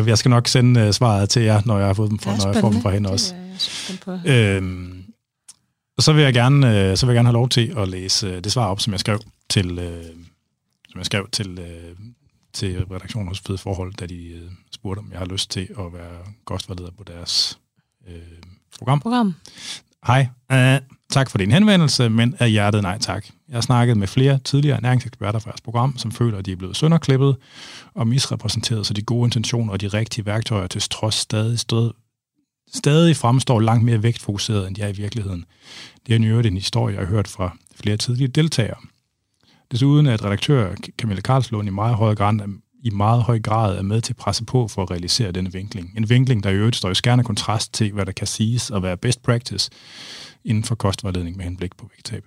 øh, 0.02 0.08
jeg 0.08 0.18
skal 0.18 0.30
nok 0.30 0.48
sende 0.48 0.88
uh, 0.88 0.92
svaret 0.92 1.30
til 1.30 1.42
jer, 1.42 1.62
når 1.66 1.78
jeg 1.78 1.88
har 1.88 1.94
fået 1.94 2.10
dem 2.10 2.20
fra, 2.20 2.38
når 2.38 2.52
jeg 2.54 2.62
får 2.62 2.72
dem 2.72 2.82
fra 2.82 2.92
hende 2.92 3.10
også. 3.10 3.36
Øh, 4.26 4.62
og 5.98 6.04
så 6.04 6.14
vil 6.14 6.24
jeg 6.24 6.34
gerne, 6.34 6.90
øh, 6.90 6.98
så 6.98 7.06
vil 7.06 7.14
jeg 7.14 7.18
gerne 7.18 7.28
have 7.28 7.34
lov 7.34 7.50
til 7.50 7.74
at 7.78 7.88
læse 7.88 8.28
øh, 8.28 8.44
det 8.44 8.52
svar 8.52 8.66
op, 8.66 8.80
som 8.80 8.94
jeg 8.94 9.00
skrev 9.00 9.20
til, 9.50 9.80
øh, 9.80 10.06
som 10.90 10.98
jeg 10.98 11.06
skrev 11.06 11.30
til, 11.32 11.60
øh, 11.60 11.96
til 12.54 12.86
redaktionen 12.86 13.28
hos 13.28 13.40
Fede 13.40 13.58
Forhold, 13.58 13.94
da 13.94 14.06
de 14.06 14.28
øh, 14.28 14.52
spurgte, 14.76 15.00
om 15.00 15.10
jeg 15.12 15.20
har 15.20 15.26
lyst 15.26 15.52
til 15.52 15.68
at 15.80 15.94
være 15.94 16.18
kostforleder 16.46 16.92
på 16.98 17.04
deres 17.04 17.60
øh, 18.08 18.16
program. 18.78 19.00
Program. 19.00 19.36
Hej. 20.08 20.28
Uh, 20.54 20.82
tak 21.12 21.30
for 21.30 21.38
din 21.38 21.52
henvendelse, 21.52 22.10
men 22.10 22.36
af 22.40 22.52
hjertet 22.52 22.82
nej 22.82 22.98
tak. 22.98 23.26
Jeg 23.48 23.56
har 23.56 23.62
snakket 23.62 23.98
med 23.98 24.08
flere 24.08 24.40
tidligere 24.44 24.78
ernæringseksperter 24.78 25.40
fra 25.40 25.50
jeres 25.50 25.62
program, 25.62 25.98
som 25.98 26.12
føler, 26.12 26.38
at 26.38 26.46
de 26.46 26.52
er 26.52 26.56
blevet 26.56 26.78
sønderklippet 26.78 27.36
og 27.94 28.08
misrepræsenteret, 28.08 28.86
så 28.86 28.94
de 28.94 29.02
gode 29.02 29.26
intentioner 29.26 29.74
og 29.74 29.82
de 29.82 29.88
rigtige 29.88 30.26
værktøjer 30.26 30.68
til 30.68 30.82
trods 30.82 31.16
stadig, 31.16 31.60
stød, 31.60 31.94
stadig 32.74 33.16
fremstår 33.16 33.60
langt 33.60 33.86
mere 33.86 34.04
vægtfokuseret, 34.04 34.68
end 34.68 34.76
de 34.76 34.82
er 34.82 34.88
i 34.88 34.96
virkeligheden. 34.96 35.46
Det 36.06 36.12
er 36.12 36.16
en 36.16 36.24
øvrigt 36.24 36.48
en 36.48 36.58
historie, 36.58 36.96
jeg 36.96 37.06
har 37.06 37.12
hørt 37.12 37.28
fra 37.28 37.58
flere 37.84 37.98
tidligere 37.98 38.32
deltagere. 38.32 38.78
Desuden 39.72 40.06
er 40.08 40.14
at 40.14 40.26
redaktør 40.26 40.76
Camilla 40.98 41.22
Karlslund 41.22 41.68
i 41.68 41.72
meget 41.72 41.96
høj 41.96 42.16
grad 42.16 42.40
i 42.84 42.90
meget 42.90 43.24
høj 43.24 43.40
grad 43.40 43.78
er 43.78 43.82
med 43.82 44.02
til 44.02 44.14
at 44.14 44.18
presse 44.18 44.46
på 44.46 44.68
for 44.68 44.82
at 44.82 44.92
realisere 44.92 45.32
denne 45.32 45.54
vinkling. 45.54 45.94
En 45.98 46.10
vinkling, 46.10 46.44
der 46.44 46.50
i 46.50 46.56
øvrigt 46.56 46.76
står 46.76 46.90
i 46.90 46.96
skærende 46.96 47.24
kontrast 47.24 47.74
til, 47.74 47.92
hvad 47.92 48.06
der 48.06 48.12
kan 48.12 48.28
siges 48.28 48.70
og 48.70 48.84
være 48.84 48.98
best 48.98 49.24
practice 49.24 49.70
inden 50.46 50.64
for 50.64 50.76
kostvejledning 50.76 51.38
med 51.38 51.46
henblik 51.46 51.78
på 51.78 51.90
vægttab. 51.96 52.24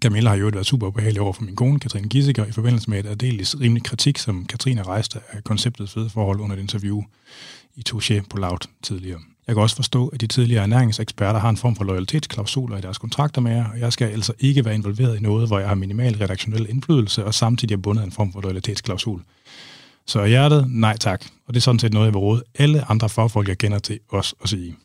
Camilla 0.00 0.30
har 0.30 0.36
jo 0.36 0.50
været 0.52 0.66
super 0.66 0.86
ubehagelig 0.86 1.20
over 1.20 1.32
for 1.32 1.42
min 1.42 1.56
kone, 1.56 1.80
Katrine 1.80 2.08
Gissiker, 2.08 2.44
i 2.44 2.52
forbindelse 2.52 2.90
med 2.90 2.98
et 2.98 3.06
aldeles 3.06 3.60
rimelig 3.60 3.84
kritik, 3.84 4.18
som 4.18 4.46
Katrine 4.46 4.82
rejste 4.82 5.20
af 5.30 5.44
konceptet 5.44 5.90
fede 5.90 6.10
forhold 6.10 6.40
under 6.40 6.56
et 6.56 6.60
interview 6.60 7.02
i 7.74 7.82
Touche 7.82 8.22
på 8.30 8.36
Loud 8.36 8.68
tidligere. 8.82 9.20
Jeg 9.46 9.54
kan 9.54 9.62
også 9.62 9.76
forstå, 9.76 10.08
at 10.08 10.20
de 10.20 10.26
tidligere 10.26 10.62
ernæringseksperter 10.62 11.40
har 11.40 11.48
en 11.48 11.56
form 11.56 11.76
for 11.76 11.84
loyalitetsklausuler 11.84 12.78
i 12.78 12.80
deres 12.80 12.98
kontrakter 12.98 13.40
med 13.40 13.52
jer, 13.52 13.70
og 13.70 13.80
jeg 13.80 13.92
skal 13.92 14.08
altså 14.08 14.32
ikke 14.38 14.64
være 14.64 14.74
involveret 14.74 15.16
i 15.16 15.22
noget, 15.22 15.48
hvor 15.48 15.58
jeg 15.58 15.68
har 15.68 15.74
minimal 15.74 16.16
redaktionel 16.16 16.66
indflydelse, 16.68 17.24
og 17.24 17.34
samtidig 17.34 17.74
er 17.74 17.78
bundet 17.78 18.04
en 18.04 18.12
form 18.12 18.32
for 18.32 18.40
loyalitetsklausul. 18.40 19.22
Så 20.06 20.22
i 20.22 20.28
hjertet, 20.28 20.66
nej 20.70 20.96
tak. 20.96 21.24
Og 21.46 21.54
det 21.54 21.60
er 21.60 21.62
sådan 21.62 21.78
set 21.78 21.92
noget, 21.92 22.06
jeg 22.06 22.14
vil 22.14 22.18
råde 22.18 22.42
alle 22.54 22.90
andre 22.90 23.08
fagfolk, 23.08 23.48
jeg 23.48 23.58
kender 23.58 23.78
til 23.78 24.00
os 24.08 24.34
at 24.42 24.48
sige. 24.48 24.76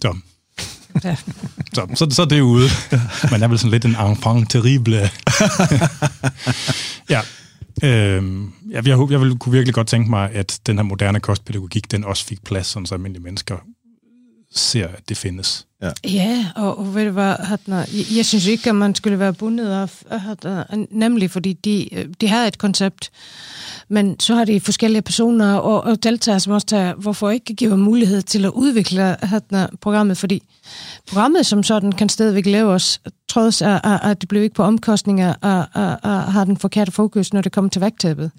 Så. 0.00 0.16
Ja. 1.04 1.16
så, 1.74 1.86
så, 1.94 2.06
så 2.10 2.24
det 2.24 2.38
er 2.38 2.42
ude. 2.42 2.68
Men 3.30 3.42
er 3.42 3.48
vel 3.48 3.58
sådan 3.58 3.70
lidt 3.70 3.84
en 3.84 3.96
enfant 3.96 4.50
terrible. 4.50 5.10
ja, 7.10 7.20
Øhm, 7.84 8.52
jeg, 8.70 8.86
jeg, 8.86 8.98
jeg 9.10 9.20
ville 9.20 9.38
kunne 9.38 9.52
virkelig 9.52 9.74
godt 9.74 9.86
tænke 9.86 10.10
mig, 10.10 10.30
at 10.32 10.60
den 10.66 10.78
her 10.78 10.82
moderne 10.82 11.20
kostpædagogik, 11.20 11.90
den 11.90 12.04
også 12.04 12.26
fik 12.26 12.44
plads, 12.44 12.66
sådan 12.66 12.86
så 12.86 12.94
almindelige 12.94 13.22
mennesker 13.22 13.56
ser, 14.58 14.88
at 14.88 15.08
det 15.08 15.16
findes. 15.16 15.66
Ja, 15.82 15.90
ja 16.04 16.46
og, 16.56 16.78
og 16.78 16.94
ved 16.94 17.04
du 17.04 17.10
hvad, 17.10 17.34
Hatner, 17.40 17.76
jeg, 17.76 18.16
jeg 18.16 18.26
synes 18.26 18.46
ikke, 18.46 18.68
at 18.68 18.76
man 18.76 18.94
skulle 18.94 19.18
være 19.18 19.32
bundet 19.32 19.70
af, 19.70 20.20
Hatner, 20.20 20.64
nemlig 20.90 21.30
fordi 21.30 21.52
de, 21.52 21.88
de 22.20 22.28
har 22.28 22.46
et 22.46 22.58
koncept, 22.58 23.10
men 23.88 24.20
så 24.20 24.34
har 24.34 24.44
de 24.44 24.60
forskellige 24.60 25.02
personer 25.02 25.54
og, 25.54 25.84
og 25.84 26.02
deltagere, 26.02 26.40
som 26.40 26.52
også 26.52 26.66
tager, 26.66 26.94
hvorfor 26.94 27.30
ikke 27.30 27.54
give 27.54 27.76
mulighed 27.76 28.22
til 28.22 28.44
at 28.44 28.50
udvikle 28.50 29.16
Hatner, 29.22 29.66
programmet, 29.80 30.18
fordi 30.18 30.42
programmet 31.08 31.46
som 31.46 31.62
sådan 31.62 31.92
kan 31.92 32.08
stadigvæk 32.08 32.46
lave 32.46 32.72
os, 32.72 33.00
trods 33.28 33.62
at, 33.62 33.80
at 33.84 34.20
det 34.20 34.28
blev 34.28 34.42
ikke 34.42 34.54
på 34.54 34.62
omkostninger 34.62 35.34
og, 35.40 35.66
og, 35.74 35.98
og 36.02 36.32
har 36.32 36.44
den 36.44 36.56
forkerte 36.56 36.92
fokus, 36.92 37.32
når 37.32 37.40
det 37.40 37.52
kommer 37.52 37.70
til 37.70 37.80
vægttabet. 37.80 38.30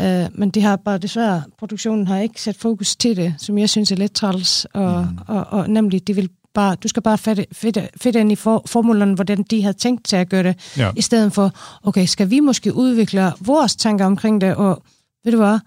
Uh, 0.00 0.38
men 0.38 0.50
de 0.50 0.60
har 0.60 0.76
bare 0.76 0.98
desværre, 0.98 1.42
produktionen 1.58 2.06
har 2.06 2.18
ikke 2.18 2.42
sat 2.42 2.56
fokus 2.56 2.96
til 2.96 3.16
det, 3.16 3.34
som 3.38 3.58
jeg 3.58 3.70
synes 3.70 3.92
er 3.92 3.96
lidt 3.96 4.14
træls, 4.14 4.64
og, 4.64 5.02
mm. 5.10 5.18
og, 5.26 5.36
og, 5.36 5.46
og 5.46 5.70
nemlig, 5.70 6.06
de 6.06 6.14
vil 6.14 6.30
bare, 6.54 6.74
du 6.74 6.88
skal 6.88 7.02
bare 7.02 7.18
fedte 7.18 8.20
ind 8.20 8.32
i 8.32 8.34
for, 8.34 8.62
formulerne, 8.66 9.14
hvordan 9.14 9.42
de 9.42 9.62
havde 9.62 9.76
tænkt 9.76 10.04
til 10.04 10.16
at 10.16 10.28
gøre 10.28 10.42
det, 10.42 10.74
ja. 10.76 10.90
i 10.96 11.02
stedet 11.02 11.32
for, 11.32 11.52
okay, 11.82 12.06
skal 12.06 12.30
vi 12.30 12.40
måske 12.40 12.74
udvikle 12.74 13.32
vores 13.40 13.76
tanker 13.76 14.04
omkring 14.04 14.40
det, 14.40 14.54
og 14.54 14.82
ved 15.24 15.32
du 15.32 15.38
hvad, 15.38 15.58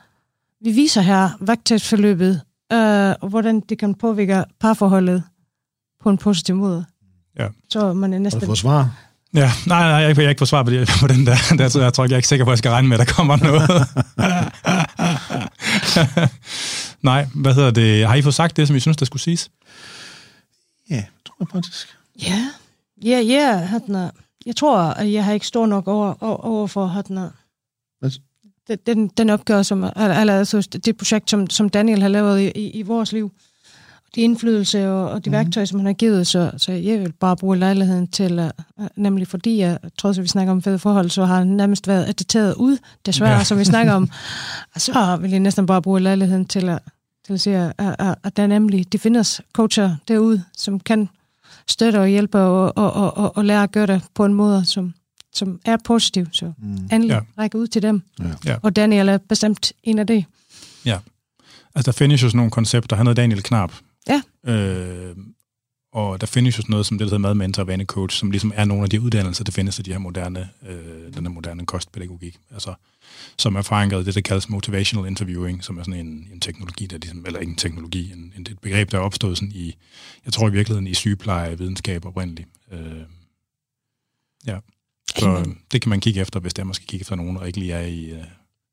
vi 0.61 0.71
viser 0.71 1.01
her 1.01 1.29
vægttabsforløbet, 1.41 2.41
øh, 2.73 3.13
og 3.21 3.29
hvordan 3.29 3.59
det 3.59 3.77
kan 3.79 3.95
påvirke 3.95 4.43
parforholdet 4.59 5.23
på 6.03 6.09
en 6.09 6.17
positiv 6.17 6.55
måde. 6.55 6.85
Ja. 7.39 7.47
Så 7.69 7.93
man 7.93 8.13
er 8.13 8.19
næsten... 8.19 8.39
Har 8.39 8.45
du 8.45 8.49
fået 8.49 8.57
svar? 8.57 9.08
Ja, 9.33 9.51
nej, 9.67 9.79
nej, 9.79 9.97
jeg, 9.97 10.17
jeg 10.17 10.25
er 10.25 10.29
ikke 10.29 10.39
på 10.39 10.45
svar 10.45 10.63
på, 10.63 10.69
på 11.01 11.07
den 11.07 11.25
der. 11.25 11.55
der 11.57 11.69
så 11.69 11.81
jeg 11.81 11.93
tror 11.93 12.03
ikke, 12.03 12.11
jeg 12.11 12.15
er 12.15 12.19
ikke 12.19 12.27
sikker 12.27 12.45
på, 12.45 12.51
at 12.51 12.53
jeg 12.53 12.57
skal 12.57 12.71
regne 12.71 12.87
med, 12.87 12.99
at 12.99 13.07
der 13.07 13.13
kommer 13.13 13.35
noget. 13.35 13.87
nej, 17.01 17.27
hvad 17.35 17.53
hedder 17.53 17.71
det? 17.71 18.07
Har 18.07 18.15
I 18.15 18.21
fået 18.21 18.35
sagt 18.35 18.57
det, 18.57 18.67
som 18.67 18.75
I 18.75 18.79
synes, 18.79 18.97
der 18.97 19.05
skulle 19.05 19.21
siges? 19.21 19.51
Ja, 20.89 21.03
tror 21.25 21.35
jeg 21.39 21.47
faktisk. 21.53 21.87
Ja, 22.21 22.49
ja, 23.03 23.19
ja. 23.19 23.69
Jeg 24.45 24.55
tror, 24.55 24.77
at 24.79 25.11
jeg 25.11 25.25
har 25.25 25.33
ikke 25.33 25.47
stor 25.47 25.65
nok 25.65 25.87
over, 25.87 26.23
over 26.23 26.67
for 26.67 26.85
Hatna. 26.85 27.29
Den, 28.85 29.07
den 29.07 29.29
opgør, 29.29 29.61
som, 29.61 29.83
eller, 29.83 30.37
altså 30.37 30.61
det 30.85 30.97
projekt, 30.97 31.29
som, 31.29 31.49
som 31.49 31.69
Daniel 31.69 32.01
har 32.01 32.09
lavet 32.09 32.41
i, 32.41 32.51
i, 32.55 32.69
i 32.69 32.81
vores 32.81 33.11
liv 33.11 33.31
de 34.15 34.21
indflydelse 34.21 34.89
og, 34.89 35.09
og 35.09 35.25
de 35.25 35.29
mm. 35.29 35.33
værktøjer, 35.33 35.65
som 35.65 35.79
han 35.79 35.85
har 35.85 35.93
givet, 35.93 36.27
så, 36.27 36.51
så 36.57 36.71
jeg 36.71 36.99
vil 36.99 37.11
bare 37.11 37.37
bruge 37.37 37.57
lejligheden 37.57 38.07
til, 38.07 38.39
uh, 38.77 38.87
nemlig 38.95 39.27
fordi 39.27 39.57
jeg, 39.57 39.77
trods 39.97 40.17
at 40.17 40.23
vi 40.23 40.27
snakker 40.27 40.51
om 40.51 40.61
fede 40.61 40.79
forhold, 40.79 41.09
så 41.09 41.25
har 41.25 41.37
han 41.37 41.47
nærmest 41.47 41.87
været 41.87 42.05
additeret 42.05 42.55
ud, 42.55 42.77
desværre, 43.05 43.37
ja. 43.37 43.43
som 43.43 43.59
vi 43.59 43.65
snakker 43.65 43.93
om. 43.93 44.09
Og 44.75 44.81
så 44.81 45.17
vil 45.21 45.31
jeg 45.31 45.39
næsten 45.39 45.65
bare 45.65 45.81
bruge 45.81 45.99
lejligheden 45.99 46.45
til 46.45 46.69
at, 46.69 46.79
til 47.25 47.33
at 47.33 47.41
sige, 47.41 47.57
at, 47.57 47.95
at, 47.99 48.15
at 48.23 48.37
der 48.37 48.47
nemlig, 48.47 48.91
det 48.91 49.01
findes 49.01 49.41
coacher 49.53 49.95
derude, 50.07 50.43
som 50.57 50.79
kan 50.79 51.09
støtte 51.67 51.99
og 51.99 52.07
hjælpe 52.07 52.39
og, 52.39 52.77
og, 52.77 52.93
og, 52.93 53.17
og, 53.17 53.37
og 53.37 53.45
lære 53.45 53.63
at 53.63 53.71
gøre 53.71 53.87
det 53.87 54.01
på 54.13 54.25
en 54.25 54.33
måde, 54.33 54.65
som, 54.65 54.93
som 55.33 55.59
er 55.65 55.77
positiv. 55.85 56.27
Så 56.31 56.51
mm. 56.57 56.89
endelig 56.91 57.09
ja. 57.09 57.19
række 57.37 57.57
ud 57.57 57.67
til 57.67 57.81
dem. 57.81 58.01
Ja. 58.45 58.55
Og 58.61 58.75
Daniel 58.75 59.09
er 59.09 59.17
bestemt 59.17 59.73
en 59.83 59.99
af 59.99 60.07
det. 60.07 60.25
Ja. 60.85 60.97
Altså, 61.75 61.91
der 61.91 61.97
findes 61.97 62.23
jo 62.23 62.27
sådan 62.27 62.37
nogle 62.37 62.51
koncepter. 62.51 62.95
Han 62.95 63.07
hedder 63.07 63.21
Daniel 63.21 63.43
Knap, 63.43 63.71
Ja. 64.07 64.21
Øh, 64.43 65.15
og 65.91 66.21
der 66.21 66.27
findes 66.27 66.57
jo 66.57 66.61
sådan 66.61 66.71
noget 66.71 66.85
som 66.85 66.97
det, 66.97 67.05
der 67.05 67.09
hedder 67.09 67.27
madmentor 67.27 67.63
og 67.63 67.67
vanecoach, 67.67 68.17
som 68.17 68.31
ligesom 68.31 68.51
er 68.55 68.65
nogle 68.65 68.83
af 68.83 68.89
de 68.89 69.01
uddannelser, 69.01 69.43
der 69.43 69.51
findes 69.51 69.79
af 69.79 69.85
de 69.85 69.91
her 69.91 69.99
moderne, 69.99 70.49
øh, 70.67 71.13
den 71.13 71.25
her 71.25 71.29
moderne 71.29 71.65
kostpædagogik. 71.65 72.37
Altså, 72.51 72.73
som 73.37 73.55
er 73.55 73.61
forankret 73.61 74.01
i 74.01 74.05
det, 74.05 74.15
der 74.15 74.21
kaldes 74.21 74.49
motivational 74.49 75.07
interviewing, 75.07 75.63
som 75.63 75.77
er 75.77 75.83
sådan 75.83 76.05
en, 76.05 76.27
en 76.33 76.39
teknologi, 76.39 76.85
der 76.85 76.97
ligesom, 76.97 77.25
eller 77.25 77.39
ikke 77.39 77.49
en 77.49 77.55
teknologi, 77.55 78.11
en, 78.11 78.33
en, 78.37 78.41
et 78.41 78.59
begreb, 78.59 78.91
der 78.91 78.97
er 78.97 79.01
opstået 79.01 79.37
sådan 79.37 79.51
i, 79.51 79.75
jeg 80.25 80.33
tror 80.33 80.47
i 80.47 80.51
virkeligheden 80.51 80.87
i 80.87 80.93
sygepleje 80.93 81.57
videnskab 81.57 82.05
oprindeligt. 82.05 82.49
Øh, 82.71 83.01
ja. 84.47 84.59
Så 85.17 85.29
øh, 85.29 85.45
det 85.71 85.81
kan 85.81 85.89
man 85.89 85.99
kigge 85.99 86.21
efter, 86.21 86.39
hvis 86.39 86.53
det 86.53 86.61
er, 86.61 86.65
man 86.65 86.73
skal 86.73 86.87
kigge 86.87 87.01
efter 87.01 87.15
nogen, 87.15 87.37
og 87.37 87.47
ikke 87.47 87.59
lige 87.59 87.73
er 87.73 87.85
i, 87.87 88.05
øh, 88.05 88.23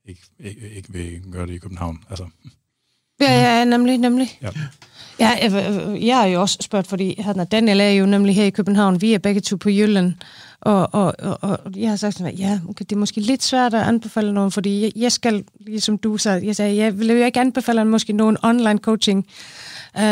ikke, 0.05 0.23
ikke, 0.39 0.71
ikke 0.71 0.93
vil 0.93 1.23
gøre 1.33 1.47
det 1.47 1.55
i 1.55 1.59
København. 1.59 2.05
Altså. 2.11 2.29
Ja, 3.21 3.59
ja, 3.59 3.65
nemlig, 3.65 3.99
nemlig. 3.99 4.39
Ja. 4.43 4.51
Ja, 5.21 5.31
jeg, 6.01 6.17
har 6.17 6.27
jo 6.27 6.41
også 6.41 6.59
spurgt, 6.61 6.87
fordi 6.87 7.23
Daniel 7.51 7.81
er 7.81 7.91
jo 7.91 8.07
nemlig 8.07 8.35
her 8.35 8.45
i 8.45 8.51
København, 8.51 9.01
vi 9.01 9.15
er 9.15 9.19
begge 9.19 9.41
to 9.41 9.57
på 9.57 9.71
Jylland, 9.71 10.15
og, 10.61 10.95
og, 10.95 11.15
og, 11.19 11.39
og 11.41 11.59
jeg 11.77 11.89
har 11.89 11.97
sagt 11.97 12.15
sådan, 12.15 12.35
ja, 12.35 12.61
okay, 12.69 12.85
det 12.89 12.93
er 12.97 13.01
måske 13.01 13.21
lidt 13.21 13.43
svært 13.43 13.75
at 13.75 13.83
anbefale 13.83 14.33
nogen, 14.33 14.51
fordi 14.51 14.83
jeg, 14.83 14.93
jeg 14.97 15.13
skal, 15.13 15.45
ligesom 15.61 15.99
du 15.99 16.17
sagde, 16.17 16.47
jeg 16.47 16.57
sagde, 16.57 16.77
jeg 16.77 16.99
vil 16.99 17.09
jo 17.09 17.25
ikke 17.25 17.41
anbefale 17.41 17.85
måske 17.85 18.13
nogen 18.13 18.37
online 18.43 18.79
coaching, 18.79 19.27
uh, 19.99 20.03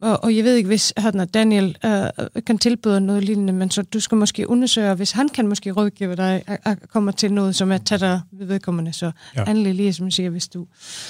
og, 0.00 0.24
og 0.24 0.36
jeg 0.36 0.44
ved 0.44 0.54
ikke, 0.54 0.66
hvis 0.66 0.92
han, 0.96 1.28
Daniel 1.28 1.76
uh, 1.84 2.42
kan 2.46 2.58
tilbyde 2.58 3.00
noget 3.00 3.24
lignende, 3.24 3.52
men 3.52 3.70
så 3.70 3.82
du 3.82 4.00
skal 4.00 4.18
måske 4.18 4.50
undersøge, 4.50 4.94
hvis 4.94 5.12
han 5.12 5.28
kan 5.28 5.48
måske 5.48 5.70
rådgive 5.70 6.16
dig 6.16 6.42
at, 6.46 6.58
at 6.64 6.78
komme 6.92 7.12
til 7.12 7.32
noget, 7.32 7.56
som 7.56 7.72
er 7.72 7.78
tættere 7.78 8.22
ved 8.32 8.46
vedkommende, 8.46 8.92
så 8.92 9.10
ja. 9.36 9.44
endelig 9.44 9.74
lige 9.74 9.92
som 9.92 10.06
jeg 10.06 10.12
siger, 10.12 10.30
hvis 10.30 10.48
du, 10.48 10.66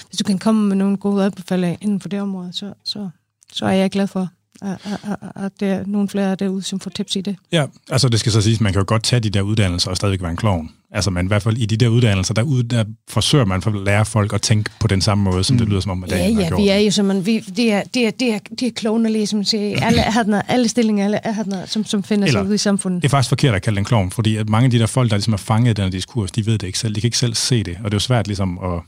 hvis 0.08 0.18
du 0.18 0.24
kan 0.24 0.38
komme 0.38 0.68
med 0.68 0.76
nogle 0.76 0.96
gode 0.96 1.24
anbefalinger 1.24 1.76
inden 1.80 2.00
for 2.00 2.08
det 2.08 2.20
område, 2.20 2.52
så, 2.52 2.72
så, 2.84 3.08
så 3.52 3.66
er 3.66 3.72
jeg 3.72 3.90
glad 3.90 4.06
for, 4.06 4.28
at, 4.62 4.78
at, 4.84 5.44
at 5.44 5.52
der 5.60 5.74
er 5.74 5.84
nogle 5.86 6.08
flere 6.08 6.34
derude, 6.34 6.62
som 6.62 6.80
får 6.80 6.90
tips 6.90 7.16
i 7.16 7.20
det. 7.20 7.36
Ja, 7.52 7.66
altså 7.90 8.08
det 8.08 8.20
skal 8.20 8.32
så 8.32 8.42
siges, 8.42 8.60
man 8.60 8.72
kan 8.72 8.80
jo 8.80 8.84
godt 8.88 9.02
tage 9.02 9.20
de 9.20 9.30
der 9.30 9.40
uddannelser 9.40 9.90
og 9.90 9.96
stadigvæk 9.96 10.22
være 10.22 10.30
en 10.30 10.36
klovn. 10.36 10.70
Altså 10.90 11.10
men 11.10 11.26
i 11.26 11.28
hvert 11.28 11.42
fald 11.42 11.56
i 11.56 11.66
de 11.66 11.76
der 11.76 11.88
uddannelser, 11.88 12.34
der, 12.34 12.42
ud, 12.42 12.62
der 12.62 12.84
forsøger 13.08 13.44
man 13.44 13.62
at 13.66 13.74
lære 13.84 14.04
folk 14.04 14.32
at 14.32 14.42
tænke 14.42 14.70
på 14.80 14.86
den 14.86 15.00
samme 15.00 15.24
måde, 15.24 15.44
som 15.44 15.54
mm. 15.54 15.58
det 15.58 15.68
lyder 15.68 15.80
som 15.80 15.90
om, 15.90 16.04
at 16.04 16.10
Ja, 16.10 16.28
ja, 16.28 16.56
vi 16.56 16.68
er 16.68 16.78
jo 16.78 16.90
som 16.90 17.06
man, 17.06 17.26
vi, 17.26 17.38
det 17.38 17.72
er, 17.72 17.82
det 17.94 18.06
er, 18.06 18.10
det 18.10 18.34
er, 18.34 18.38
det 18.60 18.68
er 18.68 18.70
klovne 18.76 19.12
lige, 19.12 19.26
som 19.26 19.44
siger, 19.44 19.86
alle, 19.86 20.18
alle, 20.18 20.50
alle 20.50 20.68
stillinger, 20.68 21.04
alle, 21.04 21.26
alle, 21.26 21.62
som, 21.66 21.84
som 21.84 22.02
finder 22.02 22.26
Eller, 22.26 22.40
sig 22.40 22.46
ude 22.46 22.54
i 22.54 22.58
samfundet. 22.58 23.02
Det 23.02 23.08
er 23.08 23.10
faktisk 23.10 23.28
forkert 23.28 23.54
at 23.54 23.62
kalde 23.62 23.76
den 23.76 23.84
klovn, 23.84 24.10
fordi 24.10 24.36
at 24.36 24.48
mange 24.48 24.64
af 24.64 24.70
de 24.70 24.78
der 24.78 24.86
folk, 24.86 25.10
der 25.10 25.16
ligesom 25.16 25.32
er 25.32 25.36
fanget 25.36 25.70
i 25.70 25.72
den 25.72 25.84
her 25.84 25.90
diskurs, 25.90 26.30
de 26.30 26.46
ved 26.46 26.58
det 26.58 26.66
ikke 26.66 26.78
selv, 26.78 26.94
de 26.94 27.00
kan 27.00 27.08
ikke 27.08 27.18
selv 27.18 27.34
se 27.34 27.62
det, 27.62 27.76
og 27.78 27.84
det 27.84 27.92
er 27.92 27.96
jo 27.96 28.00
svært 28.00 28.26
ligesom 28.26 28.58
at 28.58 28.80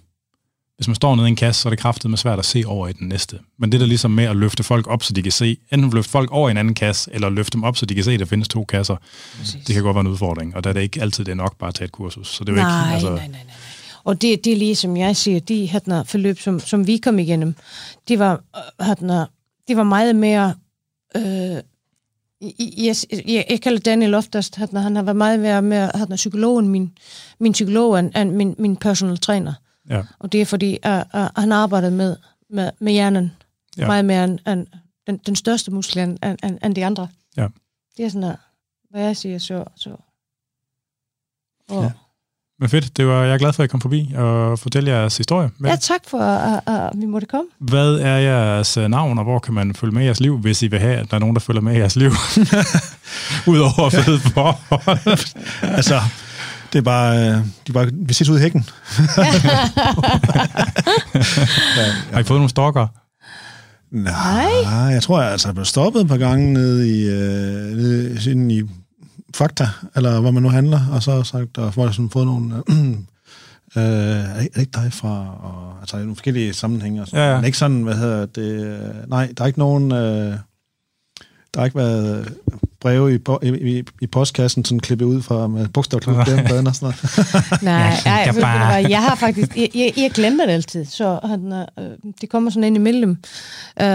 hvis 0.78 0.88
man 0.88 0.94
står 0.94 1.16
nede 1.16 1.28
i 1.28 1.30
en 1.30 1.36
kasse, 1.36 1.62
så 1.62 1.68
er 1.68 1.70
det 1.70 1.78
kraftet 1.78 2.10
med 2.10 2.18
svært 2.18 2.38
at 2.38 2.44
se 2.44 2.62
over 2.66 2.88
i 2.88 2.92
den 2.92 3.08
næste. 3.08 3.38
Men 3.58 3.72
det 3.72 3.80
der 3.80 3.86
ligesom 3.86 4.10
med 4.10 4.24
at 4.24 4.36
løfte 4.36 4.62
folk 4.62 4.86
op, 4.86 5.02
så 5.02 5.12
de 5.12 5.22
kan 5.22 5.32
se, 5.32 5.56
enten 5.72 5.90
løfte 5.90 6.10
folk 6.10 6.30
over 6.32 6.48
i 6.48 6.50
en 6.50 6.56
anden 6.56 6.74
kasse, 6.74 7.10
eller 7.14 7.28
løfte 7.28 7.52
dem 7.52 7.64
op, 7.64 7.76
så 7.76 7.86
de 7.86 7.94
kan 7.94 8.04
se, 8.04 8.12
at 8.12 8.20
der 8.20 8.26
findes 8.26 8.48
to 8.48 8.64
kasser. 8.64 8.96
Præcis. 9.38 9.64
Det 9.64 9.74
kan 9.74 9.82
godt 9.82 9.94
være 9.94 10.00
en 10.00 10.06
udfordring, 10.06 10.56
og 10.56 10.64
der 10.64 10.70
er 10.70 10.74
det 10.74 10.80
ikke 10.80 11.02
altid 11.02 11.24
det 11.24 11.32
er 11.32 11.36
nok 11.36 11.58
bare 11.58 11.68
at 11.68 11.74
tage 11.74 11.86
et 11.86 11.92
kursus. 11.92 12.28
Så 12.28 12.44
det 12.44 12.52
er 12.52 12.56
nej, 12.56 12.84
ikke, 12.84 12.94
altså... 12.94 13.10
nej, 13.10 13.18
nej, 13.18 13.44
nej. 13.44 13.54
Og 14.04 14.22
det, 14.22 14.44
det 14.44 14.52
er 14.52 14.56
lige 14.56 14.76
som 14.76 14.96
jeg 14.96 15.16
siger, 15.16 15.40
de 15.40 15.66
her 15.66 16.02
forløb, 16.06 16.38
som, 16.38 16.60
som 16.60 16.86
vi 16.86 16.96
kom 16.96 17.18
igennem, 17.18 17.54
de 18.08 18.18
var, 18.18 18.40
hadna, 18.80 19.24
de 19.68 19.76
var 19.76 19.84
meget 19.84 20.16
mere... 20.16 20.54
Øh, 21.16 21.22
jeg, 22.76 22.96
jeg, 23.26 23.44
jeg 23.50 23.60
kalder 23.62 23.80
Daniel 23.80 24.14
oftest, 24.14 24.56
hadna, 24.56 24.80
han 24.80 24.96
har 24.96 25.02
været 25.02 25.16
meget 25.16 25.40
mere, 25.40 25.62
mere 25.62 25.90
hadna, 25.94 26.16
psykologen, 26.16 26.68
min, 26.68 26.92
min 27.40 27.52
psykolog, 27.52 27.98
end 27.98 28.30
min, 28.30 28.54
min 28.58 28.76
personal 28.76 29.18
træner. 29.18 29.52
Ja. 29.90 30.02
Og 30.18 30.32
det 30.32 30.40
er 30.40 30.44
fordi, 30.44 30.78
at, 30.82 31.06
at 31.12 31.30
han 31.36 31.52
arbejdede 31.52 31.90
med, 31.90 32.16
med, 32.50 32.70
med 32.80 32.92
hjernen 32.92 33.32
ja. 33.78 33.86
meget 33.86 34.04
mere 34.04 34.24
end, 34.24 34.38
end 34.46 34.66
den, 35.06 35.16
den 35.26 35.36
største 35.36 35.70
muskel 35.70 35.98
end, 35.98 36.18
end, 36.22 36.58
end 36.64 36.74
de 36.74 36.86
andre. 36.86 37.08
Ja. 37.36 37.48
Det 37.96 38.04
er 38.04 38.08
sådan 38.08 38.22
der, 38.22 38.36
hvad 38.90 39.02
jeg 39.02 39.16
siger, 39.16 39.38
så... 39.38 39.64
så 39.76 39.96
og, 41.68 41.82
ja. 41.82 41.90
Men 42.60 42.68
fedt, 42.68 42.96
det 42.96 43.06
var, 43.06 43.22
jeg 43.22 43.34
er 43.34 43.38
glad 43.38 43.52
for, 43.52 43.62
at 43.62 43.64
jeg 43.64 43.70
kom 43.70 43.80
forbi 43.80 44.12
og 44.16 44.58
fortælle 44.58 44.90
jeres 44.90 45.16
historie. 45.16 45.50
Hvad? 45.58 45.70
Ja, 45.70 45.76
tak 45.76 46.00
for, 46.06 46.18
at, 46.20 46.62
at 46.66 46.90
vi 46.94 47.06
måtte 47.06 47.26
komme. 47.26 47.50
Hvad 47.58 47.94
er 47.94 48.16
jeres 48.16 48.76
øh, 48.76 48.88
navn, 48.88 49.18
og 49.18 49.24
hvor 49.24 49.38
kan 49.38 49.54
man 49.54 49.74
følge 49.74 49.94
med 49.94 50.02
i 50.02 50.04
jeres 50.04 50.20
liv, 50.20 50.38
hvis 50.38 50.62
I 50.62 50.66
vil 50.66 50.78
have, 50.78 50.96
at 50.96 51.10
der 51.10 51.14
er 51.14 51.18
nogen, 51.18 51.34
der 51.34 51.40
følger 51.40 51.60
med 51.60 51.74
i 51.74 51.78
jeres 51.78 51.96
liv? 51.96 52.10
Udover 53.52 53.90
fede 53.90 54.18
forhold. 54.20 55.34
altså, 55.76 56.00
det 56.72 56.78
er 56.78 56.82
bare, 56.82 57.28
øh, 57.28 57.36
de 57.66 57.72
bare, 57.72 57.90
vi 57.92 58.14
ses 58.14 58.28
ude 58.28 58.38
i 58.38 58.42
hækken. 58.42 58.66
ja, 61.76 61.92
Har 62.12 62.20
I 62.20 62.22
fået 62.22 62.38
nogle 62.38 62.48
stalker? 62.48 62.86
Nej, 63.90 64.92
jeg 64.92 65.02
tror, 65.02 65.22
jeg 65.22 65.32
altså, 65.32 65.48
er 65.48 65.52
blevet 65.52 65.66
stoppet 65.66 66.00
et 66.00 66.08
par 66.08 66.16
gange 66.16 66.52
nede 66.52 66.98
i, 66.98 67.08
øh, 67.08 68.36
nede 68.36 68.58
i 68.58 68.62
Fakta, 69.34 69.68
eller 69.96 70.20
hvor 70.20 70.30
man 70.30 70.42
nu 70.42 70.48
handler, 70.48 70.80
og 70.92 71.02
så 71.02 71.22
sagt, 71.22 71.56
der 71.56 71.70
var 71.76 71.90
sådan 71.90 72.10
fået 72.10 72.26
nogle... 72.26 72.54
Øh, 72.56 73.76
er, 74.36 74.40
det 74.40 74.56
ikke 74.56 74.72
dig 74.74 74.92
fra... 74.92 75.38
Og, 75.42 75.80
altså, 75.80 75.96
nogle 75.96 76.16
forskellige 76.16 76.52
sammenhænge. 76.54 77.00
Og 77.00 77.08
sådan. 77.08 77.24
Ja, 77.24 77.30
ja. 77.30 77.36
Men 77.36 77.44
ikke 77.44 77.58
sådan, 77.58 77.82
hvad 77.82 77.94
hedder 77.94 78.26
det... 78.26 78.64
Øh, 78.64 79.08
nej, 79.10 79.32
der 79.36 79.42
er 79.42 79.46
ikke 79.46 79.58
nogen... 79.58 79.92
Øh, 79.92 80.34
der 81.54 81.60
har 81.60 81.64
ikke 81.64 81.76
været 81.76 82.34
breve 82.80 83.14
i, 83.14 83.48
i, 83.48 83.84
i 84.00 84.06
postkassen, 84.06 84.64
sådan 84.64 84.80
klippet 84.80 85.06
ud 85.06 85.22
fra 85.22 85.46
med 85.46 85.68
bladene 86.46 86.70
og 86.70 86.74
sådan 86.74 86.94
noget. 87.02 87.62
Nej, 87.62 87.74
jeg, 88.04 88.22
jeg, 88.26 88.34
bare... 88.40 88.90
jeg 88.90 89.02
har 89.02 89.14
faktisk, 89.14 89.56
jeg, 89.56 89.70
jeg, 89.74 89.92
jeg 89.96 90.10
glemmer 90.10 90.46
det 90.46 90.52
altid, 90.52 90.84
så 90.84 91.20
han, 91.24 91.52
øh, 91.52 92.12
det 92.20 92.30
kommer 92.30 92.50
sådan 92.50 92.64
ind 92.64 92.76
imellem. 92.76 93.16
Uh, 93.82 93.86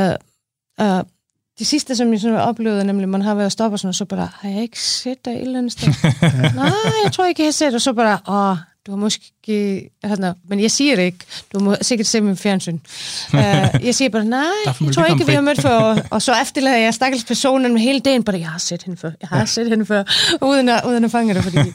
uh, 0.81 1.01
det 1.59 1.67
sidste, 1.67 1.95
som 1.95 2.11
jeg 2.11 2.19
sådan 2.19 2.37
har 2.37 2.43
oplevet, 2.43 2.85
nemlig, 2.85 3.09
man 3.09 3.21
har 3.21 3.35
været 3.35 3.51
stoppet 3.51 3.79
sådan, 3.79 3.89
og 3.89 3.95
så 3.95 4.05
bare, 4.05 4.29
har 4.33 4.49
jeg 4.49 4.61
ikke 4.61 4.81
set 4.81 5.25
dig 5.25 5.31
et 5.31 5.41
eller 5.41 5.57
andet 5.57 5.71
sted? 5.71 5.87
Nej, 6.55 6.71
jeg 7.03 7.11
tror 7.11 7.25
ikke, 7.25 7.41
jeg 7.41 7.47
har 7.47 7.51
set, 7.51 7.73
og 7.73 7.81
så 7.81 7.93
bare, 7.93 8.19
åh, 8.27 8.57
du 8.85 8.91
har 8.91 8.97
måske... 8.97 9.89
Altså, 10.03 10.33
men 10.43 10.59
jeg 10.59 10.71
siger 10.71 10.95
det 10.95 11.03
ikke. 11.03 11.25
Du 11.53 11.59
må 11.59 11.75
sikkert 11.81 12.07
se 12.07 12.21
min 12.21 12.37
fjernsyn. 12.37 12.79
uh, 13.33 13.39
jeg 13.87 13.95
siger 13.95 14.09
bare, 14.09 14.25
nej, 14.25 14.43
jeg 14.65 14.93
tror 14.93 15.05
ikke, 15.05 15.25
vi 15.25 15.33
har 15.33 15.41
mødt 15.41 15.61
før. 15.61 15.97
Og 16.11 16.21
så 16.21 16.33
efterlader 16.41 16.77
jeg 16.77 16.93
stakkels 16.93 17.23
personen 17.23 17.73
med 17.73 17.81
hele 17.81 17.99
dagen, 17.99 18.23
bare, 18.23 18.39
jeg 18.39 18.49
har 18.49 18.57
set 18.57 18.83
hende 18.83 18.97
før. 18.97 19.11
Jeg 19.21 19.29
har 19.29 19.45
set 19.45 19.69
hende 19.69 19.85
før, 19.85 20.03
uden 20.41 20.69
at, 20.69 20.81
uden 20.85 21.03
at 21.03 21.11
fange 21.11 21.33
det, 21.33 21.43
fordi... 21.43 21.59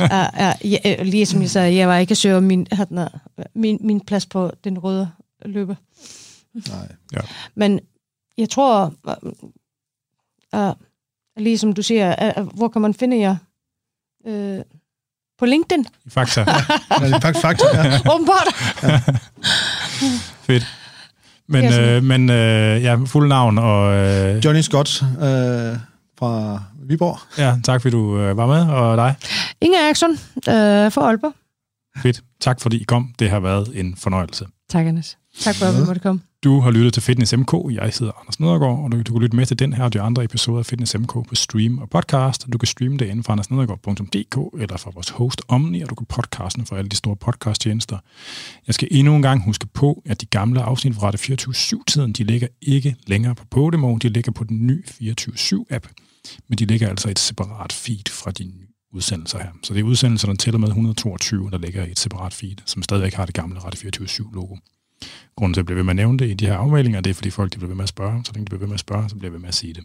Uh, 0.00 0.06
uh, 0.06 0.72
jeg, 0.72 0.98
lige 1.02 1.26
som 1.26 1.42
jeg 1.42 1.50
sagde, 1.50 1.76
jeg 1.76 1.88
var 1.88 1.96
ikke 1.96 2.14
søge 2.14 2.40
min, 2.40 2.66
uh, 2.72 3.06
min, 3.54 3.78
min 3.80 4.00
plads 4.00 4.26
på 4.26 4.52
den 4.64 4.78
røde 4.78 5.10
løber. 5.44 5.74
Nej. 6.54 6.88
Ja. 7.12 7.20
Men 7.54 7.80
jeg 8.38 8.50
tror, 8.50 8.94
uh, 9.04 9.32
uh, 10.60 10.72
lige 11.36 11.58
som 11.58 11.72
du 11.72 11.82
siger, 11.82 12.32
uh, 12.38 12.46
hvor 12.56 12.68
kan 12.68 12.82
man 12.82 12.94
finde 12.94 13.18
jer? 13.18 13.36
Uh, 14.24 14.60
på 15.40 15.46
LinkedIn. 15.46 15.86
I 16.06 16.10
Fakta. 16.10 16.40
ja, 17.00 17.30
Fakta, 17.40 17.64
ja. 17.74 17.98
Åbenbart. 18.14 18.48
ja. 18.82 19.00
Fedt. 20.46 20.66
Men, 21.48 21.72
øh, 21.80 22.02
men 22.02 22.30
øh, 22.30 22.82
ja, 22.82 22.96
fuld 23.06 23.28
navn 23.28 23.58
og... 23.58 23.92
Øh, 23.94 24.44
Johnny 24.44 24.60
Scott 24.60 25.02
øh, 25.02 25.76
fra 26.18 26.62
Viborg. 26.88 27.18
Ja, 27.38 27.56
tak 27.64 27.82
fordi 27.82 27.92
du 27.92 28.18
øh, 28.18 28.36
var 28.36 28.46
med, 28.46 28.74
og 28.74 28.96
dig? 28.96 29.14
Inger 29.60 29.78
Eriksson 29.78 30.10
øh, 30.36 30.92
fra 30.92 31.06
Aalborg. 31.06 31.32
Fedt. 32.02 32.20
Tak 32.40 32.60
fordi 32.60 32.76
I 32.80 32.84
kom. 32.84 33.14
Det 33.18 33.30
har 33.30 33.40
været 33.40 33.68
en 33.74 33.96
fornøjelse. 33.96 34.46
Tak, 34.68 34.86
Anders. 34.86 35.16
Tak 35.38 35.54
for, 35.54 35.66
at 35.66 35.80
vi 35.80 35.86
måtte 35.86 36.00
komme. 36.00 36.20
Du 36.44 36.60
har 36.60 36.70
lyttet 36.70 36.92
til 36.94 37.02
Fitness 37.02 37.36
MK. 37.36 37.52
Jeg 37.70 37.92
hedder 37.98 38.20
Anders 38.20 38.40
Nedergaard, 38.40 38.78
og 38.84 38.92
du, 38.92 39.02
du 39.02 39.12
kan 39.12 39.22
lytte 39.22 39.36
med 39.36 39.46
til 39.46 39.58
den 39.58 39.72
her 39.72 39.84
og 39.84 39.92
de 39.92 40.00
andre 40.00 40.24
episoder 40.24 40.58
af 40.58 40.66
Fitness 40.66 40.98
MK 40.98 41.12
på 41.12 41.34
stream 41.34 41.78
og 41.78 41.90
podcast. 41.90 42.46
Du 42.52 42.58
kan 42.58 42.66
streame 42.66 42.96
det 42.96 43.06
inden 43.06 43.24
for 43.24 43.32
andersnedergaard.dk 43.32 44.60
eller 44.62 44.76
fra 44.76 44.90
vores 44.94 45.08
host 45.08 45.42
Omni, 45.48 45.82
og 45.82 45.90
du 45.90 45.94
kan 45.94 46.06
podcasten 46.06 46.66
for 46.66 46.76
alle 46.76 46.88
de 46.88 46.96
store 46.96 47.16
podcasttjenester. 47.16 47.98
Jeg 48.66 48.74
skal 48.74 48.88
endnu 48.90 49.16
en 49.16 49.22
gang 49.22 49.44
huske 49.44 49.66
på, 49.66 50.02
at 50.06 50.20
de 50.20 50.26
gamle 50.26 50.62
afsnit 50.62 50.94
fra 50.94 51.06
Radio 51.06 51.34
24-7-tiden, 51.34 52.12
de 52.12 52.24
ligger 52.24 52.48
ikke 52.62 52.96
længere 53.06 53.34
på 53.34 53.44
Podimo, 53.50 53.96
de 53.96 54.08
ligger 54.08 54.32
på 54.32 54.44
den 54.44 54.66
nye 54.66 54.82
24-7-app, 54.86 55.88
men 56.48 56.58
de 56.58 56.64
ligger 56.64 56.88
altså 56.88 57.08
i 57.08 57.10
et 57.10 57.18
separat 57.18 57.72
feed 57.72 58.10
fra 58.10 58.30
de 58.30 58.44
nye 58.44 58.66
udsendelser 58.92 59.38
her. 59.38 59.50
Så 59.62 59.74
det 59.74 59.80
er 59.80 59.84
udsendelser, 59.84 60.28
der 60.28 60.34
tæller 60.34 60.58
med 60.58 60.68
122, 60.68 61.50
der 61.50 61.58
ligger 61.58 61.84
i 61.84 61.90
et 61.90 61.98
separat 61.98 62.34
feed, 62.34 62.56
som 62.66 62.82
stadigvæk 62.82 63.14
har 63.14 63.26
det 63.26 63.34
gamle 63.34 63.58
Radio 63.58 63.90
24-7-logo. 63.96 64.56
Grunden 65.36 65.54
til, 65.54 65.60
at 65.60 65.62
jeg 65.62 65.66
bliver 65.66 65.76
ved 65.76 65.84
med 65.84 65.90
at 65.92 65.96
nævne 65.96 66.18
det 66.18 66.30
i 66.30 66.34
de 66.34 66.46
her 66.46 66.54
afmeldinger, 66.54 67.00
det 67.00 67.10
er, 67.10 67.14
fordi 67.14 67.30
folk 67.30 67.52
de 67.52 67.58
bliver 67.58 67.68
ved 67.68 67.76
med 67.76 67.82
at 67.82 67.88
spørge. 67.88 68.24
Så 68.24 68.32
længe 68.34 68.44
de 68.44 68.50
bliver 68.50 68.58
ved 68.58 68.66
med 68.66 68.74
at 68.74 68.80
spørge, 68.80 69.08
så 69.08 69.14
bliver 69.14 69.28
jeg 69.28 69.32
ved 69.32 69.40
med 69.40 69.48
at 69.48 69.54
sige 69.54 69.74
det. 69.74 69.84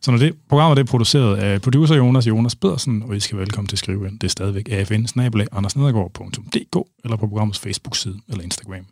Så 0.00 0.10
når 0.10 0.18
det 0.18 0.34
programmet 0.48 0.76
det 0.76 0.82
er 0.82 0.86
produceret 0.86 1.36
af 1.36 1.62
producer 1.62 1.96
Jonas 1.96 2.26
Jonas 2.26 2.54
Pedersen, 2.54 3.02
og 3.02 3.16
I 3.16 3.20
skal 3.20 3.38
velkommen 3.38 3.68
til 3.68 3.74
at 3.74 3.78
skrive 3.78 4.08
ind. 4.08 4.18
Det 4.18 4.26
er 4.26 4.30
stadigvæk 4.30 4.68
afn 5.52 5.64
eller 7.04 7.16
på 7.16 7.26
programmets 7.26 7.58
Facebook-side 7.58 8.20
eller 8.28 8.44
Instagram. 8.44 8.86